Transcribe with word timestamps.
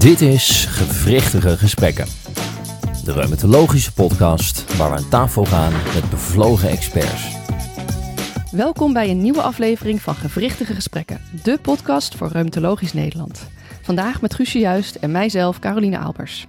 Dit 0.00 0.20
is 0.20 0.64
Gewrichtige 0.64 1.56
Gesprekken. 1.56 2.06
De 3.04 3.12
reumatologische 3.12 3.92
podcast 3.92 4.76
waar 4.76 4.90
we 4.90 4.96
aan 4.96 5.08
tafel 5.08 5.44
gaan 5.44 5.72
met 5.72 6.10
bevlogen 6.10 6.68
experts. 6.68 7.36
Welkom 8.50 8.92
bij 8.92 9.10
een 9.10 9.22
nieuwe 9.22 9.42
aflevering 9.42 10.00
van 10.00 10.14
Gewrichtige 10.14 10.74
Gesprekken, 10.74 11.20
de 11.42 11.58
podcast 11.62 12.14
voor 12.14 12.28
Reumatologisch 12.28 12.92
Nederland. 12.92 13.50
Vandaag 13.82 14.20
met 14.20 14.34
Guusje 14.34 14.58
Juist 14.58 14.94
en 14.94 15.10
mijzelf, 15.10 15.58
Caroline 15.58 15.98
Albers. 15.98 16.46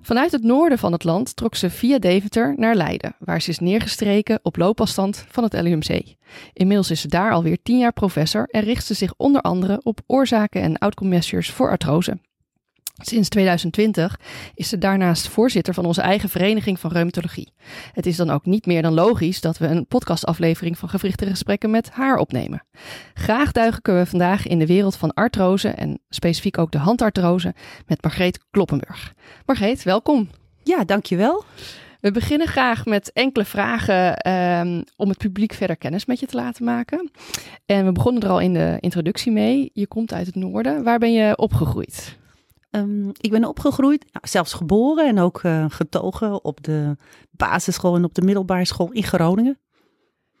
Vanuit 0.00 0.32
het 0.32 0.42
noorden 0.42 0.78
van 0.78 0.92
het 0.92 1.04
land 1.04 1.36
trok 1.36 1.54
ze 1.54 1.70
via 1.70 1.98
Deventer 1.98 2.54
naar 2.56 2.74
Leiden, 2.74 3.14
waar 3.18 3.42
ze 3.42 3.50
is 3.50 3.58
neergestreken 3.58 4.40
op 4.42 4.56
loopafstand 4.56 5.24
van 5.28 5.44
het 5.44 5.52
LUMC. 5.52 6.14
Inmiddels 6.52 6.90
is 6.90 7.00
ze 7.00 7.08
daar 7.08 7.32
alweer 7.32 7.58
tien 7.62 7.78
jaar 7.78 7.92
professor 7.92 8.48
en 8.50 8.62
richt 8.62 8.86
ze 8.86 8.94
zich 8.94 9.14
onder 9.16 9.40
andere 9.40 9.80
op 9.82 10.00
oorzaken 10.06 10.62
en 10.62 10.78
outcome 10.78 11.10
measures 11.10 11.50
voor 11.50 11.70
artrose. 11.70 12.18
Sinds 13.02 13.28
2020 13.28 14.20
is 14.54 14.68
ze 14.68 14.78
daarnaast 14.78 15.28
voorzitter 15.28 15.74
van 15.74 15.84
onze 15.84 16.00
eigen 16.00 16.28
vereniging 16.28 16.80
van 16.80 16.92
reumatologie. 16.92 17.52
Het 17.92 18.06
is 18.06 18.16
dan 18.16 18.30
ook 18.30 18.46
niet 18.46 18.66
meer 18.66 18.82
dan 18.82 18.94
logisch 18.94 19.40
dat 19.40 19.58
we 19.58 19.66
een 19.66 19.86
podcastaflevering 19.86 20.78
van 20.78 20.88
gewrichtige 20.88 21.30
gesprekken 21.30 21.70
met 21.70 21.90
haar 21.90 22.16
opnemen. 22.16 22.64
Graag 23.14 23.52
duiken 23.52 23.98
we 23.98 24.06
vandaag 24.06 24.46
in 24.46 24.58
de 24.58 24.66
wereld 24.66 24.96
van 24.96 25.14
artrose 25.14 25.68
en 25.68 26.00
specifiek 26.08 26.58
ook 26.58 26.70
de 26.70 26.78
handartrose 26.78 27.54
met 27.86 28.02
Margreet 28.02 28.38
Kloppenburg. 28.50 29.14
Margreet, 29.46 29.82
welkom. 29.82 30.28
Ja, 30.62 30.84
dankjewel. 30.84 31.44
We 32.00 32.10
beginnen 32.10 32.46
graag 32.46 32.84
met 32.84 33.12
enkele 33.12 33.44
vragen 33.44 34.16
ehm, 34.16 34.82
om 34.96 35.08
het 35.08 35.18
publiek 35.18 35.52
verder 35.52 35.76
kennis 35.76 36.04
met 36.04 36.20
je 36.20 36.26
te 36.26 36.36
laten 36.36 36.64
maken. 36.64 37.10
En 37.66 37.84
we 37.84 37.92
begonnen 37.92 38.22
er 38.22 38.28
al 38.28 38.40
in 38.40 38.52
de 38.52 38.76
introductie 38.80 39.32
mee. 39.32 39.70
Je 39.72 39.86
komt 39.86 40.12
uit 40.12 40.26
het 40.26 40.34
noorden. 40.34 40.82
Waar 40.84 40.98
ben 40.98 41.12
je 41.12 41.36
opgegroeid? 41.36 42.18
Um, 42.70 43.12
ik 43.20 43.30
ben 43.30 43.44
opgegroeid, 43.44 44.04
nou, 44.12 44.26
zelfs 44.28 44.52
geboren 44.52 45.06
en 45.06 45.18
ook 45.18 45.42
uh, 45.42 45.64
getogen 45.68 46.44
op 46.44 46.64
de 46.64 46.96
basisschool 47.30 47.96
en 47.96 48.04
op 48.04 48.14
de 48.14 48.22
middelbare 48.22 48.64
school 48.64 48.90
in 48.92 49.02
Groningen. 49.02 49.58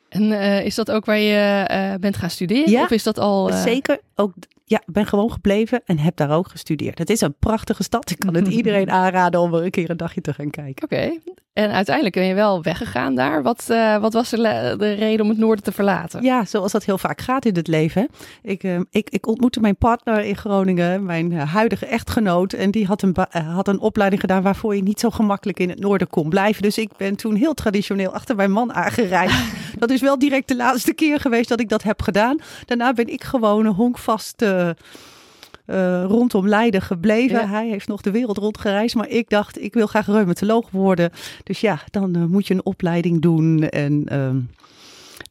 En 0.08 0.22
uh, 0.22 0.64
is 0.64 0.74
dat 0.74 0.90
ook 0.90 1.04
waar 1.04 1.18
je 1.18 1.68
uh, 1.70 1.94
bent 2.00 2.16
gaan 2.16 2.30
studeren? 2.30 2.70
Ja, 2.70 2.82
of 2.82 2.90
is 2.90 3.02
dat 3.02 3.18
al. 3.18 3.52
Zeker. 3.52 4.00
Ook, 4.20 4.32
ja, 4.64 4.82
ben 4.86 5.06
gewoon 5.06 5.32
gebleven 5.32 5.82
en 5.84 5.98
heb 5.98 6.16
daar 6.16 6.30
ook 6.30 6.48
gestudeerd. 6.48 6.98
Het 6.98 7.10
is 7.10 7.20
een 7.20 7.34
prachtige 7.38 7.82
stad. 7.82 8.10
Ik 8.10 8.18
kan 8.18 8.34
het 8.34 8.48
iedereen 8.58 8.90
aanraden 8.90 9.40
om 9.40 9.54
er 9.54 9.64
een 9.64 9.70
keer 9.70 9.90
een 9.90 9.96
dagje 9.96 10.20
te 10.20 10.34
gaan 10.34 10.50
kijken. 10.50 10.84
Oké. 10.84 10.94
Okay. 10.94 11.20
En 11.52 11.70
uiteindelijk 11.70 12.14
ben 12.14 12.24
je 12.24 12.34
wel 12.34 12.62
weggegaan 12.62 13.14
daar. 13.14 13.42
Wat, 13.42 13.66
uh, 13.70 13.96
wat 14.00 14.12
was 14.12 14.30
de, 14.30 14.74
de, 14.78 14.92
reden 14.92 15.24
om 15.24 15.28
het 15.28 15.38
noorden 15.38 15.64
te 15.64 15.72
verlaten? 15.72 16.22
Ja, 16.22 16.44
zoals 16.44 16.72
dat 16.72 16.84
heel 16.84 16.98
vaak 16.98 17.20
gaat 17.20 17.44
in 17.44 17.54
het 17.54 17.66
leven. 17.66 18.08
Ik, 18.42 18.62
uh, 18.62 18.80
ik, 18.90 19.10
ik 19.10 19.26
ontmoette 19.26 19.60
mijn 19.60 19.76
partner 19.76 20.24
in 20.24 20.36
Groningen, 20.36 21.04
mijn 21.04 21.30
uh, 21.32 21.52
huidige 21.52 21.86
echtgenoot. 21.86 22.52
En 22.52 22.70
die 22.70 22.86
had 22.86 23.02
een, 23.02 23.16
had 23.30 23.68
een 23.68 23.80
opleiding 23.80 24.20
gedaan 24.20 24.42
waarvoor 24.42 24.76
je 24.76 24.82
niet 24.82 25.00
zo 25.00 25.10
gemakkelijk 25.10 25.58
in 25.58 25.68
het 25.68 25.80
noorden 25.80 26.08
kon 26.08 26.28
blijven. 26.28 26.62
Dus 26.62 26.78
ik 26.78 26.90
ben 26.96 27.16
toen 27.16 27.34
heel 27.34 27.54
traditioneel 27.54 28.12
achter 28.12 28.36
mijn 28.36 28.52
man 28.52 28.72
aangereisd. 28.72 29.44
dat 29.78 29.90
is 29.90 30.00
wel 30.00 30.18
direct 30.18 30.48
de 30.48 30.56
laatste 30.56 30.94
keer 30.94 31.20
geweest 31.20 31.48
dat 31.48 31.60
ik 31.60 31.68
dat 31.68 31.82
heb 31.82 32.02
gedaan. 32.02 32.38
Daarna 32.64 32.92
ben 32.92 33.12
ik 33.12 33.24
gewoon 33.24 33.66
honkvast 34.10 34.42
uh, 34.42 36.04
rondom 36.04 36.48
Leiden 36.48 36.82
gebleven. 36.82 37.40
Ja. 37.40 37.46
Hij 37.46 37.68
heeft 37.68 37.88
nog 37.88 38.00
de 38.00 38.10
wereld 38.10 38.38
rondgereisd, 38.38 38.94
maar 38.94 39.08
ik 39.08 39.28
dacht, 39.28 39.62
ik 39.62 39.74
wil 39.74 39.86
graag 39.86 40.06
reumatoloog 40.06 40.70
worden. 40.70 41.10
Dus 41.42 41.60
ja, 41.60 41.80
dan 41.90 42.16
uh, 42.16 42.24
moet 42.24 42.46
je 42.46 42.54
een 42.54 42.64
opleiding 42.64 43.20
doen 43.20 43.68
en 43.68 44.06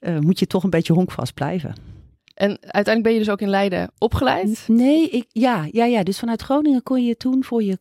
uh, 0.01 0.19
moet 0.19 0.39
je 0.39 0.47
toch 0.47 0.63
een 0.63 0.69
beetje 0.69 0.93
honkvast 0.93 1.33
blijven. 1.33 1.73
En 2.33 2.49
uiteindelijk 2.49 3.03
ben 3.03 3.13
je 3.13 3.19
dus 3.19 3.29
ook 3.29 3.41
in 3.41 3.49
Leiden 3.49 3.91
opgeleid? 3.97 4.63
Nee, 4.67 5.09
ik, 5.09 5.25
ja, 5.27 5.67
ja, 5.71 5.85
ja. 5.85 6.03
Dus 6.03 6.19
vanuit 6.19 6.41
Groningen 6.41 6.83
kon 6.83 7.05
je 7.05 7.17
toen 7.17 7.43
voor 7.43 7.63
je, 7.63 7.79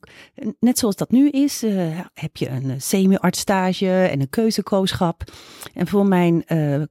net 0.61 0.79
zoals 0.79 0.97
dat 0.97 1.11
nu 1.11 1.29
is, 1.29 1.65
uh, 1.65 1.99
heb 2.15 2.37
je 2.37 2.49
een 2.49 2.81
semi-artstage 2.81 4.05
en 4.05 4.21
een 4.21 4.31
keuzekooschap. 4.31 5.23
En 5.75 5.87
voor 5.87 6.07
mijn 6.07 6.45
uh, 6.49 6.83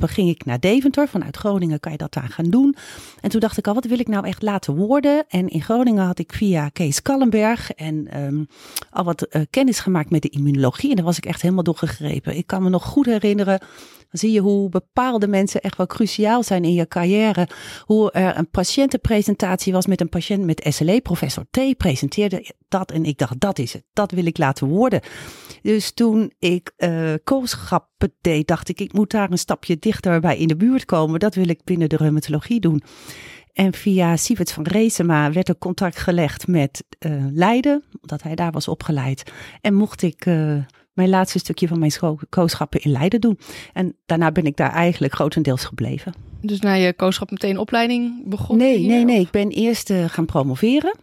ging 0.00 0.28
ik 0.28 0.44
naar 0.44 0.60
Deventer. 0.60 1.08
Vanuit 1.08 1.36
Groningen 1.36 1.80
kan 1.80 1.92
je 1.92 1.98
dat 1.98 2.12
daar 2.12 2.28
gaan 2.28 2.50
doen. 2.50 2.76
En 3.20 3.30
toen 3.30 3.40
dacht 3.40 3.58
ik 3.58 3.66
al, 3.66 3.74
wat 3.74 3.84
wil 3.84 3.98
ik 3.98 4.08
nou 4.08 4.26
echt 4.26 4.42
laten 4.42 4.76
worden? 4.76 5.24
En 5.28 5.48
in 5.48 5.62
Groningen 5.62 6.04
had 6.04 6.18
ik 6.18 6.32
via 6.32 6.68
Kees 6.68 7.02
Kallenberg 7.02 7.72
en 7.72 8.22
um, 8.22 8.48
al 8.90 9.04
wat 9.04 9.26
uh, 9.30 9.42
kennis 9.50 9.78
gemaakt 9.78 10.10
met 10.10 10.22
de 10.22 10.28
immunologie. 10.28 10.90
En 10.90 10.96
daar 10.96 11.04
was 11.04 11.16
ik 11.16 11.26
echt 11.26 11.42
helemaal 11.42 11.64
door 11.64 11.76
gegrepen. 11.76 12.36
Ik 12.36 12.46
kan 12.46 12.62
me 12.62 12.68
nog 12.68 12.84
goed 12.84 13.06
herinneren 13.06 13.60
dan 14.10 14.20
zie 14.20 14.32
je 14.32 14.40
hoe 14.40 14.68
bepaalde 14.68 15.28
mensen 15.28 15.60
echt 15.60 15.76
wel 15.76 15.86
cruciaal 15.86 16.42
zijn 16.42 16.64
in 16.64 16.72
je 16.72 16.88
carrière. 16.88 17.48
Hoe 17.84 18.10
er 18.10 18.38
een 18.38 18.50
patiëntenpresentatie 18.50 19.72
was 19.72 19.86
met 19.86 20.00
een 20.00 20.08
patiënt 20.08 20.44
met 20.44 20.66
SLE. 20.68 21.00
Professor 21.00 21.44
T 21.50 21.76
presenteerde 21.76 22.54
dat 22.70 22.90
en 22.90 23.04
ik 23.04 23.18
dacht, 23.18 23.40
dat 23.40 23.58
is 23.58 23.72
het. 23.72 23.84
Dat 23.92 24.10
wil 24.10 24.26
ik 24.26 24.38
laten 24.38 24.66
worden. 24.66 25.00
Dus 25.62 25.92
toen 25.92 26.32
ik 26.38 26.72
uh, 26.78 27.12
koolschappen 27.24 28.12
deed, 28.20 28.46
dacht 28.46 28.68
ik, 28.68 28.80
ik 28.80 28.92
moet 28.92 29.10
daar 29.10 29.30
een 29.30 29.38
stapje 29.38 29.78
dichter 29.78 30.20
bij 30.20 30.38
in 30.38 30.48
de 30.48 30.56
buurt 30.56 30.84
komen. 30.84 31.20
Dat 31.20 31.34
wil 31.34 31.48
ik 31.48 31.64
binnen 31.64 31.88
de 31.88 31.96
reumatologie 31.96 32.60
doen. 32.60 32.82
En 33.52 33.74
via 33.74 34.16
Sievert 34.16 34.52
van 34.52 34.64
Reesema 34.64 35.32
werd 35.32 35.48
er 35.48 35.58
contact 35.58 35.98
gelegd 35.98 36.46
met 36.46 36.84
uh, 37.06 37.24
Leiden, 37.32 37.84
omdat 38.02 38.22
hij 38.22 38.34
daar 38.34 38.50
was 38.50 38.68
opgeleid. 38.68 39.32
En 39.60 39.74
mocht 39.74 40.02
ik 40.02 40.26
uh, 40.26 40.56
mijn 40.92 41.08
laatste 41.08 41.38
stukje 41.38 41.68
van 41.68 41.78
mijn 41.78 41.92
kooschappen 42.28 42.80
in 42.80 42.90
Leiden 42.90 43.20
doen. 43.20 43.38
En 43.72 43.96
daarna 44.06 44.32
ben 44.32 44.44
ik 44.44 44.56
daar 44.56 44.72
eigenlijk 44.72 45.14
grotendeels 45.14 45.64
gebleven. 45.64 46.14
Dus 46.40 46.60
na 46.60 46.72
je 46.72 46.92
kooschap 46.92 47.30
meteen 47.30 47.58
opleiding 47.58 48.28
begonnen? 48.28 48.66
Nee, 48.66 48.86
nee, 48.86 49.04
nee. 49.04 49.20
Ik 49.20 49.30
ben 49.30 49.48
eerst 49.48 49.90
uh, 49.90 50.04
gaan 50.04 50.26
promoveren. 50.26 50.94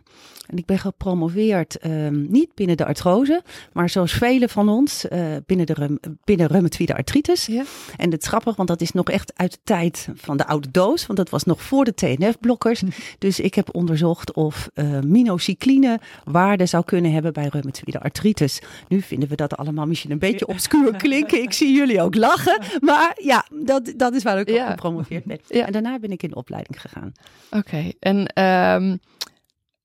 En 0.47 0.57
ik 0.57 0.65
ben 0.65 0.79
gepromoveerd 0.79 1.85
um, 1.85 2.25
niet 2.29 2.55
binnen 2.55 2.77
de 2.77 2.85
artrose, 2.85 3.41
maar 3.73 3.89
zoals 3.89 4.11
velen 4.11 4.49
van 4.49 4.69
ons 4.69 5.05
uh, 5.05 5.19
binnen, 5.45 5.65
de 5.65 5.73
rum, 5.73 5.99
binnen 6.23 6.47
reumatoïde 6.47 6.95
artritis. 6.95 7.45
Ja. 7.45 7.63
En 7.97 8.11
het 8.11 8.21
is 8.21 8.27
grappig, 8.27 8.55
want 8.55 8.67
dat 8.67 8.81
is 8.81 8.91
nog 8.91 9.09
echt 9.09 9.31
uit 9.35 9.51
de 9.51 9.59
tijd 9.63 10.07
van 10.15 10.37
de 10.37 10.47
oude 10.47 10.71
doos, 10.71 11.05
want 11.05 11.19
dat 11.19 11.29
was 11.29 11.43
nog 11.43 11.61
voor 11.61 11.85
de 11.85 11.93
TNF-blokkers. 11.93 12.83
dus 13.17 13.39
ik 13.39 13.55
heb 13.55 13.75
onderzocht 13.75 14.33
of 14.33 14.69
uh, 14.73 14.99
minocycline 14.99 15.99
waarde 16.23 16.65
zou 16.65 16.83
kunnen 16.83 17.11
hebben 17.11 17.33
bij 17.33 17.47
reumatoïde 17.47 17.99
artritis. 17.99 18.61
Nu 18.87 19.01
vinden 19.01 19.29
we 19.29 19.35
dat 19.35 19.57
allemaal 19.57 19.85
misschien 19.85 20.11
een 20.11 20.19
beetje 20.19 20.47
obscuur 20.47 20.95
klinken. 20.95 21.41
Ik 21.41 21.53
zie 21.53 21.73
jullie 21.73 22.01
ook 22.01 22.15
lachen, 22.15 22.61
maar 22.79 23.17
ja, 23.21 23.45
dat, 23.53 23.93
dat 23.95 24.13
is 24.13 24.23
waar 24.23 24.39
ik 24.39 24.49
ja. 24.49 24.63
op 24.63 24.69
gepromoveerd 24.69 25.25
ben. 25.25 25.39
Ja. 25.47 25.65
En 25.65 25.71
daarna 25.71 25.99
ben 25.99 26.11
ik 26.11 26.23
in 26.23 26.29
de 26.29 26.35
opleiding 26.35 26.81
gegaan. 26.81 27.11
Oké, 27.51 27.57
okay. 27.57 27.95
en... 27.99 28.43
Um... 28.81 28.99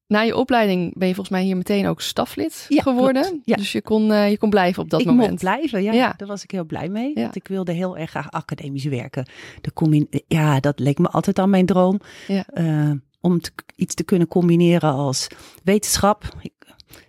Na 0.06 0.20
je 0.20 0.36
opleiding 0.36 0.98
ben 0.98 1.08
je 1.08 1.14
volgens 1.14 1.36
mij 1.36 1.44
hier 1.44 1.56
meteen 1.56 1.86
ook 1.86 2.00
staflid 2.00 2.66
ja, 2.68 2.82
geworden. 2.82 3.42
Ja. 3.44 3.56
Dus 3.56 3.72
je 3.72 3.82
kon, 3.82 4.10
uh, 4.10 4.30
je 4.30 4.38
kon 4.38 4.50
blijven 4.50 4.82
op 4.82 4.90
dat 4.90 5.00
ik 5.00 5.06
moment. 5.06 5.24
Ik 5.24 5.30
mocht 5.30 5.42
blijven, 5.42 5.82
ja. 5.82 5.92
ja. 5.92 6.14
Daar 6.16 6.28
was 6.28 6.42
ik 6.42 6.50
heel 6.50 6.64
blij 6.64 6.88
mee. 6.88 7.14
Want 7.14 7.36
ik 7.36 7.48
wilde 7.48 7.72
heel 7.72 7.96
erg 7.96 8.10
graag 8.10 8.30
academisch 8.30 8.84
werken. 8.84 9.26
De 9.60 10.22
ja, 10.28 10.60
dat 10.60 10.78
leek 10.78 10.98
me 10.98 11.08
altijd 11.08 11.38
al 11.38 11.48
mijn 11.48 11.66
droom. 11.66 12.00
Ja. 12.26 12.44
Uh, 12.54 12.90
om 13.20 13.40
te, 13.40 13.50
iets 13.76 13.94
te 13.94 14.04
kunnen 14.04 14.28
combineren 14.28 14.92
als 14.92 15.26
wetenschap. 15.64 16.24
Ik, 16.40 16.52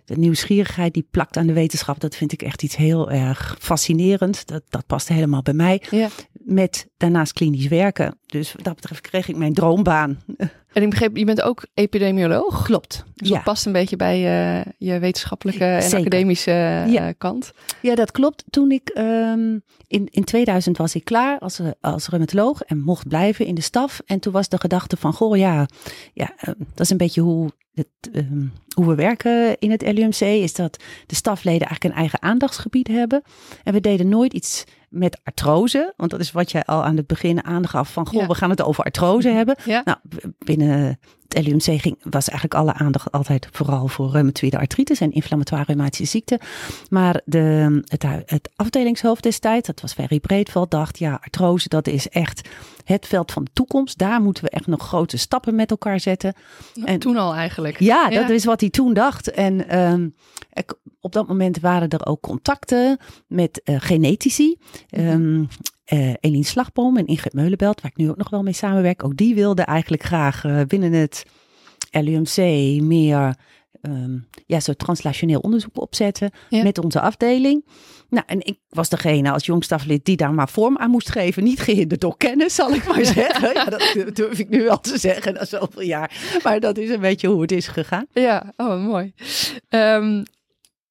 de 0.04 0.16
nieuwsgierigheid 0.16 0.94
die 0.94 1.06
plakt 1.10 1.36
aan 1.36 1.46
de 1.46 1.52
wetenschap, 1.52 2.00
dat 2.00 2.16
vind 2.16 2.32
ik 2.32 2.42
echt 2.42 2.62
iets 2.62 2.76
heel 2.76 3.10
erg 3.10 3.56
fascinerend. 3.60 4.46
Dat, 4.46 4.62
dat 4.68 4.86
past 4.86 5.08
helemaal 5.08 5.42
bij 5.42 5.54
mij. 5.54 5.82
Met 6.32 6.88
daarnaast 6.96 7.32
klinisch 7.32 7.68
werken. 7.68 8.18
Dus 8.26 8.52
wat 8.52 8.64
dat 8.64 8.74
betreft 8.74 9.00
kreeg 9.00 9.28
ik 9.28 9.36
mijn 9.36 9.54
droombaan. 9.54 10.18
En 10.74 10.82
ik 10.82 10.90
begreep, 10.90 11.16
je 11.16 11.24
bent 11.24 11.42
ook 11.42 11.66
epidemioloog. 11.74 12.62
Klopt. 12.62 13.04
Dus 13.14 13.28
ja. 13.28 13.34
dat 13.34 13.44
past 13.44 13.66
een 13.66 13.72
beetje 13.72 13.96
bij 13.96 14.16
uh, 14.16 14.72
je 14.78 14.98
wetenschappelijke 14.98 15.64
en 15.64 15.82
Zeker. 15.82 15.98
academische 15.98 16.50
ja. 16.86 17.12
kant. 17.12 17.52
Ja, 17.82 17.94
dat 17.94 18.10
klopt. 18.10 18.44
Toen 18.50 18.70
ik 18.70 18.90
um, 18.98 19.62
in, 19.86 20.08
in 20.10 20.24
2000 20.24 20.76
was 20.76 20.94
ik 20.94 21.04
klaar 21.04 21.38
als, 21.38 21.60
als 21.80 22.08
reumatoloog 22.08 22.62
en 22.62 22.78
mocht 22.78 23.08
blijven 23.08 23.46
in 23.46 23.54
de 23.54 23.60
staf. 23.60 24.00
En 24.06 24.20
toen 24.20 24.32
was 24.32 24.48
de 24.48 24.58
gedachte 24.58 24.96
van, 24.96 25.12
goh 25.12 25.36
ja, 25.36 25.66
ja 26.12 26.30
uh, 26.30 26.54
dat 26.56 26.80
is 26.80 26.90
een 26.90 26.96
beetje 26.96 27.20
hoe 27.20 27.50
het, 27.74 27.86
um, 28.12 28.52
hoe 28.74 28.86
we 28.86 28.94
werken 28.94 29.58
in 29.58 29.70
het 29.70 29.82
LUMC, 29.82 30.20
is 30.20 30.52
dat 30.54 30.82
de 31.06 31.14
stafleden 31.14 31.66
eigenlijk 31.66 31.84
een 31.94 32.00
eigen 32.00 32.22
aandachtsgebied 32.22 32.88
hebben. 32.88 33.22
En 33.62 33.72
we 33.72 33.80
deden 33.80 34.08
nooit 34.08 34.32
iets 34.32 34.64
met 34.88 35.20
artrose, 35.24 35.92
want 35.96 36.10
dat 36.10 36.20
is 36.20 36.32
wat 36.32 36.50
jij 36.50 36.64
al 36.64 36.84
aan 36.84 36.96
het 36.96 37.06
begin 37.06 37.44
aangaf 37.44 37.92
van, 37.92 38.06
goh, 38.06 38.20
Ja. 38.20 38.26
we 38.26 38.34
gaan 38.34 38.50
het 38.50 38.62
over 38.62 38.84
artrose 38.84 39.28
hebben. 39.28 39.56
Ja. 39.64 39.82
Nou, 39.84 39.98
binnen 40.38 40.98
het 41.34 41.46
LUMC 41.46 41.80
ging, 41.80 41.96
was 42.02 42.28
eigenlijk 42.28 42.54
alle 42.54 42.72
aandacht 42.72 43.12
altijd 43.12 43.48
vooral 43.50 43.88
voor 43.88 44.10
reumatoïde 44.10 44.58
artritis 44.58 45.00
en 45.00 45.12
inflammatoire 45.12 45.64
reumatische 45.66 46.04
ziekte. 46.04 46.40
Maar 46.90 47.20
de, 47.24 47.80
het, 47.84 48.02
het 48.26 48.50
afdelingshoofd 48.56 49.22
destijds, 49.22 49.66
dat 49.66 49.80
was 49.80 49.92
Ferry 49.92 50.20
Breedveld, 50.20 50.70
dacht 50.70 50.98
ja, 50.98 51.20
artrose 51.22 51.68
dat 51.68 51.86
is 51.86 52.08
echt 52.08 52.48
het 52.84 53.06
veld 53.06 53.32
van 53.32 53.44
de 53.44 53.50
toekomst. 53.52 53.98
Daar 53.98 54.20
moeten 54.20 54.44
we 54.44 54.50
echt 54.50 54.66
nog 54.66 54.86
grote 54.86 55.16
stappen 55.16 55.54
met 55.54 55.70
elkaar 55.70 56.00
zetten. 56.00 56.34
En 56.84 56.98
toen 56.98 57.16
al 57.16 57.34
eigenlijk. 57.34 57.80
Ja, 57.80 58.10
dat 58.10 58.30
is 58.30 58.44
wat 58.44 58.60
hij 58.60 58.70
toen 58.70 58.94
dacht. 58.94 59.30
En 59.30 59.78
um, 59.78 60.14
op 61.00 61.12
dat 61.12 61.28
moment 61.28 61.60
waren 61.60 61.88
er 61.88 62.06
ook 62.06 62.20
contacten 62.20 62.98
met 63.26 63.60
uh, 63.64 63.76
genetici. 63.78 64.56
Um, 64.90 65.48
uh, 65.92 66.12
Eline 66.20 66.44
Slagboom 66.44 66.96
en 66.96 67.06
Ingrid 67.06 67.32
Meulenbelt, 67.32 67.80
waar 67.80 67.90
ik 67.90 67.96
nu 67.96 68.10
ook 68.10 68.16
nog 68.16 68.30
wel 68.30 68.42
mee 68.42 68.52
samenwerk. 68.52 69.04
Ook 69.04 69.16
die 69.16 69.34
wilden 69.34 69.66
eigenlijk 69.66 70.02
graag 70.02 70.44
uh, 70.44 70.60
binnen 70.66 70.92
het 70.92 71.24
LUMC 71.90 72.36
meer 72.82 73.36
um, 73.82 74.26
ja, 74.46 74.60
zo 74.60 74.72
translationeel 74.72 75.40
onderzoek 75.40 75.80
opzetten 75.80 76.30
met 76.50 76.78
onze 76.78 77.00
afdeling. 77.00 77.64
Nou, 78.08 78.24
en 78.26 78.46
ik 78.46 78.58
was 78.68 78.88
degene 78.88 79.32
als 79.32 79.46
jongstaflid 79.46 80.04
die 80.04 80.16
daar 80.16 80.34
maar 80.34 80.48
vorm 80.48 80.78
aan 80.78 80.90
moest 80.90 81.10
geven. 81.10 81.44
Niet 81.44 81.60
gehinderd 81.60 82.00
door 82.00 82.16
kennis, 82.16 82.54
zal 82.54 82.74
ik 82.74 82.86
maar 82.88 83.04
zeggen. 83.14 83.52
Ja, 83.54 83.64
dat 83.64 84.16
durf 84.16 84.38
ik 84.38 84.48
nu 84.48 84.62
wel 84.62 84.80
te 84.80 84.98
zeggen 84.98 85.34
na 85.34 85.44
zoveel 85.44 85.82
jaar. 85.82 86.38
Maar 86.42 86.60
dat 86.60 86.78
is 86.78 86.90
een 86.90 87.00
beetje 87.00 87.28
hoe 87.28 87.40
het 87.40 87.52
is 87.52 87.66
gegaan. 87.66 88.06
Ja, 88.12 88.52
oh 88.56 88.84
mooi. 88.84 89.12
Um, 89.68 90.22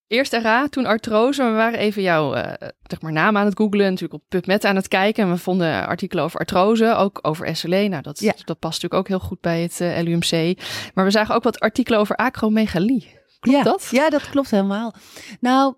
Eerst 0.07 0.33
RA, 0.33 0.67
toen 0.67 0.85
artrose. 0.85 1.43
We 1.43 1.51
waren 1.51 1.79
even 1.79 2.01
jouw 2.01 2.35
uh, 2.35 2.53
zeg 2.83 3.01
maar, 3.01 3.11
naam 3.11 3.37
aan 3.37 3.45
het 3.45 3.57
googlen, 3.57 3.89
natuurlijk 3.89 4.13
op 4.13 4.23
PubMed 4.29 4.65
aan 4.65 4.75
het 4.75 4.87
kijken. 4.87 5.23
En 5.23 5.31
we 5.31 5.37
vonden 5.37 5.87
artikelen 5.87 6.23
over 6.23 6.39
artrose, 6.39 6.95
ook 6.95 7.19
over 7.21 7.55
SLE. 7.55 7.87
Nou, 7.87 8.01
dat, 8.01 8.19
dat 8.19 8.59
past 8.59 8.81
natuurlijk 8.81 8.93
ook 8.93 9.07
heel 9.07 9.19
goed 9.19 9.41
bij 9.41 9.61
het 9.61 9.79
uh, 9.79 9.99
eh, 9.99 10.05
LUMC. 10.05 10.59
Maar 10.93 11.05
we 11.05 11.11
zagen 11.11 11.35
ook 11.35 11.43
wat 11.43 11.59
artikelen 11.59 11.99
over 11.99 12.15
acromegalie. 12.15 13.21
Klopt 13.39 13.57
ja, 13.57 13.63
dat? 13.63 13.87
Ja, 13.91 14.09
dat 14.09 14.29
klopt 14.29 14.51
helemaal. 14.51 14.93
Nou, 15.39 15.75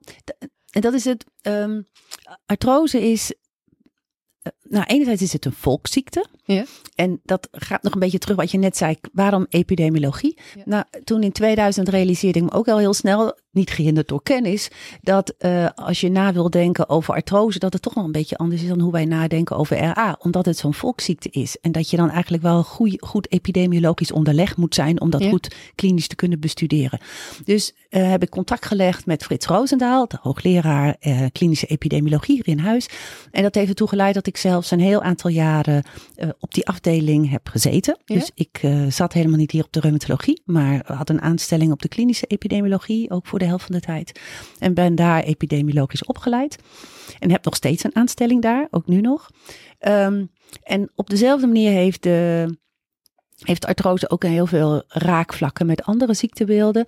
en 0.71 0.81
dat 0.81 0.93
is 0.93 1.05
het. 1.05 1.25
Um, 1.41 1.87
artrose 2.45 3.11
is 3.11 3.33
eh, 4.45 4.51
nou, 4.61 4.85
enerzijds 4.85 5.21
is 5.21 5.33
het 5.33 5.45
een 5.45 5.53
volksziekte. 5.53 6.25
Ja. 6.45 6.65
En 6.95 7.19
dat 7.23 7.47
gaat 7.51 7.83
nog 7.83 7.93
een 7.93 7.99
beetje 7.99 8.17
terug 8.17 8.35
wat 8.35 8.51
je 8.51 8.57
net 8.57 8.77
zei. 8.77 8.95
Waarom 9.13 9.45
epidemiologie? 9.49 10.37
Nou, 10.65 10.83
toen 11.03 11.23
in 11.23 11.31
2000 11.31 11.89
realiseerde 11.89 12.39
ik 12.39 12.45
me 12.45 12.51
ook 12.51 12.67
al 12.67 12.77
heel 12.77 12.93
snel, 12.93 13.37
niet 13.51 13.69
gehinderd 13.69 14.07
door 14.07 14.23
kennis, 14.23 14.69
dat 15.01 15.33
uh, 15.39 15.67
als 15.75 16.01
je 16.01 16.09
na 16.09 16.33
wil 16.33 16.49
denken 16.49 16.89
over 16.89 17.13
artrose, 17.13 17.59
dat 17.59 17.73
het 17.73 17.81
toch 17.81 17.93
wel 17.93 18.03
een 18.03 18.11
beetje 18.11 18.37
anders 18.37 18.61
is 18.61 18.67
dan 18.67 18.79
hoe 18.79 18.91
wij 18.91 19.05
nadenken 19.05 19.57
over 19.57 19.77
RA. 19.77 20.17
Omdat 20.19 20.45
het 20.45 20.57
zo'n 20.57 20.73
volksziekte 20.73 21.29
is. 21.29 21.57
En 21.61 21.71
dat 21.71 21.89
je 21.89 21.97
dan 21.97 22.09
eigenlijk 22.09 22.43
wel 22.43 22.63
goed, 22.63 22.97
goed 22.99 23.31
epidemiologisch 23.31 24.11
onderlegd 24.11 24.57
moet 24.57 24.75
zijn 24.75 25.01
om 25.01 25.09
dat 25.09 25.25
goed 25.25 25.55
klinisch 25.75 26.07
te 26.07 26.15
kunnen 26.15 26.39
bestuderen. 26.39 26.99
Dus 27.43 27.73
uh, 27.89 28.09
heb 28.09 28.21
ik 28.21 28.29
contact 28.29 28.65
gelegd 28.65 29.05
met 29.05 29.23
Frits 29.23 29.45
Roosendaal, 29.45 30.07
de 30.07 30.17
hoogleraar 30.21 30.95
uh, 31.01 31.25
klinische 31.31 31.65
epidemiologie 31.65 32.35
hier 32.35 32.47
in 32.47 32.59
huis. 32.59 32.89
En 33.31 33.43
dat 33.43 33.55
heeft 33.55 33.69
ertoe 33.69 33.87
geleid 33.87 34.13
dat 34.13 34.27
ik 34.27 34.37
zelfs 34.37 34.71
een 34.71 34.79
heel 34.79 35.01
aantal 35.01 35.29
jaren 35.29 35.83
op 36.39 36.53
die 36.53 36.67
afdeling 36.67 37.29
heb 37.29 37.47
gezeten. 37.47 37.97
Dus 38.05 38.31
ik 38.33 38.63
uh, 38.63 38.85
zat 38.89 39.13
helemaal 39.13 39.37
niet 39.37 39.51
hier 39.51 39.63
op 39.63 39.71
de 39.71 39.79
reumatologie, 39.79 40.41
maar 40.45 40.93
had 40.93 41.09
een 41.09 41.21
aanstelling 41.21 41.71
op 41.71 41.81
de 41.81 41.87
klinische 41.87 42.25
epidemiologie, 42.25 43.11
ook 43.11 43.27
voor 43.27 43.39
de 43.39 43.45
helft 43.45 43.65
van 43.65 43.75
de 43.75 43.81
tijd. 43.81 44.19
En 44.59 44.73
ben 44.73 44.95
daar 44.95 45.23
epidemiologisch 45.23 46.05
opgeleid. 46.05 46.57
En 47.19 47.31
heb 47.31 47.45
nog 47.45 47.55
steeds 47.55 47.83
een 47.83 47.95
aanstelling 47.95 48.41
daar, 48.41 48.67
ook 48.71 48.87
nu 48.87 49.01
nog. 49.01 49.29
Um, 49.87 50.31
en 50.63 50.91
op 50.95 51.09
dezelfde 51.09 51.47
manier 51.47 51.71
heeft 51.71 52.03
de 52.03 52.47
heeft 53.35 53.65
artrose 53.65 54.09
ook 54.09 54.23
heel 54.23 54.45
veel 54.45 54.83
raakvlakken 54.87 55.65
met 55.65 55.83
andere 55.83 56.13
ziektebeelden. 56.13 56.85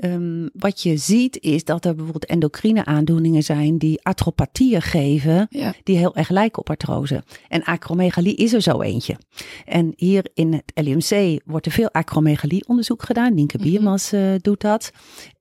Um, 0.00 0.50
wat 0.52 0.82
je 0.82 0.96
ziet 0.96 1.40
is 1.40 1.64
dat 1.64 1.84
er 1.84 1.94
bijvoorbeeld 1.94 2.26
endocrine 2.26 2.84
aandoeningen 2.84 3.42
zijn 3.42 3.78
die 3.78 4.02
atropathieën 4.02 4.82
geven, 4.82 5.48
die 5.82 5.96
heel 5.96 6.16
erg 6.16 6.28
lijken 6.28 6.58
op 6.58 6.70
artrose. 6.70 7.22
En 7.48 7.64
acromegalie 7.64 8.34
is 8.34 8.52
er 8.52 8.62
zo 8.62 8.80
eentje. 8.80 9.16
En 9.64 9.92
hier 9.96 10.26
in 10.34 10.52
het 10.52 10.86
LUMC 10.86 11.40
wordt 11.44 11.66
er 11.66 11.72
veel 11.72 11.90
acromegalie 11.90 12.68
onderzoek 12.68 13.02
gedaan. 13.02 13.34
Nienke 13.34 13.56
mhm. 13.56 13.66
Biermas 13.66 14.12
uh, 14.12 14.34
doet 14.40 14.60
dat. 14.60 14.92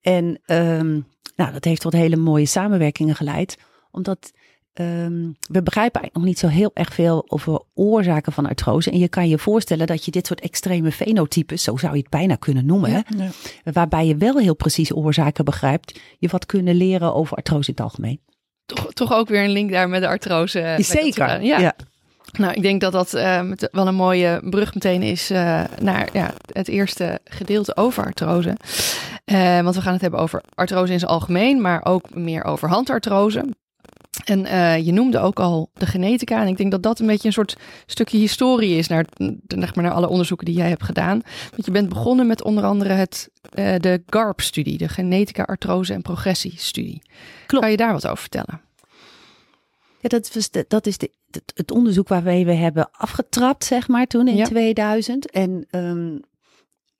En 0.02 0.40
um, 0.46 1.06
nou, 1.36 1.52
dat 1.52 1.64
heeft 1.64 1.82
tot 1.82 1.94
hele 1.94 2.16
mooie 2.16 2.46
samenwerkingen 2.46 3.16
geleid, 3.16 3.58
omdat 3.92 4.32
Um, 4.80 5.36
we 5.52 5.64
begrijpen 5.64 6.02
eigenlijk 6.02 6.14
nog 6.14 6.24
niet 6.24 6.40
zo 6.40 6.48
heel 6.48 6.72
erg 6.74 6.94
veel 6.94 7.26
over 7.28 7.62
oorzaken 7.74 8.34
van 8.34 8.46
artrose. 8.46 8.92
En 8.92 8.98
je 8.98 9.08
kan 9.08 9.30
je 9.30 9.38
voorstellen 9.38 9.88
dat 9.88 10.06
je 10.06 10.12
dit 10.12 10.28
soort 10.28 10.42
extreme 10.42 10.92
fenotypes, 10.92 11.64
zo 11.64 11.78
zou 11.78 11.94
je 11.94 12.00
het 12.00 12.10
bijna 12.10 12.36
kunnen 12.36 12.66
noemen, 12.66 12.92
ja, 12.92 13.04
waarbij 13.74 14.08
je 14.08 14.16
wel 14.16 14.38
heel 14.38 14.56
precies 14.56 14.94
oorzaken 14.94 15.46
begrijpt, 15.46 16.00
je 16.20 16.28
wat 16.28 16.46
kunnen 16.46 16.76
leren 16.76 17.14
over 17.14 17.38
artrose 17.38 17.68
in 17.68 17.74
het 17.76 17.84
algemeen. 17.84 18.20
Toch, 18.66 18.94
toch 18.94 19.14
ook 19.14 19.28
weer 19.28 19.44
een 19.44 19.50
link 19.50 19.72
daar 19.72 19.90
met 19.90 20.02
de 20.02 20.08
artrose. 20.08 20.76
Zeker, 20.80 21.44
ja. 21.44 21.60
ja. 21.60 21.76
Nou, 22.38 22.54
ik 22.54 22.62
denk 22.62 22.82
dat 22.82 22.92
dat 22.92 23.14
uh, 23.14 23.52
wel 23.72 23.88
een 23.88 23.96
mooie 23.96 24.42
brug 24.50 24.74
meteen 24.74 25.02
is 25.02 25.32
uh, 25.32 25.64
naar 25.80 26.10
ja, 26.14 26.34
het 26.52 26.68
eerste 26.68 27.20
gedeelte 27.24 27.76
over 27.76 28.06
artrose. 28.06 28.58
Uh, 29.26 29.62
want 29.62 29.76
we 29.76 29.82
gaan 29.82 29.94
het 29.94 30.02
hebben 30.02 30.20
over 30.20 30.44
artrose 30.56 30.94
in 30.94 31.00
zijn 31.00 31.12
algemeen, 31.12 31.62
maar 31.62 31.86
ook 31.86 32.16
meer 32.16 32.44
over 32.44 32.70
handartrose. 32.70 33.46
En 34.26 34.46
uh, 34.46 34.86
je 34.86 34.92
noemde 34.92 35.20
ook 35.20 35.40
al 35.40 35.70
de 35.74 35.86
genetica. 35.86 36.42
En 36.42 36.48
ik 36.48 36.58
denk 36.58 36.72
dat 36.72 36.84
dat 36.84 37.00
een 37.00 37.08
beetje 37.08 37.28
een 37.28 37.34
soort 37.34 37.58
stukje 37.86 38.18
historie 38.18 38.78
is 38.78 38.88
naar, 38.88 39.06
zeg 39.48 39.76
maar, 39.76 39.84
naar 39.84 39.94
alle 39.94 40.10
onderzoeken 40.10 40.46
die 40.46 40.56
jij 40.56 40.70
hebt 40.70 40.84
gedaan. 40.84 41.22
Want 41.52 41.66
je 41.66 41.72
bent 41.72 41.90
begonnen 41.90 42.28
met 42.28 42.44
onder 42.44 42.64
andere 42.64 42.94
het, 42.94 43.30
uh, 43.56 43.76
de 43.78 44.04
GARP-studie, 44.06 44.78
de 44.78 44.88
genetica, 44.88 45.44
artrose 45.44 45.94
en 45.94 46.02
progressie-studie. 46.02 47.02
Kan 47.46 47.72
je 47.72 47.78
daar 47.78 47.94
wat 47.94 48.06
over 48.06 48.18
vertellen? 48.18 48.62
Ja, 50.00 50.10
dat, 50.10 50.34
was 50.34 50.50
de, 50.50 50.66
dat 50.68 50.88
is 50.88 50.98
de, 50.98 51.12
het, 51.56 51.72
onderzoek 51.72 52.08
waarmee 52.08 52.46
we 52.46 52.54
hebben 52.54 52.90
afgetrapt, 52.92 53.64
zeg 53.64 53.88
maar, 53.88 54.08
toen 54.08 54.28
in 54.28 54.44
2000. 54.44 55.32
En 55.32 55.68
um, 55.72 56.20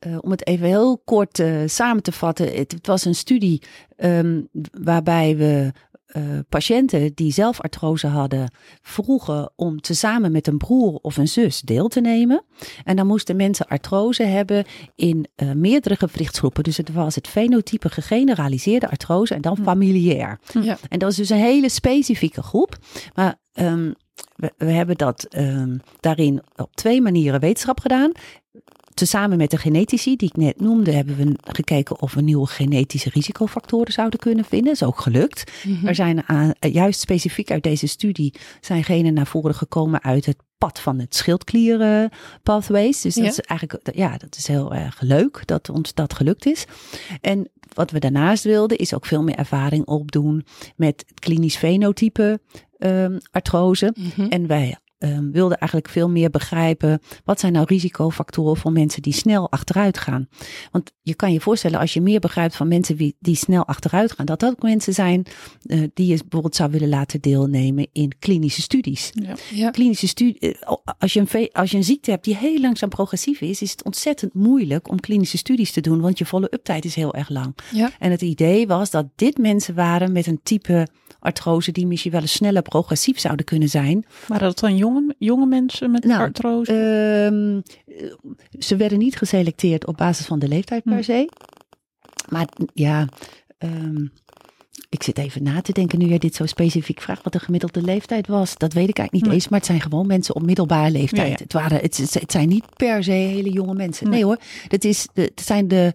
uh, 0.08 0.18
om 0.22 0.32
het 0.32 0.48
even 0.48 0.68
heel 0.68 1.02
kort 1.06 1.40
uh, 1.40 1.62
samen 1.66 2.04
te 2.04 2.12
vatten. 2.12 2.46
Het, 2.46 2.72
het 2.72 2.88
was 2.88 3.06
een 3.06 3.16
studie 3.16 3.62
um, 3.98 4.48
waarbij 4.72 5.38
we 5.38 5.72
uh, 6.18 6.40
patiënten 6.50 7.12
die 7.16 7.32
zelf 7.32 7.62
artrose 7.62 8.08
hadden 8.08 8.52
vroegen 8.82 9.52
om 9.56 9.82
tezamen 9.82 10.32
met 10.32 10.48
een 10.48 10.58
broer 10.58 11.00
of 11.02 11.18
een 11.18 11.28
zus 11.28 11.62
deel 11.62 11.88
te 11.88 12.02
nemen. 12.02 12.44
En 12.84 12.96
dan 12.96 13.08
moesten 13.08 13.36
mensen 13.36 13.68
artrose 13.68 14.24
hebben 14.24 14.66
in 14.96 15.28
uh, 15.36 15.52
meerdere 15.52 15.96
gewrichtsgroepen. 15.96 16.64
Dus 16.64 16.78
het 16.78 16.94
was 16.94 17.16
het 17.16 17.28
fenotype 17.28 17.90
gegeneraliseerde 17.90 18.90
artrose 18.90 19.34
en 19.34 19.42
dan 19.42 19.56
hm. 19.56 19.64
familiair. 19.64 20.40
Ja. 20.62 20.78
En 20.90 21.00
dat 21.00 21.12
is 21.12 21.18
dus 21.18 21.30
een 21.30 21.38
hele 21.38 21.70
specifieke 21.70 22.44
groep. 22.44 22.78
Maar 23.14 23.36
um, 23.54 23.94
we, 24.36 24.54
we, 24.58 24.72
hebben 24.72 24.98
dat 24.98 25.28
um, 25.38 25.82
daarin 26.00 26.42
op 26.56 26.76
twee 26.76 27.02
manieren 27.02 27.40
wetenschap 27.40 27.80
gedaan. 27.80 28.12
Tezamen 28.94 29.38
met 29.38 29.52
de 29.52 29.58
genetici 29.58 30.16
die 30.16 30.30
ik 30.30 30.36
net 30.36 30.62
noemde, 30.62 30.92
hebben 30.92 31.16
we 31.16 31.34
gekeken 31.38 32.02
of 32.02 32.14
we 32.14 32.22
nieuwe 32.22 32.48
genetische 32.48 33.10
risicofactoren 33.10 33.94
zouden 33.94 34.20
kunnen 34.20 34.46
vinden. 34.46 34.68
Dat 34.68 34.82
is 34.82 34.88
ook 34.88 35.02
gelukt. 35.02 35.52
Mhm. 35.64 35.88
Er 35.88 35.96
zijn 35.96 36.24
aan, 36.28 36.54
juist 36.60 37.00
specifiek 37.00 37.52
uit 37.52 37.64
deze 37.64 37.88
studie 37.88 38.34
zijn 38.62 38.84
genen 38.84 39.14
naar 39.14 39.28
voren 39.28 39.56
gekomen 39.56 40.04
uit 40.04 40.26
het 40.26 40.38
pad 40.58 40.80
van 40.80 41.00
het 41.00 41.16
schildklieren 41.16 42.10
pathways. 42.44 43.02
Dus 43.02 43.16
dat 43.16 43.26
is 43.26 43.40
eigenlijk, 43.40 43.96
ja, 43.96 44.18
dat 44.18 44.36
is 44.36 44.48
heel 44.48 44.74
erg 44.74 45.02
leuk 45.02 45.42
dat 45.46 45.70
ons 45.70 45.94
dat 45.94 46.14
gelukt 46.14 46.46
is. 46.46 46.66
En 47.22 47.50
wat 47.74 47.92
we 47.92 48.00
daarnaast 48.00 48.44
wilden 48.44 48.78
is 48.78 48.94
ook 48.94 49.06
veel 49.06 49.24
meer 49.24 49.36
ervaring 49.36 49.86
opdoen 49.86 50.46
met 50.76 51.06
klinisch 51.20 51.56
fenotype 51.56 52.40
um, 52.78 53.18
artrose. 53.32 53.94
Mhm. 53.98 54.28
En 54.30 54.48
wij 54.48 54.78
um, 55.04 55.32
wilde 55.32 55.56
eigenlijk 55.56 55.92
veel 55.92 56.10
meer 56.10 56.30
begrijpen. 56.30 57.02
Wat 57.24 57.40
zijn 57.40 57.54
nou 57.54 57.66
risicofactoren 57.70 58.58
voor 58.58 58.72
mensen 58.72 59.02
die 59.02 59.14
snel 59.14 59.52
achteruit 59.52 59.98
gaan? 59.98 60.28
Want 60.72 60.92
je 61.02 61.16
kan 61.16 61.34
je 61.34 61.42
voorstellen, 61.42 61.80
als 61.80 61.94
je 61.94 62.02
meer 62.02 62.20
begrijpt 62.20 62.56
van 62.56 62.68
mensen 62.68 62.98
die, 62.98 63.16
die 63.20 63.36
snel 63.36 63.66
achteruit 63.66 64.12
gaan, 64.12 64.26
dat 64.26 64.40
dat 64.40 64.52
ook 64.52 64.62
mensen 64.62 64.94
zijn 64.94 65.26
uh, 65.66 65.84
die 65.94 66.08
je 66.08 66.18
bijvoorbeeld 66.18 66.56
zou 66.56 66.72
willen 66.72 66.90
laten 66.90 67.22
deelnemen 67.22 67.88
in 67.92 68.12
klinische 68.20 68.62
studies. 68.62 69.12
Ja. 69.14 69.36
ja. 69.52 69.70
Klinische 69.70 70.08
studie, 70.08 70.38
uh, 70.40 70.54
als, 70.98 71.14
je 71.14 71.20
een, 71.20 71.50
als 71.52 71.72
je 71.72 71.78
een 71.78 71.84
ziekte 71.84 72.12
hebt 72.12 72.24
die 72.24 72.38
heel 72.38 72.60
langzaam 72.60 72.90
progressief 72.90 73.42
is, 73.42 73.62
is 73.62 73.72
het 73.72 73.84
ontzettend 73.84 74.34
moeilijk 74.34 74.90
om 74.90 75.00
klinische 75.00 75.38
studies 75.38 75.72
te 75.72 75.82
doen, 75.82 76.02
want 76.02 76.18
je 76.18 76.26
follow-up 76.26 76.64
tijd 76.64 76.86
is 76.86 76.96
heel 76.96 77.14
erg 77.14 77.30
lang. 77.30 77.56
Ja. 77.72 77.92
En 78.00 78.12
het 78.12 78.22
idee 78.22 78.68
was 78.68 78.90
dat 78.90 79.06
dit 79.16 79.38
mensen 79.38 79.76
waren 79.76 80.12
met 80.12 80.28
een 80.28 80.40
type 80.44 80.88
artrose 81.20 81.72
die 81.72 81.88
misschien 81.88 82.12
wel 82.12 82.22
eens 82.22 82.34
sneller 82.34 82.62
progressief 82.62 83.20
zouden 83.20 83.46
kunnen 83.46 83.70
zijn. 83.70 84.06
Maar 84.28 84.40
dat 84.40 84.60
dan 84.60 84.78
jonge, 84.94 85.16
jonge 85.18 85.46
mensen 85.46 85.92
met 85.92 86.04
nou, 86.04 86.22
artrose? 86.22 86.74
Um, 87.32 87.62
ze 88.60 88.76
werden 88.76 88.98
niet 88.98 89.18
geselecteerd 89.18 89.88
op 89.88 89.98
basis 89.98 90.26
van 90.26 90.40
de 90.40 90.48
leeftijd 90.48 90.84
per 90.84 90.94
hm. 90.94 91.04
se. 91.04 91.30
Maar 92.30 92.48
ja, 92.74 93.08
um, 93.60 94.12
ik 94.94 95.04
zit 95.04 95.18
even 95.18 95.44
na 95.44 95.62
te 95.62 95.72
denken 95.72 96.00
nu 96.00 96.06
jij 96.06 96.18
dit 96.18 96.36
zo 96.36 96.46
specifiek 96.46 97.02
vraagt 97.02 97.24
wat 97.24 97.34
de 97.34 97.40
gemiddelde 97.40 97.82
leeftijd 97.82 98.28
was. 98.28 98.58
Dat 98.58 98.74
weet 98.74 98.90
ik 98.90 98.98
eigenlijk 98.98 99.26
niet 99.26 99.36
eens, 99.36 99.50
maar 99.50 99.60
het 99.60 99.68
zijn 99.68 99.82
gewoon 99.82 100.08
mensen 100.08 100.36
op 100.36 100.46
middelbare 100.46 100.92
leeftijd. 100.92 101.40
Het, 101.40 101.54
waren, 101.54 101.80
het, 101.82 101.98
het, 101.98 102.32
zijn 102.32 102.48
niet 102.48 102.66
per 102.76 103.04
se 103.04 103.12
hele 103.12 103.50
jonge 103.50 103.74
mensen. 103.74 104.10
Nee, 104.10 104.24
hoor, 104.24 104.38
het, 104.68 104.86
is 104.86 105.08
de, 105.14 105.22
het 105.22 105.42
zijn 105.42 105.68
de, 105.68 105.94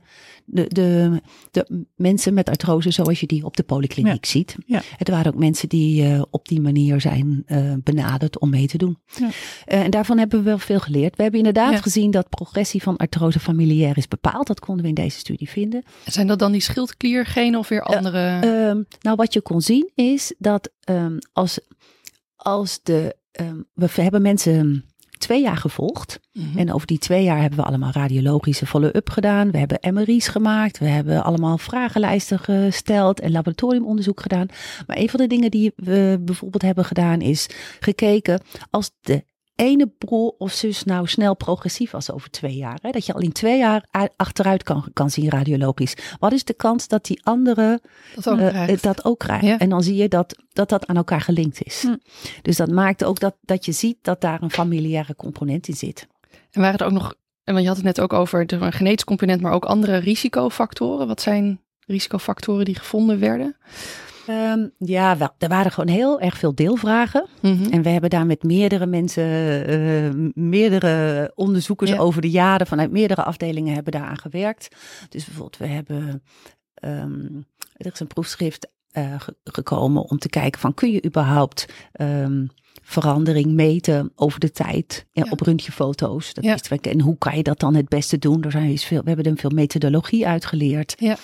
de, 0.50 0.66
de, 0.68 1.20
de 1.50 1.84
mensen 1.96 2.34
met 2.34 2.48
artrose 2.48 2.90
zoals 2.90 3.20
je 3.20 3.26
die 3.26 3.44
op 3.44 3.56
de 3.56 3.62
polykliniek 3.62 4.26
ziet. 4.26 4.56
Ja. 4.66 4.82
Het 4.96 5.08
waren 5.08 5.32
ook 5.32 5.38
mensen 5.38 5.68
die 5.68 6.02
uh, 6.02 6.22
op 6.30 6.48
die 6.48 6.60
manier 6.60 7.00
zijn 7.00 7.44
uh, 7.46 7.72
benaderd 7.82 8.38
om 8.38 8.50
mee 8.50 8.66
te 8.66 8.78
doen. 8.78 8.98
Ja. 9.16 9.26
Uh, 9.26 9.30
en 9.66 9.90
daarvan 9.90 10.18
hebben 10.18 10.38
we 10.38 10.44
wel 10.44 10.58
veel 10.58 10.80
geleerd. 10.80 11.16
We 11.16 11.22
hebben 11.22 11.40
inderdaad 11.40 11.82
gezien 11.82 12.10
dat 12.10 12.28
progressie 12.28 12.82
van 12.82 12.96
artrose 12.96 13.40
familiair 13.40 13.96
is 13.96 14.08
bepaald. 14.08 14.46
Dat 14.46 14.60
konden 14.60 14.82
we 14.82 14.88
in 14.88 14.94
deze 14.94 15.18
studie 15.18 15.48
vinden. 15.48 15.84
Zijn 16.04 16.26
dat 16.26 16.38
dan 16.38 16.52
die 16.52 16.60
schildkliergenen 16.60 17.58
of 17.58 17.68
weer 17.68 17.82
andere? 17.82 18.38
Ehm, 18.40 18.82
nou, 19.00 19.16
wat 19.16 19.32
je 19.32 19.40
kon 19.40 19.60
zien 19.60 19.90
is 19.94 20.34
dat 20.38 20.70
um, 20.90 21.18
als, 21.32 21.60
als 22.36 22.80
de. 22.82 23.16
Um, 23.40 23.66
we 23.74 23.88
hebben 23.94 24.22
mensen 24.22 24.84
twee 25.18 25.42
jaar 25.42 25.56
gevolgd. 25.56 26.20
Mhm. 26.32 26.58
En 26.58 26.72
over 26.72 26.86
die 26.86 26.98
twee 26.98 27.24
jaar 27.24 27.40
hebben 27.40 27.58
we 27.58 27.64
allemaal 27.64 27.92
radiologische 27.92 28.66
follow-up 28.66 29.10
gedaan. 29.10 29.50
We 29.50 29.58
hebben 29.58 29.94
MRI's 29.94 30.28
gemaakt. 30.28 30.78
We 30.78 30.86
hebben 30.86 31.24
allemaal 31.24 31.58
vragenlijsten 31.58 32.38
gesteld 32.38 33.20
en 33.20 33.30
laboratoriumonderzoek 33.30 34.20
gedaan. 34.20 34.46
Maar 34.86 34.96
een 34.96 35.10
van 35.10 35.20
de 35.20 35.26
dingen 35.26 35.50
die 35.50 35.72
we 35.76 36.20
bijvoorbeeld 36.20 36.62
hebben 36.62 36.84
gedaan 36.84 37.20
is 37.20 37.46
gekeken 37.80 38.40
als 38.70 38.90
de 39.00 39.24
ene 39.58 39.86
broer 39.86 40.34
of 40.38 40.52
zus 40.52 40.84
nou 40.84 41.06
snel 41.06 41.36
progressief 41.36 41.90
was 41.90 42.12
over 42.12 42.30
twee 42.30 42.56
jaar. 42.56 42.78
Hè? 42.82 42.90
Dat 42.90 43.06
je 43.06 43.12
al 43.12 43.20
in 43.20 43.32
twee 43.32 43.58
jaar 43.58 43.84
achteruit 44.16 44.62
kan, 44.62 44.84
kan 44.92 45.10
zien 45.10 45.30
radiologisch. 45.30 45.94
Wat 46.18 46.32
is 46.32 46.44
de 46.44 46.54
kans 46.54 46.88
dat 46.88 47.04
die 47.04 47.20
andere 47.22 47.80
dat 48.14 48.28
ook 48.28 48.38
uh, 48.38 48.48
krijgt? 48.48 48.82
Dat 48.82 49.04
ook 49.04 49.18
krijgt. 49.18 49.60
En 49.60 49.68
dan 49.68 49.82
zie 49.82 49.96
je 49.96 50.08
dat, 50.08 50.42
dat 50.52 50.68
dat 50.68 50.86
aan 50.86 50.96
elkaar 50.96 51.20
gelinkt 51.20 51.62
is. 51.62 51.82
Hm. 51.82 51.96
Dus 52.42 52.56
dat 52.56 52.70
maakt 52.70 53.04
ook 53.04 53.20
dat, 53.20 53.36
dat 53.40 53.64
je 53.64 53.72
ziet 53.72 53.98
dat 54.02 54.20
daar 54.20 54.42
een 54.42 54.50
familiaire 54.50 55.16
component 55.16 55.68
in 55.68 55.76
zit. 55.76 56.06
En 56.50 56.60
waren 56.60 56.78
er 56.78 56.86
ook 56.86 56.92
nog, 56.92 57.14
en 57.44 57.52
want 57.52 57.60
je 57.60 57.68
had 57.68 57.76
het 57.76 57.86
net 57.86 58.00
ook 58.00 58.12
over 58.12 58.46
de 58.46 58.72
genetisch 58.72 59.04
component, 59.04 59.40
maar 59.40 59.52
ook 59.52 59.64
andere 59.64 59.96
risicofactoren. 59.96 61.06
Wat 61.06 61.20
zijn 61.20 61.60
risicofactoren 61.86 62.64
die 62.64 62.74
gevonden 62.74 63.18
werden? 63.18 63.56
Um, 64.30 64.72
ja, 64.78 65.16
wel, 65.16 65.30
er 65.38 65.48
waren 65.48 65.72
gewoon 65.72 65.94
heel 65.94 66.20
erg 66.20 66.38
veel 66.38 66.54
deelvragen. 66.54 67.26
Mhm. 67.40 67.72
En 67.72 67.82
we 67.82 67.88
hebben 67.88 68.10
daar 68.10 68.26
met 68.26 68.42
meerdere 68.42 68.86
mensen, 68.86 69.24
uh, 69.70 70.30
meerdere 70.34 71.32
onderzoekers 71.34 71.98
over 71.98 72.22
de 72.22 72.30
jaren 72.30 72.66
vanuit 72.66 72.90
meerdere 72.90 73.22
afdelingen 73.22 73.74
hebben 73.74 73.92
daaraan 73.92 74.18
gewerkt. 74.18 74.76
Dus 75.08 75.24
bijvoorbeeld, 75.24 75.56
we 75.56 75.66
hebben, 75.66 76.22
um, 76.84 77.46
er 77.76 77.92
is 77.92 78.00
een 78.00 78.06
proefschrift 78.06 78.68
uh, 78.92 79.14
gekomen 79.44 80.02
om 80.02 80.18
te 80.18 80.28
kijken 80.28 80.60
van 80.60 80.74
kun 80.74 80.90
je 80.90 81.04
überhaupt 81.04 81.66
um, 82.00 82.50
verandering 82.82 83.52
meten 83.52 84.12
over 84.14 84.40
de 84.40 84.50
tijd 84.50 85.06
ja. 85.12 85.26
op 85.30 85.40
röntgenfoto's. 85.40 86.34
Dat 86.34 86.44
ja. 86.44 86.56
en 86.80 87.00
hoe 87.00 87.18
kan 87.18 87.36
je 87.36 87.42
dat 87.42 87.60
dan 87.60 87.74
het 87.74 87.88
beste 87.88 88.18
doen? 88.18 88.42
Er 88.42 88.50
zijn 88.50 88.78
veel, 88.78 89.02
we 89.02 89.08
hebben 89.08 89.32
er 89.32 89.38
veel 89.38 89.50
methodologie 89.50 90.26
uitgeleerd. 90.26 90.94
Ja. 90.96 91.16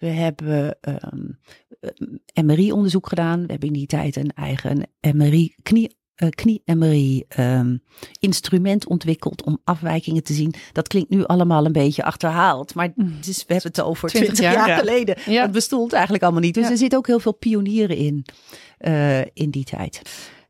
We 0.00 0.06
hebben 0.06 0.76
um, 1.12 1.38
ehm, 1.80 2.46
MRI-onderzoek 2.46 3.08
gedaan. 3.08 3.40
We 3.40 3.50
hebben 3.50 3.68
in 3.68 3.74
die 3.74 3.86
tijd 3.86 4.16
een 4.16 4.32
eigen 4.34 4.88
MRI, 5.00 5.54
knie, 5.62 5.96
uh, 6.16 6.28
knie-MRI 6.28 7.24
um, 7.38 7.82
instrument 8.20 8.86
ontwikkeld 8.86 9.42
om 9.42 9.60
afwijkingen 9.64 10.22
te 10.22 10.32
zien. 10.32 10.54
Dat 10.72 10.88
klinkt 10.88 11.10
nu 11.10 11.24
allemaal 11.24 11.64
een 11.64 11.72
beetje 11.72 12.04
achterhaald, 12.04 12.74
maar 12.74 12.92
mm. 12.94 13.18
we 13.22 13.34
hebben 13.46 13.70
het 13.70 13.80
over 13.80 14.08
20, 14.08 14.38
jaar, 14.38 14.78
geleden. 14.78 15.16
Ja. 15.26 15.42
Dat 15.42 15.52
bestond 15.52 15.92
eigenlijk 15.92 16.22
allemaal 16.22 16.42
niet. 16.42 16.54
Dus 16.54 16.70
er 16.70 16.76
zit 16.76 16.96
ook 16.96 17.06
heel 17.06 17.20
veel 17.20 17.34
pionieren 17.34 17.96
in, 17.96 18.24
uh, 18.80 19.20
in 19.20 19.50
die 19.50 19.64
tijd. 19.64 20.02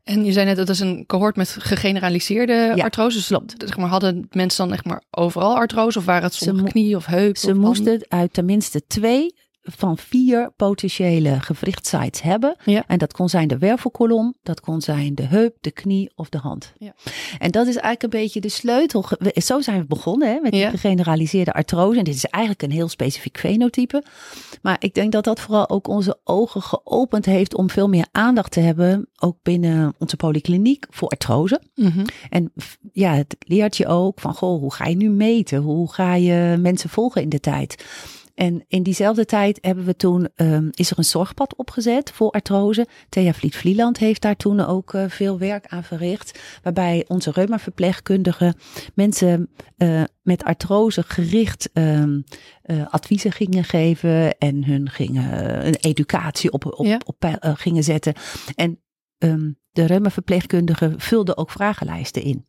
En 0.03 0.25
je 0.25 0.31
zei 0.31 0.45
net, 0.45 0.55
dat 0.55 0.69
is 0.69 0.79
een 0.79 1.05
cohort 1.05 1.35
met 1.35 1.55
gegeneraliseerde 1.59 2.71
ja, 2.75 2.83
artrose. 2.83 3.21
Zeg 3.57 3.77
maar, 3.77 3.89
hadden 3.89 4.27
mensen 4.31 4.65
dan 4.65 4.73
echt 4.73 4.85
maar 4.85 5.03
overal 5.11 5.55
artrose? 5.55 5.97
Of 5.97 6.05
waren 6.05 6.23
het 6.23 6.33
soms 6.33 6.63
knie 6.63 6.95
of 6.95 7.05
heup? 7.05 7.37
Ze 7.37 7.53
moesten 7.53 8.05
uit 8.07 8.33
tenminste 8.33 8.81
twee 8.87 9.35
van 9.63 9.97
vier 9.97 10.51
potentiële 10.55 11.39
gewrichtsites 11.39 12.21
hebben. 12.21 12.55
Ja. 12.65 12.83
En 12.87 12.97
dat 12.97 13.13
kon 13.13 13.29
zijn 13.29 13.47
de 13.47 13.57
wervelkolom, 13.57 14.35
dat 14.43 14.59
kon 14.59 14.81
zijn 14.81 15.15
de 15.15 15.23
heup, 15.23 15.57
de 15.61 15.71
knie 15.71 16.11
of 16.15 16.29
de 16.29 16.37
hand. 16.37 16.73
Ja. 16.77 16.93
En 17.39 17.51
dat 17.51 17.67
is 17.67 17.75
eigenlijk 17.75 18.03
een 18.03 18.21
beetje 18.21 18.41
de 18.41 18.49
sleutel. 18.49 19.05
Zo 19.33 19.61
zijn 19.61 19.79
we 19.79 19.85
begonnen 19.85 20.27
hè, 20.27 20.39
met 20.39 20.55
ja. 20.55 20.69
gegeneraliseerde 20.69 21.53
artrose. 21.53 21.97
En 21.97 22.03
dit 22.03 22.15
is 22.15 22.25
eigenlijk 22.25 22.63
een 22.63 22.71
heel 22.71 22.89
specifiek 22.89 23.39
fenotype. 23.39 24.03
Maar 24.61 24.75
ik 24.79 24.93
denk 24.93 25.11
dat 25.11 25.23
dat 25.23 25.39
vooral 25.39 25.69
ook 25.69 25.87
onze 25.87 26.19
ogen 26.23 26.61
geopend 26.61 27.25
heeft 27.25 27.55
om 27.55 27.69
veel 27.69 27.89
meer 27.89 28.07
aandacht 28.11 28.51
te 28.51 28.59
hebben, 28.59 29.09
ook 29.19 29.37
binnen 29.41 29.93
onze 29.97 30.15
polykliniek, 30.15 30.85
voor 30.89 31.07
artrose. 31.07 31.61
Mm 31.75 32.05
En 32.29 32.53
ja, 32.91 33.13
het 33.13 33.35
leert 33.39 33.77
je 33.77 33.87
ook 33.87 34.19
van, 34.19 34.33
goh, 34.33 34.59
hoe 34.59 34.73
ga 34.73 34.85
je 34.85 34.95
nu 34.95 35.09
meten? 35.09 35.61
Hoe 35.61 35.93
ga 35.93 36.15
je 36.15 36.57
mensen 36.59 36.89
volgen 36.89 37.21
in 37.21 37.29
de 37.29 37.39
tijd? 37.39 37.85
En 38.41 38.65
in 38.67 38.83
diezelfde 38.83 39.25
tijd 39.25 39.57
hebben 39.61 39.85
we 39.85 39.95
toen, 39.95 40.29
um, 40.35 40.69
is 40.71 40.91
er 40.91 40.97
een 40.97 41.03
zorgpad 41.03 41.55
opgezet 41.55 42.11
voor 42.11 42.31
artrose. 42.31 42.87
Thea 43.09 43.33
Vliet-Vlieland 43.33 43.97
heeft 43.97 44.21
daar 44.21 44.35
toen 44.35 44.59
ook 44.59 44.93
uh, 44.93 45.03
veel 45.07 45.37
werk 45.37 45.67
aan 45.67 45.83
verricht. 45.83 46.39
Waarbij 46.63 47.05
onze 47.07 47.31
reumaverpleegkundigen 47.31 48.55
mensen 48.93 49.49
uh, 49.77 50.03
met 50.21 50.43
artrose 50.43 51.03
gericht 51.03 51.69
um, 51.73 52.23
uh, 52.65 52.87
adviezen 52.89 53.31
gingen 53.31 53.63
geven. 53.63 54.37
En 54.37 54.65
hun 54.65 54.89
gingen 54.89 55.65
een 55.65 55.75
educatie 55.75 56.51
op, 56.51 56.65
op, 56.65 56.85
ja. 56.85 56.99
op, 57.05 57.25
op 57.25 57.55
gingen 57.57 57.83
zetten. 57.83 58.13
En 58.55 58.81
um, 59.17 59.60
de 59.71 59.85
reumaverpleegkundigen 59.85 60.99
vulden 60.99 61.37
ook 61.37 61.51
vragenlijsten 61.51 62.21
in. 62.21 62.45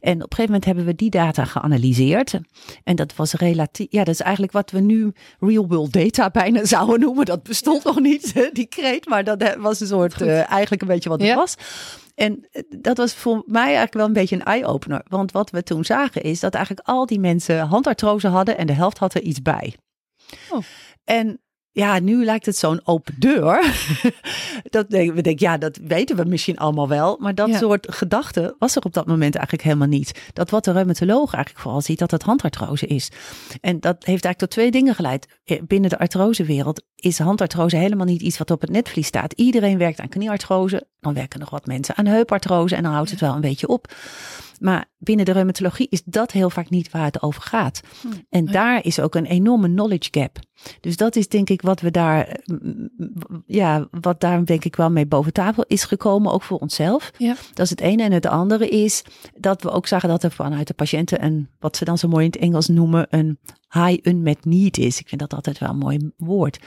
En 0.00 0.14
op 0.14 0.20
een 0.20 0.20
gegeven 0.20 0.44
moment 0.44 0.64
hebben 0.64 0.84
we 0.84 0.94
die 0.94 1.10
data 1.10 1.44
geanalyseerd. 1.44 2.38
En 2.84 2.96
dat 2.96 3.16
was 3.16 3.32
relatief, 3.32 3.86
ja, 3.90 4.04
dat 4.04 4.14
is 4.14 4.20
eigenlijk 4.20 4.52
wat 4.52 4.70
we 4.70 4.80
nu 4.80 5.12
real 5.38 5.66
world 5.68 5.92
data 5.92 6.30
bijna 6.30 6.64
zouden 6.74 7.00
noemen. 7.00 7.24
Dat 7.24 7.42
bestond 7.42 7.84
nog 7.84 8.00
niet, 8.00 8.50
die 8.52 8.66
kreet, 8.66 9.08
maar 9.08 9.24
dat 9.24 9.56
was 9.58 9.80
een 9.80 9.86
soort, 9.86 10.20
uh, 10.20 10.50
eigenlijk 10.50 10.82
een 10.82 10.88
beetje 10.88 11.08
wat 11.08 11.20
het 11.20 11.34
was. 11.34 11.54
En 12.14 12.48
eh, 12.50 12.62
dat 12.68 12.96
was 12.96 13.14
voor 13.14 13.42
mij 13.46 13.64
eigenlijk 13.64 13.94
wel 13.94 14.06
een 14.06 14.12
beetje 14.12 14.36
een 14.36 14.44
eye-opener. 14.44 15.04
Want 15.08 15.32
wat 15.32 15.50
we 15.50 15.62
toen 15.62 15.84
zagen 15.84 16.22
is 16.22 16.40
dat 16.40 16.54
eigenlijk 16.54 16.88
al 16.88 17.06
die 17.06 17.20
mensen 17.20 17.66
handartrose 17.66 18.28
hadden 18.28 18.58
en 18.58 18.66
de 18.66 18.72
helft 18.72 18.98
had 18.98 19.14
er 19.14 19.22
iets 19.22 19.42
bij. 19.42 19.74
Oh. 20.50 20.64
En 21.04 21.40
ja, 21.78 21.98
nu 21.98 22.24
lijkt 22.24 22.46
het 22.46 22.56
zo'n 22.56 22.80
open 22.84 23.14
deur. 23.18 23.74
dat 24.70 24.90
denk, 24.90 25.14
we 25.14 25.22
denken, 25.22 25.46
ja, 25.46 25.58
dat 25.58 25.76
weten 25.76 26.16
we 26.16 26.24
misschien 26.24 26.58
allemaal 26.58 26.88
wel. 26.88 27.16
Maar 27.20 27.34
dat 27.34 27.54
soort 27.54 27.86
gedachten 27.94 28.54
was 28.58 28.76
er 28.76 28.82
op 28.82 28.92
dat 28.92 29.06
moment 29.06 29.34
eigenlijk 29.34 29.64
helemaal 29.64 29.88
niet. 29.88 30.20
Dat 30.32 30.50
wat 30.50 30.64
de 30.64 30.72
reumatoloog 30.72 31.34
eigenlijk 31.34 31.64
vooral 31.64 31.80
ziet, 31.80 31.98
dat 31.98 32.10
het 32.10 32.22
handartrose 32.22 32.86
is. 32.86 33.10
En 33.60 33.80
dat 33.80 33.94
heeft 33.94 34.24
eigenlijk 34.24 34.38
tot 34.38 34.50
twee 34.50 34.70
dingen 34.70 34.94
geleid. 34.94 35.26
Binnen 35.66 35.90
de 35.90 35.98
artrosewereld 35.98 36.82
is 36.96 37.18
handartrose 37.18 37.76
helemaal 37.76 38.06
niet 38.06 38.22
iets 38.22 38.38
wat 38.38 38.50
op 38.50 38.60
het 38.60 38.70
netvlies 38.70 39.06
staat. 39.06 39.32
Iedereen 39.32 39.78
werkt 39.78 40.00
aan 40.00 40.08
knieartrose. 40.08 40.86
Dan 41.00 41.14
werken 41.14 41.40
nog 41.40 41.50
wat 41.50 41.66
mensen 41.66 41.96
aan 41.96 42.06
heupartrose. 42.06 42.76
En 42.76 42.82
dan 42.82 42.92
houdt 42.92 43.10
het 43.10 43.20
wel 43.20 43.34
een 43.34 43.40
beetje 43.40 43.68
op. 43.68 43.92
Maar 44.58 44.90
binnen 44.98 45.24
de 45.24 45.32
reumatologie 45.32 45.86
is 45.90 46.02
dat 46.04 46.32
heel 46.32 46.50
vaak 46.50 46.70
niet 46.70 46.90
waar 46.90 47.04
het 47.04 47.22
over 47.22 47.42
gaat. 47.42 47.80
Hm. 48.02 48.08
En 48.28 48.44
daar 48.44 48.84
is 48.84 49.00
ook 49.00 49.14
een 49.14 49.26
enorme 49.26 49.68
knowledge 49.68 50.08
gap. 50.10 50.38
Dus 50.80 50.96
dat 50.96 51.16
is 51.16 51.28
denk 51.28 51.50
ik 51.50 51.62
wat 51.62 51.80
we 51.80 51.90
daar, 51.90 52.40
ja, 53.46 53.88
wat 54.00 54.20
daar 54.20 54.44
denk 54.44 54.64
ik 54.64 54.76
wel 54.76 54.90
mee 54.90 55.06
boven 55.06 55.32
tafel 55.32 55.64
is 55.66 55.84
gekomen, 55.84 56.32
ook 56.32 56.42
voor 56.42 56.58
onszelf. 56.58 57.10
Ja. 57.18 57.34
Dat 57.54 57.64
is 57.64 57.70
het 57.70 57.80
ene. 57.80 58.02
En 58.02 58.12
het 58.12 58.26
andere 58.26 58.68
is 58.68 59.04
dat 59.34 59.62
we 59.62 59.70
ook 59.70 59.86
zagen 59.86 60.08
dat 60.08 60.22
er 60.22 60.30
vanuit 60.30 60.66
de 60.66 60.74
patiënten 60.74 61.24
een, 61.24 61.48
wat 61.58 61.76
ze 61.76 61.84
dan 61.84 61.98
zo 61.98 62.08
mooi 62.08 62.24
in 62.24 62.30
het 62.30 62.40
Engels 62.40 62.68
noemen, 62.68 63.06
een 63.10 63.38
high 63.68 64.08
unmet 64.08 64.44
need 64.44 64.78
is. 64.78 64.98
Ik 64.98 65.08
vind 65.08 65.20
dat 65.20 65.34
altijd 65.34 65.58
wel 65.58 65.68
een 65.68 65.78
mooi 65.78 66.10
woord. 66.16 66.58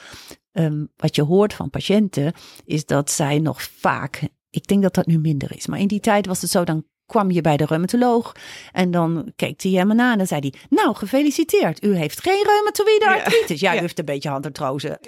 Um, 0.52 0.90
wat 0.96 1.16
je 1.16 1.22
hoort 1.22 1.54
van 1.54 1.70
patiënten 1.70 2.34
is 2.66 2.86
dat 2.86 3.12
zij 3.12 3.40
nog 3.40 3.62
vaak 3.62 4.30
ik 4.52 4.68
denk 4.68 4.82
dat 4.82 4.94
dat 4.94 5.06
nu 5.06 5.18
minder 5.18 5.56
is. 5.56 5.68
Maar 5.68 5.80
in 5.80 5.88
die 5.88 6.00
tijd 6.00 6.26
was 6.26 6.42
het 6.42 6.50
zo, 6.50 6.64
dan 6.64 6.86
kwam 7.12 7.32
je 7.32 7.42
bij 7.42 7.58
de 7.58 7.66
reumatoloog 7.66 8.32
en 8.72 8.92
dan 8.92 9.32
keek 9.36 9.62
hij 9.62 9.72
hem 9.72 9.92
aan 9.92 10.12
en 10.12 10.18
dan 10.18 10.28
zei 10.28 10.40
hij, 10.40 10.54
nou 10.70 10.96
gefeliciteerd, 10.96 11.84
u 11.84 11.96
heeft 11.96 12.22
geen 12.22 12.44
reumatoïde 12.44 13.08
artritis. 13.08 13.60
Ja, 13.60 13.72
ja, 13.72 13.78
u 13.78 13.82
heeft 13.82 14.00
een 14.00 14.06
beetje 14.06 14.30
handartrose. 14.30 15.00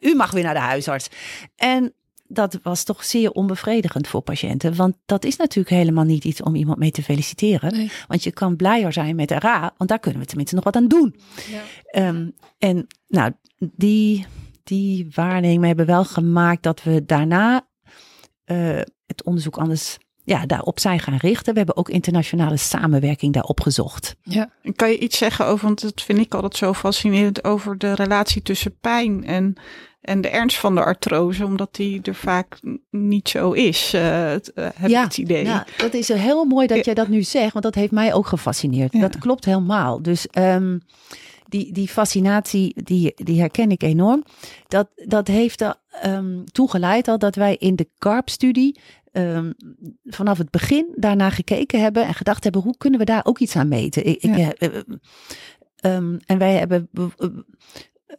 U 0.00 0.14
mag 0.14 0.30
weer 0.30 0.42
naar 0.42 0.54
de 0.54 0.60
huisarts. 0.60 1.08
En 1.56 1.94
dat 2.26 2.58
was 2.62 2.84
toch 2.84 3.04
zeer 3.04 3.30
onbevredigend 3.30 4.08
voor 4.08 4.20
patiënten. 4.20 4.76
Want 4.76 4.96
dat 5.06 5.24
is 5.24 5.36
natuurlijk 5.36 5.76
helemaal 5.76 6.04
niet 6.04 6.24
iets 6.24 6.42
om 6.42 6.54
iemand 6.54 6.78
mee 6.78 6.90
te 6.90 7.02
feliciteren. 7.02 7.90
Want 8.08 8.22
je 8.22 8.32
kan 8.32 8.56
blijer 8.56 8.92
zijn 8.92 9.16
met 9.16 9.30
RA, 9.30 9.74
want 9.76 9.90
daar 9.90 9.98
kunnen 9.98 10.20
we 10.20 10.26
tenminste 10.26 10.54
nog 10.54 10.64
wat 10.64 10.76
aan 10.76 10.88
doen. 10.88 11.16
Ja. 11.92 12.08
Um, 12.08 12.34
en 12.58 12.86
nou, 13.08 13.32
die, 13.58 14.26
die 14.62 15.10
waarnemingen 15.14 15.66
hebben 15.66 15.86
wel 15.86 16.04
gemaakt 16.04 16.62
dat 16.62 16.82
we 16.82 17.04
daarna 17.04 17.68
uh, 18.46 18.80
het 19.06 19.24
onderzoek 19.24 19.58
anders 19.58 19.98
ja, 20.24 20.46
daarop 20.46 20.80
zijn 20.80 21.00
gaan 21.00 21.16
richten. 21.16 21.52
We 21.52 21.58
hebben 21.58 21.76
ook 21.76 21.88
internationale 21.88 22.56
samenwerking 22.56 23.32
daarop 23.32 23.60
gezocht. 23.60 24.16
Ja, 24.22 24.50
en 24.62 24.74
kan 24.74 24.90
je 24.90 24.98
iets 24.98 25.18
zeggen 25.18 25.46
over, 25.46 25.66
want 25.66 25.80
dat 25.80 26.02
vind 26.02 26.18
ik 26.18 26.34
altijd 26.34 26.56
zo 26.56 26.72
fascinerend, 26.72 27.44
over 27.44 27.78
de 27.78 27.94
relatie 27.94 28.42
tussen 28.42 28.76
pijn 28.80 29.24
en, 29.24 29.54
en 30.00 30.20
de 30.20 30.28
ernst 30.28 30.58
van 30.58 30.74
de 30.74 30.84
artrose, 30.84 31.44
omdat 31.44 31.74
die 31.74 32.02
er 32.02 32.14
vaak 32.14 32.60
niet 32.90 33.28
zo 33.28 33.52
is, 33.52 33.94
uh, 33.94 34.00
heb 34.54 34.88
ja, 34.88 35.02
het 35.02 35.18
idee. 35.18 35.44
Ja, 35.44 35.66
dat 35.76 35.94
is 35.94 36.08
heel 36.08 36.44
mooi 36.44 36.66
dat 36.66 36.84
jij 36.84 36.94
dat 36.94 37.08
nu 37.08 37.22
zegt, 37.22 37.52
want 37.52 37.64
dat 37.64 37.74
heeft 37.74 37.92
mij 37.92 38.14
ook 38.14 38.26
gefascineerd. 38.26 39.00
Dat 39.00 39.18
klopt 39.18 39.44
helemaal. 39.44 40.02
Dus 40.02 40.26
um, 40.38 40.82
die, 41.48 41.72
die 41.72 41.88
fascinatie, 41.88 42.82
die, 42.84 43.12
die 43.16 43.40
herken 43.40 43.70
ik 43.70 43.82
enorm. 43.82 44.24
Dat, 44.68 44.88
dat 44.94 45.28
heeft 45.28 45.60
er 45.60 45.74
um, 46.06 46.44
toegeleid 46.52 47.08
al 47.08 47.18
dat 47.18 47.34
wij 47.34 47.56
in 47.56 47.76
de 47.76 47.88
CARP-studie 47.98 48.80
um, 49.12 49.54
vanaf 50.04 50.38
het 50.38 50.50
begin 50.50 50.92
daarna 50.96 51.30
gekeken 51.30 51.80
hebben 51.80 52.06
en 52.06 52.14
gedacht 52.14 52.44
hebben, 52.44 52.62
hoe 52.62 52.76
kunnen 52.76 52.98
we 52.98 53.04
daar 53.04 53.24
ook 53.24 53.38
iets 53.38 53.56
aan 53.56 53.68
meten? 53.68 54.06
Ik, 54.06 54.22
ik, 54.22 54.84
um, 55.84 56.18
en 56.26 56.38
wij 56.38 56.54
hebben 56.54 56.88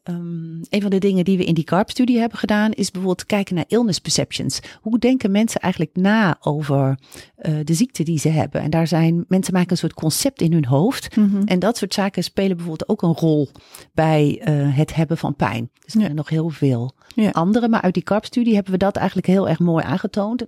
um, 0.04 0.62
een 0.70 0.82
van 0.82 0.90
de 0.90 0.98
dingen 0.98 1.24
die 1.24 1.38
we 1.38 1.46
in 1.46 1.54
die 1.54 1.64
CARP-studie 1.64 2.20
hebben 2.20 2.38
gedaan, 2.38 2.72
is 2.72 2.92
bijvoorbeeld 2.92 3.26
kijken 3.26 3.56
naar 3.56 3.66
illness 3.68 4.00
perceptions. 4.00 4.60
Hoe 4.82 5.00
denken 5.00 5.32
mensen 5.32 5.62
eigenlijk 5.62 5.96
na 5.96 6.38
over 6.40 7.00
uh, 7.42 7.60
de 7.64 7.74
ziekte 7.74 8.04
die 8.04 8.20
ze 8.20 8.30
hebben? 8.30 8.62
En 8.62 8.70
daar 8.70 8.88
zijn 8.88 9.26
mensen 9.28 9.54
maken 9.54 9.72
een 9.72 9.78
soort 9.78 9.94
concept 9.94 10.42
in 10.42 10.54
hun 10.54 10.66
hoofd. 10.66 11.16
Mm 11.16 11.30
-hmm. 11.30 11.44
En 11.46 11.60
dat 11.60 11.78
soort 11.78 11.94
zaken 11.94 12.24
spelen 12.24 12.58
bijvoorbeeld 12.58 12.90
ook 12.90 13.02
een 13.02 13.14
rol 13.14 13.50
bij 13.94 14.42
uh, 14.48 14.78
het 14.78 14.96
hebben 14.96 15.18
van 15.18 15.36
pijn. 15.36 15.70
Dus 15.80 15.94
er 15.94 16.02
zijn 16.02 16.16
nog 16.16 16.30
heel 16.30 16.50
veel 16.50 16.94
ja. 17.16 17.30
andere, 17.30 17.68
maar 17.68 17.82
uit 17.82 17.94
die 17.94 18.04
CARP-studie 18.04 18.54
hebben 18.54 18.72
we 18.72 18.78
dat 18.78 18.96
eigenlijk 18.96 19.28
heel 19.28 19.50
erg 19.50 19.60
mooi 19.60 19.86
aangetoond. 19.86 20.46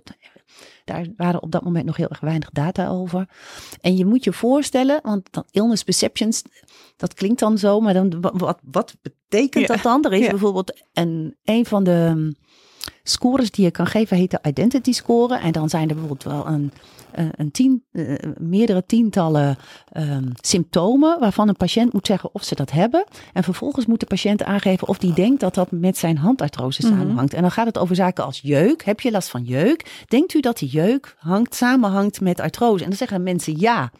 Daar 0.86 1.06
waren 1.16 1.42
op 1.42 1.50
dat 1.50 1.64
moment 1.64 1.84
nog 1.84 1.96
heel 1.96 2.08
erg 2.08 2.20
weinig 2.20 2.50
data 2.50 2.88
over. 2.88 3.28
En 3.80 3.96
je 3.96 4.04
moet 4.04 4.24
je 4.24 4.32
voorstellen, 4.32 5.00
want 5.02 5.28
dan 5.30 5.44
illness 5.50 5.82
perceptions, 5.82 6.42
dat 6.96 7.14
klinkt 7.14 7.40
dan 7.40 7.58
zo, 7.58 7.80
maar 7.80 7.94
dan, 7.94 8.20
wat, 8.20 8.58
wat 8.70 8.96
betekent 9.02 9.66
dat 9.66 9.82
dan? 9.82 10.04
Er 10.04 10.12
is 10.12 10.28
bijvoorbeeld 10.28 10.82
een, 10.92 11.36
een 11.44 11.66
van 11.66 11.84
de 11.84 12.32
scores 13.08 13.50
die 13.50 13.64
je 13.64 13.70
kan 13.70 13.86
geven, 13.86 14.16
heet 14.16 14.30
de 14.30 14.38
identity 14.42 14.92
score. 14.92 15.38
En 15.38 15.52
dan 15.52 15.68
zijn 15.68 15.88
er 15.88 15.94
bijvoorbeeld 15.94 16.24
wel 16.24 16.46
een 16.46 16.72
een 17.16 17.50
tien, 17.50 17.84
uh, 17.92 18.14
meerdere 18.38 18.86
tientallen 18.86 19.56
um, 19.96 20.32
symptomen 20.40 21.18
waarvan 21.20 21.48
een 21.48 21.56
patiënt 21.56 21.92
moet 21.92 22.06
zeggen 22.06 22.30
of 22.32 22.44
ze 22.44 22.54
dat 22.54 22.70
hebben. 22.70 23.04
En 23.32 23.42
vervolgens 23.42 23.86
moet 23.86 24.00
de 24.00 24.06
patiënt 24.06 24.42
aangeven 24.42 24.88
of 24.88 24.98
die 24.98 25.14
denkt 25.14 25.40
dat 25.40 25.54
dat 25.54 25.70
met 25.70 25.98
zijn 25.98 26.18
handartrose 26.18 26.82
mm 26.82 26.90
-hmm. 26.90 26.98
samenhangt. 26.98 27.34
En 27.34 27.42
dan 27.42 27.50
gaat 27.50 27.66
het 27.66 27.78
over 27.78 27.96
zaken 27.96 28.24
als 28.24 28.40
jeuk. 28.42 28.84
Heb 28.84 29.00
je 29.00 29.10
last 29.10 29.28
van 29.28 29.44
jeuk? 29.44 30.04
Denkt 30.08 30.34
u 30.34 30.40
dat 30.40 30.58
die 30.58 30.68
jeuk 30.68 31.16
hangt, 31.18 31.54
samenhangt 31.54 32.20
met 32.20 32.40
artrose? 32.40 32.82
En 32.82 32.88
dan 32.88 32.98
zeggen 32.98 33.22
mensen 33.22 33.58
ja. 33.58 33.90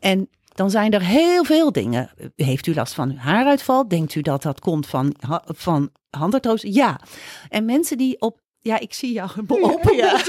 En 0.00 0.28
dan 0.54 0.70
zijn 0.70 0.92
er 0.92 1.02
heel 1.02 1.44
veel 1.44 1.72
dingen. 1.72 2.10
Heeft 2.36 2.66
u 2.66 2.74
last 2.74 2.94
van 2.94 3.16
haaruitval? 3.16 3.88
Denkt 3.88 4.14
u 4.14 4.20
dat 4.20 4.42
dat 4.42 4.60
komt 4.60 4.86
van, 4.86 5.14
van 5.44 5.90
handartrose? 6.10 6.72
Ja. 6.72 7.00
En 7.48 7.64
mensen 7.64 7.98
die 7.98 8.20
op 8.20 8.42
ja, 8.58 8.78
ik 8.80 8.94
zie 8.94 9.12
jou 9.12 9.30
open. 9.48 9.96
Ja. 9.96 10.12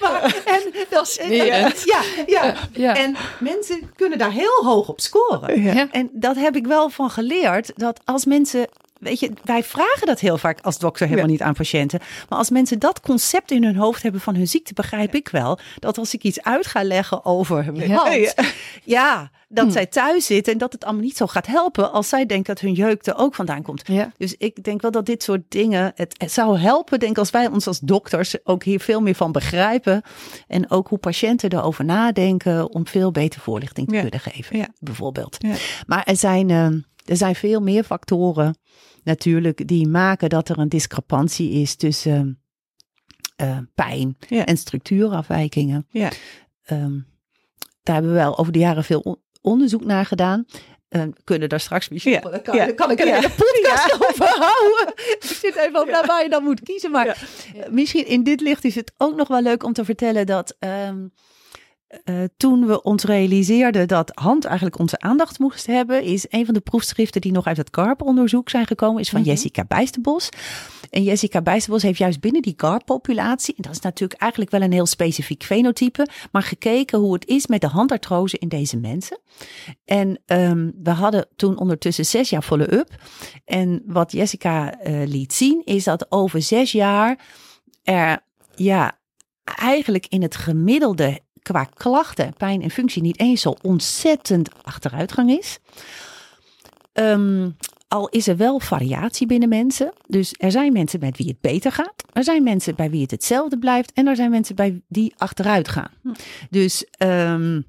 maar, 0.00 0.22
en, 0.54 0.72
dat 0.90 1.06
is 1.08 1.18
ja, 1.84 2.02
ja, 2.26 2.54
ja. 2.72 2.96
En 2.96 3.16
mensen 3.40 3.90
kunnen 3.96 4.18
daar 4.18 4.32
heel 4.32 4.64
hoog 4.64 4.88
op 4.88 5.00
scoren. 5.00 5.62
Ja. 5.62 5.88
En 5.90 6.10
dat 6.12 6.36
heb 6.36 6.56
ik 6.56 6.66
wel 6.66 6.90
van 6.90 7.10
geleerd. 7.10 7.72
Dat 7.76 8.00
als 8.04 8.24
mensen 8.24 8.68
weet 9.00 9.20
je, 9.20 9.32
wij 9.44 9.64
vragen 9.64 10.06
dat 10.06 10.20
heel 10.20 10.38
vaak 10.38 10.60
als 10.60 10.78
dokter 10.78 11.06
helemaal 11.06 11.30
niet 11.30 11.42
aan 11.42 11.54
patiënten. 11.54 12.00
Maar 12.28 12.38
als 12.38 12.50
mensen 12.50 12.78
dat 12.78 13.00
concept 13.00 13.50
in 13.50 13.64
hun 13.64 13.76
hoofd 13.76 14.02
hebben 14.02 14.20
van 14.20 14.34
hun 14.34 14.48
ziekte, 14.48 14.74
begrijp 14.74 15.14
ik 15.14 15.28
wel 15.28 15.58
dat 15.78 15.98
als 15.98 16.14
ik 16.14 16.22
iets 16.22 16.42
uit 16.42 16.66
ga 16.66 16.84
leggen 16.84 17.24
over 17.24 17.64
hun 17.64 17.90
hand, 17.90 18.34
ja, 18.84 19.30
dat 19.48 19.66
hm. 19.66 19.72
zij 19.72 19.86
thuis 19.86 20.26
zitten 20.26 20.52
en 20.52 20.58
dat 20.58 20.72
het 20.72 20.84
allemaal 20.84 21.02
niet 21.02 21.16
zo 21.16 21.26
gaat 21.26 21.46
helpen 21.46 21.92
als 21.92 22.08
zij 22.08 22.26
denken 22.26 22.54
dat 22.54 22.62
hun 22.62 22.72
jeuk 22.72 23.06
er 23.06 23.16
ook 23.16 23.34
vandaan 23.34 23.62
komt. 23.62 23.82
Dus 24.16 24.34
ik 24.38 24.64
denk 24.64 24.80
wel 24.82 24.90
dat 24.90 25.06
dit 25.06 25.22
soort 25.22 25.42
dingen, 25.48 25.92
het, 25.94 26.14
het, 26.18 26.32
zou 26.32 26.58
helpen, 26.58 26.98
denk 26.98 27.18
als 27.18 27.30
wij 27.30 27.46
ons 27.46 27.66
als 27.66 27.80
dokters 27.80 28.36
ook 28.44 28.64
hier 28.64 28.80
veel 28.80 29.00
meer 29.00 29.14
van 29.14 29.32
begrijpen. 29.32 30.02
En 30.46 30.70
ook 30.70 30.88
hoe 30.88 30.98
patiënten 30.98 31.52
erover 31.52 31.84
nadenken 31.84 32.70
om 32.70 32.86
veel 32.86 33.10
beter 33.10 33.40
voorlichting 33.40 33.88
te 33.88 34.00
kunnen 34.00 34.20
geven, 34.20 34.74
bijvoorbeeld. 34.80 35.38
Maar 35.86 36.04
er 36.04 36.16
zijn, 36.16 36.48
uh, 36.48 36.64
er 37.04 37.16
zijn 37.16 37.34
veel 37.34 37.60
meer 37.60 37.84
factoren 37.84 38.54
natuurlijk 39.02 39.68
die 39.68 39.88
maken 39.88 40.28
dat 40.28 40.48
er 40.48 40.58
een 40.58 40.68
discrepantie 40.68 41.50
is 41.50 41.74
tussen 41.74 42.42
uh, 43.42 43.58
pijn 43.74 44.16
en 44.28 44.56
structuurafwijkingen. 44.56 45.86
Ja. 45.90 46.10
Um, 46.70 47.06
daar 47.82 47.94
hebben 47.94 48.12
we 48.12 48.18
wel 48.18 48.38
over 48.38 48.52
de 48.52 48.58
jaren 48.58 48.84
veel 48.84 49.22
onderzoek 49.40 49.84
naar 49.84 50.06
gedaan. 50.06 50.46
Uh, 50.90 51.02
kunnen 51.24 51.48
daar 51.48 51.60
straks 51.60 51.88
misschien. 51.88 52.12
Ja. 52.12 52.38
Kan, 52.38 52.56
ja. 52.56 52.72
kan 52.72 52.90
ik 52.90 53.00
er 53.00 53.24
een 53.24 53.30
podcast 53.30 53.92
over 54.08 54.28
houden? 54.38 54.94
ik 55.18 55.22
zit 55.22 55.56
even 55.56 55.80
op 55.80 55.88
naar 55.88 56.06
waar 56.06 56.22
je 56.22 56.28
dan 56.28 56.42
moet 56.42 56.60
kiezen. 56.62 56.90
Maar 56.90 57.28
misschien 57.70 58.06
in 58.06 58.22
dit 58.22 58.40
licht 58.40 58.64
is 58.64 58.74
het 58.74 58.92
ook 58.96 59.16
nog 59.16 59.28
wel 59.28 59.42
leuk 59.42 59.64
om 59.64 59.72
te 59.72 59.84
vertellen 59.84 60.26
dat. 60.26 60.56
Um, 60.58 61.12
uh, 62.04 62.24
toen 62.36 62.66
we 62.66 62.82
ons 62.82 63.04
realiseerden 63.04 63.88
dat 63.88 64.12
hand 64.14 64.44
eigenlijk 64.44 64.78
onze 64.78 65.00
aandacht 65.00 65.38
moest 65.38 65.66
hebben, 65.66 66.02
is 66.02 66.26
een 66.28 66.44
van 66.44 66.54
de 66.54 66.60
proefschriften 66.60 67.20
die 67.20 67.32
nog 67.32 67.46
uit 67.46 67.56
het 67.56 67.70
CARP-onderzoek 67.70 68.48
zijn 68.48 68.66
gekomen, 68.66 69.00
is 69.00 69.10
van 69.10 69.18
mm 69.18 69.24
-hmm. 69.24 69.34
Jessica 69.34 69.64
Bijsterbos. 69.64 70.28
En 70.90 71.02
Jessica 71.02 71.42
Bijsterbos 71.42 71.82
heeft 71.82 71.98
juist 71.98 72.20
binnen 72.20 72.42
die 72.42 72.54
CARP-populatie, 72.54 73.54
en 73.56 73.62
dat 73.62 73.72
is 73.72 73.80
natuurlijk 73.80 74.20
eigenlijk 74.20 74.50
wel 74.50 74.62
een 74.62 74.72
heel 74.72 74.86
specifiek 74.86 75.42
fenotype, 75.42 76.06
maar 76.32 76.42
gekeken 76.42 76.98
hoe 76.98 77.12
het 77.12 77.26
is 77.26 77.46
met 77.46 77.60
de 77.60 77.66
handartrose 77.66 78.38
in 78.38 78.48
deze 78.48 78.76
mensen. 78.76 79.18
En 79.84 80.20
um, 80.26 80.72
we 80.82 80.90
hadden 80.90 81.26
toen 81.36 81.58
ondertussen 81.58 82.06
zes 82.06 82.30
jaar 82.30 82.42
follow-up. 82.42 82.94
En 83.44 83.82
wat 83.86 84.12
Jessica 84.12 84.86
uh, 84.86 85.06
liet 85.06 85.32
zien, 85.32 85.62
is 85.64 85.84
dat 85.84 86.06
over 86.08 86.42
zes 86.42 86.72
jaar 86.72 87.18
er, 87.82 88.22
ja, 88.54 88.98
eigenlijk 89.44 90.06
in 90.08 90.22
het 90.22 90.36
gemiddelde 90.36 91.20
qua 91.42 91.64
klachten, 91.64 92.34
pijn 92.36 92.62
en 92.62 92.70
functie 92.70 93.02
niet 93.02 93.20
eens 93.20 93.40
zo 93.40 93.54
ontzettend 93.62 94.48
achteruitgang 94.62 95.30
is. 95.30 95.58
Um, 96.92 97.56
al 97.88 98.08
is 98.08 98.26
er 98.26 98.36
wel 98.36 98.60
variatie 98.60 99.26
binnen 99.26 99.48
mensen. 99.48 99.92
Dus 100.06 100.34
er 100.38 100.50
zijn 100.50 100.72
mensen 100.72 101.00
met 101.00 101.16
wie 101.16 101.26
het 101.26 101.40
beter 101.40 101.72
gaat. 101.72 102.04
Er 102.12 102.24
zijn 102.24 102.42
mensen 102.42 102.74
bij 102.74 102.90
wie 102.90 103.02
het 103.02 103.10
hetzelfde 103.10 103.58
blijft. 103.58 103.92
En 103.92 104.06
er 104.06 104.16
zijn 104.16 104.30
mensen 104.30 104.54
bij 104.54 104.82
die 104.88 105.14
achteruit 105.16 105.68
gaan. 105.68 105.90
Hm. 106.02 106.12
Dus, 106.50 106.86
um, 106.98 107.64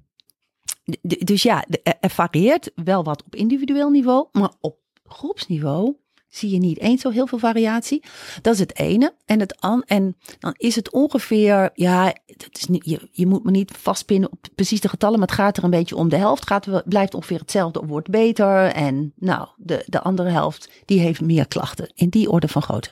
dus 1.02 1.44
ja, 1.44 1.66
er 2.00 2.10
varieert 2.10 2.72
wel 2.76 3.04
wat 3.04 3.24
op 3.24 3.36
individueel 3.36 3.90
niveau. 3.90 4.28
Maar 4.32 4.52
op 4.60 4.78
groepsniveau 5.04 5.96
zie 6.32 6.50
je 6.50 6.58
niet 6.58 6.80
eens 6.80 7.02
zo 7.02 7.10
heel 7.10 7.28
veel 7.28 7.38
variatie. 7.38 8.04
Dat 8.42 8.54
is 8.54 8.60
het 8.60 8.78
ene. 8.80 9.14
En, 9.26 9.40
het 9.40 9.62
an, 9.62 9.84
en 9.86 10.18
dan 10.40 10.54
is 10.58 10.76
het 10.76 10.92
ongeveer, 10.92 11.70
ja, 11.74 12.14
is 12.52 12.68
je, 12.70 13.08
je 13.12 13.28
moet 13.28 13.44
me 13.44 13.52
niet 13.52 13.72
vastpinnen 13.80 14.32
op 14.32 14.40
precies 14.56 14.82
de 14.82 14.90
getallen, 14.90 15.20
maar 15.20 15.28
het 15.28 15.38
gaat 15.38 15.58
er 15.58 15.64
een 15.64 15.70
beetje 15.70 15.96
om 15.96 16.10
de 16.10 16.16
helft. 16.16 16.48
Gaat, 16.48 16.84
blijft 16.86 17.14
ongeveer 17.14 17.40
hetzelfde 17.40 17.82
of 17.82 17.88
wordt 17.88 18.10
beter. 18.10 18.66
En 18.66 19.14
nou, 19.16 19.48
de, 19.58 19.84
de 19.88 20.02
andere 20.02 20.30
helft, 20.30 20.70
die 20.86 21.00
heeft 21.00 21.22
meer 21.22 21.48
klachten 21.48 21.92
in 21.96 22.10
die 22.10 22.30
orde 22.30 22.48
van 22.48 22.62
grootte. 22.62 22.90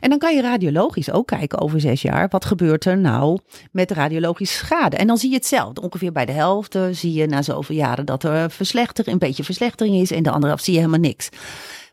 En 0.00 0.10
dan 0.10 0.18
kan 0.18 0.34
je 0.34 0.42
radiologisch 0.42 1.10
ook 1.10 1.26
kijken 1.26 1.60
over 1.60 1.80
zes 1.80 2.02
jaar. 2.02 2.28
Wat 2.28 2.44
gebeurt 2.44 2.84
er 2.84 2.98
nou 2.98 3.38
met 3.72 3.90
radiologische 3.90 4.56
schade? 4.56 4.96
En 4.96 5.06
dan 5.06 5.18
zie 5.18 5.30
je 5.30 5.36
hetzelfde. 5.36 5.80
Ongeveer 5.80 6.12
bij 6.12 6.26
de 6.26 6.32
helft 6.32 6.78
zie 6.90 7.12
je 7.12 7.26
na 7.26 7.42
zoveel 7.42 7.76
jaren 7.76 8.06
dat 8.06 8.22
er 8.22 8.50
verslechtering, 8.50 9.12
een 9.12 9.28
beetje 9.28 9.44
verslechtering 9.44 9.96
is. 9.96 10.10
En 10.10 10.22
de 10.22 10.30
andere 10.30 10.46
helft 10.46 10.64
zie 10.64 10.72
je 10.72 10.78
helemaal 10.78 11.00
niks. 11.00 11.28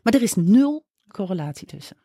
Maar 0.04 0.14
er 0.14 0.22
is 0.22 0.34
nul 0.34 0.86
correlatie 1.08 1.66
tussen. 1.66 1.96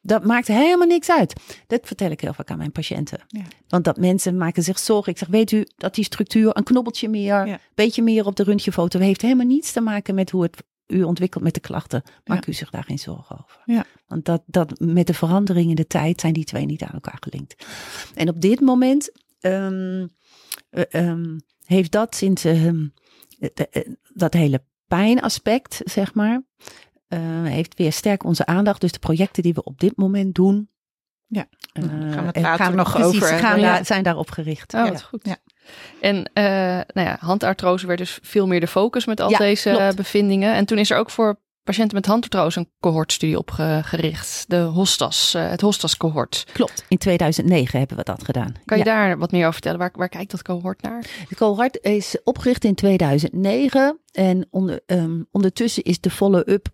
Dat 0.00 0.24
maakt 0.24 0.46
helemaal 0.46 0.86
niks 0.86 1.10
uit. 1.10 1.40
Dat 1.66 1.80
vertel 1.84 2.10
ik 2.10 2.20
heel 2.20 2.32
vaak 2.32 2.50
aan 2.50 2.58
mijn 2.58 2.72
patiënten. 2.72 3.20
Ja. 3.28 3.42
Want 3.68 3.84
dat 3.84 3.96
mensen 3.96 4.36
maken 4.36 4.62
zich 4.62 4.78
zorgen. 4.78 5.12
Ik 5.12 5.18
zeg, 5.18 5.28
weet 5.28 5.52
u 5.52 5.66
dat 5.76 5.94
die 5.94 6.04
structuur, 6.04 6.56
een 6.56 6.64
knobbeltje 6.64 7.08
meer, 7.08 7.34
een 7.34 7.58
beetje 7.74 8.02
meer 8.02 8.26
op 8.26 8.36
de 8.36 8.42
röntgenfoto, 8.42 8.98
heeft 8.98 9.22
helemaal 9.22 9.46
niets 9.46 9.72
te 9.72 9.80
maken 9.80 10.14
met 10.14 10.30
hoe 10.30 10.42
het 10.42 10.62
u 10.86 11.02
ontwikkelt 11.02 11.44
met 11.44 11.54
de 11.54 11.60
klachten. 11.60 12.02
Maak 12.24 12.46
u 12.46 12.52
zich 12.52 12.70
daar 12.70 12.84
geen 12.84 12.98
zorgen 12.98 13.38
over. 13.42 13.62
Ja. 13.64 13.84
Want 14.06 14.24
dat, 14.24 14.42
dat 14.46 14.80
met 14.80 15.06
de 15.06 15.14
verandering 15.14 15.68
in 15.68 15.74
de 15.74 15.86
tijd 15.86 16.20
zijn 16.20 16.32
die 16.32 16.44
twee 16.44 16.64
niet 16.64 16.82
aan 16.82 16.92
elkaar 16.92 17.18
gelinkt. 17.20 17.66
En 18.14 18.28
op 18.28 18.40
dit 18.40 18.60
moment 18.60 19.10
um, 19.40 20.08
um, 20.90 21.40
heeft 21.64 21.92
dat 21.92 22.14
sinds 22.14 22.44
um, 22.44 22.92
dat 24.14 24.34
hele 24.34 24.64
pijnaspect, 24.86 25.80
zeg 25.84 26.14
maar, 26.14 26.42
uh, 27.08 27.20
heeft 27.44 27.74
weer 27.74 27.92
sterk 27.92 28.24
onze 28.24 28.46
aandacht. 28.46 28.80
Dus 28.80 28.92
de 28.92 28.98
projecten 28.98 29.42
die 29.42 29.54
we 29.54 29.64
op 29.64 29.80
dit 29.80 29.96
moment 29.96 30.34
doen. 30.34 30.70
Ja, 31.26 31.46
uh, 31.74 31.84
gaan 31.84 32.20
we 32.20 32.26
het 32.26 32.40
later 32.40 32.64
gaan, 32.64 32.76
nog 32.76 32.92
precies, 32.92 33.22
over 33.22 33.38
gaan 33.38 33.60
ja. 33.60 33.84
zijn 33.84 34.02
daarop 34.02 34.30
gericht. 34.30 34.74
Oh, 34.74 34.86
ja. 34.86 34.96
goed. 34.96 35.20
Ja. 35.22 35.36
En 36.00 36.16
uh, 36.16 36.44
nou 36.94 37.08
ja, 37.08 37.16
handartrose 37.20 37.86
werd 37.86 37.98
dus 37.98 38.18
veel 38.22 38.46
meer 38.46 38.60
de 38.60 38.66
focus 38.66 39.06
met 39.06 39.20
al 39.20 39.28
deze 39.28 39.70
klopt. 39.70 39.96
bevindingen. 39.96 40.54
En 40.54 40.64
toen 40.64 40.78
is 40.78 40.90
er 40.90 40.98
ook 40.98 41.10
voor 41.10 41.40
patiënten 41.68 41.96
met 41.96 42.06
handartrose 42.06 42.58
een 42.58 42.68
cohortstudie 42.80 43.38
opgericht. 43.38 44.44
De 44.48 44.56
Hostas, 44.56 45.34
uh, 45.34 45.50
het 45.50 45.60
Hostas-cohort. 45.60 46.46
Klopt, 46.52 46.84
in 46.88 46.98
2009 46.98 47.78
hebben 47.78 47.96
we 47.96 48.02
dat 48.04 48.24
gedaan. 48.24 48.54
Kan 48.64 48.78
je 48.78 48.84
ja. 48.84 48.94
daar 48.94 49.18
wat 49.18 49.30
meer 49.30 49.40
over 49.40 49.52
vertellen? 49.52 49.78
Waar, 49.78 49.90
waar 49.92 50.08
kijkt 50.08 50.30
dat 50.30 50.42
cohort 50.42 50.82
naar? 50.82 51.06
De 51.28 51.34
cohort 51.34 51.78
is 51.82 52.16
opgericht 52.24 52.64
in 52.64 52.74
2009. 52.74 53.98
En 54.12 54.46
onder, 54.50 54.80
um, 54.86 55.26
ondertussen 55.30 55.82
is 55.82 56.00
de 56.00 56.10
follow-up 56.10 56.68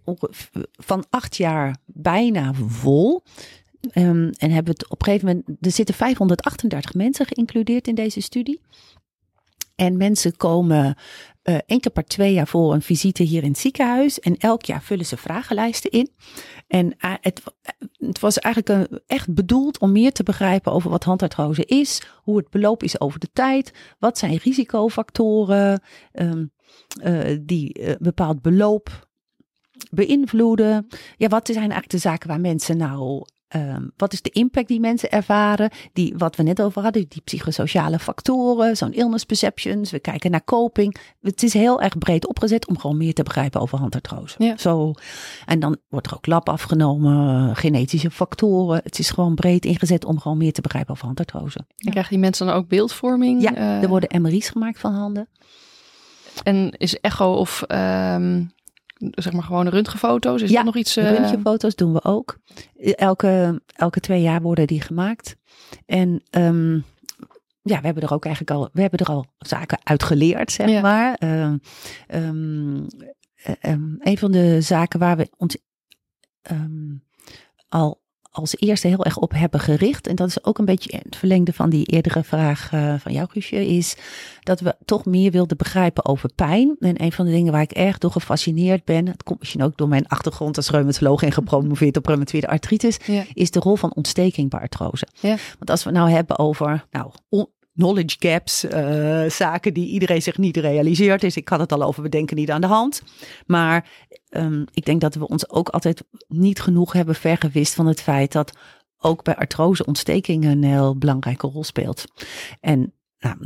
van 0.72 1.04
acht 1.11 1.37
jaar 1.37 1.76
bijna 1.87 2.52
vol. 2.54 3.22
Um, 3.94 4.30
en 4.30 4.50
hebben 4.50 4.74
we 4.74 4.78
het 4.78 4.90
op 4.90 4.98
een 4.98 5.07
gegeven 5.07 5.26
moment. 5.26 5.64
Er 5.64 5.70
zitten 5.70 5.94
538 5.94 6.94
mensen 6.94 7.26
geïncludeerd 7.26 7.88
in 7.88 7.94
deze 7.94 8.20
studie. 8.20 8.61
En 9.74 9.96
mensen 9.96 10.37
komen 10.37 10.96
uh, 11.44 11.59
keer 11.66 11.92
per 11.92 12.04
twee 12.04 12.33
jaar 12.33 12.46
voor 12.46 12.74
een 12.74 12.83
visite 12.83 13.22
hier 13.22 13.42
in 13.42 13.48
het 13.48 13.59
ziekenhuis. 13.59 14.20
En 14.20 14.37
elk 14.37 14.64
jaar 14.64 14.83
vullen 14.83 15.07
ze 15.07 15.16
vragenlijsten 15.16 15.90
in. 15.90 16.11
En 16.66 16.87
uh, 16.87 17.14
het, 17.20 17.42
het, 17.98 18.20
was 18.20 18.38
eigenlijk 18.38 19.02
echt 19.07 19.35
bedoeld 19.35 19.78
om 19.78 19.92
meer 19.92 20.12
te 20.12 20.22
begrijpen 20.22 20.72
over 20.72 20.90
wat 20.90 21.04
handartrose 21.04 21.64
is. 21.64 22.02
Hoe 22.22 22.37
het 22.37 22.50
beloop 22.50 22.83
is 22.83 23.00
over 23.00 23.20
de 23.20 23.30
tijd. 23.33 23.72
Wat 23.98 24.18
zijn 24.18 24.37
risicofactoren 24.37 25.83
um, 26.12 26.52
uh, 27.04 27.38
die 27.40 27.96
bepaald 27.98 28.42
beloop 28.42 29.09
beïnvloeden? 29.90 30.87
Ja, 31.16 31.28
wat 31.28 31.46
zijn 31.46 31.59
eigenlijk 31.59 31.90
de 31.90 31.98
zaken 31.98 32.28
waar 32.28 32.40
mensen 32.40 32.76
nou 32.76 33.24
Um, 33.57 33.93
wat 33.97 34.12
is 34.12 34.23
de 34.23 34.31
impact 34.31 34.69
die 34.69 34.81
mensen 34.81 35.11
ervaren? 35.11 35.71
Die, 35.93 36.14
wat 36.17 36.37
we 36.37 36.43
net 36.43 36.62
over 36.62 36.83
hadden, 36.83 37.07
die 37.09 37.23
psychosociale 37.25 37.99
factoren, 37.99 38.77
zo'n 38.77 38.93
illness 38.93 39.25
perceptions. 39.25 39.90
We 39.90 39.99
kijken 39.99 40.31
naar 40.31 40.45
coping. 40.45 40.97
Het 41.21 41.43
is 41.43 41.53
heel 41.53 41.81
erg 41.81 41.99
breed 41.99 42.27
opgezet 42.27 42.67
om 42.67 42.79
gewoon 42.79 42.97
meer 42.97 43.14
te 43.14 43.23
begrijpen 43.23 43.61
over 43.61 43.79
handartrose. 43.79 44.35
Ja. 44.38 44.57
Zo, 44.57 44.93
en 45.47 45.61
dan 45.61 45.77
wordt 45.88 46.07
er 46.07 46.14
ook 46.14 46.27
lab 46.27 46.49
afgenomen, 46.49 47.57
genetische 47.57 48.11
factoren. 48.11 48.81
Het 48.85 48.99
is 48.99 49.11
gewoon 49.11 49.35
breed 49.35 49.64
ingezet 49.64 50.05
om 50.05 50.21
gewoon 50.21 50.38
meer 50.38 50.53
te 50.53 50.61
begrijpen 50.61 50.93
over 50.93 51.07
handartrose. 51.07 51.59
En 51.77 51.90
krijgen 51.90 52.12
die 52.12 52.21
mensen 52.21 52.47
dan 52.47 52.55
ook 52.55 52.69
beeldvorming? 52.69 53.43
Ja, 53.43 53.57
uh, 53.57 53.83
er 53.83 53.88
worden 53.88 54.23
MRI's 54.23 54.49
gemaakt 54.49 54.79
van 54.79 54.95
handen. 54.95 55.29
En 56.43 56.71
is 56.71 57.01
echo 57.01 57.33
of 57.33 57.62
um, 57.69 58.53
zeg 58.98 59.33
maar 59.33 59.42
gewoon 59.42 59.68
röntgenfoto's? 59.68 60.42
Is 60.42 60.50
ja, 60.50 60.57
dat 60.57 60.64
nog 60.64 60.76
iets? 60.76 60.96
Uh... 60.96 61.11
röntgenfoto's 61.11 61.74
doen 61.74 61.92
we 61.92 62.04
ook. 62.04 62.38
Elke, 62.80 63.62
elke 63.66 64.00
twee 64.00 64.22
jaar 64.22 64.42
worden 64.42 64.66
die 64.66 64.80
gemaakt. 64.80 65.37
En 65.87 66.22
um, 66.30 66.85
ja, 67.62 67.78
we 67.78 67.85
hebben 67.85 68.02
er 68.02 68.12
ook 68.12 68.24
eigenlijk 68.24 68.57
al, 68.57 68.68
we 68.72 68.80
hebben 68.80 68.98
er 68.98 69.07
al 69.07 69.26
zaken 69.38 69.78
uit 69.83 70.02
geleerd, 70.02 70.52
zeg 70.52 70.68
ja. 70.68 70.80
maar. 70.80 71.16
Uh, 71.22 71.52
um, 72.09 72.87
um, 73.62 73.96
een 73.98 74.18
van 74.18 74.33
de 74.33 74.61
zaken 74.61 74.98
waar 74.98 75.16
we 75.16 75.30
ons 75.37 75.57
al 77.68 78.02
als 78.35 78.57
eerste 78.59 78.88
heel 78.88 79.05
erg 79.05 79.16
op 79.16 79.33
hebben 79.33 79.61
gericht. 79.61 80.07
En 80.07 80.14
dat 80.14 80.29
is 80.29 80.44
ook 80.44 80.59
een 80.59 80.64
beetje 80.64 81.01
het 81.03 81.16
verlengde 81.16 81.53
van 81.53 81.70
die 81.70 81.87
eerdere 81.87 82.25
vraag 82.25 82.73
uh, 82.73 82.94
van 82.99 83.12
jou, 83.12 83.29
Guusje. 83.31 83.66
Is 83.66 83.97
dat 84.40 84.61
we 84.61 84.77
toch 84.85 85.05
meer 85.05 85.31
wilden 85.31 85.57
begrijpen 85.57 86.05
over 86.05 86.31
pijn. 86.35 86.77
En 86.81 87.03
een 87.03 87.12
van 87.12 87.25
de 87.25 87.31
dingen 87.31 87.53
waar 87.53 87.62
ik 87.62 87.73
erg 87.73 87.99
door 87.99 88.11
gefascineerd 88.11 88.85
ben. 88.85 89.07
Het 89.07 89.23
komt 89.23 89.38
misschien 89.38 89.62
ook 89.62 89.77
door 89.77 89.88
mijn 89.88 90.09
achtergrond 90.09 90.57
als 90.57 90.70
reumatoloog 90.70 91.23
en 91.23 91.33
gepromoveerd 91.33 91.97
op 91.97 92.07
reumatoïde 92.07 92.49
artritis. 92.49 92.99
Ja. 93.07 93.25
Is 93.33 93.51
de 93.51 93.61
rol 93.61 93.77
van 93.77 93.94
ontsteking 93.94 94.51
bij 94.51 94.61
artrose. 94.61 95.07
Ja. 95.20 95.37
Want 95.59 95.70
als 95.70 95.85
we 95.85 95.90
nou 95.90 96.11
hebben 96.11 96.38
over 96.38 96.87
nou, 96.90 97.11
knowledge 97.75 98.17
gaps, 98.19 98.65
uh, 98.65 99.31
zaken 99.31 99.75
die 99.75 99.89
iedereen 99.89 100.23
zich 100.23 100.39
niet 100.39 100.57
realiseert. 100.57 101.21
Dus 101.21 101.37
ik 101.37 101.49
had 101.49 101.61
het 101.61 101.73
al 101.73 101.83
over, 101.83 102.03
we 102.03 102.09
denken 102.09 102.37
niet 102.37 102.51
aan 102.51 102.61
de 102.61 102.67
hand. 102.67 103.03
Maar 103.47 103.91
um, 104.31 104.65
ik 104.73 104.85
denk 104.85 105.01
dat 105.01 105.15
we 105.15 105.29
ons 105.29 105.51
ook 105.51 105.69
altijd 105.69 106.05
niet 106.29 106.61
genoeg 106.61 106.93
hebben 106.93 107.15
vergewist 107.15 107.75
van 107.75 107.87
het 107.87 108.01
feit 108.01 108.33
dat 108.33 108.53
ook 108.99 109.23
bij 109.23 109.37
artrose 109.37 109.85
ontsteking 109.85 110.45
een 110.45 110.65
heel 110.65 110.99
belangrijke 110.99 111.47
rol 111.47 111.65
speelt. 111.65 112.05
En 112.61 112.93
nou, 113.19 113.37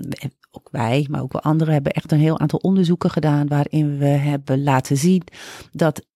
ook 0.51 0.69
wij, 0.71 1.07
maar 1.11 1.23
ook 1.23 1.33
wel 1.33 1.43
anderen 1.43 1.75
hebben 1.75 1.93
echt 1.93 2.13
een 2.13 2.19
heel 2.19 2.39
aantal 2.39 2.59
onderzoeken 2.59 3.11
gedaan 3.11 3.49
waarin 3.49 3.99
we 3.99 4.07
hebben 4.07 4.63
laten 4.63 4.97
zien 4.97 5.23
dat 5.73 6.07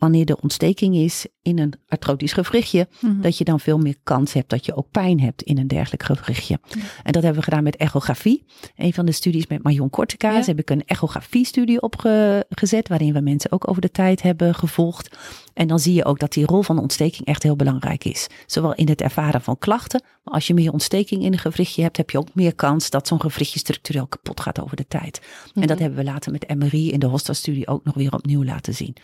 wanneer 0.00 0.28
er 0.28 0.36
ontsteking 0.36 0.94
is 0.94 1.26
in 1.42 1.58
een 1.58 1.74
artrotisch 1.88 2.32
gewrichtje, 2.32 2.88
mm-hmm. 3.00 3.22
dat 3.22 3.38
je 3.38 3.44
dan 3.44 3.60
veel 3.60 3.78
meer 3.78 3.96
kans 4.02 4.32
hebt 4.32 4.50
dat 4.50 4.66
je 4.66 4.76
ook 4.76 4.90
pijn 4.90 5.20
hebt 5.20 5.42
in 5.42 5.58
een 5.58 5.68
dergelijk 5.68 6.02
gewrichtje. 6.02 6.60
En 7.02 7.12
dat 7.12 7.22
hebben 7.22 7.34
we 7.34 7.42
gedaan 7.42 7.62
met 7.62 7.76
echografie. 7.76 8.44
Een 8.76 8.92
van 8.92 9.06
de 9.06 9.12
studies 9.12 9.46
met 9.46 9.62
Marion 9.62 9.90
Kortekaas 9.90 10.46
ja. 10.46 10.50
heb 10.50 10.58
ik 10.58 10.70
een 10.70 10.82
echografie-studie 10.86 11.82
opgezet, 11.82 12.88
waarin 12.88 13.12
we 13.12 13.20
mensen 13.20 13.52
ook 13.52 13.68
over 13.68 13.82
de 13.82 13.90
tijd 13.90 14.22
hebben 14.22 14.54
gevolgd. 14.54 15.16
En 15.54 15.66
dan 15.66 15.78
zie 15.78 15.94
je 15.94 16.04
ook 16.04 16.18
dat 16.18 16.32
die 16.32 16.46
rol 16.46 16.62
van 16.62 16.78
ontsteking 16.78 17.26
echt 17.26 17.42
heel 17.42 17.56
belangrijk 17.56 18.04
is. 18.04 18.26
Zowel 18.46 18.74
in 18.74 18.88
het 18.88 19.00
ervaren 19.00 19.42
van 19.42 19.58
klachten, 19.58 20.02
maar 20.24 20.34
als 20.34 20.46
je 20.46 20.54
meer 20.54 20.72
ontsteking 20.72 21.22
in 21.22 21.32
een 21.32 21.38
gewrichtje 21.38 21.82
hebt, 21.82 21.96
heb 21.96 22.10
je 22.10 22.18
ook 22.18 22.34
meer 22.34 22.54
kans 22.54 22.90
dat 22.90 23.06
zo'n 23.06 23.20
gewrichtje 23.20 23.58
structureel 23.58 24.06
kapot 24.06 24.40
gaat 24.40 24.60
over 24.60 24.76
de 24.76 24.86
tijd. 24.88 25.20
En 25.54 25.66
dat 25.66 25.78
hebben 25.78 25.98
we 25.98 26.04
later 26.04 26.32
met 26.32 26.54
MRI 26.58 26.92
in 26.92 26.98
de 26.98 27.06
Hosta-studie 27.06 27.68
ook 27.68 27.84
nog 27.84 27.94
weer 27.94 28.12
opnieuw 28.12 28.44
laten 28.44 28.74
zien. 28.74 28.96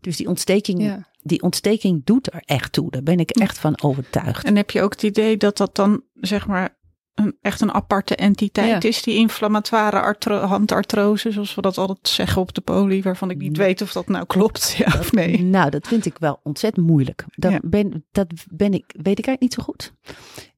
Dus 0.00 0.16
die 0.16 0.28
ontsteking, 0.28 0.82
ja. 0.82 1.08
die 1.22 1.42
ontsteking 1.42 2.04
doet 2.04 2.32
er 2.32 2.42
echt 2.44 2.72
toe. 2.72 2.90
Daar 2.90 3.02
ben 3.02 3.18
ik 3.18 3.30
echt 3.30 3.58
van 3.58 3.82
overtuigd. 3.82 4.44
En 4.44 4.56
heb 4.56 4.70
je 4.70 4.82
ook 4.82 4.92
het 4.92 5.02
idee 5.02 5.36
dat 5.36 5.56
dat 5.56 5.76
dan, 5.76 6.02
zeg 6.14 6.46
maar, 6.46 6.78
een, 7.14 7.36
echt 7.40 7.60
een 7.60 7.72
aparte 7.72 8.16
entiteit 8.16 8.82
ja. 8.82 8.88
is, 8.88 9.02
die 9.02 9.14
inflammatoire 9.14 10.00
artro 10.00 10.36
handartrose, 10.38 11.30
zoals 11.30 11.54
we 11.54 11.60
dat 11.60 11.78
altijd 11.78 12.08
zeggen 12.08 12.42
op 12.42 12.54
de 12.54 12.60
poli, 12.60 13.02
waarvan 13.02 13.30
ik 13.30 13.38
niet 13.38 13.56
weet 13.56 13.82
of 13.82 13.92
dat 13.92 14.08
nou 14.08 14.26
klopt, 14.26 14.74
ja 14.78 14.98
of 14.98 15.12
nee. 15.12 15.42
Nou, 15.42 15.70
dat 15.70 15.88
vind 15.88 16.06
ik 16.06 16.18
wel 16.18 16.40
ontzettend 16.42 16.86
moeilijk. 16.86 17.24
Dat, 17.34 17.52
ja. 17.52 17.60
ben, 17.62 18.06
dat 18.12 18.26
ben 18.50 18.72
ik, 18.72 18.84
weet 18.86 19.18
ik 19.18 19.26
eigenlijk 19.26 19.40
niet 19.40 19.54
zo 19.54 19.62
goed. 19.62 19.92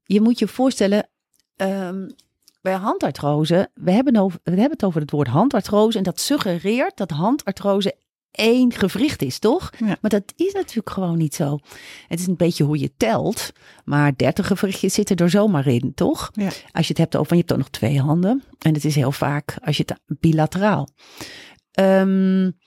Je 0.04 0.20
moet 0.20 0.38
je 0.38 0.48
voorstellen, 0.48 1.08
um, 1.56 2.14
bij 2.62 2.74
handartrose, 2.74 3.70
we 3.74 3.90
hebben, 3.90 4.16
over, 4.16 4.40
we 4.42 4.50
hebben 4.50 4.70
het 4.70 4.84
over 4.84 5.00
het 5.00 5.10
woord 5.10 5.28
handartrose 5.28 5.98
en 5.98 6.04
dat 6.04 6.20
suggereert 6.20 6.96
dat 6.96 7.10
handartrose 7.10 7.94
één 8.32 8.72
gewricht 8.72 9.22
is, 9.22 9.38
toch? 9.38 9.70
Ja. 9.78 9.96
Maar 10.00 10.10
dat 10.10 10.32
is 10.36 10.52
natuurlijk 10.52 10.90
gewoon 10.90 11.18
niet 11.18 11.34
zo. 11.34 11.58
Het 12.08 12.20
is 12.20 12.26
een 12.26 12.36
beetje 12.36 12.64
hoe 12.64 12.78
je 12.78 12.92
telt, 12.96 13.52
maar 13.84 14.16
30 14.16 14.46
gewrichtjes 14.46 14.94
zitten 14.94 15.16
er 15.16 15.30
zomaar 15.30 15.66
in, 15.66 15.92
toch? 15.94 16.30
Ja. 16.32 16.50
Als 16.72 16.86
je 16.86 16.92
het 16.92 16.98
hebt 16.98 17.16
over, 17.16 17.32
je 17.32 17.38
hebt 17.38 17.52
ook 17.52 17.58
nog 17.58 17.70
twee 17.70 18.00
handen. 18.00 18.42
En 18.58 18.74
het 18.74 18.84
is 18.84 18.94
heel 18.94 19.12
vaak, 19.12 19.56
als 19.64 19.76
je 19.76 19.84
het 19.86 20.18
bilateraal. 20.20 20.88
Um, 21.80 22.58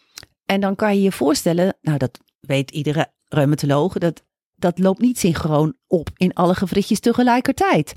en 0.45 0.61
dan 0.61 0.75
kan 0.75 0.95
je 0.95 1.01
je 1.01 1.11
voorstellen, 1.11 1.77
nou 1.81 1.97
dat 1.97 2.19
weet 2.39 2.71
iedere 2.71 3.11
reumatoloog, 3.27 3.93
dat 3.93 4.23
dat 4.55 4.79
loopt 4.79 5.01
niet 5.01 5.19
synchroon 5.19 5.75
op 5.87 6.09
in 6.17 6.33
alle 6.33 6.55
gewrichtjes 6.55 6.99
tegelijkertijd. 6.99 7.93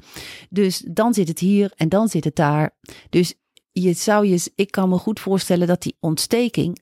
Dus 0.51 0.85
dan 0.91 1.15
zit 1.15 1.29
het 1.29 1.39
hier 1.39 1.73
en 1.77 1.89
dan 1.89 2.09
zit 2.09 2.25
het 2.25 2.37
daar. 2.37 2.77
Dus 3.11 3.35
je 3.73 3.93
zou 3.93 4.27
je, 4.27 4.51
ik 4.55 4.71
kan 4.71 4.89
me 4.89 4.99
goed 4.99 5.21
voorstellen 5.21 5.67
dat 5.67 5.83
die 5.83 5.97
ontsteking 6.01 6.79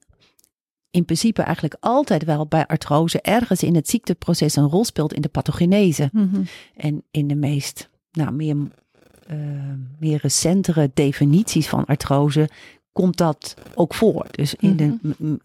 in 0.96 1.04
principe 1.04 1.42
eigenlijk 1.42 1.76
altijd 1.80 2.24
wel 2.24 2.46
bij 2.46 2.66
artrose 2.66 3.20
ergens 3.20 3.62
in 3.62 3.74
het 3.74 3.88
ziekteproces 3.88 4.56
een 4.56 4.68
rol 4.68 4.84
speelt 4.84 5.12
in 5.12 5.20
de 5.20 5.28
pathogenese. 5.28 6.08
Mm 6.12 6.30
-hmm. 6.32 6.44
En 6.76 7.02
in 7.10 7.26
de 7.26 7.34
meest, 7.34 7.88
nou, 8.12 8.32
meer, 8.32 8.56
uh, 9.30 9.36
meer 9.98 10.18
recentere 10.22 10.90
definities 10.94 11.68
van 11.68 11.84
artrose 11.84 12.48
komt 12.92 13.16
dat 13.16 13.54
ook 13.74 13.94
voor. 13.94 14.26
Dus 14.30 14.54
in 14.54 14.76
de, 14.76 14.98
-hmm. 15.18 15.40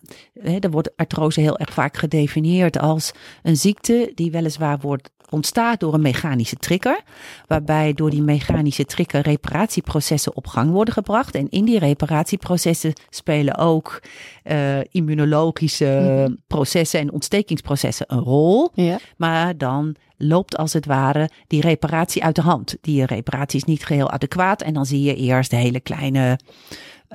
er 0.62 0.72
wordt 0.72 0.98
artrose 0.98 1.42
heel 1.42 1.58
erg 1.58 1.74
vaak 1.74 1.98
gedefinieerd 1.98 2.80
als 2.80 3.12
een 3.44 3.58
ziekte 3.58 4.12
die 4.16 4.32
weliswaar 4.32 4.80
wordt 4.80 5.10
ontstaat 5.32 5.80
door 5.80 5.94
een 5.94 6.02
mechanische 6.02 6.56
trigger, 6.56 7.02
waarbij 7.48 7.94
door 7.94 8.10
die 8.10 8.22
mechanische 8.22 8.86
trigger 8.86 9.22
reparatieprocessen 9.22 10.36
op 10.36 10.48
gang 10.48 10.72
worden 10.72 10.94
gebracht. 10.94 11.36
En 11.36 11.50
in 11.50 11.66
die 11.66 11.80
reparatieprocessen 11.80 12.94
spelen 13.10 13.58
ook 13.58 14.02
uh, 14.44 14.84
immunologische 14.92 16.00
mm 16.02 16.26
-hmm. 16.26 16.38
processen 16.48 17.00
en 17.00 17.12
ontstekingsprocessen 17.12 18.06
een 18.10 18.20
rol. 18.20 18.70
Ja. 18.74 19.00
Maar 19.18 19.58
dan 19.58 19.96
loopt 20.18 20.58
als 20.58 20.74
het 20.74 20.86
ware 20.86 21.30
die 21.48 21.62
reparatie 21.62 22.24
uit 22.24 22.36
de 22.36 22.42
hand. 22.42 22.78
Die 22.82 23.06
reparatie 23.06 23.60
is 23.60 23.66
niet 23.66 23.86
geheel 23.86 24.12
adequaat 24.12 24.62
en 24.62 24.74
dan 24.74 24.86
zie 24.86 25.02
je 25.02 25.16
eerst 25.16 25.52
hele 25.52 25.80
kleine 25.80 26.40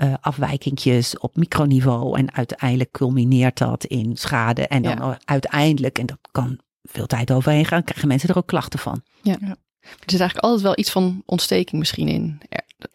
uh, 0.03 0.15
afwijkingjes 0.21 1.19
op 1.19 1.37
microniveau. 1.37 2.19
En 2.19 2.35
uiteindelijk 2.35 2.91
culmineert 2.91 3.59
dat 3.59 3.85
in 3.85 4.17
schade. 4.17 4.67
En 4.67 4.83
dan 4.83 4.97
ja. 4.97 5.19
uiteindelijk, 5.25 5.99
en 5.99 6.07
dat 6.07 6.19
kan 6.31 6.59
veel 6.89 7.07
tijd 7.07 7.33
overheen 7.33 7.65
gaan, 7.65 7.85
krijgen 7.85 8.09
mensen 8.09 8.29
er 8.29 8.37
ook 8.37 8.47
klachten 8.47 8.79
van. 8.79 9.03
Ja. 9.23 9.37
ja. 9.41 9.57
Er 9.81 10.11
zit 10.11 10.21
eigenlijk 10.21 10.49
altijd 10.49 10.63
wel 10.63 10.79
iets 10.79 10.91
van 10.91 11.23
ontsteking 11.27 11.79
misschien 11.79 12.09
in. 12.09 12.41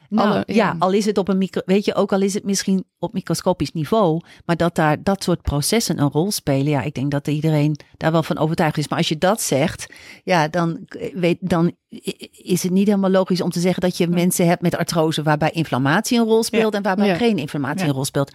Nou, 0.10 0.30
Alle, 0.30 0.44
ja. 0.46 0.54
ja. 0.54 0.76
al 0.80 0.92
is 0.92 1.06
het 1.06 1.18
op 1.18 1.28
een 1.28 1.38
micro, 1.38 1.62
weet 1.66 1.86
je, 1.86 1.96
ook 1.96 2.14
al 2.14 2.22
is 2.22 2.34
het 2.34 2.44
misschien 2.44 2.84
op 3.00 3.14
microscopisch 3.14 3.72
niveau, 3.72 4.22
maar 4.46 4.58
dat 4.58 4.76
daar 4.76 5.04
dat 5.04 5.24
soort 5.24 5.42
processen 5.42 6.00
een 6.00 6.10
rol 6.10 6.32
spelen, 6.32 6.70
ja, 6.70 6.82
ik 6.82 6.94
denk 6.94 7.12
dat 7.12 7.28
iedereen 7.28 7.80
daar 7.98 8.12
wel 8.12 8.24
van 8.24 8.38
overtuigd 8.38 8.78
is. 8.78 8.88
Maar 8.88 8.98
als 8.98 9.10
je 9.10 9.18
dat 9.18 9.42
zegt, 9.42 9.94
ja, 10.24 10.48
dan, 10.48 10.88
weet, 11.14 11.38
dan 11.40 11.76
is 12.32 12.64
het 12.64 12.72
niet 12.72 12.88
helemaal 12.88 13.10
logisch 13.10 13.42
om 13.42 13.50
te 13.50 13.60
zeggen 13.60 13.82
dat 13.82 13.98
je 13.98 14.08
ja. 14.10 14.14
mensen 14.14 14.48
hebt 14.48 14.62
met 14.62 14.78
artrose 14.78 15.24
waarbij 15.24 15.52
inflammatie 15.52 16.20
een 16.20 16.26
rol 16.26 16.44
speelt 16.44 16.72
ja. 16.72 16.78
en 16.78 16.84
waarbij 16.84 17.18
geen 17.18 17.38
inflammatie 17.38 17.88
een 17.88 17.94
rol 17.94 18.06
speelt. 18.06 18.32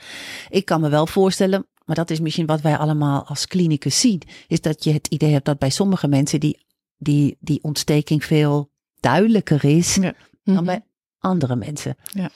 Ik 0.48 0.64
kan 0.64 0.80
me 0.80 0.88
wel 0.88 1.06
voorstellen, 1.06 1.66
maar 1.86 1.96
dat 1.96 2.10
is 2.10 2.20
misschien 2.20 2.46
wat 2.46 2.60
wij 2.60 2.76
allemaal 2.76 3.24
als 3.24 3.46
klinicus 3.46 4.00
zien, 4.00 4.22
is 4.46 4.60
dat 4.60 4.84
je 4.84 4.92
het 4.92 5.06
idee 5.06 5.32
hebt 5.32 5.44
dat 5.44 5.58
bij 5.58 5.70
sommige 5.70 6.08
mensen 6.08 6.40
die, 6.40 6.66
die, 6.96 7.36
die 7.40 7.62
ontsteking 7.62 8.24
veel 8.24 8.70
duidelijker 9.00 9.64
is 9.64 9.94
ja. 9.94 10.00
dan 10.00 10.14
mm 10.44 10.56
-hmm. 10.56 10.64
bij 10.64 10.84
andere 11.18 11.56
mensen. 11.56 11.96
Ja. 12.12 12.30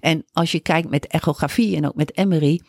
En 0.00 0.24
als 0.32 0.52
je 0.52 0.60
kijkt 0.60 0.90
met 0.90 1.06
echografie 1.06 1.76
en 1.76 1.86
ook 1.86 1.94
met 1.94 2.24
MRI, 2.26 2.60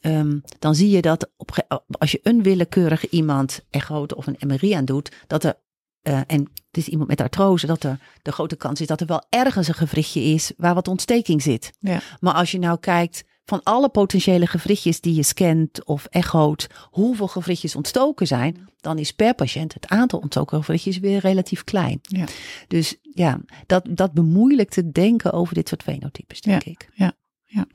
um, 0.00 0.42
dan 0.58 0.74
zie 0.74 0.90
je 0.90 1.02
dat 1.02 1.30
op, 1.36 1.66
als 1.98 2.12
je 2.12 2.20
een 2.22 2.42
willekeurig 2.42 3.08
iemand 3.08 3.60
echo 3.70 4.06
of 4.14 4.26
een 4.26 4.48
MRI 4.48 4.72
aan 4.72 4.84
doet, 4.84 5.12
dat 5.26 5.44
er 5.44 5.54
uh, 6.02 6.20
en 6.26 6.40
het 6.40 6.76
is 6.76 6.88
iemand 6.88 7.08
met 7.08 7.20
artrose, 7.20 7.66
dat 7.66 7.82
er 7.82 7.98
de 8.22 8.32
grote 8.32 8.56
kans 8.56 8.80
is 8.80 8.86
dat 8.86 9.00
er 9.00 9.06
wel 9.06 9.26
ergens 9.28 9.68
een 9.68 9.74
gewrichtje 9.74 10.20
is 10.20 10.52
waar 10.56 10.74
wat 10.74 10.88
ontsteking 10.88 11.42
zit. 11.42 11.72
Ja. 11.78 12.00
Maar 12.20 12.34
als 12.34 12.50
je 12.50 12.58
nou 12.58 12.78
kijkt 12.78 13.24
van 13.46 13.62
alle 13.62 13.88
potentiële 13.88 14.46
gewrichtjes 14.46 15.00
die 15.00 15.14
je 15.14 15.22
scant 15.22 15.84
of 15.84 16.06
echoot, 16.10 16.66
hoeveel 16.90 17.28
gewrichtjes 17.28 17.76
ontstoken 17.76 18.26
zijn, 18.26 18.68
dan 18.80 18.98
is 18.98 19.12
per 19.12 19.34
patiënt 19.34 19.74
het 19.74 19.88
aantal 19.88 20.18
ontstoken 20.18 20.58
gewrichtjes 20.58 20.98
weer 20.98 21.18
relatief 21.18 21.64
klein. 21.64 21.98
Ja. 22.02 22.24
Dus 22.68 22.96
ja, 23.02 23.40
dat, 23.66 23.86
dat 23.88 24.12
bemoeilijkt 24.12 24.76
het 24.76 24.94
denken 24.94 25.32
over 25.32 25.54
dit 25.54 25.68
soort 25.68 25.82
fenotypes, 25.82 26.40
denk 26.40 26.62
ja, 26.62 26.70
ik. 26.70 26.88
Ja, 26.94 27.12
ja. 27.44 27.66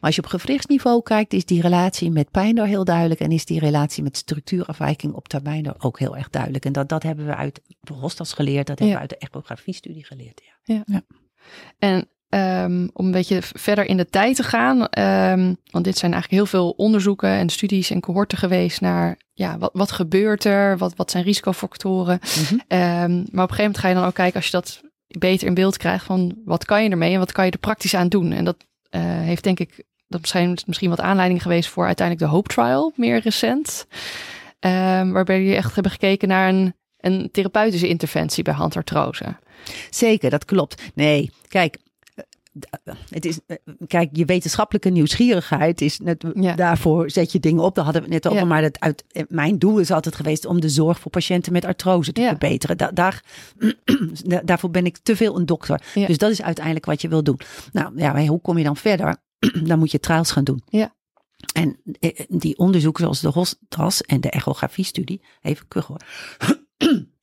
als 0.00 0.14
je 0.14 0.22
op 0.22 0.28
gewrichtsniveau 0.28 1.02
kijkt, 1.02 1.32
is 1.32 1.44
die 1.44 1.60
relatie 1.60 2.10
met 2.10 2.30
pijn 2.30 2.54
daar 2.54 2.66
heel 2.66 2.84
duidelijk. 2.84 3.20
En 3.20 3.32
is 3.32 3.44
die 3.44 3.60
relatie 3.60 4.02
met 4.02 4.16
structuurafwijking 4.16 5.12
op 5.12 5.28
termijn 5.28 5.62
daar 5.62 5.76
ook 5.78 5.98
heel 5.98 6.16
erg 6.16 6.30
duidelijk. 6.30 6.64
En 6.64 6.72
dat, 6.72 6.88
dat 6.88 7.02
hebben 7.02 7.26
we 7.26 7.34
uit 7.34 7.60
Rostas 7.80 8.32
geleerd, 8.32 8.66
dat 8.66 8.78
hebben 8.78 8.96
we 8.96 9.02
uit 9.02 9.10
de 9.10 9.18
echografiestudie 9.18 10.04
geleerd. 10.04 10.42
Ja. 10.44 10.74
ja. 10.74 10.82
ja. 10.86 11.02
En 11.78 12.08
Ehm, 12.30 12.88
om 12.92 13.06
een 13.06 13.10
beetje 13.10 13.38
verder 13.42 13.84
in 13.84 13.96
de 13.96 14.06
tijd 14.06 14.36
te 14.36 14.42
gaan. 14.42 14.76
Um, 14.78 15.56
want 15.70 15.84
dit 15.84 15.98
zijn 15.98 16.12
eigenlijk 16.12 16.42
heel 16.42 16.46
veel 16.46 16.70
onderzoeken 16.70 17.28
en 17.28 17.48
studies 17.48 17.90
en 17.90 18.00
cohorten 18.00 18.38
geweest 18.38 18.80
naar 18.80 19.18
ja, 19.32 19.58
wat, 19.58 19.70
wat 19.72 19.92
gebeurt 19.92 20.44
er? 20.44 20.78
Wat, 20.78 20.96
wat 20.96 21.10
zijn 21.10 21.24
risicofactoren? 21.24 22.20
Mm 22.50 22.58
maar 23.30 23.44
op 23.44 23.50
een 23.50 23.56
gegeven 23.56 23.56
moment 23.56 23.78
ga 23.78 23.88
je 23.88 23.94
dan 23.94 24.04
ook 24.04 24.14
kijken 24.14 24.34
als 24.34 24.44
je 24.44 24.50
dat 24.50 24.80
beter 25.06 25.46
in 25.46 25.54
beeld 25.54 25.76
krijgt 25.76 26.04
van 26.04 26.34
wat 26.44 26.64
kan 26.64 26.82
je 26.82 26.90
ermee 26.90 27.12
en 27.12 27.18
wat 27.18 27.32
kan 27.32 27.44
je 27.44 27.50
er 27.50 27.58
praktisch 27.58 27.94
aan 27.94 28.08
doen? 28.08 28.32
En 28.32 28.44
dat 28.44 28.56
uh, 28.90 29.00
heeft 29.02 29.44
denk 29.44 29.58
ik, 29.58 29.84
dat 30.08 30.20
misschien, 30.20 30.58
misschien 30.66 30.90
wat 30.90 31.00
aanleiding 31.00 31.42
geweest 31.42 31.68
voor 31.68 31.86
uiteindelijk 31.86 32.26
de 32.26 32.32
Hope 32.36 32.48
Trial, 32.48 32.92
meer 32.96 33.20
recent. 33.20 33.86
waarbij 35.12 35.42
je 35.42 35.54
echt 35.54 35.74
hebben 35.74 35.92
gekeken 35.92 36.28
naar 36.28 36.48
een, 36.48 36.74
een 37.00 37.28
therapeutische 37.32 37.88
interventie 37.88 38.44
bij 38.44 38.54
handartrose. 38.54 39.36
Zeker, 39.90 40.30
dat 40.30 40.44
klopt. 40.44 40.82
Nee, 40.94 41.30
kijk, 41.48 41.78
het 43.08 43.24
is, 43.24 43.38
eh, 43.46 43.56
kijk, 43.86 44.08
je 44.12 44.24
wetenschappelijke 44.24 44.88
nieuwsgierigheid 44.88 45.80
is 45.80 45.98
net, 45.98 46.24
daarvoor 46.56 47.10
zet 47.10 47.32
je 47.32 47.40
dingen 47.40 47.62
op. 47.62 47.74
Daar 47.74 47.84
hadden 47.84 48.02
we 48.02 48.14
het 48.14 48.22
net 48.24 48.32
over. 48.32 48.46
Maar 48.46 48.62
het 48.62 48.80
uit, 48.80 49.04
eh, 49.08 49.22
mijn 49.28 49.58
doel 49.58 49.78
is 49.78 49.90
altijd 49.90 50.16
geweest 50.16 50.46
om 50.46 50.60
de 50.60 50.68
zorg 50.68 51.00
voor 51.00 51.10
patiënten 51.10 51.52
met 51.52 51.64
artrose 51.64 52.12
te 52.12 52.22
verbeteren. 52.22 52.94
daar, 52.94 53.24
daarvoor 54.44 54.70
ben 54.70 54.86
ik 54.86 54.98
te 54.98 55.16
veel 55.16 55.36
een 55.36 55.46
dokter. 55.46 55.82
Dus 55.94 56.18
dat 56.18 56.30
is 56.30 56.42
uiteindelijk 56.42 56.86
wat 56.86 57.00
je 57.00 57.08
wil 57.08 57.22
doen. 57.22 57.40
Nou 57.72 57.92
ja, 57.96 58.26
hoe 58.26 58.40
kom 58.40 58.58
je 58.58 58.64
dan 58.64 58.76
verder? 58.76 59.16
dan 59.68 59.78
moet 59.78 59.90
je 59.90 60.00
trials 60.00 60.30
gaan 60.30 60.44
doen. 60.44 60.62
Ja. 60.68 60.94
En 61.52 61.80
eh, 62.00 62.24
die 62.28 62.58
onderzoeken 62.58 63.02
zoals 63.02 63.20
de 63.20 63.28
HOSTAS 63.28 64.02
en 64.02 64.20
de 64.20 64.30
echografie-studie, 64.30 65.22
even 65.42 65.68
kuchen 65.68 65.96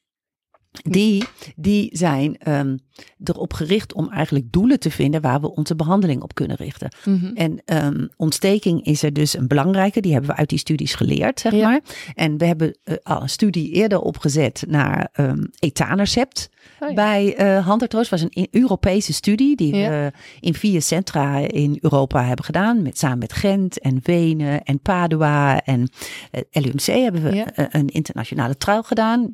die, 0.81 1.23
die 1.55 1.89
zijn 1.91 2.37
um, 2.47 2.79
erop 3.23 3.53
gericht 3.53 3.93
om 3.93 4.09
eigenlijk 4.09 4.51
doelen 4.51 4.79
te 4.79 4.91
vinden 4.91 5.21
waar 5.21 5.41
we 5.41 5.55
onze 5.55 5.75
behandeling 5.75 6.21
op 6.21 6.35
kunnen 6.35 6.55
richten. 6.55 6.91
Mm 7.05 7.19
-hmm. 7.19 7.35
En 7.35 7.61
um, 7.85 8.09
ontsteking 8.15 8.85
is 8.85 9.03
er 9.03 9.13
dus 9.13 9.37
een 9.37 9.47
belangrijke, 9.47 10.01
die 10.01 10.11
hebben 10.11 10.29
we 10.29 10.35
uit 10.35 10.49
die 10.49 10.59
studies 10.59 10.93
geleerd, 10.93 11.39
zeg 11.39 11.53
ja. 11.53 11.67
maar. 11.69 11.81
En 12.15 12.37
we 12.37 12.45
hebben 12.45 12.77
uh, 12.85 12.95
al 13.03 13.21
een 13.21 13.29
studie 13.29 13.71
eerder 13.71 13.99
opgezet 13.99 14.63
naar 14.67 15.09
um, 15.19 15.49
etanercept 15.59 16.49
oh, 16.79 16.87
ja. 16.87 16.93
bij 16.93 17.39
uh, 17.39 17.65
handartroos. 17.65 18.09
was 18.09 18.21
een 18.21 18.47
Europese 18.51 19.13
studie 19.13 19.55
die 19.55 19.75
ja. 19.75 19.89
we 19.89 20.11
in 20.39 20.53
vier 20.53 20.81
centra 20.81 21.37
in 21.37 21.77
Europa 21.81 22.23
hebben 22.23 22.45
gedaan. 22.45 22.81
Met, 22.81 22.97
samen 22.97 23.17
met 23.17 23.33
Gent 23.33 23.79
en 23.79 23.99
Wenen 24.03 24.63
en 24.63 24.79
Padua 24.79 25.61
en 25.63 25.89
uh, 26.31 26.63
LUMC 26.63 26.85
hebben 26.85 27.23
we 27.23 27.45
een 27.71 27.87
internationale 27.87 28.57
trial 28.57 28.83
gedaan 28.83 29.33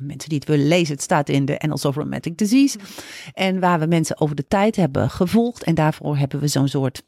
mensen 0.00 0.28
die 0.28 0.38
het 0.38 0.48
willen 0.48 0.68
lezen, 0.68 0.94
het 0.94 1.02
staat 1.02 1.28
in 1.28 1.44
de 1.44 1.58
Annals 1.58 1.84
of 1.84 1.96
Rheumatic 1.96 2.38
Disease. 2.38 2.78
En 3.32 3.60
waar 3.60 3.78
we 3.80 3.86
mensen 3.86 4.20
over 4.20 4.36
de 4.36 4.46
tijd 4.48 4.76
hebben 4.76 5.10
gevolgd. 5.10 5.62
En 5.62 5.74
daarvoor 5.74 6.16
hebben 6.16 6.40
we 6.40 6.48
zo'n 6.48 6.68
soort, 6.68 7.02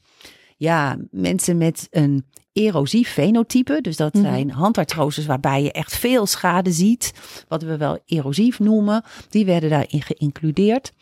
ja, 0.56 0.96
mensen 1.10 1.56
met 1.56 1.86
een 1.90 2.24
erosief 2.52 3.12
fenotype. 3.12 3.80
Dus 3.80 3.96
dat 3.96 4.14
mm 4.14 4.22
-hmm. 4.22 4.30
zijn 4.30 4.50
handartroses 4.50 5.26
waarbij 5.26 5.62
je 5.62 5.72
echt 5.72 5.96
veel 5.96 6.26
schade 6.26 6.72
ziet. 6.72 7.12
Wat 7.48 7.62
we 7.62 7.76
wel 7.76 7.98
erosief 8.06 8.58
noemen. 8.58 9.04
Die 9.28 9.44
werden 9.44 9.70
daarin 9.70 10.02
geïncludeerd. 10.02 10.92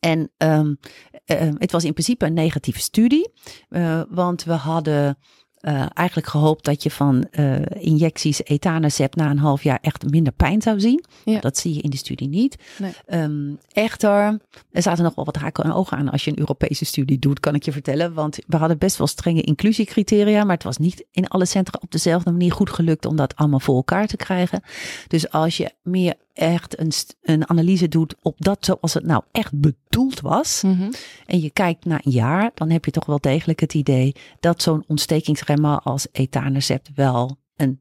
En 0.00 0.30
um, 0.38 0.78
uh, 1.26 1.48
het 1.58 1.72
was 1.72 1.84
in 1.84 1.92
principe 1.92 2.26
een 2.26 2.32
negatieve 2.32 2.80
studie. 2.80 3.30
Uh, 3.68 4.02
want 4.08 4.44
we 4.44 4.52
hadden 4.52 5.18
uh, 5.60 5.86
eigenlijk 5.94 6.28
gehoopt 6.28 6.64
dat 6.64 6.82
je 6.82 6.90
van 6.90 7.26
uh, 7.30 7.56
injecties 7.78 8.44
etanercept 8.44 9.16
na 9.16 9.30
een 9.30 9.38
half 9.38 9.62
jaar 9.62 9.78
echt 9.80 10.10
minder 10.10 10.32
pijn 10.32 10.62
zou 10.62 10.80
zien. 10.80 11.04
Ja. 11.24 11.40
Dat 11.40 11.58
zie 11.58 11.74
je 11.74 11.80
in 11.80 11.90
de 11.90 11.96
studie 11.96 12.28
niet. 12.28 12.56
Nee. 12.78 13.22
Um, 13.22 13.58
echter, 13.72 14.38
er 14.72 14.82
zaten 14.82 15.04
nog 15.04 15.14
wel 15.14 15.24
wat 15.24 15.36
haken 15.36 15.64
en 15.64 15.72
ogen 15.72 15.96
aan 15.96 16.10
als 16.10 16.24
je 16.24 16.30
een 16.30 16.38
Europese 16.38 16.84
studie 16.84 17.18
doet, 17.18 17.40
kan 17.40 17.54
ik 17.54 17.62
je 17.62 17.72
vertellen. 17.72 18.14
Want 18.14 18.38
we 18.46 18.56
hadden 18.56 18.78
best 18.78 18.96
wel 18.96 19.06
strenge 19.06 19.42
inclusiecriteria, 19.42 20.44
maar 20.44 20.54
het 20.54 20.64
was 20.64 20.76
niet 20.76 21.04
in 21.12 21.28
alle 21.28 21.46
centra 21.46 21.78
op 21.82 21.90
dezelfde 21.90 22.30
manier 22.30 22.52
goed 22.52 22.70
gelukt 22.70 23.06
om 23.06 23.16
dat 23.16 23.36
allemaal 23.36 23.60
voor 23.60 23.76
elkaar 23.76 24.06
te 24.06 24.16
krijgen. 24.16 24.62
Dus 25.08 25.30
als 25.30 25.56
je 25.56 25.70
meer 25.82 26.14
echt 26.36 26.78
een, 26.78 26.92
een 27.22 27.48
analyse 27.48 27.88
doet 27.88 28.14
op 28.22 28.34
dat 28.40 28.64
zoals 28.64 28.94
het 28.94 29.04
nou 29.04 29.22
echt 29.32 29.60
bedoeld 29.60 30.20
was. 30.20 30.62
Mm 30.62 30.72
-hmm. 30.72 30.90
En 31.26 31.40
je 31.40 31.50
kijkt 31.50 31.84
naar 31.84 32.00
een 32.04 32.12
jaar, 32.12 32.50
dan 32.54 32.70
heb 32.70 32.84
je 32.84 32.90
toch 32.90 33.06
wel 33.06 33.20
degelijk 33.20 33.60
het 33.60 33.74
idee 33.74 34.14
dat 34.40 34.62
zo'n 34.62 34.84
ontstekingsremmer 34.86 35.78
als 35.78 36.06
etanercept 36.12 36.90
wel 36.94 37.38
een 37.56 37.80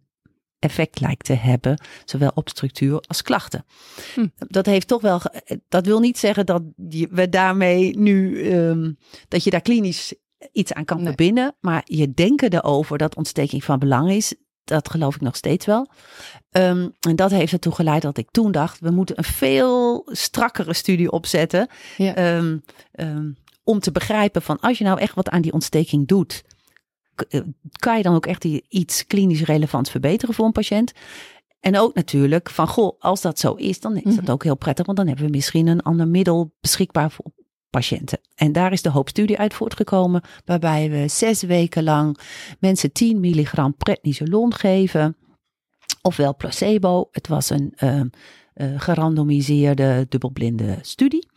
effect 0.59 0.99
lijkt 0.99 1.25
te 1.25 1.33
hebben, 1.33 1.81
zowel 2.05 2.31
op 2.33 2.49
structuur 2.49 3.03
als 3.07 3.21
klachten. 3.21 3.65
Hm. 4.13 4.27
Dat 4.37 4.65
heeft 4.65 4.87
toch 4.87 5.01
wel, 5.01 5.21
dat 5.67 5.85
wil 5.85 5.99
niet 5.99 6.17
zeggen 6.17 6.45
dat 6.45 6.63
we 7.09 7.29
daarmee 7.29 7.97
nu, 7.97 8.47
um, 8.53 8.97
dat 9.27 9.43
je 9.43 9.49
daar 9.49 9.61
klinisch 9.61 10.13
iets 10.51 10.73
aan 10.73 10.85
kan 10.85 10.97
nee. 10.97 11.05
verbinden, 11.05 11.55
maar 11.59 11.81
je 11.85 12.13
denken 12.13 12.53
erover 12.53 12.97
dat 12.97 13.15
ontsteking 13.15 13.63
van 13.63 13.79
belang 13.79 14.11
is, 14.11 14.35
dat 14.65 14.89
geloof 14.89 15.15
ik 15.15 15.21
nog 15.21 15.35
steeds 15.35 15.65
wel. 15.65 15.87
Um, 16.51 16.93
en 16.99 17.15
dat 17.15 17.31
heeft 17.31 17.51
ertoe 17.51 17.73
geleid 17.73 18.01
dat 18.01 18.17
ik 18.17 18.31
toen 18.31 18.51
dacht: 18.51 18.79
we 18.79 18.91
moeten 18.91 19.17
een 19.17 19.23
veel 19.23 20.07
strakkere 20.11 20.73
studie 20.73 21.11
opzetten. 21.11 21.67
Ja. 21.97 22.35
Um, 22.37 22.63
um, 22.91 23.37
om 23.63 23.79
te 23.79 23.91
begrijpen 23.91 24.41
van 24.41 24.59
als 24.59 24.77
je 24.77 24.83
nou 24.83 24.99
echt 24.99 25.15
wat 25.15 25.29
aan 25.29 25.41
die 25.41 25.53
ontsteking 25.53 26.07
doet, 26.07 26.43
eh, 27.29 27.41
kan 27.79 27.97
je 27.97 28.03
dan 28.03 28.15
ook 28.15 28.25
echt 28.25 28.43
iets 28.69 29.07
klinisch 29.07 29.43
relevants 29.43 29.91
verbeteren 29.91 30.35
voor 30.35 30.45
een 30.45 30.51
patiënt? 30.51 30.91
En 31.59 31.77
ook 31.77 31.93
natuurlijk 31.93 32.49
van, 32.49 32.67
goh, 32.67 32.99
als 32.99 33.21
dat 33.21 33.39
zo 33.39 33.53
is, 33.53 33.79
dan 33.79 33.95
is 33.95 34.15
dat 34.15 34.23
mhm. 34.23 34.31
ook 34.31 34.43
heel 34.43 34.57
prettig, 34.57 34.85
want 34.85 34.97
dan 34.97 35.07
hebben 35.07 35.25
we 35.25 35.31
misschien 35.31 35.67
een 35.67 35.81
ander 35.81 36.07
middel 36.07 36.53
beschikbaar 36.59 37.11
voor 37.11 37.25
patiënten. 37.75 38.19
En 38.35 38.51
daar 38.51 38.71
is 38.71 38.81
de 38.81 38.89
hoop 38.89 39.09
studie 39.09 39.37
uit 39.37 39.53
voortgekomen, 39.53 40.21
waarbij 40.45 40.89
we 40.89 41.07
zes 41.07 41.41
weken 41.41 41.83
lang 41.83 42.17
mensen 42.59 42.91
10 42.91 43.19
milligram 43.19 43.75
prednisolon 43.75 44.53
geven, 44.53 45.17
ofwel 46.01 46.35
placebo. 46.35 47.07
Het 47.11 47.27
was 47.27 47.49
een 47.49 47.73
uh, 47.83 48.01
uh, 48.55 48.79
gerandomiseerde 48.81 50.05
dubbelblinde 50.09 50.77
studie. 50.81 51.27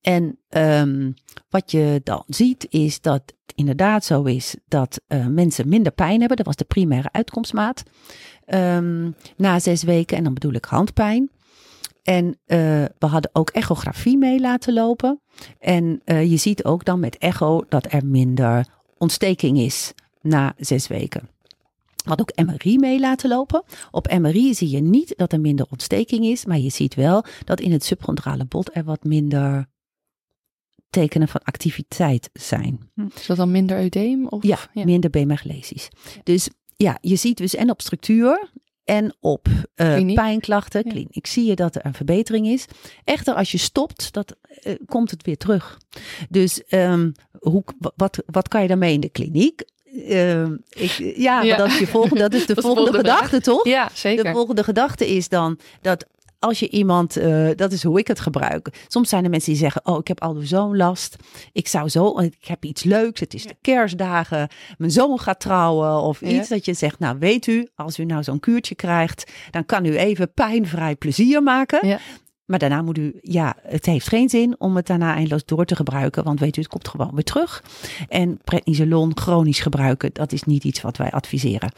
En 0.00 0.38
um, 0.48 1.14
wat 1.48 1.70
je 1.70 2.00
dan 2.04 2.24
ziet 2.26 2.66
is 2.70 3.00
dat 3.00 3.22
het 3.26 3.52
inderdaad 3.54 4.04
zo 4.04 4.22
is 4.22 4.56
dat 4.68 5.00
uh, 5.08 5.26
mensen 5.26 5.68
minder 5.68 5.92
pijn 5.92 6.18
hebben. 6.18 6.36
Dat 6.36 6.46
was 6.46 6.56
de 6.56 6.64
primaire 6.64 7.12
uitkomstmaat. 7.12 7.82
Um, 8.46 9.14
na 9.36 9.58
zes 9.58 9.82
weken, 9.82 10.16
en 10.16 10.24
dan 10.24 10.34
bedoel 10.34 10.52
ik 10.52 10.64
handpijn. 10.64 11.30
En 12.02 12.26
uh, 12.26 12.34
we 12.98 13.06
hadden 13.06 13.30
ook 13.32 13.50
echografie 13.50 14.18
mee 14.18 14.40
laten 14.40 14.72
lopen. 14.72 15.20
En 15.58 16.02
uh, 16.04 16.30
je 16.30 16.36
ziet 16.36 16.64
ook 16.64 16.84
dan 16.84 17.00
met 17.00 17.18
echo 17.18 17.64
dat 17.68 17.92
er 17.92 18.06
minder 18.06 18.66
ontsteking 18.98 19.58
is 19.58 19.92
na 20.20 20.54
zes 20.56 20.86
weken. 20.86 21.28
We 21.96 22.08
hadden 22.08 22.26
ook 22.28 22.46
MRI 22.46 22.78
mee 22.78 23.00
laten 23.00 23.28
lopen. 23.28 23.64
Op 23.90 24.18
MRI 24.18 24.54
zie 24.54 24.70
je 24.70 24.80
niet 24.80 25.14
dat 25.16 25.32
er 25.32 25.40
minder 25.40 25.66
ontsteking 25.70 26.24
is, 26.24 26.44
maar 26.44 26.58
je 26.58 26.70
ziet 26.70 26.94
wel 26.94 27.24
dat 27.44 27.60
in 27.60 27.72
het 27.72 27.84
subchondrale 27.84 28.44
bot 28.44 28.76
er 28.76 28.84
wat 28.84 29.04
minder 29.04 29.70
tekenen 30.90 31.28
van 31.28 31.42
activiteit 31.42 32.30
zijn. 32.32 32.90
Hm. 32.94 33.06
Is 33.14 33.26
dat 33.26 33.36
dan 33.36 33.50
minder 33.50 33.78
eudeem? 33.78 34.26
Of? 34.26 34.42
Ja, 34.42 34.58
ja. 34.72 34.84
minder 34.84 35.10
bemaglesisch. 35.10 35.88
Ja. 36.14 36.20
Dus 36.22 36.48
ja, 36.76 36.98
je 37.00 37.16
ziet 37.16 37.36
dus 37.36 37.54
en 37.54 37.70
op 37.70 37.80
structuur 37.80 38.50
en 38.84 39.16
op 39.20 39.48
uh, 39.76 40.14
pijnklachten, 40.14 40.82
ja. 40.84 40.90
kliniek, 40.90 41.26
zie 41.26 41.44
je 41.44 41.56
dat 41.56 41.74
er 41.74 41.86
een 41.86 41.94
verbetering 41.94 42.46
is. 42.46 42.66
Echter, 43.04 43.34
als 43.34 43.50
je 43.50 43.58
stopt, 43.58 44.12
dat, 44.12 44.36
uh, 44.62 44.74
komt 44.86 45.10
het 45.10 45.22
weer 45.22 45.36
terug. 45.36 45.78
Dus 46.28 46.62
um, 46.70 47.12
hoe, 47.38 47.64
wat, 47.96 48.22
wat 48.26 48.48
kan 48.48 48.62
je 48.62 48.68
daarmee 48.68 48.92
in 48.92 49.00
de 49.00 49.08
kliniek? 49.08 49.64
Uh, 49.92 50.44
ik, 50.68 51.14
ja, 51.16 51.42
ja. 51.42 51.56
Dat, 51.56 51.66
is 51.66 51.78
je 51.78 51.86
volgende, 51.86 52.20
dat 52.20 52.34
is 52.34 52.46
de 52.46 52.54
dat 52.54 52.64
volgende, 52.64 52.90
volgende 52.90 53.08
gedachte, 53.10 53.40
toch? 53.40 53.66
Ja, 53.66 53.90
zeker. 53.94 54.24
De 54.24 54.30
volgende 54.30 54.64
gedachte 54.64 55.08
is 55.08 55.28
dan 55.28 55.58
dat 55.80 56.06
als 56.42 56.58
je 56.58 56.68
iemand, 56.68 57.18
uh, 57.18 57.50
dat 57.56 57.72
is 57.72 57.82
hoe 57.82 57.98
ik 57.98 58.06
het 58.06 58.20
gebruik. 58.20 58.84
Soms 58.88 59.08
zijn 59.08 59.24
er 59.24 59.30
mensen 59.30 59.50
die 59.50 59.60
zeggen: 59.60 59.86
Oh, 59.86 59.98
ik 59.98 60.08
heb 60.08 60.22
al 60.22 60.36
zo'n 60.40 60.76
last. 60.76 61.16
Ik 61.52 61.68
zou 61.68 61.88
zo, 61.88 62.18
ik 62.18 62.44
heb 62.44 62.64
iets 62.64 62.82
leuks. 62.82 63.20
Het 63.20 63.34
is 63.34 63.46
de 63.46 63.56
kerstdagen. 63.60 64.48
Mijn 64.78 64.90
zoon 64.90 65.20
gaat 65.20 65.40
trouwen. 65.40 66.02
Of 66.02 66.20
ja. 66.20 66.28
iets 66.28 66.48
dat 66.48 66.64
je 66.64 66.74
zegt: 66.74 66.98
Nou, 66.98 67.16
weet 67.18 67.46
u, 67.46 67.68
als 67.74 67.98
u 67.98 68.04
nou 68.04 68.22
zo'n 68.22 68.40
kuurtje 68.40 68.74
krijgt, 68.74 69.32
dan 69.50 69.66
kan 69.66 69.84
u 69.84 69.96
even 69.96 70.32
pijnvrij 70.32 70.96
plezier 70.96 71.42
maken. 71.42 71.88
Ja. 71.88 71.98
Maar 72.52 72.60
daarna 72.60 72.82
moet 72.82 72.98
u, 72.98 73.18
ja, 73.22 73.56
het 73.62 73.86
heeft 73.86 74.08
geen 74.08 74.28
zin 74.28 74.54
om 74.58 74.76
het 74.76 74.86
daarna 74.86 75.14
eindeloos 75.14 75.44
door 75.44 75.64
te 75.64 75.76
gebruiken, 75.76 76.24
want 76.24 76.40
weet 76.40 76.56
u, 76.56 76.60
het 76.60 76.70
komt 76.70 76.88
gewoon 76.88 77.14
weer 77.14 77.24
terug. 77.24 77.64
En 78.08 78.38
prednisolon 78.44 79.10
chronisch 79.14 79.60
gebruiken, 79.60 80.10
dat 80.12 80.32
is 80.32 80.42
niet 80.42 80.64
iets 80.64 80.80
wat 80.80 80.96
wij 80.96 81.10
adviseren. 81.10 81.72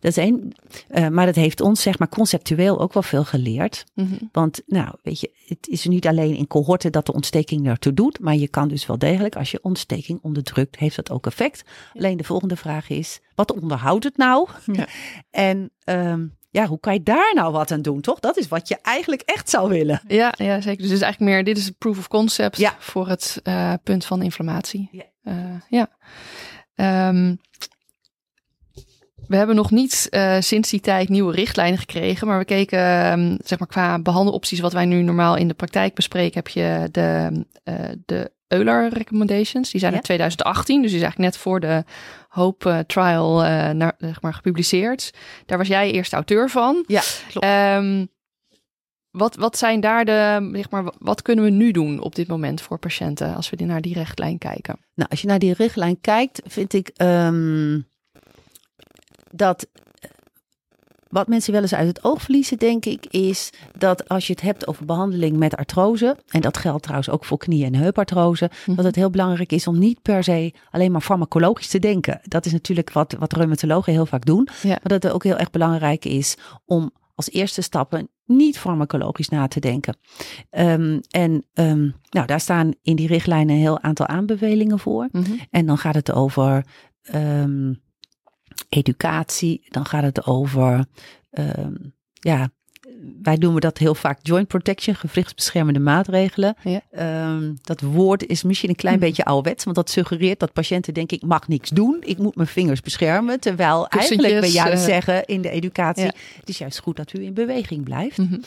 Dat 0.00 0.10
is 0.10 0.16
één, 0.16 0.52
uh, 0.90 1.08
maar 1.08 1.26
dat 1.26 1.34
heeft 1.34 1.60
ons, 1.60 1.82
zeg 1.82 1.98
maar, 1.98 2.08
conceptueel 2.08 2.80
ook 2.80 2.92
wel 2.92 3.02
veel 3.02 3.24
geleerd. 3.24 3.84
Mm 3.94 4.06
-hmm. 4.06 4.28
Want, 4.32 4.62
nou, 4.66 4.94
weet 5.02 5.20
je, 5.20 5.30
het 5.46 5.68
is 5.68 5.86
niet 5.86 6.06
alleen 6.06 6.34
in 6.34 6.46
cohorten 6.46 6.92
dat 6.92 7.06
de 7.06 7.12
ontsteking 7.12 7.66
ertoe 7.66 7.94
doet, 7.94 8.20
maar 8.20 8.36
je 8.36 8.48
kan 8.48 8.68
dus 8.68 8.86
wel 8.86 8.98
degelijk, 8.98 9.36
als 9.36 9.50
je 9.50 9.62
ontsteking 9.62 10.18
onderdrukt, 10.22 10.76
heeft 10.76 10.96
dat 10.96 11.10
ook 11.10 11.26
effect. 11.26 11.62
Ja. 11.66 11.98
Alleen 11.98 12.16
de 12.16 12.24
volgende 12.24 12.56
vraag 12.56 12.88
is, 12.88 13.20
wat 13.34 13.52
onderhoudt 13.52 14.04
het 14.04 14.16
nou? 14.16 14.48
Ja. 14.72 14.86
en 15.30 15.70
um, 15.84 16.40
ja, 16.52 16.66
hoe 16.66 16.80
kan 16.80 16.92
je 16.92 17.02
daar 17.02 17.32
nou 17.34 17.52
wat 17.52 17.70
aan 17.70 17.82
doen, 17.82 18.00
toch? 18.00 18.20
Dat 18.20 18.36
is 18.36 18.48
wat 18.48 18.68
je 18.68 18.78
eigenlijk 18.82 19.22
echt 19.22 19.50
zou 19.50 19.68
willen. 19.68 20.00
Ja, 20.08 20.34
ja 20.36 20.60
zeker. 20.60 20.76
Dus 20.76 20.86
het 20.86 20.96
is 20.96 21.02
eigenlijk 21.02 21.32
meer, 21.32 21.44
dit 21.44 21.56
is 21.56 21.64
het 21.64 21.78
proof 21.78 21.98
of 21.98 22.08
concept 22.08 22.56
ja. 22.56 22.76
voor 22.78 23.08
het 23.08 23.40
uh, 23.44 23.72
punt 23.82 24.04
van 24.04 24.22
inflammatie. 24.22 24.88
Ja. 24.92 25.04
Uh, 25.24 25.60
ja. 25.68 25.88
Um, 27.08 27.40
we 29.26 29.36
hebben 29.36 29.56
nog 29.56 29.70
niet 29.70 30.06
uh, 30.10 30.36
sinds 30.40 30.70
die 30.70 30.80
tijd 30.80 31.08
nieuwe 31.08 31.34
richtlijnen 31.34 31.78
gekregen, 31.78 32.26
maar 32.26 32.38
we 32.38 32.44
keken, 32.44 33.12
um, 33.12 33.38
zeg 33.44 33.58
maar, 33.58 33.68
qua 33.68 33.98
behandelopties, 33.98 34.60
wat 34.60 34.72
wij 34.72 34.84
nu 34.84 35.02
normaal 35.02 35.36
in 35.36 35.48
de 35.48 35.54
praktijk 35.54 35.94
bespreken, 35.94 36.34
heb 36.34 36.48
je 36.48 36.88
de, 36.90 37.44
de 38.04 38.30
Euler 38.48 38.88
recommendations. 38.92 39.70
Die 39.70 39.80
zijn 39.80 39.92
ja. 39.92 39.98
in 39.98 40.04
2018, 40.04 40.82
dus 40.82 40.90
die 40.90 40.98
is 40.98 41.04
eigenlijk 41.04 41.32
net 41.32 41.42
voor 41.42 41.60
de 41.60 41.84
Hope 42.32 42.68
uh, 42.68 42.78
Trial 42.78 43.44
uh, 43.44 43.70
naar, 43.70 43.94
zeg 43.98 44.22
maar, 44.22 44.34
gepubliceerd. 44.34 45.10
Daar 45.46 45.58
was 45.58 45.66
jij 45.66 45.90
eerst 45.90 46.12
auteur 46.12 46.50
van. 46.50 46.84
Ja, 46.86 47.02
klopt. 47.28 47.46
Um, 47.46 48.08
wat, 49.10 49.36
wat 49.36 49.58
zijn 49.58 49.80
daar 49.80 50.04
de, 50.04 50.50
zeg 50.52 50.70
maar, 50.70 50.92
wat 50.98 51.22
kunnen 51.22 51.44
we 51.44 51.50
nu 51.50 51.70
doen 51.70 52.00
op 52.00 52.14
dit 52.14 52.28
moment 52.28 52.60
voor 52.60 52.78
patiënten 52.78 53.34
als 53.34 53.50
we 53.50 53.64
naar 53.64 53.80
die 53.80 53.94
richtlijn 53.94 54.38
kijken? 54.38 54.78
Nou, 54.94 55.10
als 55.10 55.20
je 55.20 55.26
naar 55.26 55.38
die 55.38 55.54
richtlijn 55.54 56.00
kijkt, 56.00 56.40
vind 56.44 56.72
ik 56.72 56.90
um, 56.96 57.88
dat 59.30 59.66
wat 61.12 61.28
mensen 61.28 61.52
wel 61.52 61.62
eens 61.62 61.74
uit 61.74 61.86
het 61.86 62.04
oog 62.04 62.22
verliezen, 62.22 62.58
denk 62.58 62.84
ik, 62.84 63.06
is 63.06 63.50
dat 63.78 64.08
als 64.08 64.26
je 64.26 64.32
het 64.32 64.42
hebt 64.42 64.66
over 64.66 64.84
behandeling 64.84 65.36
met 65.36 65.56
artrose, 65.56 66.16
en 66.28 66.40
dat 66.40 66.56
geldt 66.56 66.82
trouwens 66.82 67.10
ook 67.10 67.24
voor 67.24 67.38
knie- 67.38 67.64
en 67.64 67.74
heupartrose, 67.74 68.50
mm-hmm. 68.52 68.74
dat 68.74 68.84
het 68.84 68.94
heel 68.94 69.10
belangrijk 69.10 69.52
is 69.52 69.66
om 69.66 69.78
niet 69.78 70.02
per 70.02 70.24
se 70.24 70.52
alleen 70.70 70.92
maar 70.92 71.00
farmacologisch 71.00 71.68
te 71.68 71.78
denken. 71.78 72.20
Dat 72.22 72.46
is 72.46 72.52
natuurlijk 72.52 72.92
wat, 72.92 73.16
wat 73.18 73.32
reumatologen 73.32 73.92
heel 73.92 74.06
vaak 74.06 74.24
doen. 74.24 74.48
Ja. 74.62 74.68
Maar 74.68 74.80
dat 74.82 75.02
het 75.02 75.12
ook 75.12 75.24
heel 75.24 75.36
erg 75.36 75.50
belangrijk 75.50 76.04
is 76.04 76.36
om 76.64 76.90
als 77.14 77.30
eerste 77.30 77.62
stappen 77.62 78.08
niet 78.24 78.58
farmacologisch 78.58 79.28
na 79.28 79.48
te 79.48 79.60
denken. 79.60 79.96
Um, 80.50 81.00
en 81.10 81.44
um, 81.54 81.94
nou, 82.10 82.26
daar 82.26 82.40
staan 82.40 82.72
in 82.82 82.96
die 82.96 83.06
richtlijnen 83.06 83.54
een 83.54 83.60
heel 83.60 83.80
aantal 83.80 84.06
aanbevelingen 84.06 84.78
voor. 84.78 85.08
Mm-hmm. 85.10 85.38
En 85.50 85.66
dan 85.66 85.78
gaat 85.78 85.94
het 85.94 86.12
over. 86.12 86.64
Um, 87.14 87.81
educatie, 88.72 89.64
dan 89.68 89.86
gaat 89.86 90.02
het 90.02 90.26
over, 90.26 90.86
um, 91.30 91.94
ja, 92.12 92.50
wij 93.22 93.36
doen 93.36 93.54
we 93.54 93.60
dat 93.60 93.78
heel 93.78 93.94
vaak 93.94 94.18
joint 94.22 94.48
protection, 94.48 94.94
gewrichtsbeschermende 94.94 95.80
maatregelen. 95.80 96.56
Ja. 96.62 96.80
Um, 97.26 97.58
dat 97.62 97.80
woord 97.80 98.26
is 98.26 98.42
misschien 98.42 98.68
een 98.68 98.76
klein 98.76 98.94
hm. 98.94 99.00
beetje 99.00 99.24
ouderwets, 99.24 99.64
want 99.64 99.76
dat 99.76 99.90
suggereert 99.90 100.40
dat 100.40 100.52
patiënten 100.52 100.94
denken 100.94 101.16
ik 101.16 101.26
mag 101.26 101.48
niks 101.48 101.70
doen, 101.70 101.96
ik 102.00 102.18
moet 102.18 102.36
mijn 102.36 102.48
vingers 102.48 102.80
beschermen. 102.80 103.40
Terwijl 103.40 103.88
eigenlijk 103.88 104.40
we 104.40 104.50
juist 104.50 104.82
uh, 104.82 104.88
zeggen 104.88 105.24
in 105.24 105.42
de 105.42 105.50
educatie, 105.50 106.04
ja. 106.04 106.12
het 106.40 106.48
is 106.48 106.58
juist 106.58 106.78
goed 106.78 106.96
dat 106.96 107.12
u 107.12 107.24
in 107.24 107.34
beweging 107.34 107.84
blijft. 107.84 108.18
Mm 108.18 108.26
-hmm. 108.28 108.40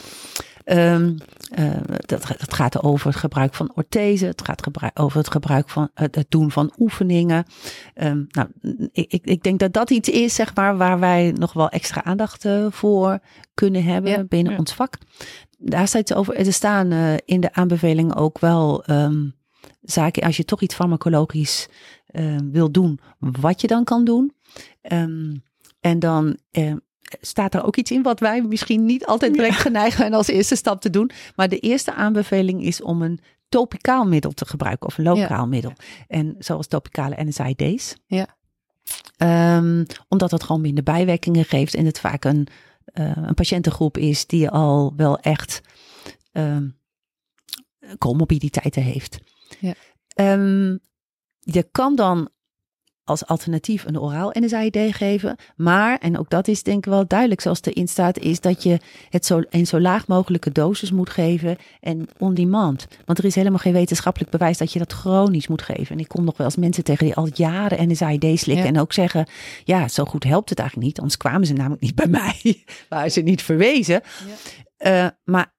Um, 0.65 1.17
uh, 1.59 1.71
dat, 1.87 2.27
dat, 2.37 2.53
gaat 2.53 2.83
over 2.83 3.07
het 3.07 3.15
gebruik 3.15 3.53
van 3.53 3.71
orthese. 3.75 4.25
Het 4.25 4.41
gaat 4.45 4.67
over 4.93 5.17
het 5.17 5.31
gebruik 5.31 5.69
van 5.69 5.89
het, 5.93 6.15
het 6.15 6.25
doen 6.29 6.51
van 6.51 6.73
oefeningen. 6.77 7.45
Um, 7.95 8.27
nou, 8.31 8.47
ik, 8.91 9.19
ik, 9.23 9.43
denk 9.43 9.59
dat 9.59 9.73
dat 9.73 9.89
iets 9.89 10.09
is, 10.09 10.35
zeg 10.35 10.55
maar, 10.55 10.77
waar 10.77 10.99
wij 10.99 11.33
nog 11.37 11.53
wel 11.53 11.69
extra 11.69 12.03
aandacht 12.03 12.45
uh, 12.45 12.65
voor 12.69 13.19
kunnen 13.53 13.83
hebben 13.83 14.11
ja, 14.11 14.23
binnen 14.35 14.53
ja. 14.53 14.59
ons 14.59 14.73
vak. 14.73 14.97
Daar 15.57 15.87
staat 15.87 16.13
over. 16.13 16.35
Er 16.35 16.53
staan 16.53 16.91
uh, 16.91 17.13
in 17.25 17.41
de 17.41 17.53
aanbevelingen 17.53 18.15
ook 18.15 18.39
wel 18.39 18.83
um, 18.89 19.35
zaken, 19.81 20.23
als 20.23 20.37
je 20.37 20.45
toch 20.45 20.61
iets 20.61 20.75
farmacologisch 20.75 21.67
wil 22.51 22.71
doen, 22.71 22.99
wat 23.19 23.61
je 23.61 23.67
dan 23.67 23.83
kan 23.83 24.05
doen. 24.05 24.33
en 25.79 25.99
dan 25.99 26.37
staat 27.21 27.53
er 27.53 27.65
ook 27.65 27.75
iets 27.75 27.91
in 27.91 28.01
wat 28.03 28.19
wij 28.19 28.41
misschien 28.41 28.85
niet 28.85 29.05
altijd 29.05 29.33
direct 29.33 29.57
geneigd 29.57 29.97
zijn 29.97 30.13
als 30.13 30.27
eerste 30.27 30.55
stap 30.55 30.81
te 30.81 30.89
doen. 30.89 31.11
Maar 31.35 31.49
de 31.49 31.59
eerste 31.59 31.93
aanbeveling 31.93 32.63
is 32.63 32.81
om 32.81 33.01
een 33.01 33.19
topicaal 33.49 34.05
middel 34.05 34.31
te 34.31 34.45
gebruiken 34.45 34.87
of 34.87 34.97
een 34.97 35.03
lokaal 35.03 35.27
ja. 35.27 35.45
middel. 35.45 35.73
En 36.07 36.35
zoals 36.39 36.67
topicale 36.67 37.23
NSAID's. 37.23 37.95
Ja. 38.07 38.27
Um, 39.57 39.85
omdat 40.07 40.31
het 40.31 40.43
gewoon 40.43 40.61
minder 40.61 40.83
bijwerkingen 40.83 41.45
geeft 41.45 41.73
en 41.73 41.85
het 41.85 41.99
vaak 41.99 42.23
een, 42.23 42.37
uh, 42.37 42.43
een 42.93 43.33
patiëntengroep 43.33 43.97
is 43.97 44.25
die 44.25 44.49
al 44.49 44.93
wel 44.95 45.19
echt 45.19 45.61
um, 46.31 46.77
comorbiditeiten 47.97 48.81
heeft. 48.81 49.17
Ja. 49.59 49.73
Um, 50.33 50.79
je 51.39 51.63
kan 51.71 51.95
dan 51.95 52.29
als 53.05 53.25
alternatief 53.25 53.85
een 53.85 53.99
oraal 53.99 54.31
NSAID 54.39 54.77
geven. 54.95 55.35
Maar, 55.55 55.97
en 55.97 56.19
ook 56.19 56.29
dat 56.29 56.47
is 56.47 56.63
denk 56.63 56.77
ik 56.77 56.91
wel 56.91 57.07
duidelijk 57.07 57.41
zoals 57.41 57.61
erin 57.61 57.87
staat, 57.87 58.19
is 58.19 58.39
dat 58.39 58.63
je 58.63 58.79
het 59.09 59.25
zo, 59.25 59.41
in 59.49 59.67
zo 59.67 59.79
laag 59.79 60.07
mogelijke 60.07 60.51
dosis 60.51 60.91
moet 60.91 61.09
geven 61.09 61.57
en 61.79 62.07
on 62.17 62.33
demand. 62.33 62.87
Want 63.05 63.17
er 63.17 63.25
is 63.25 63.35
helemaal 63.35 63.59
geen 63.59 63.73
wetenschappelijk 63.73 64.31
bewijs 64.31 64.57
dat 64.57 64.73
je 64.73 64.79
dat 64.79 64.93
chronisch 64.93 65.47
moet 65.47 65.61
geven. 65.61 65.95
En 65.95 65.99
ik 65.99 66.07
kom 66.07 66.23
nog 66.23 66.37
wel 66.37 66.47
eens 66.47 66.55
mensen 66.55 66.83
tegen 66.83 67.05
die 67.05 67.15
al 67.15 67.29
jaren 67.33 67.89
NSAID 67.89 68.39
slikken 68.39 68.65
ja. 68.65 68.71
en 68.71 68.79
ook 68.79 68.93
zeggen, 68.93 69.27
ja, 69.63 69.87
zo 69.87 70.05
goed 70.05 70.23
helpt 70.23 70.49
het 70.49 70.59
eigenlijk 70.59 70.87
niet. 70.87 70.99
Anders 70.99 71.17
kwamen 71.17 71.47
ze 71.47 71.53
namelijk 71.53 71.81
niet 71.81 71.95
bij 71.95 72.07
mij, 72.07 72.63
waren 72.89 73.11
ze 73.11 73.21
niet 73.21 73.41
verwezen. 73.41 74.01
Ja. 74.03 74.35
Uh, 74.79 75.07
maar 75.23 75.53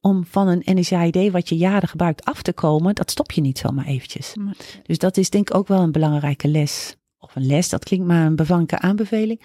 om 0.00 0.24
van 0.24 0.48
een 0.48 0.78
NSAID 0.78 1.30
wat 1.30 1.48
je 1.48 1.56
jaren 1.56 1.88
gebruikt 1.88 2.24
af 2.24 2.42
te 2.42 2.52
komen, 2.52 2.94
dat 2.94 3.10
stop 3.10 3.32
je 3.32 3.40
niet 3.40 3.58
zomaar 3.58 3.86
eventjes. 3.86 4.34
Nee. 4.34 4.54
Dus 4.82 4.98
dat 4.98 5.16
is 5.16 5.30
denk 5.30 5.50
ik 5.50 5.56
ook 5.56 5.68
wel 5.68 5.80
een 5.80 5.92
belangrijke 5.92 6.48
les. 6.48 6.96
Of 7.18 7.36
een 7.36 7.46
les, 7.46 7.68
dat 7.68 7.84
klinkt 7.84 8.06
maar 8.06 8.26
een 8.26 8.36
bevanke 8.36 8.78
aanbeveling. 8.78 9.42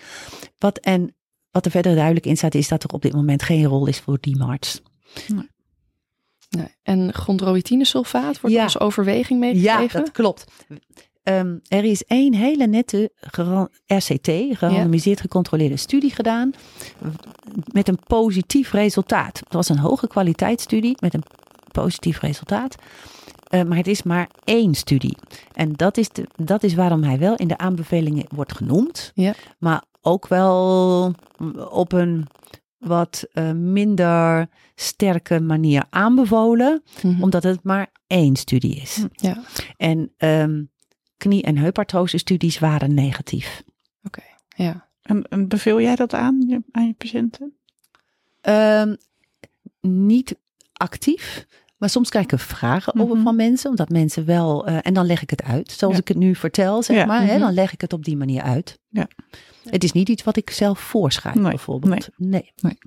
Wat, 0.57 0.77
en 0.77 1.15
wat 1.51 1.65
er 1.65 1.71
verder 1.71 1.95
duidelijk 1.95 2.25
in 2.25 2.37
staat, 2.37 2.55
is 2.55 2.67
dat 2.67 2.83
er 2.83 2.89
op 2.89 3.01
dit 3.01 3.13
moment 3.13 3.43
geen 3.43 3.65
rol 3.65 3.87
is 3.87 3.99
voor 3.99 4.17
die 4.21 4.37
marts. 4.37 4.81
Nee. 5.27 5.49
Nee. 6.49 6.67
En 6.83 7.13
chondroïtinesulfaat 7.13 8.41
wordt 8.41 8.55
ja. 8.55 8.63
als 8.63 8.79
overweging 8.79 9.39
meegegeven? 9.39 9.81
Ja, 9.81 9.87
dat 9.87 10.11
klopt. 10.11 10.45
Um, 11.29 11.61
er 11.67 11.83
is 11.83 12.03
één 12.03 12.33
hele 12.33 12.67
nette 12.67 13.11
RCT, 13.85 14.29
gerandomiseerd 14.57 15.21
gecontroleerde 15.21 15.77
studie 15.77 16.11
gedaan. 16.11 16.51
Met 17.71 17.88
een 17.88 17.99
positief 18.07 18.71
resultaat. 18.71 19.39
Het 19.39 19.53
was 19.53 19.69
een 19.69 19.77
hoge 19.77 20.07
kwaliteitsstudie 20.07 20.97
met 20.99 21.13
een 21.13 21.23
positief 21.71 22.19
resultaat. 22.19 22.75
Uh, 23.49 23.63
maar 23.63 23.77
het 23.77 23.88
is 23.88 24.03
maar 24.03 24.29
één 24.43 24.73
studie. 24.73 25.17
En 25.53 25.73
dat 25.73 25.97
is, 25.97 26.09
de, 26.09 26.27
dat 26.35 26.63
is 26.63 26.73
waarom 26.73 27.03
hij 27.03 27.19
wel 27.19 27.35
in 27.35 27.47
de 27.47 27.57
aanbevelingen 27.57 28.25
wordt 28.29 28.55
genoemd. 28.55 29.11
Ja. 29.13 29.33
Maar 29.59 29.83
ook 30.01 30.27
wel 30.27 31.13
op 31.69 31.91
een 31.91 32.27
wat 32.77 33.27
uh, 33.33 33.51
minder 33.51 34.47
sterke 34.75 35.39
manier 35.39 35.85
aanbevolen. 35.89 36.83
Mm 37.01 37.11
-hmm. 37.11 37.23
Omdat 37.23 37.43
het 37.43 37.63
maar 37.63 37.91
één 38.07 38.35
studie 38.35 38.75
is. 38.75 39.05
Ja. 39.11 39.43
En 39.77 40.13
um, 40.17 40.69
knie- 41.17 41.43
en 41.43 41.58
heupartrose 41.58 42.17
studies 42.17 42.60
waren 42.60 42.93
negatief. 42.93 43.63
Oké, 44.04 44.19
okay, 44.19 44.65
ja. 44.65 44.89
En, 45.01 45.23
en, 45.23 45.47
beveel 45.47 45.82
jij 45.82 45.95
dat 45.95 46.13
aan 46.13 46.43
je, 46.47 46.62
aan 46.71 46.88
je 46.88 46.93
patiënten? 46.93 47.54
Um, 48.41 48.97
niet 49.82 50.38
actief. 50.73 51.45
Maar 51.78 51.89
soms 51.89 52.10
krijg 52.10 52.25
ik 52.25 52.39
vragen 52.39 52.93
mm 52.95 53.01
-hmm. 53.01 53.12
over 53.12 53.23
van 53.23 53.36
mensen, 53.36 53.69
omdat 53.69 53.89
mensen 53.89 54.25
wel. 54.25 54.69
Uh, 54.69 54.78
en 54.82 54.93
dan 54.93 55.06
leg 55.06 55.21
ik 55.21 55.30
het 55.30 55.43
uit, 55.43 55.71
zoals 55.71 55.93
ja. 55.93 55.99
ik 55.99 56.08
het 56.08 56.17
nu 56.17 56.36
vertel, 56.36 56.84
zeg 56.84 56.97
ja. 56.97 57.06
maar. 57.06 57.19
Mm 57.19 57.25
-hmm. 57.25 57.34
hè, 57.34 57.39
dan 57.39 57.54
leg 57.54 57.73
ik 57.73 57.82
het 57.82 57.93
op 57.93 58.06
die 58.06 58.17
manier 58.17 58.41
uit. 58.41 58.80
Ja. 58.89 59.08
Het 59.69 59.84
is 59.84 59.91
niet 59.91 60.10
iets 60.10 60.23
wat 60.23 60.38
ik 60.38 60.49
zelf 60.49 60.80
voorschrijf, 60.80 61.36
nee. 61.36 61.49
bijvoorbeeld. 61.49 62.10
Nee. 62.17 62.30
nee. 62.30 62.51
nee. 62.62 62.78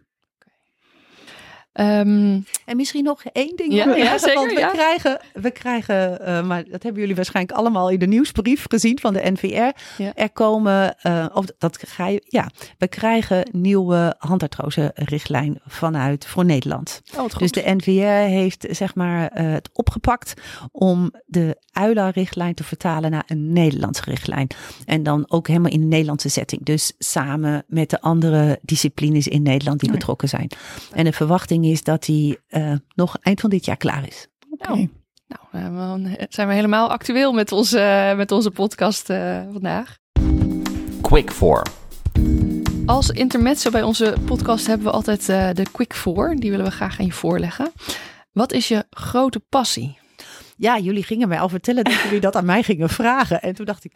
Um, 1.81 2.45
en 2.65 2.77
misschien 2.77 3.05
nog 3.05 3.25
één 3.25 3.57
ding. 3.57 3.75
Ja, 3.75 3.95
ja 3.97 4.19
zeker. 4.19 4.35
Want 4.35 4.53
we 4.53 4.59
ja. 4.59 4.71
krijgen, 4.71 5.21
we 5.33 5.51
krijgen 5.51 6.19
uh, 6.21 6.43
maar 6.43 6.65
dat 6.65 6.83
hebben 6.83 7.01
jullie 7.01 7.17
waarschijnlijk 7.17 7.59
allemaal 7.59 7.91
in 7.91 7.99
de 7.99 8.07
nieuwsbrief 8.07 8.65
gezien 8.69 8.99
van 8.99 9.13
de 9.13 9.31
NVR. 9.31 10.03
Er 10.15 10.31
komen, 10.31 10.97
uh, 11.03 11.27
of 11.33 11.47
dat 11.59 11.79
ga 11.87 12.07
je, 12.07 12.23
ja, 12.25 12.51
we 12.79 12.89
krijgen 12.89 13.49
nieuwe 13.53 14.15
handartrose 14.19 14.91
richtlijn 14.95 15.61
vanuit 15.67 16.27
voor 16.27 16.45
Nederland. 16.45 17.03
Oh, 17.17 17.39
dus 17.39 17.51
de 17.51 17.63
NVR 17.77 18.29
heeft 18.29 18.67
zeg 18.71 18.95
maar 18.95 19.41
uh, 19.41 19.53
het 19.53 19.71
opgepakt 19.73 20.35
om 20.73 21.13
de 21.27 21.57
UILA-richtlijn 21.73 22.55
te 22.55 22.65
vertalen 22.65 23.11
naar 23.11 23.25
een 23.27 23.53
Nederlandse 23.53 24.03
richtlijn. 24.05 24.49
En 24.85 25.03
dan 25.03 25.25
ook 25.29 25.49
helemaal 25.49 25.71
in 25.71 25.81
de 25.81 25.87
Nederlandse 25.87 26.29
setting. 26.29 26.65
Dus 26.65 26.93
samen 26.99 27.65
met 27.67 27.91
de 27.91 28.01
andere 28.01 28.59
disciplines 28.63 29.29
in 29.29 29.43
Nederland 29.43 29.81
die 29.81 29.89
Oh 29.89 29.95
betrokken 29.95 30.29
zijn. 30.29 30.51
En 30.93 31.05
de 31.05 31.13
verwachting 31.13 31.67
is 31.73 31.83
dat 31.83 32.07
hij 32.07 32.39
uh, 32.49 32.73
nog 32.95 33.17
eind 33.21 33.41
van 33.41 33.51
dit 33.51 33.65
jaar 33.65 33.77
klaar 33.77 34.07
is. 34.07 34.27
Oké. 34.51 34.89
Nou, 35.29 35.41
nou 35.53 35.77
dan 35.77 36.17
zijn 36.29 36.49
we 36.49 36.55
helemaal 36.55 36.91
actueel 36.91 37.33
met 37.33 37.53
onze, 37.53 38.15
met 38.17 38.33
onze 38.33 38.51
podcast 38.51 39.11
uh, 39.11 39.43
vandaag. 39.53 39.97
Quick 41.01 41.31
4. 41.31 41.67
Als 42.87 43.11
intermezzo 43.11 43.71
bij 43.71 43.83
onze 43.83 44.17
podcast 44.25 44.67
hebben 44.67 44.87
we 44.87 44.93
altijd 44.93 45.27
de 45.57 45.67
Quick 45.73 45.95
4. 45.95 46.37
Die 46.37 46.51
willen 46.51 46.67
we 46.67 46.73
graag 46.73 46.99
aan 46.99 47.07
je 47.07 47.13
voorleggen. 47.13 47.73
Wat 48.33 48.53
is 48.53 48.69
je 48.69 48.85
grote 48.91 49.41
passie? 49.41 49.99
Ja, 50.57 50.79
jullie 50.79 51.03
gingen 51.03 51.29
mij 51.29 51.41
al 51.41 51.49
vertellen 51.49 51.85
dat 51.85 52.01
jullie 52.03 52.21
dat 52.21 52.37
aan 52.37 52.45
mij 52.45 52.63
gingen 52.63 52.89
vragen. 52.89 53.43
En 53.43 53.55
toen 53.55 53.67
dacht 53.67 53.85
ik, 53.85 53.93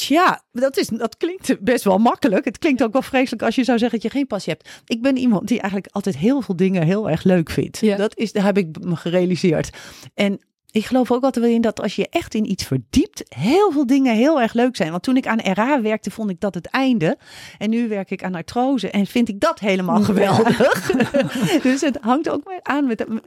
Tja, 0.00 0.42
dat, 0.52 0.76
is, 0.76 0.86
dat 0.86 1.16
klinkt 1.16 1.60
best 1.60 1.84
wel 1.84 1.98
makkelijk. 1.98 2.44
Het 2.44 2.58
klinkt 2.58 2.82
ook 2.82 2.92
wel 2.92 3.02
vreselijk 3.02 3.42
als 3.42 3.54
je 3.54 3.64
zou 3.64 3.78
zeggen 3.78 4.00
dat 4.00 4.10
je 4.10 4.18
geen 4.18 4.26
passie 4.26 4.52
hebt. 4.52 4.82
Ik 4.86 5.02
ben 5.02 5.16
iemand 5.16 5.48
die 5.48 5.60
eigenlijk 5.60 5.94
altijd 5.94 6.16
heel 6.16 6.40
veel 6.40 6.56
dingen 6.56 6.82
heel 6.82 7.10
erg 7.10 7.22
leuk 7.22 7.50
vindt. 7.50 7.78
Ja. 7.78 7.96
Dat 7.96 8.16
is, 8.16 8.32
daar 8.32 8.44
heb 8.44 8.58
ik 8.58 8.84
me 8.84 8.96
gerealiseerd. 8.96 9.70
En 10.14 10.40
ik 10.70 10.86
geloof 10.86 11.10
ook 11.10 11.22
altijd 11.22 11.44
wel 11.44 11.54
in 11.54 11.60
dat 11.60 11.80
als 11.80 11.96
je 11.96 12.08
echt 12.10 12.34
in 12.34 12.50
iets 12.50 12.64
verdiept, 12.64 13.24
heel 13.28 13.72
veel 13.72 13.86
dingen 13.86 14.14
heel 14.14 14.40
erg 14.40 14.52
leuk 14.52 14.76
zijn. 14.76 14.90
Want 14.90 15.02
toen 15.02 15.16
ik 15.16 15.26
aan 15.26 15.40
RA 15.40 15.80
werkte, 15.82 16.10
vond 16.10 16.30
ik 16.30 16.40
dat 16.40 16.54
het 16.54 16.66
einde. 16.66 17.18
En 17.58 17.70
nu 17.70 17.88
werk 17.88 18.10
ik 18.10 18.24
aan 18.24 18.34
artrose 18.34 18.90
en 18.90 19.06
vind 19.06 19.28
ik 19.28 19.40
dat 19.40 19.58
helemaal 19.58 20.02
geweldig. 20.02 20.90
dus 21.62 21.80
het 21.80 21.98
hangt 22.00 22.28
ook 22.28 22.52
aan 22.62 22.86
met 22.86 22.98
de, 22.98 23.20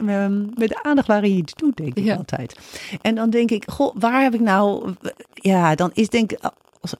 met 0.55 0.69
de 0.69 0.83
aandacht 0.83 1.07
waarin 1.07 1.35
je 1.35 1.41
het 1.41 1.57
doet, 1.57 1.77
denk 1.77 1.97
ik 1.97 2.17
altijd. 2.17 2.57
En 3.01 3.15
dan 3.15 3.29
denk 3.29 3.51
ik, 3.51 3.63
goh, 3.67 3.95
waar 3.99 4.21
heb 4.23 4.33
ik 4.33 4.41
nou... 4.41 4.93
Ja, 5.33 5.75
dan 5.75 5.91
is 5.93 6.09
denk 6.09 6.31
ik 6.31 6.39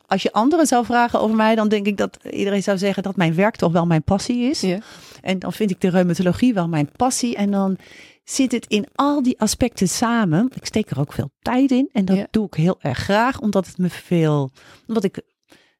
als, 0.07 0.21
je 0.21 0.31
anderen 0.31 0.65
zou 0.65 0.85
vragen 0.85 1.19
over 1.19 1.35
mij, 1.35 1.55
dan 1.55 1.67
denk 1.67 1.85
ik 1.85 1.97
dat 1.97 2.17
iedereen 2.31 2.63
zou 2.63 2.77
zeggen 2.77 3.03
dat 3.03 3.15
mijn 3.15 3.35
werk 3.35 3.55
toch 3.55 3.71
wel 3.71 3.85
mijn 3.85 4.03
passie 4.03 4.49
is. 4.49 4.61
Ja. 4.61 4.79
En 5.21 5.39
dan 5.39 5.53
vind 5.53 5.71
ik 5.71 5.81
de 5.81 5.89
reumatologie 5.89 6.53
wel 6.53 6.67
mijn 6.67 6.89
passie. 6.95 7.35
En 7.35 7.51
dan 7.51 7.77
zit 8.23 8.51
het 8.51 8.65
in 8.67 8.87
al 8.95 9.23
die 9.23 9.39
aspecten 9.39 9.87
samen. 9.87 10.49
Ik 10.55 10.65
steek 10.65 10.89
er 10.89 10.99
ook 10.99 11.13
veel 11.13 11.29
tijd 11.39 11.71
in 11.71 11.89
en 11.93 12.05
dat 12.05 12.27
doe 12.31 12.45
ik 12.45 12.53
heel 12.53 12.77
erg 12.79 12.97
graag, 12.97 13.39
omdat 13.39 13.67
het 13.67 13.77
me 13.77 13.89
veel, 13.89 14.51
omdat 14.87 15.03
ik 15.03 15.21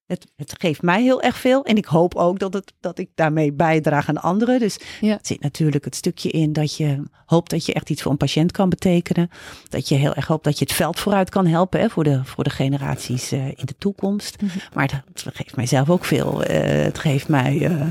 het, 0.06 0.32
het, 0.36 0.56
geeft 0.60 0.82
mij 0.82 1.02
heel 1.02 1.22
erg 1.22 1.38
veel. 1.38 1.66
En 1.66 1.78
ik 1.78 1.86
hoop 1.86 2.16
ook 2.16 2.40
dat, 2.40 2.54
het, 2.54 2.74
dat 2.80 3.00
ik 3.00 3.10
daarmee 3.16 3.54
bijdraag 3.54 4.10
aan 4.10 4.22
anderen. 4.22 4.60
Dus 4.60 4.80
ja. 5.02 5.16
het 5.16 5.28
zit 5.28 5.42
natuurlijk 5.42 5.86
het 5.86 5.96
stukje 5.96 6.30
in 6.30 6.54
dat 6.54 6.78
je 6.78 7.04
hoopt 7.26 7.50
dat 7.50 7.66
je 7.66 7.74
echt 7.74 7.90
iets 7.90 8.02
voor 8.02 8.12
een 8.12 8.18
patiënt 8.18 8.52
kan 8.52 8.70
betekenen. 8.70 9.30
Dat 9.70 9.88
je 9.88 9.96
heel 9.96 10.14
erg 10.14 10.28
hoopt 10.28 10.44
dat 10.44 10.60
je 10.60 10.66
het 10.66 10.74
veld 10.74 11.00
vooruit 11.00 11.30
kan 11.30 11.46
helpen 11.46 11.80
hè, 11.80 11.90
voor, 11.90 12.04
de, 12.04 12.22
voor 12.24 12.44
de 12.44 12.50
generaties 12.50 13.34
uh, 13.34 13.48
in 13.48 13.66
de 13.66 13.76
toekomst. 13.78 14.42
Mm 14.42 14.48
-hmm. 14.48 14.62
Maar 14.74 15.04
het, 15.14 15.26
geeft 15.34 15.56
mijzelf 15.56 15.90
ook 15.90 16.06
veel. 16.06 16.42
Uh, 16.42 16.58
het 16.84 17.00
geeft 17.00 17.28
mij, 17.28 17.56
uh, 17.56 17.82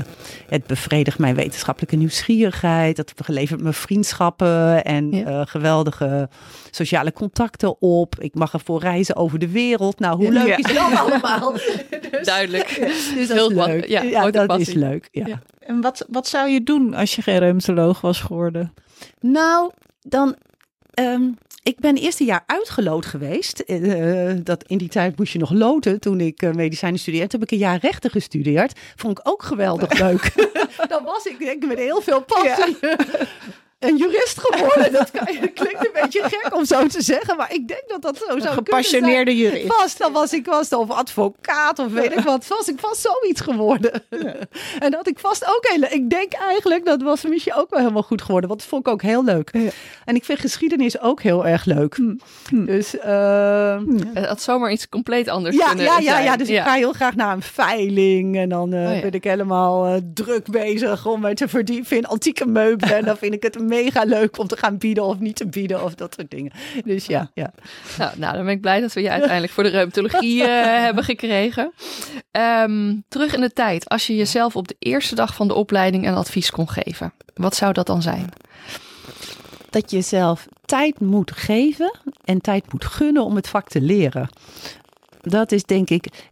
het 0.47 0.67
bevredigt 0.67 1.19
mijn 1.19 1.35
wetenschappelijke 1.35 1.95
nieuwsgierigheid. 1.95 2.97
Het 2.97 3.13
levert 3.25 3.61
me 3.61 3.73
vriendschappen 3.73 4.83
en 4.83 5.11
ja. 5.11 5.45
geweldige 5.45 6.29
sociale 6.71 7.13
contacten 7.13 7.81
op. 7.81 8.15
Ik 8.19 8.35
mag 8.35 8.53
ervoor 8.53 8.79
reizen 8.79 9.15
over 9.15 9.39
de 9.39 9.49
wereld. 9.49 9.99
Nou, 9.99 10.15
hoe 10.15 10.31
leuk 10.31 10.47
ja. 10.47 10.57
is 10.57 10.73
dat 10.73 10.97
allemaal? 10.97 11.53
dus, 12.11 12.25
Duidelijk. 12.25 12.75
Dus 12.79 13.27
dat 13.27 13.51
is 13.51 13.57
leuk. 13.57 13.87
Ja, 13.87 14.01
ja 14.01 14.31
dat 14.31 14.59
is 14.59 14.73
leuk. 14.73 15.07
Ja. 15.11 15.41
En 15.59 15.81
wat, 15.81 16.05
wat 16.09 16.27
zou 16.27 16.49
je 16.49 16.63
doen 16.63 16.93
als 16.93 17.15
je 17.15 17.21
geen 17.21 17.39
reumatoloog 17.39 18.01
was 18.01 18.21
geworden? 18.21 18.73
Nou, 19.19 19.71
dan. 20.01 20.35
Um, 20.99 21.37
ik 21.63 21.79
ben 21.79 21.95
eerste 21.95 22.23
jaar 22.23 22.43
uitgelood 22.45 23.05
geweest. 23.05 23.63
Uh, 23.67 24.31
dat 24.43 24.63
in 24.67 24.77
die 24.77 24.89
tijd 24.89 25.17
moest 25.17 25.33
je 25.33 25.39
nog 25.39 25.51
loten 25.51 25.99
toen 25.99 26.19
ik 26.19 26.41
uh, 26.41 26.53
medicijnen 26.53 26.99
studeerde. 26.99 27.27
Toen 27.27 27.39
heb 27.39 27.49
ik 27.51 27.55
een 27.55 27.65
jaar 27.65 27.79
rechten 27.79 28.09
gestudeerd. 28.09 28.79
Vond 28.95 29.19
ik 29.19 29.29
ook 29.29 29.43
geweldig 29.43 29.99
leuk. 30.05 30.33
dan 30.89 31.03
was 31.03 31.25
ik 31.25 31.39
denk 31.39 31.63
ik 31.63 31.69
met 31.69 31.77
heel 31.77 32.01
veel 32.01 32.21
passie. 32.21 32.77
Ja 32.81 32.97
een 33.83 33.97
jurist 33.97 34.39
geworden. 34.39 34.91
Dat, 34.91 35.11
kan, 35.11 35.25
klinkt 35.53 35.85
een 35.85 36.01
beetje 36.01 36.21
gek 36.23 36.55
om 36.55 36.65
zo 36.65 36.87
te 36.87 37.01
zeggen, 37.01 37.37
maar 37.37 37.53
ik 37.53 37.67
denk 37.67 37.83
dat 37.87 38.01
dat 38.01 38.17
zo 38.17 38.25
zou 38.25 38.41
een 38.41 38.53
gepassioneerde 38.53 39.37
jurist. 39.37 39.73
Vast, 39.73 39.97
dan 39.97 40.11
was 40.11 40.33
ik 40.33 40.45
vast 40.45 40.73
of 40.73 40.89
advocaat 40.89 41.79
of 41.79 41.91
weet 41.91 42.11
ik 42.17 42.19
wat. 42.19 42.47
Was 42.47 42.67
ik 42.67 42.79
vast 42.79 43.01
zoiets 43.01 43.41
geworden. 43.41 44.03
Ja. 44.09 44.35
En 44.79 44.91
dat 44.91 45.07
ik 45.07 45.19
vast 45.19 45.45
ook 45.45 45.67
heel 45.67 45.83
Ik 45.83 46.09
denk 46.09 46.33
eigenlijk 46.33 46.85
dat 46.85 47.01
was 47.01 47.23
misschien 47.23 47.53
ook 47.55 47.69
wel 47.69 47.79
helemaal 47.79 48.03
goed 48.03 48.21
geworden, 48.21 48.49
want 48.49 48.61
dat 48.61 48.69
vond 48.69 48.87
ik 48.87 48.93
ook 48.93 49.01
heel 49.01 49.23
leuk. 49.23 49.49
Ja. 49.51 49.69
En 50.05 50.15
ik 50.15 50.25
vind 50.25 50.39
geschiedenis 50.39 50.99
ook 50.99 51.21
heel 51.21 51.45
erg 51.45 51.65
leuk. 51.65 51.95
Hm. 51.95 52.15
hm. 52.49 52.65
Dus 52.65 52.95
uh, 52.95 53.79
het 54.13 54.25
had 54.27 54.41
zomaar 54.41 54.71
iets 54.71 54.89
compleet 54.89 55.27
anders 55.27 55.55
ja, 55.55 55.67
kunnen 55.67 55.85
ja, 55.85 55.99
ja, 55.99 56.11
zijn. 56.11 56.23
Ja, 56.23 56.37
dus 56.37 56.49
ik 56.49 56.61
ga 56.61 56.73
heel 56.73 56.93
graag 56.93 57.15
naar 57.15 57.33
een 57.33 57.41
veiling 57.41 58.37
en 58.37 58.49
dan 58.49 58.73
uh, 58.73 58.91
oh, 58.91 59.01
ben 59.01 59.11
ik 59.11 59.23
helemaal 59.23 59.87
uh, 59.87 59.95
druk 60.13 60.51
bezig 60.51 61.05
om 61.05 61.21
me 61.21 61.33
te 61.33 61.47
verdiepen 61.47 61.97
in 61.97 62.05
antieke 62.05 62.45
meubelen. 62.45 62.95
en 62.95 63.05
dan 63.11 63.17
vind 63.17 63.33
ik 63.33 63.43
het 63.43 63.59
mega 63.73 64.03
leuk 64.03 64.37
om 64.37 64.47
te 64.47 64.57
gaan 64.57 64.77
bieden 64.77 65.03
of 65.03 65.19
niet 65.19 65.35
te 65.35 65.47
bieden 65.47 65.83
of 65.83 65.95
dat 65.95 66.13
soort 66.17 66.31
dingen. 66.31 66.51
Dus 66.85 67.05
ja, 67.05 67.31
ja. 67.33 67.53
Nou, 67.97 68.11
nou 68.17 68.35
dan 68.35 68.45
ben 68.45 68.53
ik 68.53 68.61
blij 68.61 68.81
dat 68.81 68.93
we 68.93 69.01
je 69.01 69.09
uiteindelijk 69.09 69.53
voor 69.53 69.63
de 69.63 69.69
reumatologie 69.69 70.41
uh, 70.41 70.47
hebben 70.85 71.03
gekregen. 71.03 71.73
Um, 72.31 73.03
terug 73.07 73.33
in 73.33 73.41
de 73.41 73.53
tijd, 73.53 73.89
als 73.89 74.07
je 74.07 74.15
jezelf 74.15 74.55
op 74.55 74.67
de 74.67 74.75
eerste 74.79 75.15
dag 75.15 75.35
van 75.35 75.47
de 75.47 75.53
opleiding 75.53 76.07
een 76.07 76.15
advies 76.15 76.51
kon 76.51 76.69
geven, 76.69 77.13
wat 77.33 77.55
zou 77.55 77.73
dat 77.73 77.87
dan 77.87 78.01
zijn? 78.01 78.29
Dat 79.69 79.89
je 79.89 79.95
jezelf 79.95 80.47
tijd 80.65 80.99
moet 80.99 81.31
geven 81.31 81.99
en 82.23 82.41
tijd 82.41 82.71
moet 82.71 82.85
gunnen 82.85 83.23
om 83.23 83.35
het 83.35 83.47
vak 83.47 83.67
te 83.69 83.81
leren. 83.81 84.29
Dat 85.21 85.51
is 85.51 85.63
denk 85.63 85.89
ik, 85.89 86.29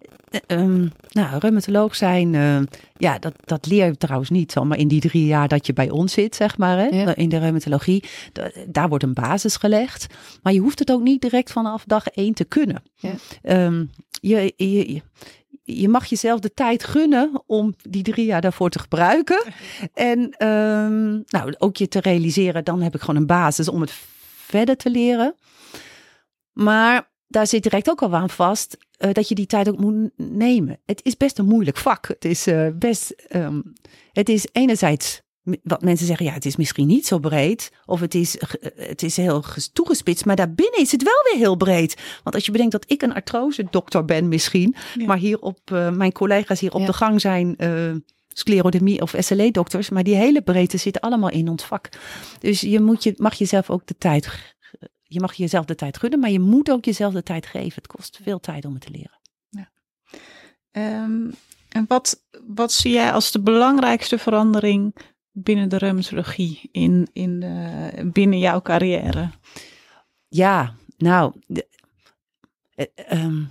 Um, 0.47 0.91
nou, 1.09 1.39
reumatoloog 1.39 1.95
zijn, 1.95 2.33
uh, 2.33 2.59
ja, 2.97 3.19
dat, 3.19 3.33
dat 3.43 3.65
leer 3.65 3.85
je 3.85 3.97
trouwens 3.97 4.29
niet 4.29 4.51
zomaar 4.51 4.77
in 4.77 4.87
die 4.87 5.01
drie 5.01 5.25
jaar 5.25 5.47
dat 5.47 5.65
je 5.65 5.73
bij 5.73 5.89
ons 5.89 6.13
zit, 6.13 6.35
zeg 6.35 6.57
maar, 6.57 6.77
hè, 6.77 6.85
ja. 6.85 7.15
in 7.15 7.29
de 7.29 7.37
reumatologie. 7.37 8.03
daar 8.67 8.89
wordt 8.89 9.03
een 9.03 9.13
basis 9.13 9.55
gelegd. 9.55 10.07
Maar 10.41 10.53
je 10.53 10.59
hoeft 10.59 10.79
het 10.79 10.91
ook 10.91 11.01
niet 11.01 11.21
direct 11.21 11.51
vanaf 11.51 11.83
dag 11.85 12.07
één 12.07 12.33
te 12.33 12.45
kunnen. 12.45 12.83
Ja. 12.95 13.13
Um, 13.65 13.89
je, 14.11 14.53
je, 14.55 15.01
je 15.63 15.89
mag 15.89 16.05
jezelf 16.05 16.39
de 16.39 16.53
tijd 16.53 16.83
gunnen 16.83 17.43
om 17.45 17.75
die 17.81 18.03
drie 18.03 18.25
jaar 18.25 18.41
daarvoor 18.41 18.69
te 18.69 18.79
gebruiken. 18.79 19.43
En 19.93 20.47
um, 20.47 21.23
nou, 21.27 21.53
ook 21.57 21.77
je 21.77 21.87
te 21.87 21.99
realiseren, 21.99 22.63
dan 22.63 22.81
heb 22.81 22.95
ik 22.95 22.99
gewoon 23.01 23.15
een 23.15 23.25
basis 23.25 23.67
om 23.67 23.81
het 23.81 23.93
verder 24.35 24.77
te 24.77 24.89
leren. 24.89 25.35
Maar 26.51 27.09
daar 27.27 27.47
zit 27.47 27.63
direct 27.63 27.89
ook 27.89 28.01
al 28.01 28.15
aan 28.15 28.29
vast 28.29 28.77
uh, 29.03 29.11
dat 29.11 29.27
je 29.27 29.35
die 29.35 29.45
tijd 29.45 29.69
ook 29.69 29.79
moet 29.79 30.09
nemen. 30.15 30.79
Het 30.85 30.99
is 31.03 31.17
best 31.17 31.37
een 31.37 31.45
moeilijk 31.45 31.77
vak. 31.77 32.07
Het 32.07 32.25
is 32.25 32.47
uh, 32.47 32.67
best, 32.73 33.15
um, 33.35 33.73
het 34.11 34.29
is 34.29 34.47
enerzijds 34.51 35.21
wat 35.63 35.81
mensen 35.81 36.05
zeggen, 36.05 36.25
ja, 36.25 36.33
het 36.33 36.45
is 36.45 36.55
misschien 36.55 36.87
niet 36.87 37.07
zo 37.07 37.19
breed. 37.19 37.71
Of 37.85 37.99
het 37.99 38.15
is, 38.15 38.37
het 38.75 39.03
is 39.03 39.17
heel 39.17 39.43
toegespitst. 39.73 40.25
Maar 40.25 40.35
daarbinnen 40.35 40.79
is 40.79 40.91
het 40.91 41.03
wel 41.03 41.23
weer 41.31 41.39
heel 41.39 41.55
breed. 41.55 41.97
Want 42.23 42.35
als 42.35 42.45
je 42.45 42.51
bedenkt 42.51 42.71
dat 42.71 42.91
ik 42.91 43.01
een 43.01 43.13
artrose-dokter 43.13 44.05
ben 44.05 44.27
misschien. 44.27 44.75
Ja. 44.97 45.05
Maar 45.05 45.17
hier 45.17 45.39
op, 45.39 45.59
uh, 45.73 45.91
mijn 45.91 46.11
collega's 46.11 46.59
hier 46.59 46.73
op 46.73 46.79
ja. 46.79 46.85
de 46.85 46.93
gang 46.93 47.21
zijn 47.21 47.55
uh, 47.57 47.95
sclerodemie 48.27 49.01
of 49.01 49.15
SLE-dokters. 49.17 49.89
Maar 49.89 50.03
die 50.03 50.15
hele 50.15 50.41
breedte 50.41 50.77
zit 50.77 51.01
allemaal 51.01 51.29
in 51.29 51.49
ons 51.49 51.63
vak. 51.63 51.89
Dus 52.39 52.61
je, 52.61 52.79
moet 52.79 53.03
je 53.03 53.13
mag 53.17 53.33
jezelf 53.33 53.69
ook 53.69 53.85
de 53.85 53.95
tijd 53.97 54.55
je 55.13 55.19
mag 55.19 55.33
jezelf 55.33 55.65
de 55.65 55.75
tijd 55.75 55.97
gunnen, 55.97 56.19
maar 56.19 56.29
je 56.29 56.39
moet 56.39 56.71
ook 56.71 56.85
jezelf 56.85 57.13
de 57.13 57.23
tijd 57.23 57.45
geven. 57.45 57.75
Het 57.75 57.87
kost 57.87 58.19
veel 58.23 58.39
tijd 58.39 58.65
om 58.65 58.73
het 58.73 58.81
te 58.81 58.91
leren. 58.91 59.19
Ja. 59.49 59.69
Um, 61.03 61.33
en 61.69 61.85
wat, 61.87 62.23
wat 62.47 62.71
zie 62.71 62.91
jij 62.91 63.11
als 63.11 63.31
de 63.31 63.41
belangrijkste 63.41 64.17
verandering 64.17 64.95
binnen 65.31 65.69
de 65.69 65.77
reumatologie 65.77 66.69
in, 66.71 67.07
in 67.13 67.39
de, 67.39 68.09
binnen 68.13 68.39
jouw 68.39 68.61
carrière? 68.61 69.29
Ja, 70.27 70.75
nou, 70.97 71.33
de, 71.47 71.67
uh, 72.75 73.23
um, 73.23 73.49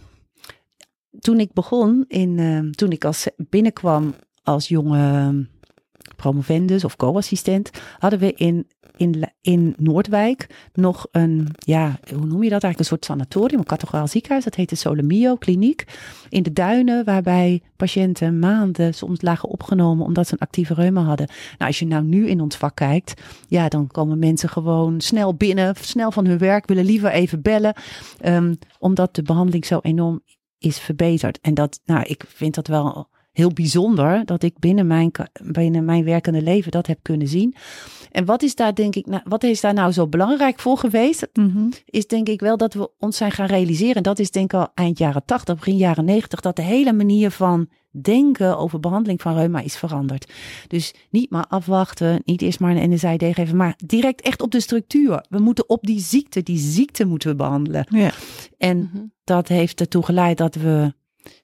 toen 1.18 1.40
ik 1.40 1.52
begon, 1.52 2.04
in, 2.08 2.38
uh, 2.38 2.70
toen 2.70 2.90
ik 2.90 3.04
als 3.04 3.28
binnenkwam 3.36 4.14
als 4.42 4.68
jonge 4.68 5.48
promovendus 6.16 6.84
of 6.84 6.96
co-assistent, 6.96 7.70
hadden 7.98 8.18
we 8.18 8.34
in 8.34 8.66
in, 9.00 9.32
in 9.40 9.74
Noordwijk 9.78 10.68
nog 10.72 11.06
een, 11.10 11.48
ja, 11.58 11.98
hoe 12.14 12.26
noem 12.26 12.42
je 12.42 12.50
dat 12.50 12.62
eigenlijk? 12.62 12.78
Een 12.78 12.84
soort 12.84 13.04
sanatorium, 13.04 13.58
een 13.58 13.64
categoraal 13.64 14.06
ziekenhuis. 14.06 14.44
Dat 14.44 14.54
heette 14.54 14.74
Solomio 14.74 15.36
Kliniek. 15.36 15.84
In 16.28 16.42
de 16.42 16.52
duinen, 16.52 17.04
waarbij 17.04 17.62
patiënten 17.76 18.38
maanden 18.38 18.94
soms 18.94 19.22
lagen 19.22 19.48
opgenomen 19.48 20.06
omdat 20.06 20.26
ze 20.26 20.32
een 20.32 20.38
actieve 20.38 20.74
reuma 20.74 21.02
hadden. 21.02 21.26
Nou, 21.26 21.70
als 21.70 21.78
je 21.78 21.86
nou 21.86 22.04
nu 22.04 22.28
in 22.28 22.40
ons 22.40 22.56
vak 22.56 22.74
kijkt, 22.74 23.22
ja, 23.48 23.68
dan 23.68 23.86
komen 23.86 24.18
mensen 24.18 24.48
gewoon 24.48 25.00
snel 25.00 25.34
binnen, 25.34 25.74
snel 25.80 26.10
van 26.10 26.26
hun 26.26 26.38
werk, 26.38 26.66
willen 26.66 26.84
liever 26.84 27.10
even 27.10 27.42
bellen. 27.42 27.74
Um, 28.24 28.58
omdat 28.78 29.14
de 29.14 29.22
behandeling 29.22 29.66
zo 29.66 29.78
enorm 29.82 30.20
is 30.58 30.78
verbeterd. 30.78 31.38
En 31.40 31.54
dat, 31.54 31.80
nou, 31.84 32.02
ik 32.02 32.24
vind 32.28 32.54
dat 32.54 32.66
wel 32.66 33.08
heel 33.32 33.52
bijzonder 33.52 34.24
dat 34.24 34.42
ik 34.42 34.58
binnen 34.58 34.86
mijn, 34.86 35.10
binnen 35.42 35.84
mijn 35.84 36.04
werkende 36.04 36.42
leven 36.42 36.70
dat 36.70 36.86
heb 36.86 36.98
kunnen 37.02 37.28
zien. 37.28 37.54
En 38.10 38.24
wat 38.24 38.42
is 38.42 38.54
daar 38.54 38.74
denk 38.74 38.94
ik, 38.94 39.06
nou, 39.06 39.22
wat 39.24 39.42
is 39.42 39.60
daar 39.60 39.74
nou 39.74 39.92
zo 39.92 40.06
belangrijk 40.06 40.58
voor 40.60 40.78
geweest? 40.78 41.28
Mm 41.32 41.50
-hmm. 41.50 41.72
Is 41.84 42.06
denk 42.06 42.28
ik 42.28 42.40
wel 42.40 42.56
dat 42.56 42.74
we 42.74 42.90
ons 42.98 43.16
zijn 43.16 43.30
gaan 43.30 43.46
realiseren. 43.46 43.94
En 43.94 44.02
dat 44.02 44.18
is 44.18 44.30
denk 44.30 44.52
ik 44.52 44.58
al 44.60 44.68
eind 44.74 44.98
jaren 44.98 45.24
80, 45.24 45.54
begin 45.54 45.76
jaren 45.76 46.04
90, 46.04 46.40
dat 46.40 46.56
de 46.56 46.62
hele 46.62 46.92
manier 46.92 47.30
van 47.30 47.68
denken 47.90 48.58
over 48.58 48.80
behandeling 48.80 49.22
van 49.22 49.34
reuma 49.34 49.60
is 49.60 49.76
veranderd. 49.76 50.32
Dus 50.66 50.94
niet 51.10 51.30
maar 51.30 51.46
afwachten, 51.48 52.22
niet 52.24 52.42
eerst 52.42 52.60
maar 52.60 52.76
een 52.76 52.90
NSAID 52.90 53.24
geven, 53.24 53.56
maar 53.56 53.74
direct 53.86 54.20
echt 54.20 54.42
op 54.42 54.50
de 54.50 54.60
structuur. 54.60 55.24
We 55.28 55.38
moeten 55.38 55.68
op 55.68 55.82
die 55.86 56.00
ziekte, 56.00 56.42
die 56.42 56.58
ziekte 56.58 57.04
moeten 57.04 57.30
we 57.30 57.36
behandelen. 57.36 57.86
Ja. 57.88 58.12
En 58.58 58.78
Mhm. 58.78 59.04
dat 59.24 59.48
heeft 59.48 59.80
ertoe 59.80 60.04
geleid 60.04 60.38
dat 60.38 60.54
we 60.54 60.94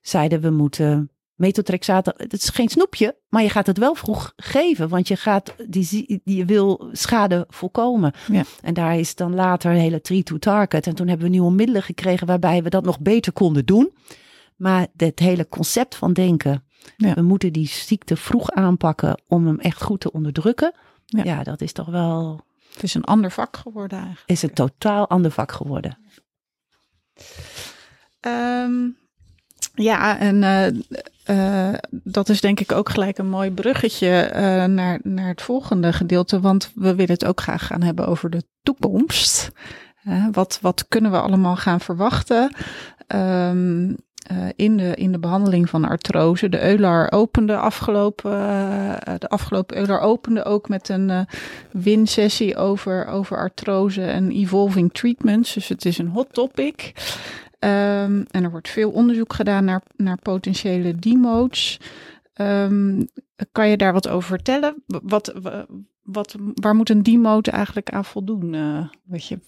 zeiden 0.00 0.40
we 0.40 0.50
moeten 0.50 1.10
methotrexaat, 1.36 2.06
het 2.16 2.32
is 2.32 2.48
geen 2.48 2.68
snoepje, 2.68 3.16
maar 3.28 3.42
je 3.42 3.48
gaat 3.50 3.66
het 3.66 3.78
wel 3.78 3.94
vroeg 3.94 4.32
geven, 4.36 4.88
want 4.88 5.08
je 5.08 5.16
gaat 5.16 5.54
die, 5.68 6.20
je 6.24 6.44
wil 6.44 6.88
schade 6.92 7.44
voorkomen. 7.48 8.12
Ja. 8.32 8.42
En 8.62 8.74
daar 8.74 8.98
is 8.98 9.14
dan 9.14 9.34
later 9.34 9.70
een 9.70 9.76
hele 9.76 10.00
tree 10.00 10.22
to 10.22 10.38
target. 10.38 10.86
En 10.86 10.94
toen 10.94 11.08
hebben 11.08 11.26
we 11.26 11.32
nieuwe 11.32 11.50
middelen 11.52 11.82
gekregen 11.82 12.26
waarbij 12.26 12.62
we 12.62 12.70
dat 12.70 12.84
nog 12.84 13.00
beter 13.00 13.32
konden 13.32 13.66
doen. 13.66 13.92
Maar 14.56 14.86
het 14.96 15.18
hele 15.18 15.48
concept 15.48 15.94
van 15.94 16.12
denken, 16.12 16.64
Ja. 16.96 17.14
we 17.14 17.22
moeten 17.22 17.52
die 17.52 17.68
ziekte 17.68 18.16
vroeg 18.16 18.50
aanpakken 18.50 19.20
om 19.28 19.46
hem 19.46 19.58
echt 19.60 19.82
goed 19.82 20.00
te 20.00 20.12
onderdrukken. 20.12 20.72
Ja. 21.06 21.24
Ja, 21.24 21.42
dat 21.42 21.60
is 21.60 21.72
toch 21.72 21.86
wel, 21.86 22.40
Het 22.72 22.82
is 22.82 22.94
een 22.94 23.04
ander 23.04 23.30
vak 23.30 23.56
geworden 23.56 23.98
eigenlijk. 23.98 24.28
is 24.30 24.42
een 24.42 24.52
totaal 24.52 25.08
ander 25.08 25.30
vak 25.30 25.52
geworden. 25.52 25.98
Ehm, 28.20 28.88
ja, 29.76 30.18
en 30.18 30.42
eh, 30.42 30.66
eh, 31.24 31.74
dat 31.90 32.28
is 32.28 32.40
denk 32.40 32.60
ik 32.60 32.72
ook 32.72 32.88
gelijk 32.88 33.18
een 33.18 33.28
mooi 33.28 33.50
bruggetje 33.50 34.20
eh, 34.20 34.64
naar, 34.64 35.00
naar 35.02 35.28
het 35.28 35.42
volgende 35.42 35.92
gedeelte. 35.92 36.40
Want 36.40 36.72
we 36.74 36.94
willen 36.94 37.12
het 37.12 37.24
ook 37.24 37.40
graag 37.40 37.66
gaan 37.66 37.82
hebben 37.82 38.06
over 38.06 38.30
de 38.30 38.42
toekomst. 38.62 39.50
Wat, 40.32 40.58
wat 40.62 40.88
kunnen 40.88 41.10
we 41.10 41.20
allemaal 41.20 41.56
gaan 41.56 41.80
verwachten 41.80 42.50
Ehm, 43.06 43.94
eh, 44.26 44.36
in, 44.56 44.76
de, 44.76 44.94
in 44.94 45.12
de 45.12 45.18
behandeling 45.18 45.70
van 45.70 45.84
artrose? 45.84 46.48
De 46.48 46.62
Eular 46.70 47.12
opende 47.12 47.56
afgelopen, 47.56 48.30
de 49.18 49.28
afgelopen 49.28 49.76
Eular 49.76 50.00
opende 50.00 50.44
ook 50.44 50.68
met 50.68 50.88
een 50.88 51.26
win-sessie 51.70 52.56
over, 52.56 53.06
over 53.06 53.36
artrose 53.36 54.02
en 54.02 54.30
evolving 54.30 54.92
treatments. 54.92 55.54
Dus 55.54 55.68
het 55.68 55.84
is 55.84 55.98
een 55.98 56.08
hot 56.08 56.32
topic. 56.32 56.92
Ehm, 57.58 58.24
en 58.30 58.44
er 58.44 58.50
wordt 58.50 58.68
veel 58.68 58.90
onderzoek 58.90 59.32
gedaan 59.32 59.64
naar, 59.64 59.82
naar 59.96 60.18
potentiële 60.22 60.94
demodes. 60.94 61.80
Ehm, 62.32 63.02
kan 63.52 63.68
je 63.68 63.76
daar 63.76 63.92
wat 63.92 64.08
over 64.08 64.28
vertellen? 64.28 64.82
Wat, 64.86 65.34
wat, 66.02 66.34
waar 66.54 66.74
moet 66.74 66.90
een 66.90 67.02
demode 67.02 67.50
eigenlijk 67.50 67.90
aan 67.90 68.04
voldoen, 68.04 68.54
eh, 68.54 68.88
wat, 69.04 69.26
je, 69.26 69.38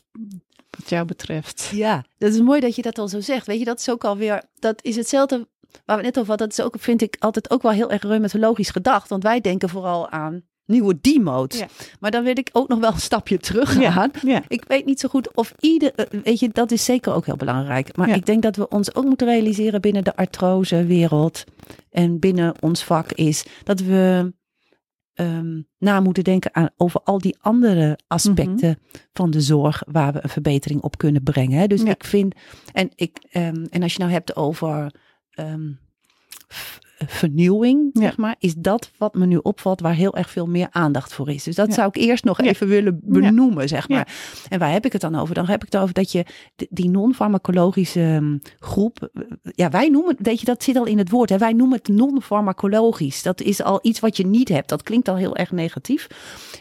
wat 0.70 0.88
jou 0.88 1.06
betreft? 1.06 1.70
Ja, 1.72 2.04
dat 2.18 2.32
is 2.32 2.40
mooi 2.40 2.60
dat 2.60 2.76
je 2.76 2.82
dat 2.82 2.98
al 2.98 3.08
zo 3.08 3.20
zegt. 3.20 3.46
Weet 3.46 3.58
je, 3.58 3.64
dat 3.64 3.78
is 3.78 3.90
ook 3.90 4.04
alweer, 4.04 4.42
dat 4.58 4.84
is 4.84 4.96
hetzelfde 4.96 5.48
waar 5.84 5.96
we 5.96 6.02
net 6.02 6.18
over 6.18 6.28
hadden. 6.28 6.48
Dat 6.48 6.58
is 6.58 6.64
ook, 6.64 6.74
vind 6.78 7.02
ik, 7.02 7.16
altijd 7.18 7.50
ook 7.50 7.62
wel 7.62 7.72
heel 7.72 7.90
erg 7.90 8.02
reumatologisch 8.02 8.70
gedacht. 8.70 9.08
Want 9.08 9.22
wij 9.22 9.40
denken 9.40 9.68
vooral 9.68 10.10
aan 10.10 10.42
nieuwe 10.68 10.98
demodes. 11.00 11.58
Ja. 11.58 11.66
Maar 12.00 12.10
dan 12.10 12.24
wil 12.24 12.38
ik 12.38 12.48
ook 12.52 12.68
nog 12.68 12.78
wel 12.78 12.92
een 12.92 13.00
stapje 13.00 13.38
terug 13.48 13.72
gaan. 13.72 14.10
ja. 14.22 14.42
Ik 14.48 14.64
weet 14.66 14.84
niet 14.84 15.00
zo 15.00 15.08
goed 15.08 15.34
of 15.34 15.54
ieder, 15.60 15.94
eh, 15.94 16.20
weet 16.22 16.40
je, 16.40 16.48
dat 16.52 16.70
is 16.70 16.84
zeker 16.84 17.12
ook 17.12 17.26
heel 17.26 17.36
belangrijk. 17.36 17.96
Maar 17.96 18.08
ik 18.08 18.26
denk 18.26 18.42
dat 18.42 18.56
we 18.56 18.68
ons 18.68 18.94
ook 18.94 19.04
moeten 19.04 19.26
realiseren 19.26 19.80
binnen 19.80 20.04
de 20.04 20.16
artrosewereld 20.16 21.44
en 21.90 22.18
binnen 22.18 22.54
ons 22.60 22.84
vak 22.84 23.12
is 23.12 23.44
dat 23.64 23.80
we 23.80 24.32
ehm, 25.14 25.62
na 25.78 26.00
moeten 26.00 26.24
denken 26.24 26.54
aan 26.54 26.70
over 26.76 27.00
al 27.04 27.18
die 27.18 27.36
andere 27.40 27.98
aspecten 28.06 28.78
van 29.12 29.30
de 29.30 29.40
zorg 29.40 29.82
waar 29.86 30.12
we 30.12 30.18
een 30.22 30.28
verbetering 30.28 30.80
op 30.80 30.98
kunnen 30.98 31.22
brengen. 31.22 31.58
Hè. 31.58 31.66
Dus 31.66 31.82
ik 31.82 32.04
vind, 32.04 32.34
en, 32.72 32.90
ik, 32.94 33.18
ehm, 33.30 33.64
en 33.70 33.82
als 33.82 33.92
je 33.92 33.98
nou 33.98 34.10
hebt 34.10 34.36
over 34.36 34.94
ehm, 35.30 35.70
vernieuwing, 37.06 37.90
Ja. 37.92 38.00
zeg 38.00 38.16
maar, 38.16 38.36
is 38.38 38.54
dat 38.54 38.90
wat 38.98 39.14
me 39.14 39.26
nu 39.26 39.36
opvalt 39.36 39.80
waar 39.80 39.94
heel 39.94 40.16
erg 40.16 40.30
veel 40.30 40.46
meer 40.46 40.66
aandacht 40.70 41.14
voor 41.14 41.30
is. 41.30 41.42
Dus 41.44 41.54
dat 41.54 41.66
Ja. 41.68 41.72
zou 41.74 41.88
ik 41.88 41.96
eerst 41.96 42.24
nog 42.24 42.42
Ja. 42.42 42.48
even 42.48 42.68
willen 42.68 43.00
benoemen, 43.02 43.68
zeg 43.68 43.88
maar. 43.88 44.08
En 44.48 44.58
waar 44.58 44.72
heb 44.72 44.84
ik 44.84 44.92
het 44.92 45.00
dan 45.00 45.14
over? 45.14 45.34
Dan 45.34 45.46
heb 45.46 45.64
ik 45.64 45.72
het 45.72 45.80
over 45.82 45.94
dat 45.94 46.12
je 46.12 46.24
die 46.70 46.88
non-farmacologische 46.90 48.00
ehm, 48.00 48.36
groep, 48.58 49.10
ja, 49.42 49.70
wij 49.70 49.88
noemen, 49.88 50.16
weet 50.18 50.40
je, 50.40 50.46
dat 50.46 50.62
zit 50.62 50.76
al 50.76 50.84
in 50.86 50.98
het 50.98 51.10
woord, 51.10 51.30
hè? 51.30 51.38
wij 51.38 51.52
noemen 51.52 51.78
het 51.78 51.88
non-farmacologisch. 51.88 53.22
Dat 53.22 53.40
is 53.40 53.62
al 53.62 53.78
iets 53.82 54.00
wat 54.00 54.16
je 54.16 54.26
niet 54.26 54.48
hebt. 54.48 54.68
Dat 54.68 54.82
klinkt 54.82 55.08
al 55.08 55.16
heel 55.16 55.36
erg 55.36 55.52
negatief. 55.52 56.06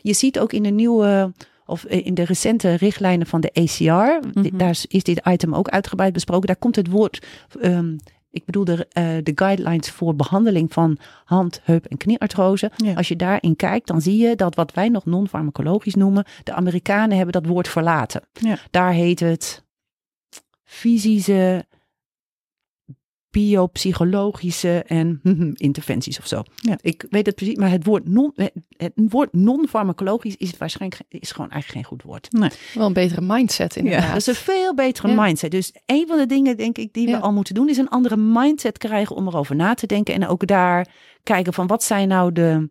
Je 0.01 0.13
ziet 0.13 0.39
ook 0.39 0.53
in 0.53 0.63
de 0.63 0.69
nieuwe 0.69 1.31
of 1.65 1.85
in 1.85 2.13
de 2.13 2.23
recente 2.25 2.73
richtlijnen 2.73 3.27
van 3.27 3.41
de 3.41 3.51
ACR, 3.53 4.27
Mhm. 4.39 4.57
daar 4.57 4.69
is- 4.69 4.85
is 4.85 5.03
dit 5.03 5.21
item 5.27 5.53
ook 5.53 5.69
uitgebreid 5.69 6.13
besproken. 6.13 6.47
Daar 6.47 6.55
komt 6.55 6.75
het 6.75 6.89
woord, 6.89 7.25
ehm, 7.61 7.95
ik 8.30 8.45
bedoel 8.45 8.65
de, 8.65 8.88
eh, 8.89 9.15
de 9.23 9.32
guidelines 9.36 9.89
voor 9.89 10.15
behandeling 10.15 10.73
van 10.73 10.97
hand, 11.25 11.61
heup 11.63 11.86
en 11.86 11.97
knieartrose. 11.97 12.71
Ja. 12.75 12.93
Als 12.93 13.07
je 13.07 13.15
daarin 13.15 13.55
kijkt, 13.55 13.88
dan 13.88 14.01
zie 14.01 14.17
je 14.17 14.36
dat 14.36 14.55
wat 14.55 14.73
wij 14.73 14.89
nog 14.89 15.05
non-farmacologisch 15.05 15.95
noemen, 15.95 16.25
de 16.43 16.53
Amerikanen 16.53 17.15
hebben 17.15 17.41
dat 17.41 17.45
woord 17.45 17.67
verlaten. 17.67 18.21
Ja. 18.32 18.57
Daar 18.71 18.91
heet 18.91 19.19
het 19.19 19.63
fysische, 20.63 21.65
biopsychologische 23.32 24.84
en 24.88 25.19
interventies 25.53 26.19
of 26.19 26.28
zo. 26.28 26.43
Ja. 26.55 26.78
Ik 26.82 27.05
weet 27.09 27.25
het 27.25 27.36
precies, 27.36 27.55
maar 27.55 27.69
het 27.69 27.86
woord 27.86 28.07
non, 28.09 28.34
het, 28.78 28.91
woord 28.95 29.34
non-farmacologisch 29.34 30.36
is 30.38 30.57
waarschijnlijk 30.57 31.01
is 31.09 31.32
gewoon 31.32 31.49
eigenlijk 31.49 31.86
geen 31.88 31.97
goed 31.97 32.07
woord. 32.07 32.28
Wel 32.73 32.86
een 32.88 32.93
betere 32.93 33.21
mindset 33.21 33.75
inderdaad. 33.75 34.07
Dat 34.07 34.17
is 34.17 34.28
een 34.28 34.36
veel 34.36 34.75
betere 34.75 35.07
Ja. 35.07 35.23
mindset. 35.23 35.51
Dus 35.51 35.73
een 35.86 36.07
van 36.07 36.17
de 36.17 36.25
dingen, 36.25 36.57
denk 36.57 36.78
ik, 36.78 36.93
die 36.93 37.07
Ja. 37.07 37.17
we 37.17 37.23
al 37.23 37.34
moeten 37.34 37.53
doen, 37.53 37.69
is 37.69 37.78
een 37.78 37.89
andere 37.89 38.17
mindset 38.17 38.78
krijgen 38.78 39.15
om 39.15 39.28
erover 39.28 39.55
na 39.55 39.73
te 39.73 39.88
denken. 39.88 40.13
En 40.13 40.28
ook 40.28 40.47
daar 40.47 40.88
kijken 41.23 41.53
van 41.53 41.67
wat 41.67 41.84
zijn 41.84 42.07
nou 42.07 42.32
de, 42.32 42.69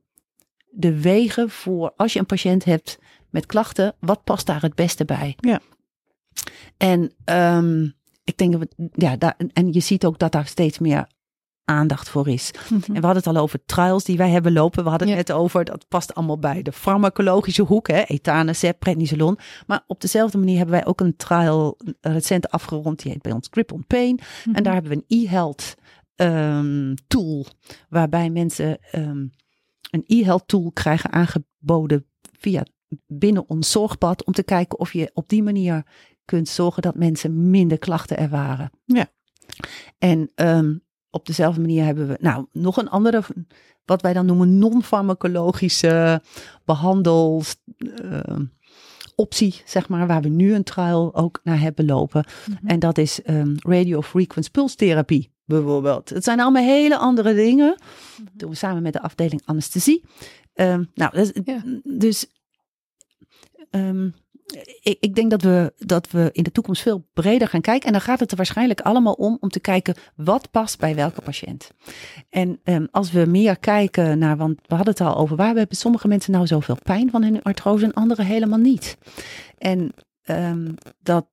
de 0.71 1.01
wegen 1.01 1.51
voor 1.51 1.93
als 1.97 2.13
je 2.13 2.19
een 2.19 2.27
patiënt 2.27 2.65
hebt 2.65 2.99
met 3.31 3.47
klachten, 3.47 3.95
wat 4.01 4.25
past 4.25 4.47
daar 4.47 4.63
het 4.63 4.75
beste 4.75 5.05
bij? 5.05 5.35
Ja. 5.41 5.61
En 6.77 7.13
ehm, 7.25 7.89
ik 8.27 8.37
denk 8.37 8.53
dat 8.53 8.61
we, 8.61 8.89
ja, 8.93 9.17
daar, 9.17 9.37
en 9.53 9.73
je 9.73 9.81
ziet 9.81 10.07
ook 10.07 10.19
dat 10.19 10.33
daar 10.33 10.47
steeds 10.47 10.79
meer 10.79 11.07
aandacht 11.65 12.09
voor 12.09 12.29
is. 12.29 12.51
Mhm. 12.51 12.75
En 12.75 13.01
we 13.01 13.07
hadden 13.07 13.25
het 13.25 13.27
al 13.27 13.43
over 13.43 13.65
trials 13.65 14.05
die 14.05 14.17
wij 14.17 14.31
hebben 14.31 14.53
lopen. 14.53 14.85
We 14.85 14.91
hadden 14.91 15.09
het 15.09 15.17
Ja. 15.17 15.23
net 15.33 15.43
over, 15.43 15.65
dat 15.65 15.89
past 15.89 16.15
allemaal 16.15 16.39
bij 16.39 16.63
de 16.63 16.73
farmacologische 16.73 17.63
hoek. 17.63 17.89
Hè? 17.89 18.03
Etanercept, 18.03 18.79
prednisolon. 18.79 19.39
Maar 19.67 19.85
op 19.87 20.01
dezelfde 20.01 20.39
manier 20.39 20.57
hebben 20.57 20.75
wij 20.75 20.87
ook 20.87 21.01
een 21.01 21.17
trial 21.17 21.79
recent 22.01 22.51
afgerond. 22.51 23.03
Die 23.03 23.13
heet 23.13 23.23
bij 23.23 23.33
ons 23.33 23.49
Grip 23.51 23.73
on 23.73 23.85
Pain. 23.87 24.21
En 24.53 24.63
daar 24.63 24.73
hebben 24.73 24.93
we 24.93 25.05
een 25.07 25.25
e-health 25.25 25.75
ehm, 26.15 26.95
tool. 27.07 27.47
Waarbij 27.89 28.31
mensen 28.31 28.79
ehm, 28.91 29.27
een 29.91 30.05
e-health 30.07 30.49
tool 30.49 30.71
krijgen 30.73 31.13
aangeboden 31.13 32.07
via 32.39 32.67
binnen 33.07 33.49
ons 33.49 33.71
zorgpad. 33.71 34.25
Om 34.25 34.33
te 34.33 34.43
kijken 34.43 34.79
of 34.79 34.93
je 34.93 35.11
op 35.15 35.29
die 35.29 35.43
manier 35.43 35.85
kunt 36.27 36.49
zorgen 36.49 36.83
dat 36.83 36.95
mensen 36.95 37.51
minder 37.51 37.79
klachten 37.79 38.17
ervaren. 38.19 38.71
Ja. 38.85 39.07
En 39.99 40.31
ehm, 40.35 40.75
op 41.11 41.27
dezelfde 41.27 41.61
manier 41.61 41.85
hebben 41.85 42.09
we 42.09 42.17
nou 42.21 42.47
nog 42.53 42.77
een 42.77 42.89
andere, 42.89 43.23
wat 43.85 44.03
wij 44.03 44.13
dan 44.13 44.27
noemen 44.27 44.59
non-farmacologische 44.59 46.23
behandels. 46.65 47.57
ehm, 48.03 48.45
optie, 49.15 49.63
zeg 49.65 49.89
maar, 49.89 50.07
waar 50.07 50.23
we 50.23 50.29
nu 50.29 50.55
een 50.55 50.63
trial 50.65 51.15
ook 51.15 51.41
naar 51.45 51.61
hebben 51.61 51.85
lopen. 51.87 52.25
Mhm. 52.51 52.67
En 52.67 52.79
dat 52.79 52.99
is 52.99 53.23
ehm 53.23 53.55
radio 53.59 54.03
frequency 54.03 54.51
pulse 54.51 54.77
therapie 54.77 55.35
bijvoorbeeld. 55.45 56.09
Het 56.09 56.25
zijn 56.25 56.41
allemaal 56.41 56.63
hele 56.65 56.97
andere 56.97 57.35
dingen. 57.35 57.79
Dat 58.17 58.33
doen 58.33 58.51
we 58.51 58.57
samen 58.57 58.83
met 58.83 58.93
de 58.93 59.01
afdeling 59.03 59.43
anesthesie. 59.45 60.05
Nou, 60.55 60.87
Ja. 60.95 61.63
dus 61.83 62.27
ehm, 63.71 64.11
ik, 64.83 64.97
ik 65.01 65.15
denk 65.15 65.31
dat 65.31 65.43
we, 65.43 65.73
dat 65.79 66.11
we 66.11 66.29
in 66.33 66.43
de 66.43 66.53
toekomst 66.53 66.83
veel 66.83 67.07
breder 67.13 67.49
gaan 67.49 67.61
kijken. 67.61 67.87
En 67.87 67.93
dan 67.93 68.01
gaat 68.01 68.21
het 68.21 68.31
er 68.31 68.37
waarschijnlijk 68.37 68.81
allemaal 68.81 69.13
om 69.13 69.37
om 69.41 69.49
te 69.49 69.61
kijken 69.61 69.95
wat 70.15 70.51
past 70.51 70.79
bij 70.79 70.95
welke 70.95 71.21
patiënt. 71.21 71.71
En 72.31 72.61
ehm, 72.65 72.87
als 72.91 73.13
we 73.13 73.25
meer 73.27 73.59
kijken 73.59 74.19
naar, 74.19 74.37
want 74.37 74.61
we 74.67 74.75
hadden 74.75 74.95
het 74.95 75.03
al 75.03 75.17
over, 75.17 75.37
waar 75.37 75.55
hebben 75.55 75.77
sommige 75.77 76.09
mensen 76.09 76.33
nou 76.33 76.47
zoveel 76.47 76.79
pijn 76.83 77.11
van 77.11 77.23
hun 77.23 77.43
artrose 77.43 77.85
en 77.85 77.93
anderen 77.93 78.25
helemaal 78.25 78.59
niet. 78.59 78.99
En 79.59 79.93
ehm, 80.23 80.73
dat 81.03 81.27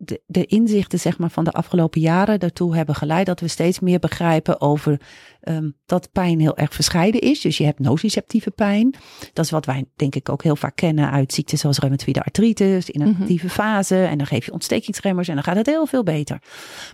de, 0.00 0.20
de 0.26 0.46
inzichten 0.46 0.98
zeg 0.98 1.18
maar, 1.18 1.30
van 1.30 1.44
de 1.44 1.52
afgelopen 1.52 2.00
jaren 2.00 2.40
daartoe 2.40 2.76
hebben 2.76 2.94
geleid 2.94 3.26
dat 3.26 3.40
we 3.40 3.48
steeds 3.48 3.80
meer 3.80 3.98
begrijpen 3.98 4.60
over 4.60 5.00
ehm, 5.40 5.70
dat 5.86 6.08
pijn 6.12 6.40
heel 6.40 6.56
erg 6.56 6.74
verscheiden 6.74 7.20
is. 7.20 7.40
Dus 7.40 7.58
je 7.58 7.64
hebt 7.64 7.78
nociceptieve 7.78 8.50
pijn. 8.50 8.94
Dat 9.32 9.44
is 9.44 9.50
wat 9.50 9.66
wij 9.66 9.84
denk 9.96 10.14
ik 10.14 10.28
ook 10.28 10.42
heel 10.42 10.56
vaak 10.56 10.76
kennen 10.76 11.10
uit 11.10 11.32
ziekten 11.32 11.58
zoals 11.58 11.78
reumatoïde 11.78 12.22
artritis 12.24 12.90
in 12.90 13.00
een 13.00 13.08
Mhm. 13.08 13.20
actieve 13.20 13.48
fase. 13.48 14.04
En 14.04 14.18
dan 14.18 14.26
geef 14.26 14.44
je 14.44 14.52
ontstekingsremmers 14.52 15.28
en 15.28 15.34
dan 15.34 15.44
gaat 15.44 15.56
het 15.56 15.66
heel 15.66 15.86
veel 15.86 16.02
beter. 16.02 16.38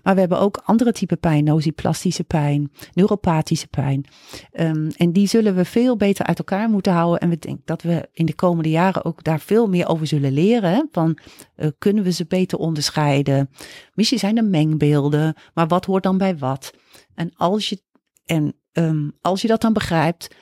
Maar 0.03 0.15
we 0.15 0.21
hebben 0.21 0.39
ook 0.41 0.63
andere 0.65 0.93
type 0.93 1.17
pijn, 1.17 1.45
nociplastische 1.45 2.25
pijn, 2.25 2.71
neuropathische 2.93 3.69
pijn. 3.69 4.05
Ehm, 4.53 4.91
en 4.97 5.13
die 5.13 5.27
zullen 5.27 5.55
we 5.55 5.65
veel 5.65 5.97
beter 5.97 6.27
uit 6.27 6.39
elkaar 6.39 6.69
moeten 6.69 6.93
houden. 6.93 7.21
En 7.21 7.29
we 7.29 7.39
denken 7.39 7.63
dat 7.65 7.83
we 7.83 8.09
in 8.13 8.27
de 8.27 8.35
komende 8.35 8.71
jaren 8.71 9.05
ook 9.05 9.25
daar 9.25 9.41
veel 9.41 9.69
meer 9.69 9.89
over 9.89 10.07
zullen 10.07 10.33
leren. 10.33 10.89
Van 10.93 11.19
eh, 11.55 11.69
kunnen 11.79 12.05
we 12.05 12.13
ze 12.13 12.25
beter 12.29 12.59
onderscheiden? 12.59 12.93
Misschien 13.95 14.19
zijn 14.19 14.37
er 14.37 14.45
mengbeelden, 14.45 15.35
maar 15.55 15.67
wat 15.67 15.85
hoort 15.85 16.03
dan 16.03 16.19
bij 16.19 16.37
wat? 16.37 16.73
En 17.15 17.33
als 17.37 17.69
je 17.69 17.83
En 18.25 18.55
um, 18.73 19.13
als 19.21 19.43
je 19.43 19.49
dat 19.49 19.61
dan 19.61 19.73
begrijpt, 19.73 20.35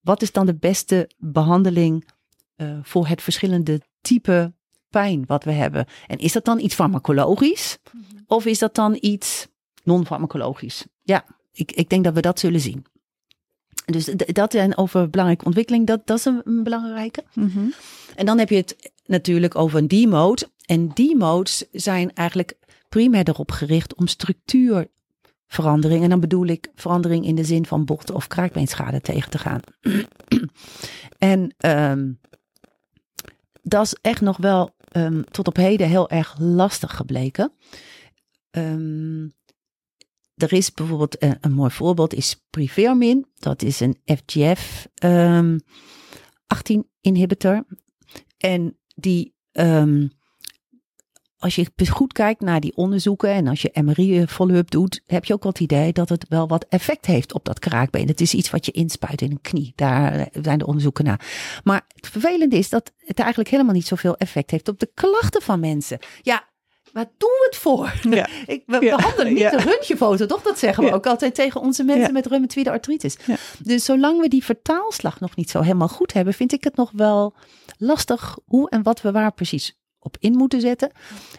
wat 0.00 0.22
is 0.22 0.32
dan 0.32 0.46
de 0.46 0.54
beste 0.54 1.10
behandeling 1.18 2.08
uh, 2.56 2.78
voor 2.82 3.06
het 3.06 3.22
verschillende 3.22 3.80
type 4.00 4.52
pijn 4.90 5.24
wat 5.26 5.44
we 5.44 5.52
hebben? 5.52 5.86
En 6.06 6.18
is 6.18 6.32
dat 6.32 6.44
dan 6.44 6.58
iets 6.58 6.74
farmacologisch 6.74 7.78
mm 7.92 8.04
-hmm. 8.08 8.24
of 8.26 8.46
is 8.46 8.58
dat 8.58 8.74
dan 8.74 8.96
iets 9.00 9.46
non-farmacologisch? 9.82 10.86
Ja, 11.02 11.24
ik, 11.52 11.72
ik 11.72 11.88
denk 11.88 12.04
dat 12.04 12.14
we 12.14 12.20
dat 12.20 12.38
zullen 12.38 12.60
zien. 12.60 12.84
Dus 13.84 14.04
dat 14.16 14.54
en 14.54 14.76
over 14.76 15.10
belangrijke 15.10 15.44
ontwikkeling, 15.44 15.86
dat, 15.86 16.06
dat 16.06 16.18
is 16.18 16.24
een, 16.24 16.62
belangrijke. 16.62 17.24
Mm 17.32 17.50
-hmm. 17.50 17.72
En 18.14 18.26
dan 18.26 18.38
heb 18.38 18.48
je 18.48 18.56
het 18.56 18.92
natuurlijk 19.06 19.54
over 19.54 19.78
een 19.78 19.88
D-mode. 19.88 20.48
En 20.64 20.92
D-modes 20.92 21.64
zijn 21.72 22.12
eigenlijk 22.12 22.54
primair 22.88 23.28
erop 23.28 23.50
gericht 23.50 23.94
om 23.94 24.06
structuurverandering. 24.06 26.02
En 26.02 26.08
dan 26.08 26.20
bedoel 26.20 26.46
ik 26.46 26.70
verandering 26.74 27.26
in 27.26 27.34
de 27.34 27.44
zin 27.44 27.66
van 27.66 27.84
bocht- 27.84 28.10
of 28.10 28.26
kraakbeenschade 28.26 29.00
tegen 29.00 29.30
te 29.30 29.38
gaan. 29.38 29.60
en 31.18 31.54
um, 31.66 32.20
dat 33.62 33.84
is 33.84 33.96
echt 34.00 34.20
nog 34.20 34.36
wel 34.36 34.76
um, 34.96 35.24
tot 35.30 35.46
op 35.46 35.56
heden 35.56 35.88
heel 35.88 36.10
erg 36.10 36.36
lastig 36.38 36.96
gebleken. 36.96 37.52
Um, 38.50 39.32
er 40.34 40.52
is 40.52 40.72
bijvoorbeeld 40.72 41.22
een, 41.22 41.36
een, 41.40 41.52
mooi 41.52 41.70
voorbeeld 41.70 42.14
is 42.14 42.44
Privermin. 42.50 43.26
Dat 43.34 43.62
is 43.62 43.80
een 43.80 43.96
FGF 44.04 44.88
18 46.46 46.88
inhibitor. 47.00 47.64
En 48.38 48.78
die 48.94 49.34
als 51.44 51.54
je 51.54 51.88
goed 51.90 52.12
kijkt 52.12 52.40
naar 52.40 52.60
die 52.60 52.76
onderzoeken 52.76 53.30
en 53.30 53.46
als 53.46 53.62
je 53.62 53.82
MRI 53.82 54.26
follow-up 54.26 54.70
doet, 54.70 55.00
heb 55.06 55.24
je 55.24 55.32
ook 55.32 55.42
wel 55.42 55.52
het 55.52 55.60
idee 55.60 55.92
dat 55.92 56.08
het 56.08 56.26
wel 56.28 56.48
wat 56.48 56.66
effect 56.68 57.06
heeft 57.06 57.34
op 57.34 57.44
dat 57.44 57.58
kraakbeen. 57.58 58.06
Het 58.06 58.20
is 58.20 58.34
iets 58.34 58.50
wat 58.50 58.66
je 58.66 58.72
inspuit 58.72 59.20
in 59.20 59.30
een 59.30 59.40
knie. 59.40 59.72
Daar 59.74 60.28
zijn 60.42 60.58
de 60.58 60.66
onderzoeken 60.66 61.04
naar. 61.04 61.26
Maar 61.64 61.86
het 61.94 62.08
vervelende 62.08 62.56
is 62.56 62.68
dat 62.68 62.92
het 62.98 63.18
eigenlijk 63.18 63.50
helemaal 63.50 63.74
niet 63.74 63.86
zoveel 63.86 64.16
effect 64.16 64.50
heeft 64.50 64.68
op 64.68 64.78
de 64.78 64.90
klachten 64.94 65.42
van 65.42 65.60
mensen. 65.60 65.98
Ja, 66.22 66.44
waar 66.92 67.10
doen 67.18 67.30
we 67.30 67.46
het 67.50 67.56
voor? 67.56 67.94
Ja. 68.10 68.28
Ik, 68.46 68.62
we 68.66 68.80
ja. 68.80 68.96
behandelen 68.96 69.32
niet 69.32 69.42
ja. 69.42 69.50
de 69.50 69.62
röntgenfoto, 69.62 70.26
toch? 70.26 70.42
Dat 70.42 70.58
zeggen 70.58 70.84
we 70.84 70.92
ook 70.92 71.06
altijd 71.06 71.34
tegen 71.34 71.60
onze 71.60 71.84
mensen 71.84 72.12
met 72.12 72.26
reumatoïde 72.26 72.70
artritis. 72.70 73.16
Dus 73.58 73.84
zolang 73.84 74.20
we 74.20 74.28
die 74.28 74.44
vertaalslag 74.44 75.20
nog 75.20 75.36
niet 75.36 75.50
zo 75.50 75.60
helemaal 75.60 75.88
goed 75.88 76.12
hebben, 76.12 76.34
vind 76.34 76.52
ik 76.52 76.64
het 76.64 76.76
nog 76.76 76.90
wel 76.92 77.34
lastig 77.78 78.38
hoe 78.46 78.70
en 78.70 78.82
wat 78.82 79.00
we 79.00 79.12
waar 79.12 79.32
precies 79.32 79.76
op 80.04 80.16
in 80.20 80.32
moeten 80.32 80.60
zetten. 80.60 80.90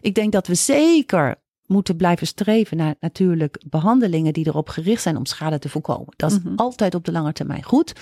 Ik 0.02 0.16
denk 0.16 0.32
dat 0.32 0.48
we 0.48 0.56
zeker 0.56 1.36
moeten 1.66 1.96
blijven 1.96 2.28
streven 2.28 2.78
naar 2.78 2.96
natuurlijk 3.00 3.64
behandelingen 3.66 4.34
die 4.34 4.48
erop 4.48 4.70
gericht 4.70 5.02
zijn 5.02 5.18
om 5.18 5.26
schade 5.26 5.60
te 5.60 5.70
voorkomen. 5.70 6.14
Dat 6.16 6.32
is 6.32 6.38
mm-hmm. 6.38 6.56
altijd 6.56 6.96
op 6.96 7.06
de 7.06 7.12
lange 7.12 7.34
termijn 7.34 7.64
goed. 7.64 7.94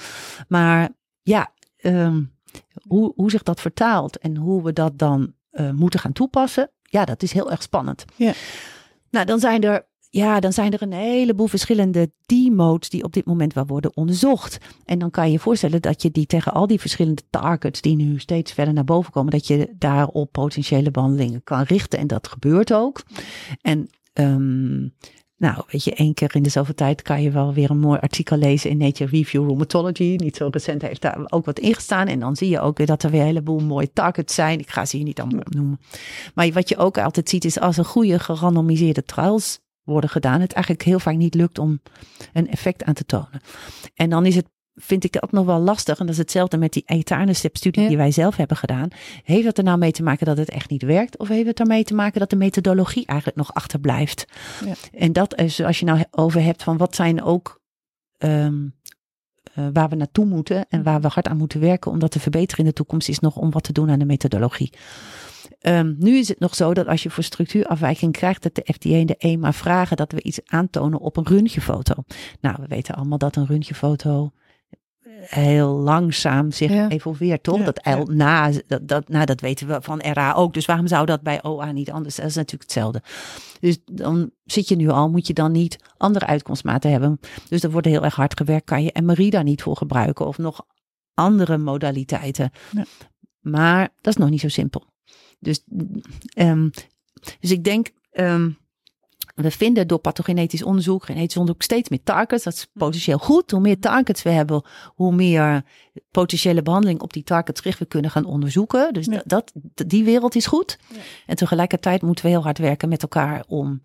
Maar 0.47 0.89
ja, 1.21 1.51
um, 1.81 2.33
hoe, 2.87 3.13
hoe 3.15 3.29
zich 3.29 3.43
dat 3.43 3.61
vertaalt 3.61 4.17
en 4.17 4.37
hoe 4.37 4.63
we 4.63 4.73
dat 4.73 4.97
dan 4.97 5.33
uh, 5.51 5.71
moeten 5.71 5.99
gaan 5.99 6.13
toepassen, 6.13 6.71
ja, 6.81 7.05
dat 7.05 7.23
is 7.23 7.31
heel 7.31 7.51
erg 7.51 7.61
spannend. 7.61 8.05
Ja. 8.15 8.33
Nou, 9.09 9.25
dan 9.25 9.39
zijn 9.39 9.63
er 9.63 9.85
ja, 10.15 10.39
dan 10.39 10.53
zijn 10.53 10.73
er 10.73 10.81
een 10.81 10.93
heleboel 10.93 11.47
verschillende 11.47 12.11
D-modes 12.25 12.89
die 12.89 13.03
op 13.03 13.13
dit 13.13 13.25
moment 13.25 13.53
wel 13.53 13.65
worden 13.65 13.95
onderzocht. 13.97 14.57
En 14.85 14.99
dan 14.99 15.09
kan 15.11 15.25
je 15.25 15.31
je 15.31 15.39
voorstellen 15.39 15.81
dat 15.81 16.01
je 16.01 16.11
die 16.11 16.25
tegen 16.25 16.53
al 16.53 16.67
die 16.67 16.79
verschillende 16.79 17.21
targets 17.29 17.81
die 17.81 17.95
nu 17.95 18.19
steeds 18.19 18.51
verder 18.51 18.73
naar 18.73 18.83
boven 18.83 19.11
komen, 19.11 19.31
dat 19.31 19.47
je 19.47 19.73
daarop 19.77 20.31
potentiële 20.31 20.91
behandelingen 20.91 21.43
kan 21.43 21.61
richten. 21.61 21.99
En 21.99 22.07
dat 22.07 22.27
gebeurt 22.27 22.73
ook. 22.73 23.03
En 23.61 23.89
um, 24.13 24.93
nou, 25.37 25.63
weet 25.67 25.83
je, 25.83 25.93
één 25.93 26.13
keer 26.13 26.35
in 26.35 26.43
de 26.43 26.49
zoveel 26.49 26.73
tijd 26.73 27.01
kan 27.01 27.21
je 27.21 27.31
wel 27.31 27.53
weer 27.53 27.69
een 27.69 27.79
mooi 27.79 27.99
artikel 27.99 28.37
lezen 28.37 28.69
in 28.69 28.77
Nature 28.77 29.09
Review 29.09 29.45
Rheumatology. 29.45 30.15
Niet 30.17 30.35
zo 30.35 30.47
recent 30.51 30.81
heeft 30.81 31.01
daar 31.01 31.25
ook 31.29 31.45
wat 31.45 31.59
ingestaan. 31.59 32.07
En 32.07 32.19
dan 32.19 32.35
zie 32.35 32.49
je 32.49 32.59
ook 32.59 32.77
weer 32.77 32.87
dat 32.87 33.03
er 33.03 33.11
weer 33.11 33.19
een 33.19 33.27
heleboel 33.27 33.59
mooie 33.59 33.93
targets 33.93 34.35
zijn. 34.35 34.59
Ik 34.59 34.69
ga 34.69 34.85
ze 34.85 34.95
hier 34.95 35.05
niet 35.05 35.19
allemaal 35.19 35.39
opnoemen. 35.39 35.79
Maar 36.33 36.51
wat 36.51 36.69
je 36.69 36.77
ook 36.77 36.97
altijd 36.97 37.29
ziet 37.29 37.45
is 37.45 37.59
als 37.59 37.77
er 37.77 37.85
goede 37.85 38.19
gerandomiseerde 38.19 39.03
trials 39.03 39.61
worden 39.83 40.09
gedaan, 40.09 40.41
het 40.41 40.53
eigenlijk 40.53 40.85
heel 40.85 40.99
vaak 40.99 41.15
niet 41.15 41.35
lukt 41.35 41.59
om 41.59 41.81
een 42.33 42.49
effect 42.49 42.83
aan 42.83 42.93
te 42.93 43.05
tonen. 43.05 43.41
En 43.95 44.09
dan 44.09 44.25
is 44.25 44.35
het, 44.35 44.45
vind 44.75 45.03
ik 45.03 45.11
dat 45.11 45.31
nog 45.31 45.45
wel 45.45 45.59
lastig, 45.59 45.99
en 45.99 46.05
dat 46.05 46.13
is 46.13 46.21
hetzelfde 46.21 46.57
met 46.57 46.73
die 46.73 46.83
Etanerstep-studie 46.85 47.81
ja. 47.81 47.87
die 47.87 47.97
wij 47.97 48.11
zelf 48.11 48.35
hebben 48.35 48.57
gedaan. 48.57 48.87
Heeft 49.23 49.45
het 49.45 49.57
er 49.57 49.63
nou 49.63 49.77
mee 49.77 49.91
te 49.91 50.03
maken 50.03 50.25
dat 50.25 50.37
het 50.37 50.49
echt 50.49 50.69
niet 50.69 50.83
werkt? 50.83 51.17
Of 51.17 51.27
heeft 51.27 51.47
het 51.47 51.59
ermee 51.59 51.83
te 51.83 51.93
maken 51.93 52.19
dat 52.19 52.29
de 52.29 52.35
methodologie 52.35 53.05
eigenlijk 53.05 53.37
nog 53.37 53.53
achterblijft? 53.53 54.25
Ja. 54.65 54.73
En 54.91 55.13
dat 55.13 55.39
is, 55.39 55.61
als 55.61 55.79
je 55.79 55.85
nou 55.85 56.03
over 56.11 56.41
hebt 56.41 56.63
van 56.63 56.77
wat 56.77 56.95
zijn 56.95 57.23
ook 57.23 57.61
um, 58.17 58.75
uh, 59.55 59.67
waar 59.73 59.89
we 59.89 59.95
naartoe 59.95 60.25
moeten 60.25 60.65
en 60.69 60.83
waar 60.83 61.01
we 61.01 61.07
hard 61.07 61.27
aan 61.27 61.37
moeten 61.37 61.59
werken 61.59 61.91
om 61.91 61.99
dat 61.99 62.11
te 62.11 62.19
verbeteren 62.19 62.63
in 62.63 62.69
de 62.69 62.75
toekomst, 62.75 63.09
is 63.09 63.19
nog 63.19 63.35
om 63.35 63.51
wat 63.51 63.63
te 63.63 63.73
doen 63.73 63.89
aan 63.89 63.99
de 63.99 64.05
methodologie. 64.05 64.73
Um, 65.67 65.95
nu 65.99 66.17
is 66.17 66.27
het 66.27 66.39
nog 66.39 66.55
zo 66.55 66.73
dat 66.73 66.87
als 66.87 67.03
je 67.03 67.09
voor 67.09 67.23
structuurafwijking 67.23 68.11
krijgt, 68.11 68.43
dat 68.43 68.55
de 68.55 68.73
FDA 68.73 68.89
en 68.89 69.05
de 69.05 69.15
EMA 69.17 69.53
vragen 69.53 69.97
dat 69.97 70.11
we 70.11 70.21
iets 70.21 70.39
aantonen 70.45 70.99
op 70.99 71.17
een 71.17 71.27
röntgenfoto. 71.27 71.93
Nou, 72.41 72.55
we 72.59 72.67
weten 72.67 72.95
allemaal 72.95 73.17
dat 73.17 73.35
een 73.35 73.45
röntgenfoto 73.45 74.31
heel 75.25 75.69
langzaam 75.69 76.51
zich 76.51 76.71
ja. 76.71 76.89
evolveert, 76.89 77.43
toch? 77.43 77.57
Ja, 77.57 77.63
dat, 77.63 77.79
ja. 77.83 78.03
na, 78.07 78.51
dat, 78.67 78.87
dat, 78.87 79.09
nou, 79.09 79.25
dat 79.25 79.41
weten 79.41 79.67
we 79.67 79.81
van 79.81 80.01
RA 80.01 80.33
ook. 80.33 80.53
Dus 80.53 80.65
waarom 80.65 80.87
zou 80.87 81.05
dat 81.05 81.21
bij 81.21 81.43
OA 81.43 81.71
niet 81.71 81.91
anders? 81.91 82.15
Dat 82.15 82.25
is 82.25 82.35
natuurlijk 82.35 82.71
hetzelfde. 82.71 83.01
Dus 83.59 83.77
dan 83.85 84.31
zit 84.43 84.67
je 84.67 84.75
nu 84.75 84.89
al, 84.89 85.09
moet 85.09 85.27
je 85.27 85.33
dan 85.33 85.51
niet 85.51 85.77
andere 85.97 86.25
uitkomstmaten 86.25 86.91
hebben. 86.91 87.19
Dus 87.49 87.63
er 87.63 87.71
wordt 87.71 87.87
heel 87.87 88.03
erg 88.03 88.15
hard 88.15 88.37
gewerkt. 88.37 88.65
Kan 88.65 88.83
je 88.83 89.01
MRI 89.03 89.29
daar 89.29 89.43
niet 89.43 89.61
voor 89.61 89.77
gebruiken? 89.77 90.27
Of 90.27 90.37
nog 90.37 90.65
andere 91.13 91.57
modaliteiten? 91.57 92.51
Maar 93.39 93.89
dat 94.01 94.13
is 94.13 94.19
nog 94.19 94.29
niet 94.29 94.41
zo 94.41 94.47
simpel. 94.47 94.92
Dus, 95.43 95.63
um, 96.37 96.71
dus 97.39 97.51
ik 97.51 97.63
denk, 97.63 97.89
um, 98.11 98.57
we 99.35 99.51
vinden 99.51 99.87
door 99.87 99.99
pathogenetisch 99.99 100.63
onderzoek, 100.63 101.05
genetisch 101.05 101.37
onderzoek, 101.37 101.61
steeds 101.61 101.89
meer 101.89 102.03
targets. 102.03 102.43
Dat 102.43 102.53
is 102.53 102.67
potentieel 102.73 103.17
goed. 103.17 103.51
Hoe 103.51 103.59
meer 103.59 103.79
targets 103.79 104.23
we 104.23 104.29
hebben, 104.29 104.63
hoe 104.95 105.15
meer 105.15 105.63
potentiële 106.11 106.61
behandeling 106.61 107.01
op 107.01 107.13
die 107.13 107.23
targets 107.23 107.59
gericht 107.61 107.79
we 107.79 107.85
kunnen 107.85 108.11
gaan 108.11 108.25
onderzoeken. 108.25 108.93
Dus 108.93 109.05
ja. 109.05 109.21
dat, 109.25 109.51
die 109.87 110.03
wereld 110.03 110.35
is 110.35 110.45
goed. 110.45 110.77
Ja. 110.89 110.99
En 111.25 111.35
tegelijkertijd 111.35 112.01
moeten 112.01 112.25
we 112.25 112.31
heel 112.31 112.43
hard 112.43 112.57
werken 112.57 112.89
met 112.89 113.01
elkaar 113.01 113.43
om 113.47 113.81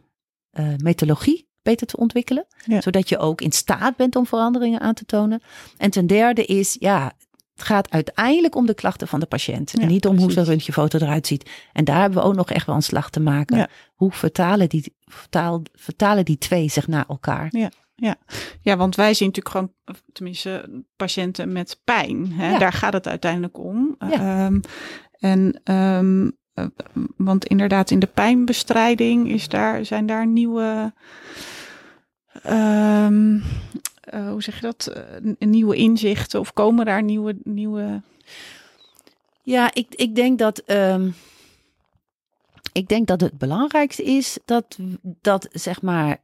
uh, 0.52 0.68
methodologie 0.76 1.48
beter 1.62 1.86
te 1.86 1.96
ontwikkelen. 1.96 2.46
Ja. 2.64 2.80
Zodat 2.80 3.08
je 3.08 3.18
ook 3.18 3.40
in 3.40 3.52
staat 3.52 3.96
bent 3.96 4.16
om 4.16 4.26
veranderingen 4.26 4.80
aan 4.80 4.94
te 4.94 5.04
tonen. 5.04 5.42
En 5.76 5.90
ten 5.90 6.06
derde 6.06 6.44
is, 6.44 6.76
ja, 6.78 7.12
het 7.58 7.66
gaat 7.66 7.90
uiteindelijk 7.90 8.54
om 8.54 8.66
de 8.66 8.74
klachten 8.74 9.08
van 9.08 9.20
de 9.20 9.26
patiënt. 9.26 9.70
Ja, 9.70 9.82
en 9.82 9.88
niet 9.88 10.06
om 10.06 10.10
precies. 10.10 10.24
hoe 10.24 10.32
zijn 10.32 10.46
röntgenfoto 10.46 10.98
eruit 10.98 11.26
ziet. 11.26 11.50
En 11.72 11.84
daar 11.84 12.00
hebben 12.00 12.18
we 12.18 12.24
ook 12.24 12.34
nog 12.34 12.50
echt 12.50 12.66
wel 12.66 12.74
een 12.74 12.82
slag 12.82 13.10
te 13.10 13.20
maken. 13.20 13.56
Ja. 13.56 13.68
Hoe 13.94 14.12
vertalen 14.12 14.68
die, 14.68 14.96
vertaal, 15.00 15.62
vertalen 15.72 16.24
die 16.24 16.38
twee 16.38 16.68
zich 16.68 16.88
naar 16.88 17.04
elkaar? 17.08 17.48
Ja. 17.50 17.70
Ja. 17.94 18.16
ja, 18.60 18.76
want 18.76 18.96
wij 18.96 19.14
zien 19.14 19.26
natuurlijk 19.26 19.54
gewoon, 19.54 19.96
tenminste, 20.12 20.82
patiënten 20.96 21.52
met 21.52 21.80
pijn. 21.84 22.32
Hè? 22.32 22.50
Ja. 22.50 22.58
Daar 22.58 22.72
gaat 22.72 22.92
het 22.92 23.08
uiteindelijk 23.08 23.58
om. 23.58 23.96
Um, 23.98 24.60
en 25.18 25.60
um, 25.64 26.38
want 27.16 27.44
inderdaad, 27.44 27.90
in 27.90 27.98
de 27.98 28.06
pijnbestrijding 28.06 29.30
is 29.30 29.48
daar, 29.48 29.84
zijn 29.84 30.06
daar 30.06 30.26
nieuwe. 30.26 30.92
Um, 32.46 33.42
uh, 34.14 34.30
hoe 34.30 34.42
zeg 34.42 34.54
je 34.54 34.60
dat, 34.60 34.92
uh, 34.96 35.34
nieuwe 35.38 35.76
inzichten 35.76 36.40
of 36.40 36.52
komen 36.52 36.86
daar 36.86 37.02
nieuwe... 37.02 37.36
nieuwe... 37.42 38.02
Ja, 39.42 39.74
ik, 39.74 39.94
ik 39.94 40.14
denk 40.14 40.38
dat... 40.38 40.62
Um, 40.70 41.14
ik 42.72 42.88
denk 42.88 43.06
dat 43.06 43.20
het 43.20 43.38
belangrijkste 43.38 44.04
is 44.04 44.38
dat, 44.44 44.78
dat 45.02 45.48
zeg 45.52 45.82
maar 45.82 46.20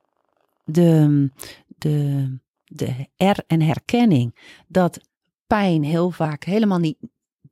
de, 0.64 1.30
de, 1.78 2.28
de 2.64 3.06
R 3.16 3.38
en 3.46 3.62
herkenning, 3.62 4.34
dat 4.66 5.00
pijn 5.46 5.84
heel 5.84 6.10
vaak 6.10 6.44
helemaal 6.44 6.78
niet 6.78 6.96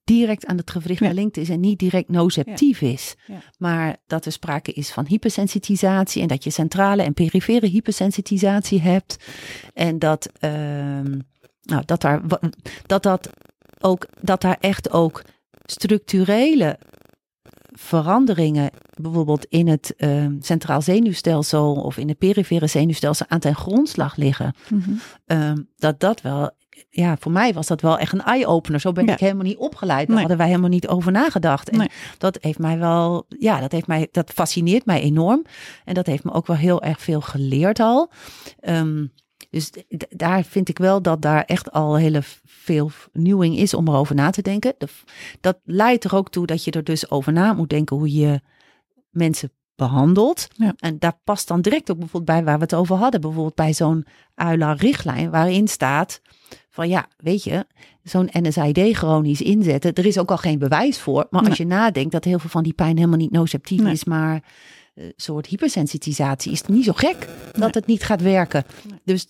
direct 0.04 0.46
aan 0.46 0.56
het 0.56 0.70
gewricht 0.70 1.00
ja. 1.00 1.08
gelinkt 1.08 1.36
is 1.36 1.48
en 1.48 1.60
niet 1.60 1.78
direct 1.78 2.08
noceptief 2.08 2.80
ja. 2.80 2.88
is. 2.88 3.14
Ja. 3.26 3.38
Maar 3.58 3.96
dat 4.06 4.24
er 4.24 4.32
sprake 4.32 4.72
is 4.72 4.92
van 4.92 5.06
hypersensitisatie 5.06 6.22
en 6.22 6.28
dat 6.28 6.44
je 6.44 6.50
centrale 6.50 7.02
en 7.02 7.14
perifere 7.14 7.66
hypersensitisatie 7.66 8.80
hebt. 8.80 9.16
En 9.74 9.98
dat, 9.98 10.28
uh, 10.40 10.50
nou, 11.62 11.82
dat, 11.84 12.00
daar, 12.00 12.22
dat, 12.86 13.02
dat, 13.02 13.30
ook, 13.80 14.06
dat 14.20 14.40
daar 14.40 14.56
echt 14.60 14.90
ook 14.90 15.22
structurele 15.64 16.78
veranderingen, 17.72 18.70
bijvoorbeeld 19.00 19.44
in 19.44 19.68
het 19.68 19.94
uh, 19.96 20.26
centraal 20.40 20.82
zenuwstelsel 20.82 21.74
of 21.74 21.96
in 21.96 22.08
het 22.08 22.18
perifere 22.18 22.66
zenuwstelsel, 22.66 23.26
aan 23.28 23.38
ten 23.38 23.54
grondslag 23.54 24.16
liggen. 24.16 24.54
Mm 24.68 24.82
-hmm. 24.82 25.00
uh, 25.26 25.52
dat 25.76 26.00
dat 26.00 26.20
wel 26.20 26.50
ja, 26.90 27.16
voor 27.20 27.32
mij 27.32 27.52
was 27.52 27.66
dat 27.66 27.80
wel 27.80 27.98
echt 27.98 28.12
een 28.12 28.22
eye-opener. 28.22 28.80
Zo 28.80 28.92
ben 28.92 29.06
ja. 29.06 29.12
ik 29.12 29.18
helemaal 29.18 29.44
niet 29.44 29.56
opgeleid. 29.56 30.06
Daar 30.06 30.08
nee. 30.08 30.18
hadden 30.18 30.36
wij 30.36 30.46
helemaal 30.46 30.68
niet 30.68 30.88
over 30.88 31.12
nagedacht. 31.12 31.70
En 31.70 31.78
nee. 31.78 31.90
dat 32.18 32.38
heeft 32.40 32.58
mij 32.58 32.78
wel, 32.78 33.26
ja, 33.28 33.60
dat 33.60 33.72
heeft 33.72 33.86
mij, 33.86 34.08
dat 34.10 34.30
fascineert 34.30 34.86
mij 34.86 35.00
enorm. 35.00 35.44
En 35.84 35.94
dat 35.94 36.06
heeft 36.06 36.24
me 36.24 36.32
ook 36.32 36.46
wel 36.46 36.56
heel 36.56 36.82
erg 36.82 37.00
veel 37.00 37.20
geleerd 37.20 37.80
al. 37.80 38.10
Um, 38.60 39.12
Dus 39.50 39.70
daar 40.08 40.44
vind 40.44 40.68
ik 40.68 40.78
wel 40.78 41.02
dat 41.02 41.22
daar 41.22 41.44
echt 41.44 41.72
al 41.72 41.96
hele 41.96 42.20
veel 42.44 42.88
vernieuwing 42.88 43.56
is 43.56 43.74
om 43.74 43.88
erover 43.88 44.14
na 44.14 44.30
te 44.30 44.42
denken. 44.42 44.74
dat 45.40 45.58
leidt 45.64 46.04
er 46.04 46.14
ook 46.14 46.30
toe 46.30 46.46
dat 46.46 46.64
je 46.64 46.70
er 46.70 46.84
dus 46.84 47.10
over 47.10 47.32
na 47.32 47.52
moet 47.52 47.70
denken 47.70 47.96
hoe 47.96 48.12
je 48.12 48.40
mensen 49.10 49.52
behandelt. 49.76 50.48
Ja. 50.56 50.74
En 50.78 50.98
daar 50.98 51.18
past 51.24 51.48
dan 51.48 51.60
direct 51.60 51.90
ook 51.90 51.98
bijvoorbeeld 51.98 52.36
bij 52.36 52.44
waar 52.44 52.56
we 52.56 52.62
het 52.62 52.74
over 52.74 52.96
hadden. 52.96 53.20
Bijvoorbeeld 53.20 53.54
bij 53.54 53.72
zo'n 53.72 54.06
UILA-richtlijn 54.36 55.30
waarin 55.30 55.68
staat 55.68 56.20
van 56.72 56.88
ja, 56.88 57.06
weet 57.16 57.44
je, 57.44 57.66
zo'n 58.02 58.30
NSAID 58.32 58.96
chronisch 58.96 59.40
inzetten. 59.40 59.92
Er 59.92 60.06
is 60.06 60.18
ook 60.18 60.30
al 60.30 60.36
geen 60.36 60.58
bewijs 60.58 60.98
voor. 60.98 61.26
Maar 61.30 61.48
als 61.48 61.56
je 61.56 61.66
nadenkt 61.66 62.12
dat 62.12 62.24
heel 62.24 62.38
veel 62.38 62.50
van 62.50 62.62
die 62.62 62.72
pijn 62.72 62.96
helemaal 62.96 63.18
niet 63.18 63.30
nociceptief 63.30 63.80
is, 63.80 64.04
maar 64.04 64.34
een 64.94 65.04
eh, 65.04 65.10
soort 65.16 65.46
hypersensitisatie, 65.46 66.52
is 66.52 66.58
het 66.58 66.68
niet 66.68 66.84
zo 66.84 66.92
gek 66.92 67.28
dat 67.52 67.74
het 67.74 67.86
niet 67.86 68.02
gaat 68.02 68.22
werken. 68.22 68.64
Dus 69.04 69.26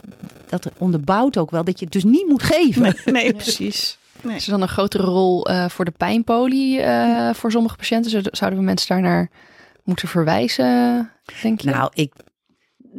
dat 0.48 0.70
onderbouwt 0.78 1.38
ook 1.38 1.50
wel 1.50 1.64
dat 1.64 1.78
je 1.78 1.84
het 1.84 1.94
dus 1.94 2.04
niet 2.04 2.28
moet 2.28 2.42
geven. 2.42 2.94
Nee, 3.04 3.32
precies. 3.42 3.98
Nee. 4.20 4.36
Is 4.36 4.44
er 4.44 4.50
dan 4.50 4.62
een 4.62 4.68
grotere 4.68 5.04
rol 5.04 5.50
uh, 5.50 5.68
voor 5.68 5.84
de 5.84 5.90
pijnpolie 5.90 6.78
uh, 6.78 7.34
voor 7.34 7.50
sommige 7.50 7.76
patiënten? 7.76 8.22
Zouden 8.36 8.58
we 8.58 8.64
mensen 8.64 8.88
daar 8.88 9.00
naar 9.00 9.30
moeten 9.84 10.08
verwijzen, 10.08 11.10
denk 11.42 11.60
je? 11.60 11.70
Nou, 11.70 11.90
ik, 11.94 12.12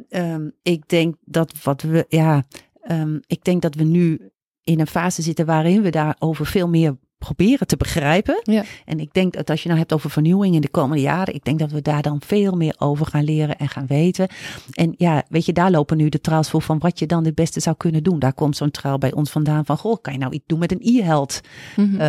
um, 0.10 0.52
ik 0.62 0.88
denk 0.88 1.16
dat 1.26 1.54
wat 1.64 1.82
we, 1.82 2.06
ja, 2.10 2.44
um, 2.92 3.20
ik 3.28 3.44
denk 3.44 3.62
dat 3.62 3.76
we 3.76 3.84
nu 3.84 4.32
in 4.64 4.80
een 4.80 4.88
fase 4.88 5.22
zitten 5.22 5.46
waarin 5.46 5.82
we 5.82 5.90
daarover 5.90 6.46
veel 6.46 6.68
meer 6.68 6.98
proberen 7.24 7.68
te 7.68 7.78
begrijpen. 7.78 8.40
Ja. 8.44 8.64
En 8.86 9.00
ik 9.00 9.14
denk 9.14 9.34
dat 9.34 9.50
als 9.50 9.62
je 9.62 9.68
nou 9.68 9.80
hebt 9.80 9.94
over 9.94 10.10
vernieuwing 10.10 10.56
in 10.56 10.62
de 10.62 10.70
komende 10.70 11.02
jaren, 11.02 11.34
ik 11.34 11.44
denk 11.44 11.60
dat 11.60 11.72
we 11.72 11.82
daar 11.82 12.02
dan 12.02 12.22
veel 12.26 12.56
meer 12.56 12.76
over 12.78 13.06
gaan 13.06 13.24
leren 13.24 13.58
en 13.58 13.70
gaan 13.70 13.88
weten. 13.88 14.28
En 14.72 14.94
ja, 14.98 15.24
weet 15.30 15.46
je, 15.46 15.54
daar 15.54 15.72
lopen 15.72 15.98
nu 15.98 16.10
de 16.10 16.22
trials 16.22 16.50
voor 16.50 16.62
van 16.62 16.80
wat 16.80 17.00
je 17.00 17.06
dan 17.06 17.26
het 17.26 17.36
beste 17.36 17.60
zou 17.60 17.76
kunnen 17.76 18.04
doen. 18.04 18.20
Daar 18.20 18.34
komt 18.34 18.58
zo'n 18.58 18.72
trial 18.72 18.98
bij 18.98 19.14
ons 19.14 19.30
vandaan 19.30 19.66
van, 19.66 19.78
goh, 19.78 20.02
kan 20.02 20.14
je 20.14 20.20
nou 20.20 20.34
iets 20.34 20.44
doen 20.48 20.60
met 20.60 20.72
een 20.72 20.82
e-health 20.82 21.42
mm 21.76 22.02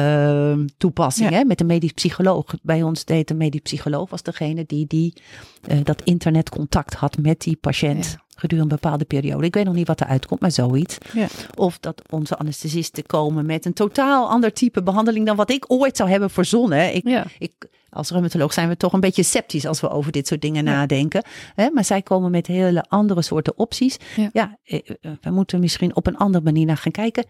toepassing, 0.77 1.31
hè? 1.31 1.45
met 1.45 1.61
een 1.61 1.67
medisch 1.67 1.93
psycholoog. 1.93 2.45
Bij 2.63 2.83
ons 2.83 3.05
deed 3.05 3.31
een 3.31 3.37
medisch 3.37 3.61
psycholoog 3.61 4.11
was 4.11 4.23
degene 4.23 4.65
die, 4.67 4.87
die 4.87 5.13
uh, 5.71 5.79
dat 5.83 6.03
internetcontact 6.03 6.95
had 6.95 7.19
met 7.19 7.41
die 7.41 7.57
patiënt 7.57 8.17
gedurende 8.35 8.75
een 8.75 8.81
bepaalde 8.81 9.05
periode. 9.05 9.47
Ik 9.47 9.55
weet 9.55 9.65
nog 9.65 9.75
niet 9.75 9.87
wat 9.87 10.01
eruit 10.01 10.27
komt, 10.27 10.41
maar 10.41 10.51
zoiets. 10.51 10.99
Ja. 11.13 11.27
Of 11.55 11.79
dat 11.79 12.03
onze 12.11 12.37
anesthesisten 12.37 13.07
komen 13.07 13.47
met 13.47 13.65
een 13.65 13.73
totaal 13.73 14.29
ander 14.29 14.53
type 14.53 14.83
behandeling 14.83 15.27
dan 15.27 15.37
wat 15.37 15.51
ik 15.51 15.65
ooit 15.69 15.97
zou 15.97 16.11
hebben 16.11 16.31
verzonnen. 16.31 16.95
Ik, 16.95 17.09
ja. 17.09 17.25
ik, 17.39 17.53
als 17.91 18.11
rheumatoloog 18.11 18.53
zijn 18.53 18.69
we 18.69 18.77
toch 18.77 18.93
een 18.93 19.01
beetje 19.01 19.23
sceptisch 19.23 19.67
als 19.67 19.81
we 19.81 19.91
over 19.91 20.13
dit 20.13 20.27
soort 20.27 20.41
dingen 20.41 20.65
nadenken. 20.65 21.25
Hè? 21.55 21.71
Maar 21.71 21.85
zij 21.85 22.03
komen 22.03 22.31
met 22.31 22.47
hele 22.47 22.85
andere 22.89 23.23
soorten 23.23 23.59
opties. 23.59 23.97
Ja. 24.33 24.59
Eh, 24.65 24.79
eh, 25.01 25.13
we 25.21 25.31
moeten 25.31 25.61
misschien 25.61 25.97
op 25.97 26.07
een 26.07 26.17
andere 26.17 26.45
manier 26.45 26.67
naar 26.67 26.77
gaan 26.77 26.93
kijken. 26.93 27.25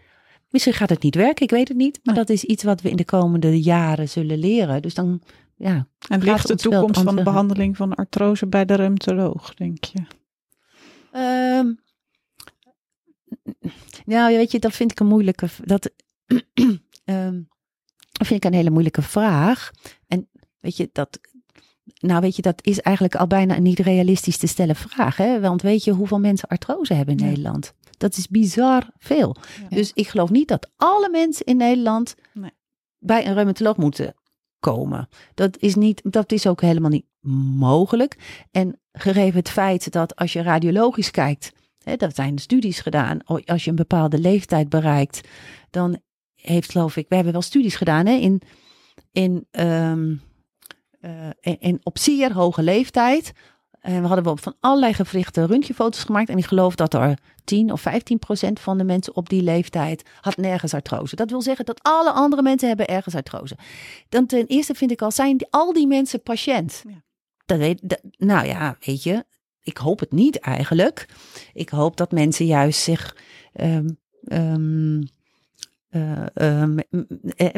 Misschien 0.49 0.73
gaat 0.73 0.89
het 0.89 1.03
niet 1.03 1.15
werken, 1.15 1.43
ik 1.43 1.51
weet 1.51 1.67
het 1.67 1.77
niet. 1.77 1.99
Maar 2.03 2.15
dat 2.15 2.29
is 2.29 2.43
iets 2.43 2.63
wat 2.63 2.81
we 2.81 2.89
in 2.89 2.95
de 2.95 3.05
komende 3.05 3.61
jaren 3.61 4.09
zullen 4.09 4.37
leren. 4.37 4.81
Dus 4.81 4.93
dan, 4.93 5.21
ja. 5.55 5.87
En 6.07 6.23
ligt 6.23 6.47
de 6.47 6.55
toekomst 6.55 7.01
van 7.01 7.15
de 7.15 7.23
behandeling 7.23 7.77
van 7.77 7.95
artrose 7.95 8.47
bij 8.47 8.65
de 8.65 8.75
reumatoloog, 8.75 9.53
denk 9.53 9.83
je? 9.83 9.99
Um, 11.15 11.79
nou, 14.05 14.35
weet 14.35 14.51
je, 14.51 14.59
dat 14.59 14.73
vind 14.73 14.91
ik 14.91 14.99
een 14.99 15.07
moeilijke. 15.07 15.47
Dat, 15.63 15.91
um, 17.05 17.47
vind 18.11 18.43
ik 18.43 18.45
een 18.45 18.53
hele 18.53 18.69
moeilijke 18.69 19.01
vraag. 19.01 19.71
En 20.07 20.29
weet 20.59 20.77
je, 20.77 20.89
dat. 20.91 21.19
Nou, 21.99 22.21
weet 22.21 22.35
je, 22.35 22.41
dat 22.41 22.65
is 22.65 22.79
eigenlijk 22.79 23.15
al 23.15 23.27
bijna 23.27 23.55
een 23.55 23.63
niet 23.63 23.79
realistisch 23.79 24.37
te 24.37 24.47
stellen 24.47 24.75
vraag. 24.75 25.17
Hè? 25.17 25.39
Want 25.39 25.61
weet 25.61 25.83
je 25.83 25.91
hoeveel 25.91 26.19
mensen 26.19 26.47
artrose 26.47 26.93
hebben 26.93 27.17
in 27.17 27.25
Nederland? 27.25 27.73
Dat 27.97 28.17
is 28.17 28.27
bizar 28.27 28.89
veel. 28.97 29.35
Dus 29.69 29.91
ik 29.93 30.07
geloof 30.07 30.29
niet 30.29 30.47
dat 30.47 30.71
alle 30.75 31.09
mensen 31.09 31.45
in 31.45 31.57
Nederland 31.57 32.15
nee. 32.33 32.51
bij 32.99 33.27
een 33.27 33.33
reumatoloog 33.33 33.77
moeten 33.77 34.15
komen. 34.59 35.07
Dat 35.33 35.57
is, 35.57 35.75
niet, 35.75 36.01
dat 36.03 36.31
is 36.31 36.47
ook 36.47 36.61
helemaal 36.61 36.89
niet 36.89 37.05
mogelijk. 37.57 38.45
En 38.51 38.79
gegeven 38.97 39.39
het 39.39 39.49
feit 39.49 39.91
dat 39.91 40.15
als 40.15 40.33
je 40.33 40.41
radiologisch 40.41 41.11
kijkt, 41.11 41.51
hè, 41.83 41.95
dat 41.95 42.15
zijn 42.15 42.37
studies 42.37 42.79
gedaan, 42.79 43.23
als 43.45 43.63
je 43.63 43.69
een 43.69 43.75
bepaalde 43.75 44.19
leeftijd 44.19 44.69
bereikt, 44.69 45.27
dan 45.69 45.99
heeft 46.35 46.71
geloof 46.71 46.95
ik, 46.95 47.05
we 47.09 47.15
hebben 47.15 47.33
wel 47.33 47.41
studies 47.41 47.75
gedaan 47.75 48.05
hè, 48.05 48.13
in, 48.13 48.41
in, 49.11 49.47
uh, 49.51 49.91
in, 51.59 51.79
op 51.83 51.97
zeer 51.97 52.33
hoge 52.33 52.63
leeftijd. 52.63 53.31
En 53.79 54.01
we 54.01 54.07
hadden 54.07 54.37
van 54.37 54.55
allerlei 54.59 54.93
gewrichte 54.93 55.45
röntgenfoto's 55.45 56.03
gemaakt. 56.03 56.29
En 56.29 56.37
ik 56.37 56.45
geloof 56.45 56.75
dat 56.75 56.93
er 56.93 57.17
10 57.43 57.71
of 57.71 57.81
15 57.81 58.19
procent 58.19 58.59
van 58.59 58.77
de 58.77 58.83
mensen 58.83 59.15
op 59.15 59.29
die 59.29 59.41
leeftijd 59.41 60.09
had 60.21 60.37
nergens 60.37 60.73
artrose. 60.73 61.15
Dat 61.15 61.29
wil 61.29 61.41
zeggen 61.41 61.65
dat 61.65 61.79
alle 61.83 62.11
andere 62.11 62.41
mensen 62.41 62.67
hebben 62.67 62.87
ergens 62.87 63.15
artrose. 63.15 63.57
Dan 64.09 64.25
ten 64.25 64.45
eerste 64.45 64.73
vind 64.73 64.91
ik 64.91 65.01
al, 65.01 65.11
zijn 65.11 65.47
al 65.49 65.73
die 65.73 65.87
mensen 65.87 66.21
patiënt? 66.21 66.83
Ja. 66.87 67.03
Dat 67.45 67.57
weet, 67.57 68.01
nou 68.17 68.47
ja, 68.47 68.77
weet 68.79 69.03
je, 69.03 69.25
ik 69.61 69.77
hoop 69.77 69.99
het 69.99 70.11
niet 70.11 70.39
eigenlijk. 70.39 71.07
Ik 71.53 71.69
hoop 71.69 71.97
dat 71.97 72.11
mensen 72.11 72.45
juist 72.45 72.81
zich. 72.81 73.15
Um, 73.61 73.97
um, 74.31 75.03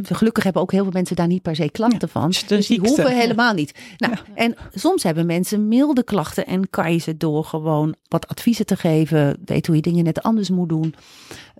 gelukkig 0.02 0.44
hebben 0.44 0.62
ook 0.62 0.72
heel 0.72 0.84
veel 0.84 0.92
mensen 0.92 1.16
daar 1.16 1.28
niet 1.28 1.42
per 1.42 1.56
se 1.56 1.70
klachten 1.72 2.10
van. 2.10 2.34
Dus 2.48 2.68
die 2.68 2.80
hoeven 2.80 3.18
helemaal 3.18 3.54
niet. 3.54 3.80
Nou, 3.98 4.16
En 4.36 4.56
soms 4.74 5.04
hebben 5.04 5.26
mensen 5.26 5.68
milde 5.68 6.04
klachten 6.04 6.46
en 6.46 6.70
kan 6.70 6.92
je 6.92 6.98
ze 6.98 7.18
door 7.18 7.44
gewoon 7.44 7.96
wat 8.08 8.28
adviezen 8.28 8.66
te 8.66 8.76
geven, 8.76 9.38
weet 9.46 9.68
hoe 9.68 9.76
je 9.76 9.82
dingen 9.82 10.04
net 10.04 10.22
anders 10.22 10.50
moet 10.50 10.70
doen, 10.70 10.96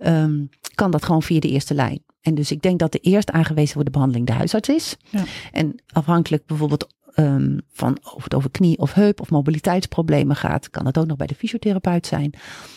um, 0.02 0.48
kan 0.74 0.90
dat 0.90 1.04
gewoon 1.04 1.22
via 1.22 1.40
de 1.40 1.48
eerste 1.48 1.74
lijn. 1.74 2.02
En 2.20 2.34
dus 2.34 2.50
ik 2.50 2.62
denk 2.62 2.78
dat 2.78 2.92
de 2.92 2.98
eerst 2.98 3.30
aangewezen 3.30 3.74
voor 3.74 3.84
de 3.84 3.90
behandeling 3.90 4.26
de 4.26 4.32
huisarts 4.32 4.68
is. 4.68 4.96
Ja. 5.10 5.24
En 5.52 5.82
afhankelijk 5.92 6.46
bijvoorbeeld 6.46 6.96
um, 7.20 7.60
van 7.72 7.98
of 8.14 8.24
het 8.24 8.34
over 8.34 8.50
knie 8.50 8.78
of 8.78 8.94
heup 8.94 9.20
of 9.20 9.30
mobiliteitsproblemen 9.30 10.36
gaat, 10.36 10.70
kan 10.70 10.86
het 10.86 10.98
ook 10.98 11.06
nog 11.06 11.16
bij 11.16 11.26
de 11.26 11.34
fysiotherapeut 11.34 12.06
zijn. 12.06 12.32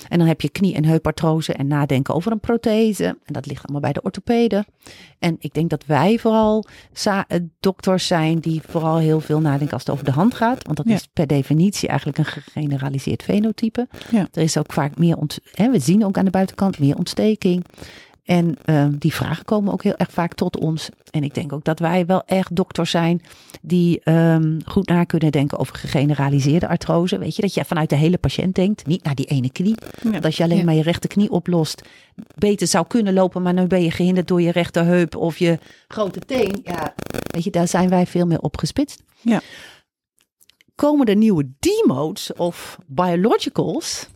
En 0.08 0.18
dan 0.18 0.28
heb 0.28 0.42
je 0.42 0.50
knie- 0.50 0.76
en 0.76 0.86
heupartrose 0.86 1.54
en 1.54 1.68
nadenken 1.68 2.14
over 2.14 2.32
een 2.32 2.39
prothese. 2.39 3.06
En 3.06 3.34
dat 3.34 3.46
ligt 3.46 3.64
allemaal 3.64 3.82
bij 3.82 3.94
de 3.94 4.02
orthopeden. 4.02 4.66
En 5.20 5.36
ik 5.39 5.54
denk 5.54 5.70
dat 5.70 5.86
wij 5.86 6.20
vooral 6.20 6.66
eh, 7.04 7.22
dokters 7.60 8.08
zijn 8.08 8.39
die 8.39 8.62
vooral 8.68 8.98
heel 8.98 9.20
veel 9.20 9.39
nadenken 9.39 9.74
als 9.74 9.82
het 9.82 9.92
over 9.92 10.06
de 10.06 10.12
hand 10.12 10.34
gaat. 10.34 10.66
Want 10.66 10.78
dat 10.78 10.86
is 10.86 11.08
per 11.14 11.28
definitie 11.28 11.88
eigenlijk 11.88 12.18
een 12.18 12.26
gegeneraliseerd 12.26 13.24
fenotype. 13.24 13.88
Ja. 14.12 14.28
Er 14.34 14.42
is 14.42 14.58
ook 14.58 14.74
vaak 14.74 14.98
meer, 14.98 15.18
ont 15.18 15.39
hè, 15.52 15.72
we 15.72 15.80
zien 15.80 16.06
ook 16.06 16.18
aan 16.18 16.26
de 16.26 16.32
buitenkant 16.32 16.80
meer 16.80 16.98
ontsteking. 16.98 17.66
En 18.32 18.57
uh, 18.65 18.86
die 18.91 19.13
vragen 19.13 19.45
komen 19.45 19.73
ook 19.73 19.84
heel 19.84 19.95
erg 19.95 20.11
vaak 20.11 20.34
tot 20.34 20.57
ons. 20.57 20.89
En 21.09 21.23
ik 21.23 21.34
denk 21.34 21.53
ook 21.53 21.63
dat 21.63 21.79
wij 21.79 22.05
wel 22.05 22.23
echt 22.25 22.55
dokters 22.55 22.91
zijn 22.91 23.21
die 23.61 24.01
um, 24.03 24.57
goed 24.65 24.88
na 24.88 25.03
kunnen 25.03 25.32
denken 25.32 25.57
over 25.57 25.75
gegeneraliseerde 25.75 26.67
artrose. 26.67 27.17
Weet 27.17 27.36
je, 27.36 27.41
dat 27.41 27.53
je 27.53 27.65
vanuit 27.65 27.89
de 27.89 27.95
hele 27.95 28.17
patiënt 28.17 28.55
denkt, 28.55 28.86
niet 28.86 29.03
naar 29.03 29.15
die 29.15 29.25
ene 29.25 29.51
knie. 29.51 29.75
Dat 30.11 30.25
als 30.25 30.38
je 30.38 30.43
alleen 30.43 30.65
maar 30.65 30.73
je 30.73 30.82
rechterknie 30.82 31.32
oplost, 31.32 31.82
beter 32.36 32.67
zou 32.67 32.88
kunnen 32.88 33.13
lopen, 33.13 33.41
maar 33.41 33.53
nu 33.53 33.67
ben 33.67 33.84
je 33.84 33.91
gehinderd 33.91 34.27
door 34.27 34.41
je 34.41 34.51
rechterheup 34.51 35.15
of 35.15 35.38
je 35.38 35.59
grote 35.88 36.19
teen. 36.19 36.59
Ja, 36.63 36.93
weet 37.23 37.43
je, 37.43 37.51
daar 37.51 37.67
zijn 37.67 37.89
wij 37.89 38.05
veel 38.05 38.25
meer 38.25 38.41
op 38.41 38.57
gespitst. 38.57 39.03
Ja. 39.21 39.41
Komen 40.75 41.05
er 41.05 41.15
nieuwe 41.15 41.49
D-modes 41.59 42.34
of 42.34 42.77
biologicals? 42.88 44.07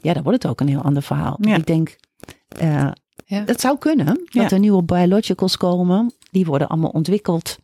Ja, 0.00 0.12
dan 0.12 0.22
wordt 0.22 0.42
het 0.42 0.52
ook 0.52 0.60
een 0.60 0.68
heel 0.68 0.82
ander 0.82 1.02
verhaal. 1.02 1.38
Ik 1.40 1.66
denk, 1.66 1.96
uh, 2.62 2.90
ja. 3.30 3.40
Dat 3.44 3.60
zou 3.60 3.78
kunnen, 3.78 4.20
dat 4.30 4.52
er 4.52 4.58
nieuwe 4.58 4.82
biologicals 4.82 5.56
komen. 5.56 6.14
Die 6.30 6.44
worden 6.44 6.68
allemaal 6.68 6.90
ontwikkeld. 6.90 7.58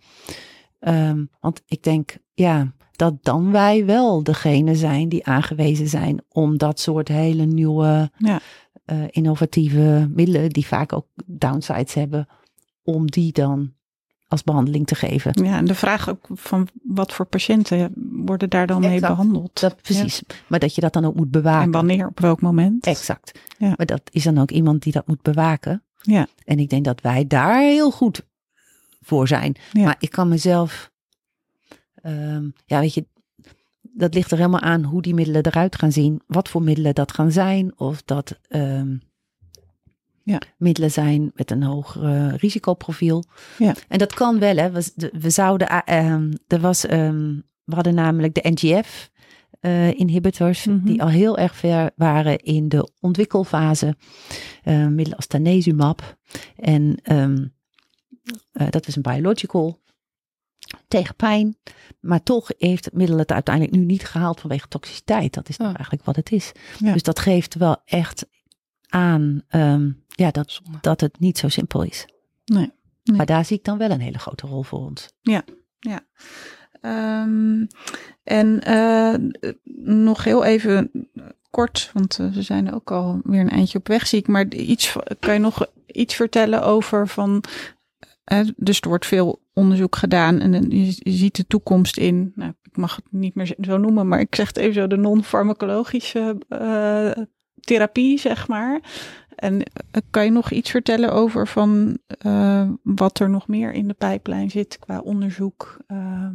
Um, 0.81 1.31
want 1.41 1.63
ik 1.67 1.83
denk, 1.83 2.17
ja, 2.35 2.73
dat 2.93 3.15
dan 3.23 3.53
wij 3.53 3.85
wel 3.85 4.23
degene 4.23 4.75
zijn 4.75 5.09
die 5.09 5.27
aangewezen 5.27 5.89
zijn 5.89 6.23
om 6.29 6.59
dat 6.59 6.81
soort 6.81 7.09
hele 7.09 7.45
nieuwe, 7.45 8.11
ja. 8.19 8.41
uh, 8.87 9.05
innovatieve 9.11 10.11
middelen, 10.15 10.51
die 10.51 10.67
vaak 10.67 10.93
ook 10.93 11.07
downsides 11.27 11.95
hebben, 11.95 12.29
om 12.83 13.11
die 13.11 13.33
dan 13.33 13.73
als 14.29 14.43
behandeling 14.43 14.87
te 14.87 14.95
geven. 14.95 15.45
Ja, 15.45 15.57
en 15.57 15.65
de 15.65 15.75
vraag 15.75 16.09
ook 16.09 16.27
van 16.33 16.69
wat 16.83 17.13
voor 17.13 17.27
patiënten 17.27 17.93
worden 18.25 18.51
daar 18.51 18.67
dan 18.67 18.81
mee 18.81 19.01
behandeld. 19.01 19.61
Dat, 19.61 19.83
precies. 19.83 20.23
Maar 20.47 20.59
dat 20.59 20.75
je 20.75 20.81
dat 20.81 20.93
dan 20.93 21.05
ook 21.05 21.15
moet 21.15 21.31
bewaken. 21.31 21.63
En 21.63 21.71
wanneer, 21.71 22.07
op 22.07 22.21
welk 22.21 22.41
moment. 22.41 22.87
Exact. 22.87 23.39
Ja. 23.59 23.75
Maar 23.77 23.87
dat 23.87 24.03
is 24.11 24.25
dan 24.25 24.39
ook 24.39 24.51
iemand 24.51 24.83
die 24.83 24.93
dat 24.93 25.07
moet 25.07 25.23
bewaken. 25.23 25.83
Ja. 26.01 26.27
En 26.45 26.59
ik 26.59 26.71
denk 26.71 26.85
dat 26.85 27.01
wij 27.01 27.27
daar 27.27 27.61
heel 27.61 27.91
goed 27.91 28.23
voor 29.01 29.29
zijn. 29.29 29.57
Ja. 29.73 29.85
Maar 29.85 29.97
ik 29.99 30.11
kan 30.11 30.29
mezelf, 30.29 30.91
um, 32.03 32.53
ja 32.65 32.81
weet 32.81 32.95
je, 32.95 33.07
dat 33.83 34.15
ligt 34.15 34.31
er 34.31 34.37
helemaal 34.37 34.61
aan 34.61 34.85
hoe 34.85 35.03
die 35.03 35.15
middelen 35.15 35.47
eruit 35.47 35.77
gaan 35.77 35.93
zien. 35.93 36.21
Wat 36.27 36.49
voor 36.49 36.63
middelen 36.63 36.95
dat 36.95 37.13
gaan 37.13 37.33
zijn. 37.33 37.79
Of 37.79 38.03
dat 38.03 38.39
um, 38.49 39.03
ja. 40.27 40.41
middelen 40.59 40.91
zijn 40.91 41.31
met 41.35 41.51
een 41.51 41.63
hoger 41.63 42.35
risicoprofiel. 42.37 43.25
Ja. 43.59 43.75
En 43.89 43.99
dat 43.99 44.15
kan 44.15 44.39
wel, 44.39 44.57
hè. 44.57 44.71
We, 44.71 45.11
we 45.19 45.31
zouden, 45.31 45.69
uh, 45.89 46.13
er 46.47 46.61
was, 46.61 46.91
um, 46.91 47.43
we 47.65 47.75
hadden 47.75 47.95
namelijk 47.95 48.35
de 48.35 48.49
NGF. 48.51 49.11
inhibitors, 49.97 50.65
Mhm. 50.65 50.85
die 50.85 51.03
al 51.03 51.09
heel 51.09 51.39
erg 51.39 51.57
ver 51.57 51.91
waren 51.97 52.39
in 52.39 52.69
de 52.69 52.91
ontwikkelfase. 53.01 53.97
eh 54.63 54.87
middelen 54.87 55.17
als 55.17 55.27
tanezumab. 55.27 56.17
En 56.57 56.99
ehm, 57.03 57.47
eh, 58.53 58.67
dat 58.71 58.87
is 58.87 58.97
een 58.97 59.03
biological 59.03 59.81
tegen 60.89 61.15
pijn. 61.15 61.57
Maar 62.01 62.23
toch 62.23 62.51
heeft 62.59 62.85
het 62.85 62.95
middel 62.95 63.19
het 63.19 63.33
uiteindelijk 63.33 63.77
nu 63.77 63.85
niet 63.85 64.05
gehaald 64.07 64.41
vanwege 64.41 64.69
toxiciteit. 64.69 65.35
Dat 65.35 65.49
is 65.49 65.57
Ja. 65.57 65.65
eigenlijk 65.65 66.05
wat 66.05 66.17
het 66.17 66.33
is. 66.33 66.53
Ja. 66.79 66.93
Dus 66.93 67.03
dat 67.03 67.19
geeft 67.19 67.55
wel 67.55 67.77
echt 67.85 68.27
aan 68.89 69.43
ehm, 69.49 69.91
ja, 70.17 70.31
dat, 70.31 70.51
Zonde. 70.51 70.79
dat 70.81 71.01
het 71.01 71.21
niet 71.21 71.39
zo 71.39 71.49
simpel 71.49 71.83
is. 71.83 72.07
Nee. 72.45 72.71
Nee. 73.05 73.17
Maar 73.17 73.27
daar 73.27 73.45
zie 73.45 73.57
ik 73.57 73.65
dan 73.65 73.79
wel 73.79 73.91
een 73.91 74.01
hele 74.01 74.19
grote 74.19 74.47
rol 74.47 74.63
voor 74.63 74.79
ons. 74.79 75.09
Ehm, 76.81 77.67
en 78.25 78.63
eh, 78.63 79.15
nog 79.85 80.25
heel 80.25 80.45
even 80.45 80.91
kort, 81.51 81.91
want 81.93 82.19
eh, 82.19 82.33
we 82.33 82.43
zijn 82.43 82.73
ook 82.75 82.91
al 82.91 83.21
weer 83.25 83.41
een 83.41 83.51
eindje 83.51 83.79
op 83.79 83.89
weg, 83.89 84.07
zie 84.07 84.19
ik. 84.19 84.29
Maar 84.29 84.47
iets, 84.55 84.97
kan 85.21 85.35
je 85.35 85.41
nog 85.41 85.67
iets 85.87 86.15
vertellen 86.15 86.63
over 86.63 87.09
van. 87.09 87.43
eh, 88.25 88.41
dus 88.57 88.81
er 88.81 88.89
wordt 88.89 89.07
veel 89.07 89.41
onderzoek 89.53 89.97
gedaan 89.97 90.41
en 90.41 90.53
je, 90.71 90.85
je 90.99 91.11
ziet 91.11 91.37
de 91.37 91.47
toekomst 91.47 91.97
in. 91.97 92.33
Nou, 92.35 92.53
ik 92.63 92.77
mag 92.77 92.97
het 92.97 93.05
niet 93.11 93.35
meer 93.35 93.55
zo 93.61 93.77
noemen, 93.79 94.09
maar 94.09 94.21
ik 94.21 94.35
zeg 94.35 94.47
het 94.47 94.57
even 94.57 94.75
zo: 94.75 94.87
de 94.87 94.97
non-farmacologische 94.97 96.39
eh, 96.49 97.25
therapie, 97.61 98.19
zeg 98.19 98.49
maar. 98.49 98.81
En 99.37 99.63
eh, 99.63 100.03
kan 100.11 100.25
je 100.25 100.31
nog 100.31 100.51
iets 100.51 100.71
vertellen 100.71 101.13
over 101.13 101.47
van 101.49 101.99
eh, 102.07 102.71
wat 102.83 103.19
er 103.19 103.31
nog 103.31 103.49
meer 103.49 103.73
in 103.73 103.89
de 103.89 103.95
pijplijn 103.95 104.51
zit 104.51 104.79
qua 104.79 105.01
onderzoek? 105.01 105.77
Ehm, 105.87 106.35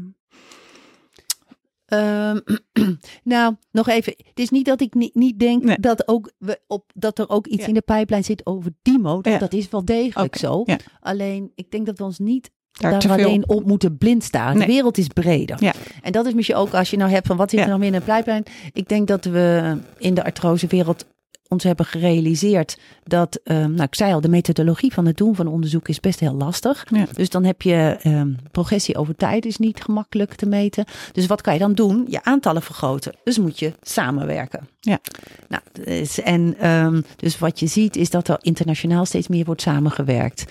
Ehm, 1.85 2.39
nou, 3.23 3.55
nog 3.71 3.87
even. 3.87 4.13
Het 4.17 4.39
is 4.39 4.49
niet 4.49 4.65
dat 4.65 4.81
ik 4.81 4.93
niet, 4.93 5.15
niet 5.15 5.39
denk 5.39 5.63
Nee. 5.63 5.79
dat, 5.79 6.07
ook 6.07 6.31
we 6.37 6.59
op, 6.67 6.91
dat 6.93 7.19
er 7.19 7.29
ook 7.29 7.47
iets 7.47 7.61
Ja. 7.61 7.67
in 7.67 7.73
de 7.73 7.81
pijplijn 7.81 8.23
zit 8.23 8.45
over 8.45 8.71
die 8.81 8.99
mode. 8.99 9.29
Ja. 9.29 9.37
Dat 9.37 9.53
is 9.53 9.69
wel 9.69 9.85
degelijk 9.85 10.35
zo. 10.35 10.63
ja. 10.65 10.77
Alleen, 10.99 11.51
ik 11.55 11.71
denk 11.71 11.85
dat 11.85 11.97
we 11.97 12.03
ons 12.03 12.19
niet 12.19 12.51
daar 12.71 12.91
daar 12.91 12.99
te 12.99 13.07
veel 13.07 13.17
alleen 13.17 13.49
op 13.49 13.65
moeten 13.65 13.97
blind 13.97 14.23
staan. 14.23 14.57
Nee. 14.57 14.67
De 14.67 14.73
wereld 14.73 14.97
is 14.97 15.07
breder. 15.07 15.63
Ja. 15.63 15.73
En 16.01 16.11
dat 16.11 16.25
is 16.25 16.33
misschien 16.33 16.55
ook 16.55 16.73
als 16.73 16.89
je 16.89 16.97
nou 16.97 17.11
hebt 17.11 17.27
van 17.27 17.37
wat 17.37 17.49
zit 17.49 17.59
er 17.59 17.67
nog 17.67 17.77
meer 17.79 17.93
in 17.93 17.99
de 17.99 18.05
pijplijn. 18.05 18.43
Ik 18.73 18.87
denk 18.89 19.07
dat 19.07 19.25
we 19.25 19.77
in 19.97 20.13
de 20.13 20.23
artrosewereld 20.23 21.05
ons 21.51 21.63
hebben 21.63 21.85
gerealiseerd 21.85 22.77
dat, 23.03 23.39
ehm, 23.43 23.71
nou 23.71 23.83
ik 23.83 23.95
zei 23.95 24.13
al, 24.13 24.21
de 24.21 24.29
methodologie 24.29 24.93
van 24.93 25.05
het 25.05 25.17
doen 25.17 25.35
van 25.35 25.47
onderzoek 25.47 25.87
is 25.87 25.99
best 25.99 26.19
heel 26.19 26.33
lastig. 26.33 26.85
Ja. 26.89 27.05
Dus 27.13 27.29
dan 27.29 27.43
heb 27.43 27.61
je 27.61 27.97
ehm, 28.01 28.33
progressie 28.51 28.97
over 28.97 29.15
tijd 29.15 29.45
is 29.45 29.57
niet 29.57 29.83
gemakkelijk 29.83 30.33
te 30.33 30.45
meten. 30.45 30.85
Dus 31.11 31.25
wat 31.25 31.41
kan 31.41 31.53
je 31.53 31.59
dan 31.59 31.73
doen? 31.73 32.05
Je 32.09 32.23
aantallen 32.23 32.61
vergroten. 32.61 33.13
Dus 33.23 33.37
moet 33.37 33.59
je 33.59 33.73
samenwerken. 33.81 34.67
Ja. 34.79 34.99
Nou, 35.47 35.63
dus, 35.71 36.21
en 36.21 36.57
ehm, 36.57 37.01
dus 37.15 37.39
wat 37.39 37.59
je 37.59 37.67
ziet 37.67 37.95
is 37.95 38.09
dat 38.09 38.27
er 38.27 38.37
internationaal 38.41 39.05
steeds 39.05 39.27
meer 39.27 39.45
wordt 39.45 39.61
samengewerkt. 39.61 40.45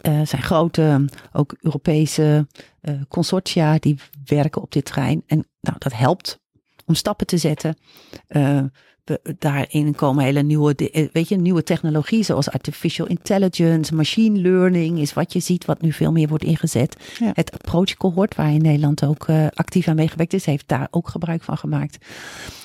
Er 0.00 0.26
zijn 0.26 0.42
grote, 0.42 1.04
ook 1.32 1.54
Europese 1.60 2.46
eh, 2.80 2.94
consortia 3.08 3.78
die 3.78 3.98
werken 4.24 4.62
op 4.62 4.72
dit 4.72 4.84
terrein. 4.84 5.22
En 5.26 5.46
nou, 5.60 5.76
dat 5.78 5.92
helpt 5.92 6.40
om 6.86 6.94
stappen 6.94 7.26
te 7.26 7.36
zetten. 7.36 7.76
Eh, 8.26 8.62
daarin 9.38 9.94
komen 9.94 10.24
hele 10.24 10.42
nieuwe, 10.42 10.74
eh, 10.74 11.08
weet 11.12 11.28
je, 11.28 11.36
nieuwe 11.36 11.62
technologie 11.62 12.22
zoals 12.22 12.50
artificial 12.50 13.06
intelligence, 13.06 13.94
machine 13.94 14.38
learning 14.40 14.98
is 14.98 15.12
wat 15.12 15.32
je 15.32 15.40
ziet, 15.40 15.64
wat 15.64 15.80
nu 15.80 15.92
veel 15.92 16.12
meer 16.12 16.28
wordt 16.28 16.44
ingezet. 16.44 16.96
Ja. 17.18 17.30
Het 17.34 17.52
approach 17.52 17.96
cohort, 17.96 18.34
waar 18.34 18.52
in 18.52 18.62
Nederland 18.62 19.04
ook 19.04 19.28
eh, 19.28 19.46
actief 19.54 19.88
aan 19.88 19.96
meegewerkt 19.96 20.32
is, 20.32 20.44
heeft 20.44 20.68
daar 20.68 20.88
ook 20.90 21.08
gebruik 21.08 21.42
van 21.42 21.58
gemaakt. 21.58 22.06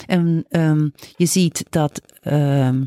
En 0.06 0.46
ehm, 0.50 0.90
je 1.16 1.26
ziet 1.26 1.66
dat 1.70 2.02
ehm, 2.22 2.84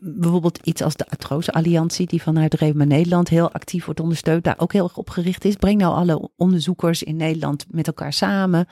bijvoorbeeld 0.00 0.58
iets 0.62 0.82
als 0.82 0.96
de 0.96 1.08
Artrose 1.08 1.52
Alliantie, 1.52 2.06
die 2.06 2.22
vanuit 2.22 2.54
Reuma 2.54 2.84
Nederland 2.84 3.28
heel 3.28 3.52
actief 3.52 3.84
wordt 3.84 4.00
ondersteund, 4.00 4.44
daar 4.44 4.58
ook 4.58 4.72
heel 4.72 4.84
erg 4.84 4.96
op 4.96 5.10
gericht 5.10 5.44
is. 5.44 5.56
Breng 5.56 5.80
nou 5.80 5.94
alle 5.94 6.30
onderzoekers 6.36 7.02
in 7.02 7.16
Nederland 7.16 7.66
met 7.70 7.86
elkaar 7.86 8.12
samen. 8.12 8.66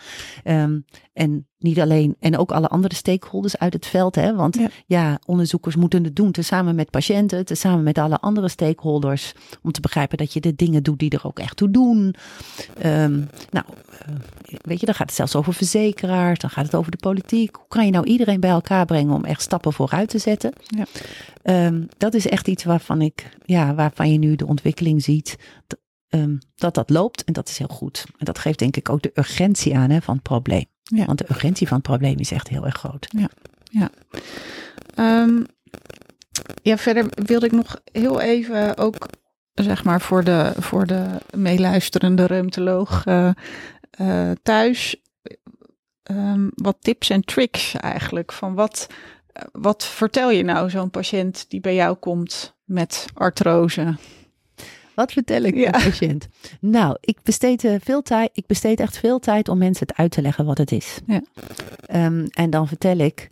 Ehm, 0.45 0.81
en 1.13 1.47
niet 1.59 1.81
alleen, 1.81 2.17
en 2.21 2.39
ook 2.39 2.53
alle 2.53 2.69
andere 2.69 2.95
stakeholders 2.95 3.59
uit 3.59 3.73
het 3.73 3.87
veld. 3.87 4.15
Hè? 4.15 4.35
Want 4.35 4.57
Ja. 4.57 4.69
ja. 4.87 5.19
onderzoekers 5.27 5.77
moeten 5.77 6.05
het 6.05 6.17
doen 6.17 6.33
tezamen 6.33 6.75
met 6.75 6.91
patiënten, 6.91 7.45
tezamen 7.45 7.83
met 7.83 7.99
alle 7.99 8.19
andere 8.21 8.49
stakeholders. 8.49 9.35
Om 9.63 9.73
te 9.73 9.81
begrijpen 9.81 10.19
dat 10.19 10.33
je 10.33 10.41
de 10.41 10.55
dingen 10.55 10.83
doet 10.83 10.99
die 10.99 11.11
er 11.11 11.27
ook 11.27 11.39
echt 11.39 11.57
toe 11.57 11.71
doen. 11.71 12.15
Ehm, 12.79 13.21
nou, 13.51 13.65
eh, 13.99 14.15
weet 14.63 14.81
je, 14.81 14.87
dan 14.87 14.95
gaat 14.95 15.07
het 15.07 15.17
zelfs 15.17 15.37
over 15.37 15.55
verzekeraars, 15.55 16.39
dan 16.39 16.51
gaat 16.51 16.65
het 16.65 16.75
over 16.75 16.91
de 16.91 16.97
politiek. 16.97 17.57
Hoe 17.57 17.69
kan 17.69 17.85
je 17.85 17.91
nou 17.91 18.07
iedereen 18.07 18.41
bij 18.41 18.51
elkaar 18.51 18.85
brengen 18.85 19.15
om 19.15 19.25
echt 19.25 19.43
stappen 19.43 19.73
vooruit 19.73 20.09
te 20.09 20.19
zetten? 20.19 20.53
Ja. 20.67 20.85
Ehm, 21.43 21.83
dat 21.99 22.15
is 22.15 22.27
echt 22.29 22.49
iets 22.49 22.65
waarvan 22.65 23.03
ik, 23.03 23.29
ja, 23.45 23.75
waarvan 23.75 24.13
je 24.13 24.19
nu 24.19 24.37
de 24.37 24.47
ontwikkeling 24.47 25.03
ziet. 25.03 25.37
Ehm, 26.09 26.37
dat 26.55 26.75
dat 26.75 26.91
loopt 26.91 27.25
en 27.25 27.33
dat 27.33 27.49
is 27.49 27.59
heel 27.59 27.69
goed. 27.69 28.05
En 28.19 28.25
dat 28.25 28.39
geeft 28.39 28.59
denk 28.59 28.77
ik 28.77 28.89
ook 28.89 29.03
de 29.03 29.11
urgentie 29.15 29.77
aan 29.77 29.91
hè, 29.91 30.01
van 30.01 30.15
het 30.15 30.23
probleem. 30.23 30.67
Ja. 30.83 31.05
Want 31.05 31.19
de 31.19 31.31
urgentie 31.31 31.67
van 31.69 31.77
het 31.77 31.87
probleem 31.87 32.19
is 32.19 32.31
echt 32.31 32.49
heel 32.49 32.65
erg 32.65 32.77
groot. 32.77 33.09
Ehm, 34.95 35.43
ja, 36.63 36.77
verder 36.77 37.07
wilde 37.09 37.47
ik 37.47 37.53
nog 37.53 37.81
heel 37.93 38.21
even 38.21 38.77
ook, 38.77 39.09
zeg 39.55 39.85
maar, 39.85 40.01
voor 40.01 40.25
de, 40.25 40.53
voor 40.59 40.87
de 40.87 41.07
meeluisterende 41.37 42.27
ruimteloog 42.27 43.05
eh, 43.07 43.31
eh, 43.91 44.31
thuis 44.43 45.03
ehm, 46.03 46.49
wat 46.55 46.77
tips 46.81 47.11
en 47.11 47.25
tricks 47.25 47.75
eigenlijk. 47.75 48.33
Van 48.33 48.55
wat, 48.55 48.87
eh, 49.27 49.43
wat 49.53 49.85
vertel 49.85 50.31
je 50.31 50.43
nou 50.43 50.71
zo'n 50.71 50.91
patiënt 50.91 51.45
die 51.49 51.61
bij 51.61 51.75
jou 51.75 51.97
komt 51.97 52.57
met 52.65 53.07
artrose? 53.15 53.97
Wat 54.99 55.13
vertel 55.13 55.43
ik 55.43 55.55
Ja. 55.55 55.71
de 55.71 55.85
patiënt? 55.85 56.29
Nou, 56.61 56.97
ik 57.01 57.19
besteed, 57.23 57.65
eh, 57.65 57.75
veel 57.81 58.03
tijd, 58.03 58.31
ik 58.33 58.47
besteed 58.47 58.81
echt 58.81 58.99
veel 58.99 59.19
tijd 59.19 59.49
om 59.49 59.59
mensen 59.59 59.87
het 59.87 59.97
uit 59.97 60.11
te 60.11 60.23
leggen 60.23 60.45
wat 60.45 60.59
het 60.59 60.73
is. 60.73 60.99
Ja. 61.07 61.23
Ehm, 61.87 62.27
en 62.31 62.51
dan 62.51 62.69
vertel 62.69 62.99
ik 62.99 63.31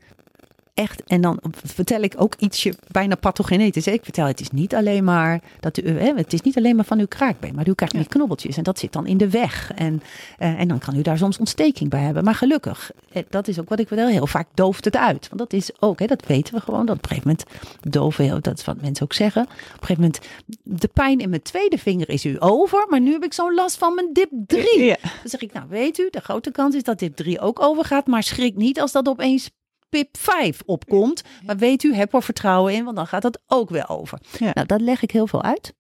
echt, 0.77 1.03
en 1.05 1.21
dan 1.21 1.39
vertel 1.65 2.01
ik 2.03 2.15
ook 2.17 2.35
ietsje 2.39 2.75
bijna 2.91 3.15
pathogenetisch. 3.15 3.87
Ik 3.87 4.05
vertel 4.05 4.27
het 4.27 4.41
is 4.41 4.51
niet 4.51 4.75
alleen 4.75 5.05
maar 5.05 5.41
dat 5.61 5.77
u, 5.79 5.89
hè, 5.89 6.13
het 6.15 6.33
is 6.33 6.41
niet 6.41 6.57
alleen 6.57 6.77
maar 6.77 6.85
van 6.85 6.99
uw 6.99 7.07
kraakbeen, 7.07 7.55
maar 7.55 7.69
u 7.69 7.75
krijgt 7.75 7.95
Ja. 7.97 8.03
knobbeltjes 8.09 8.57
en 8.57 8.63
dat 8.63 8.79
zit 8.79 8.93
dan 8.93 9.07
in 9.07 9.17
de 9.17 9.31
weg. 9.31 9.73
En, 9.75 10.03
eh, 10.39 10.61
en 10.61 10.69
dan 10.69 10.79
kan 10.79 10.97
u 10.97 11.03
daar 11.03 11.19
soms 11.19 11.39
ontsteking 11.39 11.91
bij 11.91 12.01
hebben. 12.01 12.25
Maar 12.25 12.35
gelukkig, 12.35 12.91
eh, 13.13 13.23
dat 13.29 13.49
is 13.49 13.61
ook 13.61 13.69
wat 13.69 13.79
ik 13.79 13.89
vertel, 13.89 14.07
heel 14.09 14.27
vaak 14.27 14.47
dooft 14.55 14.85
het 14.85 14.97
uit. 14.97 15.29
Want 15.29 15.39
dat 15.39 15.53
is 15.53 15.71
ook, 15.81 15.99
hè, 15.99 16.07
dat 16.07 16.27
weten 16.27 16.55
we 16.55 16.61
gewoon, 16.61 16.87
dat 16.87 16.97
op 16.97 17.03
een 17.03 17.09
gegeven 17.09 17.29
moment 17.31 17.49
doven, 17.95 18.25
heel- 18.25 18.41
dat 18.41 18.59
is 18.59 18.65
wat 18.65 18.81
mensen 18.81 19.05
ook 19.05 19.13
zeggen. 19.13 19.43
Op 19.43 19.49
een 19.51 19.87
gegeven 19.87 20.03
moment, 20.03 20.21
de 20.63 20.89
pijn 20.89 21.19
in 21.19 21.29
mijn 21.31 21.43
tweede 21.43 21.79
vinger 21.79 22.09
is 22.09 22.25
u 22.25 22.37
over, 22.39 22.87
maar 22.89 23.01
nu 23.01 23.13
heb 23.13 23.25
ik 23.25 23.33
zo'n 23.33 23.55
last 23.55 23.77
van 23.79 23.95
mijn 23.95 24.13
dip 24.13 24.31
3. 24.47 24.85
Ja, 24.85 24.97
Dan 25.03 25.11
zeg 25.31 25.41
ik, 25.41 25.53
nou 25.53 25.67
weet 25.69 25.99
u, 25.99 26.09
de 26.11 26.21
grote 26.21 26.51
kans 26.51 26.75
is 26.75 26.83
dat 26.83 26.99
dip 26.99 27.17
3 27.17 27.41
ook 27.41 27.63
overgaat, 27.63 28.07
maar 28.07 28.23
schrik 28.23 28.57
niet 28.57 28.81
als 28.81 28.93
dat 28.93 29.09
opeens 29.09 29.51
pip 29.97 30.17
5 30.17 30.63
opkomt. 30.65 31.23
Maar 31.47 31.57
weet 31.57 31.83
u, 31.83 31.95
heb 31.95 32.15
er 32.15 32.23
vertrouwen 32.23 32.75
in, 32.75 32.85
want 32.85 32.97
dan 32.97 33.07
gaat 33.07 33.23
dat 33.23 33.41
ook 33.47 33.71
weer 33.71 33.89
over. 33.89 34.19
Ja. 34.39 34.51
Nou, 34.55 34.67
dat 34.67 34.81
leg 34.81 35.03
ik 35.03 35.11
heel 35.11 35.27
veel 35.27 35.43
uit. 35.43 35.75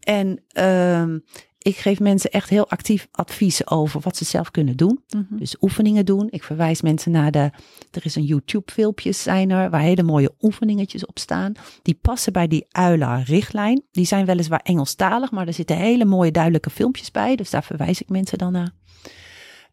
En 0.00 0.42
ehm, 0.48 1.18
ik 1.58 1.76
geef 1.76 2.00
mensen 2.00 2.30
echt 2.30 2.50
heel 2.50 2.68
actief 2.68 3.08
advies 3.10 3.70
over 3.70 4.00
wat 4.00 4.16
ze 4.16 4.24
zelf 4.24 4.50
kunnen 4.50 4.76
doen. 4.76 5.04
Mhm. 5.08 5.36
Dus 5.36 5.56
oefeningen 5.60 6.06
doen. 6.06 6.26
Ik 6.30 6.44
verwijs 6.44 6.82
mensen 6.82 7.10
naar 7.10 7.30
de. 7.30 7.50
Er 7.90 8.04
is 8.04 8.14
een 8.14 8.24
YouTube-filmpjes 8.24 9.22
zijn 9.22 9.50
er 9.50 9.70
waar 9.70 9.80
hele 9.80 10.02
mooie 10.02 10.34
oefeningetjes 10.40 11.06
op 11.06 11.18
staan. 11.18 11.52
Die 11.82 11.98
passen 12.02 12.32
bij 12.32 12.46
die 12.46 12.66
UILA-richtlijn. 12.78 13.82
Die 13.90 14.06
zijn 14.06 14.26
weliswaar 14.26 14.60
Engelstalig, 14.62 15.30
maar 15.30 15.46
er 15.46 15.52
zitten 15.52 15.76
hele 15.76 16.04
mooie 16.04 16.30
duidelijke 16.30 16.70
filmpjes 16.70 17.10
bij. 17.10 17.36
Dus 17.36 17.50
daar 17.50 17.64
verwijs 17.64 18.00
ik 18.02 18.08
mensen 18.08 18.38
dan 18.38 18.52
naar. 18.52 18.72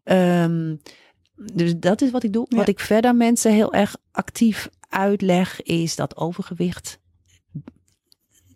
Ehm, 0.03 0.75
dus 1.53 1.73
dat 1.77 2.01
is 2.01 2.11
wat 2.11 2.23
ik 2.23 2.33
doe. 2.33 2.45
Ja. 2.49 2.57
Wat 2.57 2.67
ik 2.67 2.79
verder 2.79 3.15
mensen 3.15 3.53
heel 3.53 3.73
erg 3.73 3.95
actief 4.11 4.69
uitleg, 4.89 5.61
is 5.61 5.95
dat 5.95 6.17
overgewicht 6.17 6.99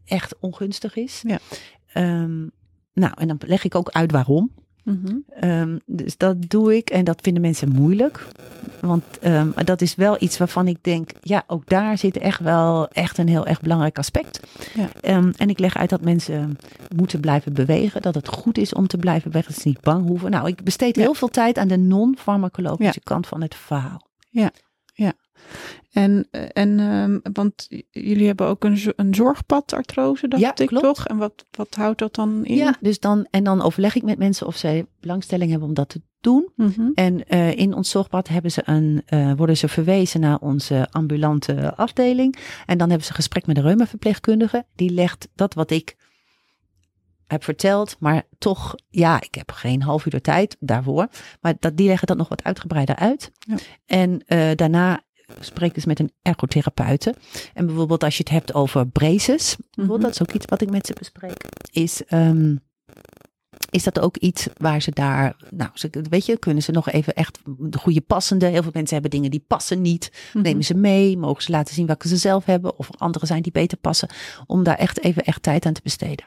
echt 0.06 0.36
ongunstig 0.40 0.96
is. 0.96 1.24
Ja. 1.28 1.40
Ehm, 1.88 2.48
nou, 2.94 3.14
en 3.16 3.28
dan 3.28 3.40
leg 3.46 3.64
ik 3.64 3.76
ook 3.76 3.90
uit 3.90 4.12
waarom. 4.12 4.52
Mhm. 4.86 5.16
Ehm, 5.40 5.78
dus 5.86 6.18
dat 6.18 6.36
doe 6.50 6.76
ik 6.76 6.90
en 6.90 7.04
dat 7.04 7.22
vinden 7.22 7.42
mensen 7.42 7.70
moeilijk. 7.72 8.28
Want 8.82 9.04
ehm, 9.22 9.50
dat 9.66 9.82
is 9.82 9.96
wel 9.96 10.16
iets 10.20 10.38
waarvan 10.38 10.68
ik 10.68 10.78
denk, 10.82 11.10
ja, 11.22 11.44
ook 11.48 11.70
daar 11.70 11.98
zit 11.98 12.18
echt 12.18 12.40
wel 12.40 12.88
echt 12.88 13.18
een 13.18 13.28
heel 13.28 13.46
erg 13.46 13.62
belangrijk 13.62 13.98
aspect. 13.98 14.40
Ja. 14.76 14.90
Ehm, 15.02 15.32
en 15.38 15.50
ik 15.50 15.60
leg 15.60 15.78
uit 15.78 15.90
dat 15.90 16.02
mensen 16.02 16.58
moeten 16.96 17.20
blijven 17.20 17.54
bewegen, 17.54 18.02
dat 18.02 18.16
het 18.16 18.28
goed 18.28 18.58
is 18.58 18.74
om 18.74 18.88
te 18.88 18.98
blijven 18.98 19.32
bewegen, 19.32 19.54
dat 19.54 19.62
ze 19.62 19.68
niet 19.68 19.82
bang 19.82 20.08
hoeven. 20.08 20.32
Nou, 20.32 20.48
ik 20.48 20.64
besteed 20.64 20.96
Ja. 20.96 21.02
heel 21.02 21.14
veel 21.14 21.28
tijd 21.28 21.58
aan 21.58 21.68
de 21.68 21.78
non-farmacologische 21.78 23.02
kant 23.04 23.28
van 23.28 23.42
het 23.42 23.56
verhaal. 23.56 24.08
En, 25.92 26.28
en 26.54 26.80
um, 26.80 27.20
want 27.34 27.68
jullie 27.92 28.28
hebben 28.28 28.48
ook 28.48 28.64
een, 28.64 28.94
een 28.96 29.16
zorgpad 29.16 29.74
artrose, 29.74 30.28
dacht 30.28 30.42
ja, 30.42 30.56
ik 30.56 30.68
klopt. 30.68 30.86
toch? 30.86 31.08
En 31.08 31.18
wat, 31.18 31.46
wat 31.52 31.76
houdt 31.76 32.00
dat 32.00 32.16
dan 32.16 32.46
in? 32.46 32.56
Ja, 32.56 32.76
dus 32.80 33.00
dan, 33.00 33.28
en 33.30 33.44
dan 33.44 33.62
overleg 33.62 33.96
ik 33.96 34.04
met 34.04 34.18
mensen 34.18 34.48
of 34.48 34.56
zij 34.56 34.86
belangstelling 35.00 35.50
hebben 35.50 35.68
om 35.68 35.74
dat 35.74 35.90
te 35.90 36.02
doen. 36.26 36.52
Mm 36.56 36.74
-hmm. 36.76 36.92
En 36.96 37.24
uh, 37.30 37.58
in 37.58 37.74
ons 37.74 37.90
zorgpad 37.90 38.28
hebben 38.28 38.52
ze 38.52 38.62
een, 38.66 39.04
uh, 39.10 39.34
worden 39.34 39.58
ze 39.58 39.68
verwezen 39.68 40.20
naar 40.20 40.40
onze 40.40 40.88
ambulante 40.92 41.76
afdeling. 41.76 42.36
En 42.66 42.78
dan 42.78 42.88
hebben 42.88 43.06
ze 43.06 43.10
een 43.10 43.16
gesprek 43.16 43.46
met 43.46 43.56
de 43.56 43.62
reumaverpleegkundige. 43.62 44.66
Die 44.76 44.92
legt 44.92 45.28
dat 45.36 45.54
wat 45.54 45.72
ik 45.72 45.96
heb 47.28 47.44
verteld, 47.44 47.96
maar 48.00 48.24
toch, 48.38 48.76
ja, 48.90 49.22
ik 49.22 49.36
heb 49.36 49.52
geen 49.52 49.82
half 49.82 50.06
uur 50.06 50.12
de 50.12 50.22
tijd 50.22 50.58
daarvoor. 50.60 51.08
Maar 51.42 51.54
dat, 51.60 51.78
die 51.78 51.88
leggen 51.88 52.08
dat 52.08 52.18
nog 52.18 52.30
wat 52.30 52.44
uitgebreider 52.44 52.96
uit. 52.96 53.32
Ja. 53.40 53.56
En 53.86 54.24
uh, 54.28 54.52
daarna 54.56 55.04
spreken 55.40 55.82
ze 55.82 55.88
met 55.88 56.00
een 56.00 56.12
ergotherapeute. 56.22 57.16
En 57.54 57.66
bijvoorbeeld 57.66 58.04
als 58.04 58.18
je 58.18 58.24
het 58.24 58.32
hebt 58.34 58.54
over 58.54 58.88
braces, 58.88 59.56
Mhm. 59.78 60.00
dat 60.00 60.12
is 60.12 60.22
ook 60.22 60.32
iets 60.32 60.46
wat 60.46 60.62
ik 60.62 60.70
met 60.70 60.86
ze 60.86 60.94
bespreek, 60.94 61.46
is, 61.72 62.02
um, 62.10 62.60
is 63.70 63.84
dat 63.84 64.00
ook 64.00 64.18
iets 64.18 64.48
waar 64.58 64.82
ze 64.82 64.92
daar, 64.92 65.36
nou, 65.50 65.70
ze, 65.74 65.90
weet 66.10 66.26
je, 66.26 66.38
kunnen 66.38 66.64
ze 66.64 66.72
nog 66.72 66.90
even 66.90 67.14
echt 67.14 67.40
de 67.58 67.78
goede 67.78 68.02
passende. 68.02 68.46
Heel 68.46 68.62
veel 68.64 68.72
mensen 68.74 68.94
hebben 68.94 69.12
dingen 69.12 69.32
die 69.32 69.44
passen 69.48 69.82
niet. 69.82 70.12
Mhm. 70.34 70.44
Nemen 70.44 70.64
ze 70.64 70.74
mee, 70.74 71.18
mogen 71.18 71.44
ze 71.44 71.52
laten 71.52 71.74
zien 71.74 71.86
welke 71.86 72.08
ze 72.08 72.18
zelf 72.18 72.46
hebben, 72.46 72.78
of 72.78 72.88
er 72.88 72.96
andere 72.98 73.26
zijn 73.26 73.42
die 73.42 73.52
beter 73.52 73.78
passen, 73.78 74.10
om 74.46 74.64
daar 74.64 74.78
echt 74.78 75.04
even 75.04 75.24
echt 75.24 75.44
tijd 75.44 75.66
aan 75.66 75.74
te 75.74 75.82
besteden. 75.84 76.26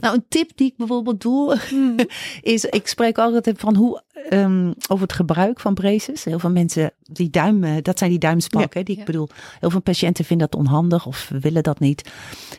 Nou, 0.00 0.14
een 0.14 0.24
tip 0.28 0.50
die 0.54 0.66
ik 0.66 0.76
bijvoorbeeld 0.76 1.20
doe, 1.20 1.58
Mhm. 1.70 2.04
is 2.54 2.64
ik 2.64 2.88
spreek 2.88 3.18
altijd 3.18 3.58
van 3.58 3.76
hoe 3.76 4.02
um, 4.32 4.74
over 4.88 5.02
het 5.02 5.12
gebruik 5.12 5.60
van 5.60 5.74
braces. 5.74 6.24
Heel 6.24 6.38
veel 6.38 6.50
mensen 6.50 6.92
die 7.02 7.30
duim, 7.30 7.82
dat 7.82 7.98
zijn 7.98 8.10
die 8.10 8.18
duimspakken, 8.18 8.78
Ja, 8.80 8.84
die 8.86 8.94
ik 8.94 9.00
ja. 9.00 9.06
bedoel. 9.06 9.28
Heel 9.60 9.70
veel 9.70 9.80
patiënten 9.80 10.24
vinden 10.24 10.48
dat 10.50 10.60
onhandig 10.60 11.06
of 11.06 11.30
willen 11.40 11.62
dat 11.62 11.78
niet. 11.78 12.10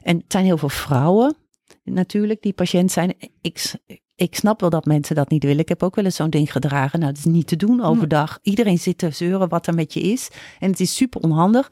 En 0.03 0.15
het 0.17 0.25
zijn 0.31 0.45
heel 0.45 0.57
veel 0.57 0.69
vrouwen 0.69 1.35
natuurlijk 1.83 2.41
die 2.41 2.53
patiënt 2.53 2.91
zijn. 2.91 3.13
Ik, 3.41 3.73
ik 4.19 4.35
snap 4.35 4.61
wel 4.61 4.69
dat 4.69 4.85
mensen 4.85 5.15
dat 5.15 5.29
niet 5.29 5.43
willen. 5.43 5.59
Ik 5.59 5.69
heb 5.69 5.83
ook 5.83 5.95
wel 5.95 6.05
eens 6.05 6.15
zo'n 6.15 6.29
ding 6.29 6.51
gedragen. 6.51 6.99
Nou, 6.99 7.11
dat 7.13 7.25
is 7.25 7.31
niet 7.31 7.47
te 7.47 7.55
doen 7.55 7.81
overdag. 7.81 8.39
Iedereen 8.41 8.79
zit 8.79 8.97
te 8.97 9.11
zeuren 9.11 9.49
wat 9.49 9.67
er 9.67 9.73
met 9.73 9.93
je 9.93 9.99
is. 9.99 10.29
En 10.59 10.69
het 10.69 10.79
is 10.79 10.95
super 10.95 11.21
onhandig. 11.21 11.71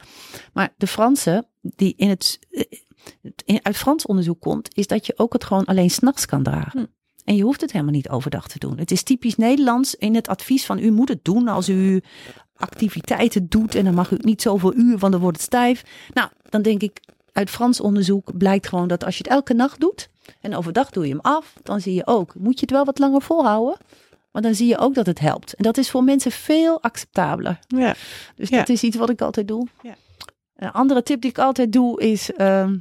Maar 0.54 0.74
de 0.78 0.88
Fransen, 0.88 1.46
die 1.62 1.94
in 1.98 2.10
het, 2.10 2.40
in, 3.46 3.60
uit 3.62 3.78
Frans 3.78 4.06
onderzoek 4.06 4.42
komt, 4.42 4.78
is 4.78 4.88
dat 4.88 5.06
je 5.06 5.14
ook 5.18 5.34
het 5.34 5.44
gewoon 5.44 5.66
alleen 5.66 5.90
s'nachts 5.90 6.26
kan 6.26 6.44
dragen. 6.44 6.80
Hm. 6.80 6.86
En 7.26 7.36
je 7.36 7.44
hoeft 7.44 7.62
het 7.62 7.72
helemaal 7.72 7.94
niet 7.94 8.10
overdag 8.10 8.48
te 8.48 8.60
doen. 8.60 8.78
Het 8.78 8.92
is 8.92 9.04
typisch 9.04 9.36
Nederlands 9.36 9.96
in 9.96 10.16
het 10.16 10.28
advies 10.28 10.66
van 10.66 10.80
u 10.80 10.92
moet 10.92 11.10
het 11.10 11.24
doen 11.24 11.48
als 11.48 11.70
u 11.70 12.02
activiteiten 12.56 13.50
doet. 13.50 13.76
En 13.76 13.84
dan 13.84 13.94
mag 13.94 14.12
u 14.12 14.18
niet 14.22 14.42
zoveel 14.42 14.76
uur, 14.76 14.98
want 14.98 15.12
dan 15.12 15.22
wordt 15.22 15.38
het 15.38 15.46
stijf. 15.46 15.84
Nou, 16.14 16.30
dan 16.50 16.62
denk 16.62 16.82
ik, 16.82 17.00
uit 17.38 17.50
Frans 17.50 17.82
onderzoek 17.82 18.38
blijkt 18.38 18.68
gewoon 18.68 18.88
dat 18.88 19.04
als 19.04 19.18
je 19.18 19.24
het 19.24 19.32
elke 19.34 19.54
nacht 19.54 19.80
doet 19.80 20.10
en 20.42 20.56
overdag 20.56 20.90
doe 20.90 21.04
je 21.08 21.12
hem 21.12 21.22
af, 21.22 21.54
dan 21.64 21.82
zie 21.82 21.94
je 21.94 22.08
ook, 22.08 22.36
moet 22.36 22.54
je 22.54 22.62
het 22.62 22.72
wel 22.72 22.86
wat 22.86 23.00
langer 23.00 23.22
volhouden. 23.22 23.78
Maar 24.32 24.42
dan 24.42 24.56
zie 24.56 24.68
je 24.68 24.78
ook 24.78 24.94
dat 24.96 25.06
het 25.06 25.20
helpt. 25.20 25.54
En 25.54 25.64
dat 25.64 25.78
is 25.78 25.90
voor 25.90 26.04
mensen 26.04 26.32
veel 26.32 26.82
acceptabeler. 26.82 27.60
Ja. 27.68 27.96
Dus 28.36 28.50
Ja. 28.50 28.58
dat 28.58 28.70
is 28.70 28.84
iets 28.84 28.98
wat 28.98 29.10
ik 29.10 29.22
altijd 29.22 29.48
doe. 29.48 29.68
Ja. 29.82 29.96
Een 30.56 30.72
andere 30.72 31.04
tip 31.04 31.22
die 31.22 31.30
ik 31.30 31.38
altijd 31.38 31.72
doe 31.74 32.02
is, 32.02 32.32
ehm, 32.34 32.78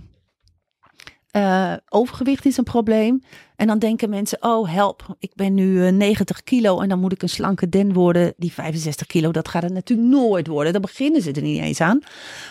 eh, 1.37 1.72
overgewicht 1.89 2.47
is 2.47 2.57
een 2.57 2.64
probleem. 2.64 3.22
En 3.57 3.66
dan 3.66 3.78
denken 3.78 4.11
mensen, 4.11 4.43
oh 4.43 4.68
help, 4.72 5.16
ik 5.18 5.34
ben 5.34 5.55
nu 5.55 5.87
eh, 5.87 5.93
90 5.93 6.43
kilo 6.43 6.80
en 6.80 6.89
dan 6.89 7.01
moet 7.01 7.12
ik 7.12 7.22
een 7.22 7.28
slanke 7.28 7.68
den 7.68 7.93
worden. 7.93 8.34
Die 8.37 8.53
65 8.53 9.07
kilo, 9.07 9.30
dat 9.30 9.49
gaat 9.49 9.62
het 9.62 9.72
natuurlijk 9.72 10.09
nooit 10.09 10.47
worden. 10.47 10.72
Daar 10.72 10.80
beginnen 10.80 11.22
ze 11.22 11.32
er 11.32 11.43
niet 11.43 11.61
eens 11.61 11.80
aan. 11.80 12.01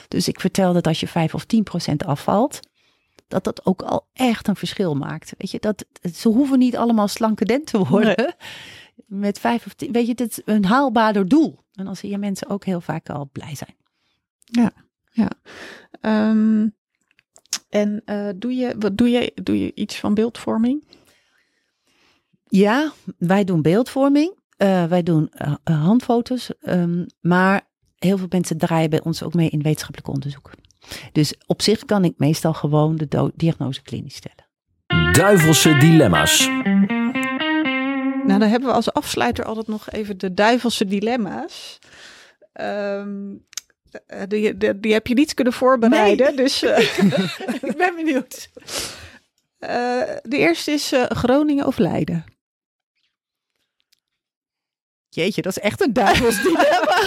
Dus 0.08 0.28
ik 0.28 0.40
vertel 0.40 0.74
dat 0.74 0.88
als 0.88 1.00
je 1.00 1.08
5 1.08 1.34
of 1.34 1.46
10 1.46 1.64
procent 1.64 2.06
afvalt, 2.06 2.60
dat 3.28 3.44
dat 3.44 3.66
ook 3.66 3.82
al 3.82 4.08
echt 4.14 4.48
een 4.48 4.56
verschil 4.56 4.96
maakt. 4.96 5.34
Weet 5.38 5.52
je, 5.52 5.60
dat, 5.60 5.86
ze 6.14 6.28
hoeven 6.28 6.60
niet 6.60 6.78
allemaal 6.78 7.08
slanke 7.08 7.46
den 7.46 7.64
te 7.64 7.78
worden. 7.78 8.36
Met 9.06 9.40
5 9.40 9.66
of 9.66 9.74
10, 9.74 9.92
weet 9.92 10.06
je, 10.06 10.12
het 10.12 10.32
is 10.32 10.42
een 10.46 10.66
haalbaarder 10.66 11.28
doel. 11.28 11.60
En 11.74 11.86
dan 11.86 11.96
zie 11.96 12.10
je 12.10 12.18
mensen 12.18 12.50
ook 12.50 12.66
heel 12.66 12.82
vaak 12.82 13.10
al 13.10 13.30
blij 13.32 13.56
zijn. 13.56 13.76
Um, 16.02 16.76
en 17.76 18.02
uh, 18.06 18.30
doe, 18.36 18.56
je, 18.56 18.76
wat, 18.80 18.98
doe, 18.98 19.10
je, 19.10 19.32
doe 19.44 19.60
je 19.60 19.72
iets 19.74 20.00
van 20.00 20.14
beeldvorming? 20.14 20.88
Ja, 22.44 22.92
wij 23.18 23.44
doen 23.44 23.62
beeldvorming. 23.62 24.34
Uh, 24.58 24.84
wij 24.84 25.04
doen 25.04 25.32
uh, 25.38 25.82
handfoto's. 25.84 26.52
Um, 26.62 27.06
maar 27.22 27.68
heel 27.96 28.18
veel 28.18 28.28
mensen 28.30 28.58
draaien 28.58 28.90
bij 28.90 29.04
ons 29.04 29.24
ook 29.24 29.34
mee 29.34 29.50
in 29.50 29.62
wetenschappelijk 29.62 30.08
onderzoek. 30.08 30.52
Dus 31.12 31.34
op 31.46 31.62
zich 31.62 31.86
kan 31.86 32.04
ik 32.04 32.14
meestal 32.18 32.54
gewoon 32.54 32.96
de 32.96 33.32
diagnose 33.36 33.82
klinisch 33.82 34.16
stellen. 34.16 34.46
Duivelse 35.14 35.78
dilemma's. 35.78 36.48
Nou, 38.26 38.40
dan 38.40 38.50
hebben 38.50 38.70
we 38.70 38.76
als 38.76 38.94
afsluiter 38.94 39.46
altijd 39.46 39.68
nog 39.68 39.90
even 39.90 40.18
de 40.18 40.34
duivelse 40.34 40.86
dilemma's. 40.86 41.80
Um, 42.62 43.46
die, 44.28 44.58
die, 44.58 44.80
die, 44.80 44.94
heb 44.94 45.08
je 45.08 45.14
niet 45.14 45.34
kunnen 45.34 45.54
voorbereiden, 45.54 46.26
nee. 46.26 46.36
dus 46.36 46.64
uh, 46.64 46.80
ik 47.70 47.78
ben 47.78 47.96
benieuwd. 47.96 48.50
Uh, 49.60 49.70
de 50.24 50.38
eerste 50.38 50.72
is 50.72 50.94
uh, 50.94 51.04
Groningen 51.04 51.66
of 51.66 51.78
Leiden? 51.78 52.26
Jeetje, 55.10 55.42
dat 55.42 55.58
is 55.58 55.64
echt 55.64 55.82
een 55.82 55.94
duivels 55.94 56.42
dilemma. 56.42 57.02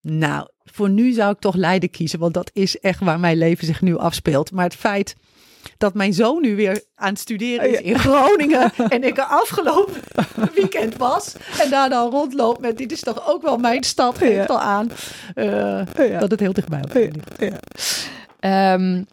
nou, 0.26 0.48
voor 0.64 0.90
nu 0.90 1.12
zou 1.12 1.32
ik 1.32 1.38
toch 1.38 1.54
Leiden 1.54 1.90
kiezen, 1.90 2.18
want 2.18 2.34
dat 2.34 2.50
is 2.52 2.78
echt 2.78 3.00
waar 3.00 3.20
mijn 3.20 3.38
leven 3.38 3.66
zich 3.66 3.80
nu 3.80 3.96
afspeelt. 3.96 4.52
Maar 4.52 4.64
het 4.64 4.74
feit 4.74 5.16
dat 5.78 5.94
mijn 5.94 6.12
zoon 6.12 6.42
nu 6.42 6.56
weer 6.56 6.82
aan 6.94 7.08
het 7.08 7.18
studeren 7.18 7.70
is 7.70 7.80
in 7.80 7.98
Groningen 7.98 8.72
en 8.88 9.04
ik 9.04 9.18
er 9.18 9.24
afgelopen 9.24 9.94
weekend 10.54 10.96
was 10.96 11.34
en 11.60 11.70
daar 11.70 11.88
dan 11.88 12.10
rondloop 12.10 12.60
met 12.60 12.78
dit 12.78 12.92
is 12.92 13.00
toch 13.00 13.28
ook 13.28 13.42
wel 13.42 13.56
mijn 13.56 13.84
stad, 13.84 14.18
geeft 14.18 14.34
ja. 14.34 14.44
al 14.44 14.60
aan 14.60 14.90
uh, 15.34 15.80
ja. 15.96 16.18
dat 16.18 16.30
het 16.30 16.40
heel 16.40 16.52
dichtbij 16.52 16.84
ligt. 16.92 17.16
Ja. 18.40 18.72
Um, 18.74 19.06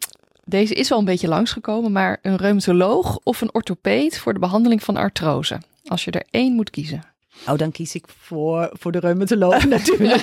deze 0.44 0.74
is 0.74 0.88
wel 0.88 0.98
een 0.98 1.04
beetje 1.04 1.28
langsgekomen, 1.28 1.92
maar 1.92 2.18
een 2.22 2.36
reumatoloog 2.36 3.18
of 3.22 3.40
een 3.40 3.54
orthopeed 3.54 4.18
voor 4.18 4.32
de 4.32 4.38
behandeling 4.38 4.82
van 4.82 4.96
artrose. 4.96 5.60
Als 5.86 6.04
je 6.04 6.10
er 6.10 6.24
één 6.30 6.52
moet 6.54 6.70
kiezen. 6.70 7.02
Oh, 7.48 7.58
dan 7.58 7.70
kies 7.70 7.94
ik 7.94 8.04
voor, 8.20 8.70
voor 8.72 8.92
de 8.92 8.98
reumatoloog 8.98 9.64
natuurlijk. 9.76 10.22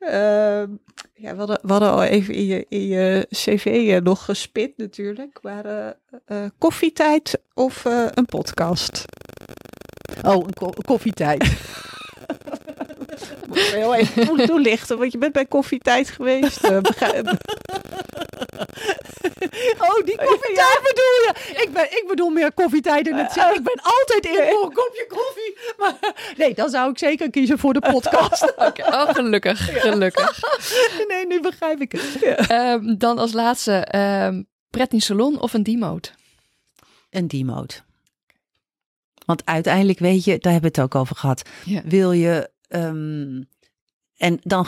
Uh, 0.00 0.10
ja, 1.14 1.32
we 1.32 1.36
hadden, 1.36 1.58
we 1.62 1.72
hadden 1.72 1.90
al 1.90 2.02
even 2.02 2.34
in 2.34 2.46
je, 2.46 2.66
in 2.68 2.86
je 2.86 3.26
cv 3.30 3.98
nog 4.02 4.24
gespit 4.24 4.76
natuurlijk. 4.76 5.38
Maar 5.42 5.66
uh, 5.66 5.88
uh, 6.28 6.48
koffietijd 6.58 7.40
of 7.54 7.84
een 8.14 8.26
podcast? 8.26 9.04
Oh, 10.24 10.34
een, 10.34 10.54
ko 10.54 10.66
een 10.66 10.84
koffietijd. 10.84 11.44
Moet 13.46 13.58
heel 13.58 13.94
even 13.94 14.46
toelichten, 14.46 14.98
want 14.98 15.12
je 15.12 15.18
bent 15.18 15.32
bij 15.32 15.46
koffietijd 15.46 16.08
geweest. 16.10 16.64
Uh, 16.64 16.70
oh, 19.78 20.04
die 20.04 20.16
koffietijd 20.16 20.56
ja. 20.56 20.80
bedoel 20.82 21.18
je? 21.24 21.32
Ik, 21.62 21.72
ben, 21.72 21.84
ik 21.84 22.04
bedoel 22.08 22.28
meer 22.28 22.52
koffietijd 22.52 23.06
in 23.06 23.16
het 23.16 23.32
zin. 23.32 23.54
Ik 23.54 23.62
ben 23.62 23.80
altijd 23.82 24.26
in 24.26 24.48
voor 24.50 24.64
een 24.64 24.72
kopje 24.72 25.06
koffie. 25.08 25.58
Maar 25.78 26.14
nee, 26.36 26.54
dan 26.54 26.70
zou 26.70 26.90
ik 26.90 26.98
zeker 26.98 27.30
kiezen 27.30 27.58
voor 27.58 27.72
de 27.72 27.80
podcast. 27.80 28.52
okay. 28.66 28.86
Oh, 28.86 29.14
gelukkig, 29.14 29.80
gelukkig. 29.82 30.40
nee, 31.08 31.26
nu 31.26 31.40
begrijp 31.40 31.80
ik 31.80 31.92
het. 31.92 32.16
Ja. 32.20 32.72
Um, 32.72 32.98
dan 32.98 33.18
als 33.18 33.32
laatste, 33.32 33.88
um, 34.26 34.46
pretty 34.70 34.98
salon 34.98 35.40
of 35.40 35.54
een 35.54 35.62
demote? 35.62 36.10
Een 37.10 37.28
demote. 37.28 37.80
Want 39.26 39.42
uiteindelijk 39.44 39.98
weet 39.98 40.24
je, 40.24 40.38
daar 40.38 40.52
hebben 40.52 40.72
we 40.72 40.80
het 40.80 40.92
ook 40.92 41.00
over 41.00 41.16
gehad. 41.16 41.42
Ja. 41.64 41.82
Wil 41.84 42.12
je 42.12 42.50
um, 42.68 43.48
en 44.16 44.38
dan, 44.42 44.66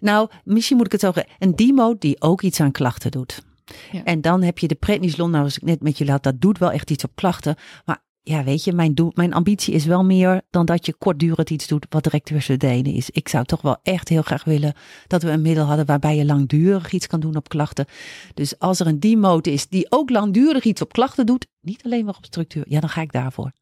nou, 0.00 0.28
misschien 0.44 0.76
moet 0.76 0.86
ik 0.86 0.92
het 0.92 1.00
zeggen, 1.00 1.26
een 1.38 1.56
demote 1.56 1.98
die 1.98 2.20
ook 2.20 2.42
iets 2.42 2.60
aan 2.60 2.72
klachten 2.72 3.10
doet. 3.10 3.42
Ja. 3.90 4.04
En 4.04 4.20
dan 4.20 4.42
heb 4.42 4.58
je 4.58 4.68
de 4.68 4.74
prednisolon, 4.74 5.30
nou 5.30 5.44
als 5.44 5.56
ik 5.56 5.62
net 5.62 5.82
met 5.82 5.98
je 5.98 6.04
laat, 6.04 6.22
dat 6.22 6.40
doet 6.40 6.58
wel 6.58 6.70
echt 6.70 6.90
iets 6.90 7.04
op 7.04 7.10
klachten. 7.14 7.56
Maar 7.84 8.02
ja, 8.22 8.44
weet 8.44 8.64
je, 8.64 8.72
mijn, 8.72 8.94
doel, 8.94 9.12
mijn 9.14 9.32
ambitie 9.32 9.74
is 9.74 9.84
wel 9.84 10.04
meer 10.04 10.42
dan 10.50 10.66
dat 10.66 10.86
je 10.86 10.94
kortdurend 10.94 11.50
iets 11.50 11.66
doet 11.66 11.86
wat 11.88 12.02
direct 12.02 12.30
weer 12.30 12.86
is. 12.86 13.10
Ik 13.10 13.28
zou 13.28 13.44
toch 13.44 13.62
wel 13.62 13.76
echt 13.82 14.08
heel 14.08 14.22
graag 14.22 14.44
willen 14.44 14.74
dat 15.06 15.22
we 15.22 15.30
een 15.30 15.42
middel 15.42 15.64
hadden 15.64 15.86
waarbij 15.86 16.16
je 16.16 16.24
langdurig 16.24 16.92
iets 16.92 17.06
kan 17.06 17.20
doen 17.20 17.36
op 17.36 17.48
klachten. 17.48 17.86
Dus 18.34 18.58
als 18.58 18.80
er 18.80 18.86
een 18.86 19.00
demote 19.00 19.52
is 19.52 19.68
die 19.68 19.86
ook 19.88 20.10
langdurig 20.10 20.64
iets 20.64 20.80
op 20.80 20.92
klachten 20.92 21.26
doet, 21.26 21.46
niet 21.60 21.84
alleen 21.84 22.04
maar 22.04 22.16
op 22.16 22.24
structuur, 22.24 22.64
ja, 22.68 22.80
dan 22.80 22.88
ga 22.88 23.00
ik 23.00 23.12
daarvoor. 23.12 23.52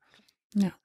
Ja. 0.49 0.79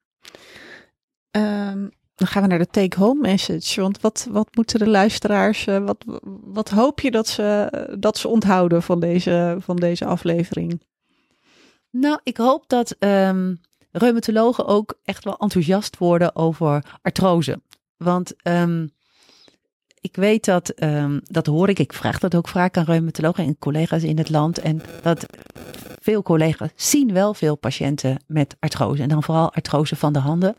Um, 1.70 1.90
dan 2.18 2.26
gaan 2.26 2.42
we 2.42 2.48
naar 2.48 2.58
de 2.58 2.66
take-home 2.66 3.20
message. 3.20 3.80
Want 3.80 4.00
wat, 4.00 4.28
wat 4.30 4.48
moeten 4.54 4.78
de 4.78 4.88
luisteraars, 4.88 5.66
uh, 5.66 5.78
wat, 5.78 6.04
wat 6.44 6.68
hoop 6.68 7.00
je 7.00 7.10
dat 7.10 7.28
ze, 7.28 7.96
dat 7.98 8.18
ze 8.18 8.28
onthouden 8.28 8.82
van 8.82 9.00
deze, 9.00 9.56
van 9.60 9.76
deze 9.76 10.04
aflevering? 10.04 10.82
Nou, 11.90 12.20
ik 12.22 12.36
hoop 12.36 12.64
dat 12.66 12.96
um, 12.98 13.60
reumatologen 13.90 14.66
ook 14.66 14.98
echt 15.04 15.24
wel 15.24 15.36
enthousiast 15.38 15.98
worden 15.98 16.36
over 16.36 16.98
artrose. 17.02 17.60
Want 17.96 18.34
ehm, 18.42 18.86
ik 20.00 20.16
weet 20.16 20.44
dat, 20.44 20.82
um, 20.82 21.20
dat 21.24 21.46
hoor 21.46 21.68
ik, 21.68 21.78
ik 21.78 21.92
vraag 21.92 22.18
dat 22.18 22.34
ook 22.34 22.48
vaak 22.48 22.76
aan 22.76 22.84
reumatologen 22.84 23.44
en 23.44 23.58
collega's 23.58 24.02
in 24.02 24.18
het 24.18 24.30
land. 24.30 24.58
En 24.58 24.80
dat 25.02 25.26
veel 26.00 26.22
collega's 26.22 26.70
zien 26.74 27.12
wel 27.12 27.34
veel 27.34 27.56
patiënten 27.56 28.22
met 28.26 28.56
artrose. 28.60 29.02
En 29.02 29.08
dan 29.08 29.22
vooral 29.22 29.52
artrose 29.52 29.96
van 29.96 30.12
de 30.12 30.18
handen. 30.18 30.56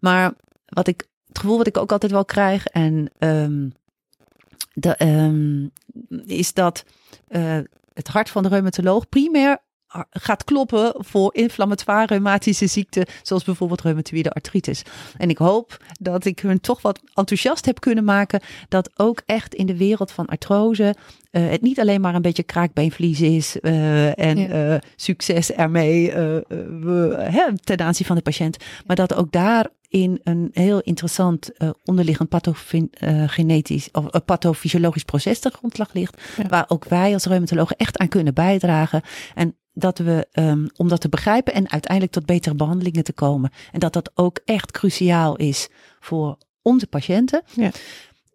Maar 0.00 0.32
wat 0.70 0.88
ik, 0.88 1.08
het 1.26 1.38
gevoel 1.38 1.56
wat 1.56 1.66
ik 1.66 1.76
ook 1.76 1.92
altijd 1.92 2.12
wel 2.12 2.24
krijg, 2.24 2.66
en 2.66 3.10
um, 3.18 3.72
de, 4.72 5.70
is 6.26 6.52
dat 6.52 6.84
uh, 7.28 7.58
het 7.94 8.08
hart 8.08 8.30
van 8.30 8.42
de 8.42 8.48
reumatoloog 8.48 9.08
primair 9.08 9.58
gaat 10.10 10.44
kloppen 10.44 10.92
voor 10.96 11.34
inflammatoire 11.34 12.06
reumatische 12.06 12.66
ziekten, 12.66 13.06
zoals 13.22 13.44
bijvoorbeeld 13.44 13.80
reumatoïde 13.80 14.30
artritis. 14.30 14.82
En 15.16 15.30
ik 15.30 15.38
hoop 15.38 15.76
dat 16.00 16.24
ik 16.24 16.38
hun 16.38 16.60
toch 16.60 16.82
wat 16.82 17.00
enthousiast 17.14 17.64
heb 17.64 17.80
kunnen 17.80 18.04
maken 18.04 18.40
dat 18.68 18.90
ook 18.96 19.22
echt 19.26 19.54
in 19.54 19.66
de 19.66 19.76
wereld 19.76 20.12
van 20.12 20.26
artrose 20.26 20.94
uh, 21.30 21.50
het 21.50 21.62
niet 21.62 21.80
alleen 21.80 22.00
maar 22.00 22.14
een 22.14 22.22
beetje 22.22 22.42
kraakbeenvlies 22.42 23.20
is 23.20 23.56
uh, 23.62 24.18
en 24.18 24.38
ja. 24.38 24.72
uh, 24.72 24.78
succes 24.96 25.52
ermee 25.52 26.10
hè, 26.10 27.58
ten 27.64 27.80
aanzien 27.80 28.06
van 28.06 28.16
de 28.16 28.22
patiënt, 28.22 28.56
maar 28.86 28.96
dat 28.96 29.14
ook 29.14 29.32
daar 29.32 29.68
in 29.90 30.20
een 30.22 30.50
heel 30.52 30.80
interessant 30.80 31.50
onderliggend 31.84 32.28
pathogenetisch 32.28 33.88
of 33.92 34.24
pathofysiologisch 34.24 35.04
proces 35.04 35.40
de 35.40 35.50
grondslag 35.50 35.92
ligt, 35.92 36.22
ja. 36.36 36.46
waar 36.48 36.64
ook 36.68 36.84
wij 36.84 37.12
als 37.12 37.24
reumatologen 37.24 37.76
echt 37.76 37.98
aan 37.98 38.08
kunnen 38.08 38.34
bijdragen. 38.34 39.02
En 39.34 39.56
dat 39.72 39.98
we, 39.98 40.28
um, 40.32 40.68
om 40.76 40.88
dat 40.88 41.00
te 41.00 41.08
begrijpen 41.08 41.54
en 41.54 41.70
uiteindelijk 41.70 42.12
tot 42.12 42.26
betere 42.26 42.54
behandelingen 42.54 43.04
te 43.04 43.12
komen. 43.12 43.50
En 43.72 43.80
dat 43.80 43.92
dat 43.92 44.10
ook 44.14 44.40
echt 44.44 44.70
cruciaal 44.70 45.36
is 45.36 45.68
voor 46.00 46.38
onze 46.62 46.86
patiënten. 46.86 47.42
Ja. 47.52 47.70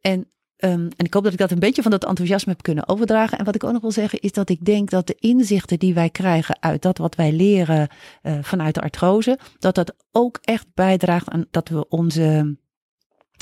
En, 0.02 0.30
um, 0.58 0.90
en 0.96 1.06
ik 1.06 1.14
hoop 1.14 1.24
dat 1.24 1.34
ik 1.34 1.40
dat 1.40 1.52
een 1.52 1.60
beetje 1.60 1.82
van 1.82 1.92
dat 1.92 2.06
enthousiasme 2.06 2.52
heb 2.52 2.62
kunnen 2.62 2.88
overdragen. 2.88 3.38
En 3.38 3.46
wat 3.46 3.56
ik 3.56 3.64
ook 3.64 3.72
nog 3.72 3.82
wil 3.82 3.92
zeggen 3.92 4.20
is 4.20 4.32
dat 4.32 4.50
ik 4.50 4.66
denk 4.66 4.90
dat 4.90 5.08
de 5.08 5.16
inzichten 5.20 5.80
die 5.80 5.94
wij 5.94 6.10
krijgen 6.10 6.58
uit 6.60 6.82
dat 6.82 6.98
wat 6.98 7.16
wij 7.16 7.32
leren 7.32 7.88
uh, 8.24 8.38
vanuit 8.42 8.76
de 8.76 8.82
artrose, 8.82 9.40
dat 9.60 9.76
dat 9.76 9.96
ook 10.12 10.40
echt 10.42 10.68
bijdraagt 10.74 11.30
aan 11.30 11.46
dat 11.52 11.70
we 11.70 11.88
onze 11.88 12.58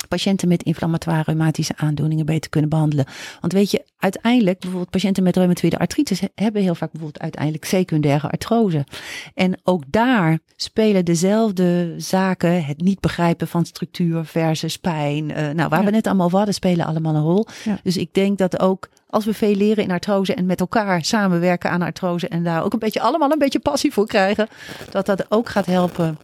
patiënten 0.08 0.48
met 0.48 0.64
inflammatoire 0.64 1.24
reumatische 1.24 1.74
aandoeningen 1.78 2.26
beter 2.26 2.50
kunnen 2.50 2.70
behandelen. 2.70 3.06
Want 3.39 3.54
weet 3.54 3.72
je, 3.72 3.86
uiteindelijk, 3.98 4.60
bijvoorbeeld 4.60 4.89
patiënten 4.89 5.24
met 5.24 5.36
reumatoïde 5.36 5.80
artritis 5.80 6.22
hebben 6.36 6.62
heel 6.62 6.76
vaak 6.76 6.91
bijvoorbeeld 6.91 7.24
uiteindelijk 7.24 7.66
secundaire 7.66 8.30
artrose. 8.30 8.86
En 9.34 9.60
ook 9.64 9.84
daar 9.88 10.39
spelen 10.56 11.06
dezelfde 11.06 11.94
zaken, 11.98 12.66
het 12.66 12.82
niet 12.82 13.00
begrijpen 13.00 13.48
van 13.48 13.66
structuur 13.66 14.26
versus 14.26 14.78
pijn. 14.78 15.30
Uh, 15.30 15.50
nou, 15.50 15.70
waar 15.70 15.80
ja. 15.80 15.86
we 15.86 15.91
net 15.91 16.08
allemaal 16.08 16.26
over 16.26 16.38
hadden, 16.38 16.56
spelen 16.56 16.86
allemaal 16.86 17.16
een 17.16 17.22
rol. 17.22 17.48
Ja. 17.64 17.80
Dus 17.84 17.98
ik 17.98 18.14
denk 18.14 18.38
dat 18.38 18.60
ook 18.60 18.89
als 19.10 19.26
we 19.26 19.34
veel 19.34 19.56
leren 19.56 19.84
in 19.84 19.91
artrose 19.91 20.34
en 20.34 20.46
met 20.46 20.60
elkaar 20.60 21.06
samenwerken 21.06 21.70
aan 21.70 21.82
artrose 21.82 22.28
en 22.28 22.44
daar 22.44 22.64
ook 22.64 22.74
een 22.74 22.80
beetje 22.80 23.02
allemaal 23.02 23.32
een 23.32 23.38
beetje 23.39 23.60
passie 23.60 23.94
voor 23.94 24.08
krijgen, 24.08 24.48
dat 24.91 25.06
dat 25.06 25.26
ook 25.30 25.50
gaat 25.50 25.66
helpen 25.66 26.18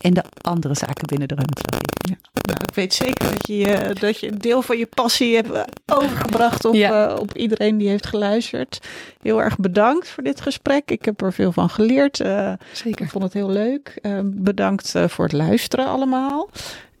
en 0.00 0.14
de 0.14 0.24
andere 0.40 0.74
zaken 0.74 1.06
binnen 1.06 1.28
de 1.28 1.34
reumatologie. 1.34 1.82
Ja. 2.08 2.16
Nou, 2.46 2.58
ik 2.68 2.74
weet 2.74 2.94
zeker 2.94 3.30
dat 3.30 3.46
je, 3.46 3.94
dat 4.00 4.20
je 4.20 4.28
een 4.28 4.38
deel 4.38 4.62
van 4.62 4.78
je 4.78 4.86
passie 4.86 5.34
hebt 5.34 5.48
overgebracht 5.86 6.64
op, 6.64 6.74
ja. 6.74 7.10
uh, 7.10 7.18
op 7.18 7.36
iedereen 7.36 7.78
die 7.78 7.88
heeft 7.88 8.06
geluisterd. 8.06 8.78
Heel 9.22 9.42
erg 9.42 9.56
bedankt 9.58 10.08
voor 10.08 10.22
dit 10.22 10.40
gesprek. 10.40 10.90
Ik 10.90 11.04
heb 11.04 11.22
er 11.22 11.32
veel 11.32 11.52
van 11.52 11.70
geleerd. 11.70 12.20
Uh, 12.20 12.52
zeker. 12.72 13.04
Ik 13.04 13.10
vond 13.10 13.24
het 13.24 13.32
heel 13.32 13.50
leuk. 13.50 13.98
Uh, 14.02 14.18
bedankt 14.24 14.94
voor 15.06 15.24
het 15.24 15.32
luisteren 15.32 15.86
allemaal. 15.86 16.50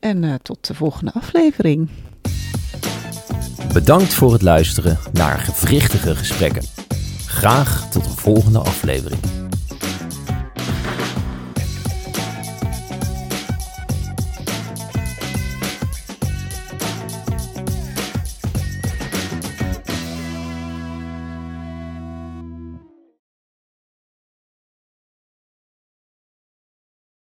En 0.00 0.38
tot 0.42 0.66
de 0.66 0.74
volgende 0.74 1.12
aflevering. 1.12 1.88
Bedankt 3.72 4.14
voor 4.14 4.32
het 4.32 4.42
luisteren 4.42 4.98
naar 5.12 5.38
gewrichtige 5.38 6.14
gesprekken. 6.14 6.62
Graag 7.26 7.90
tot 7.90 8.06
een 8.06 8.16
volgende 8.16 8.58
aflevering. 8.58 9.43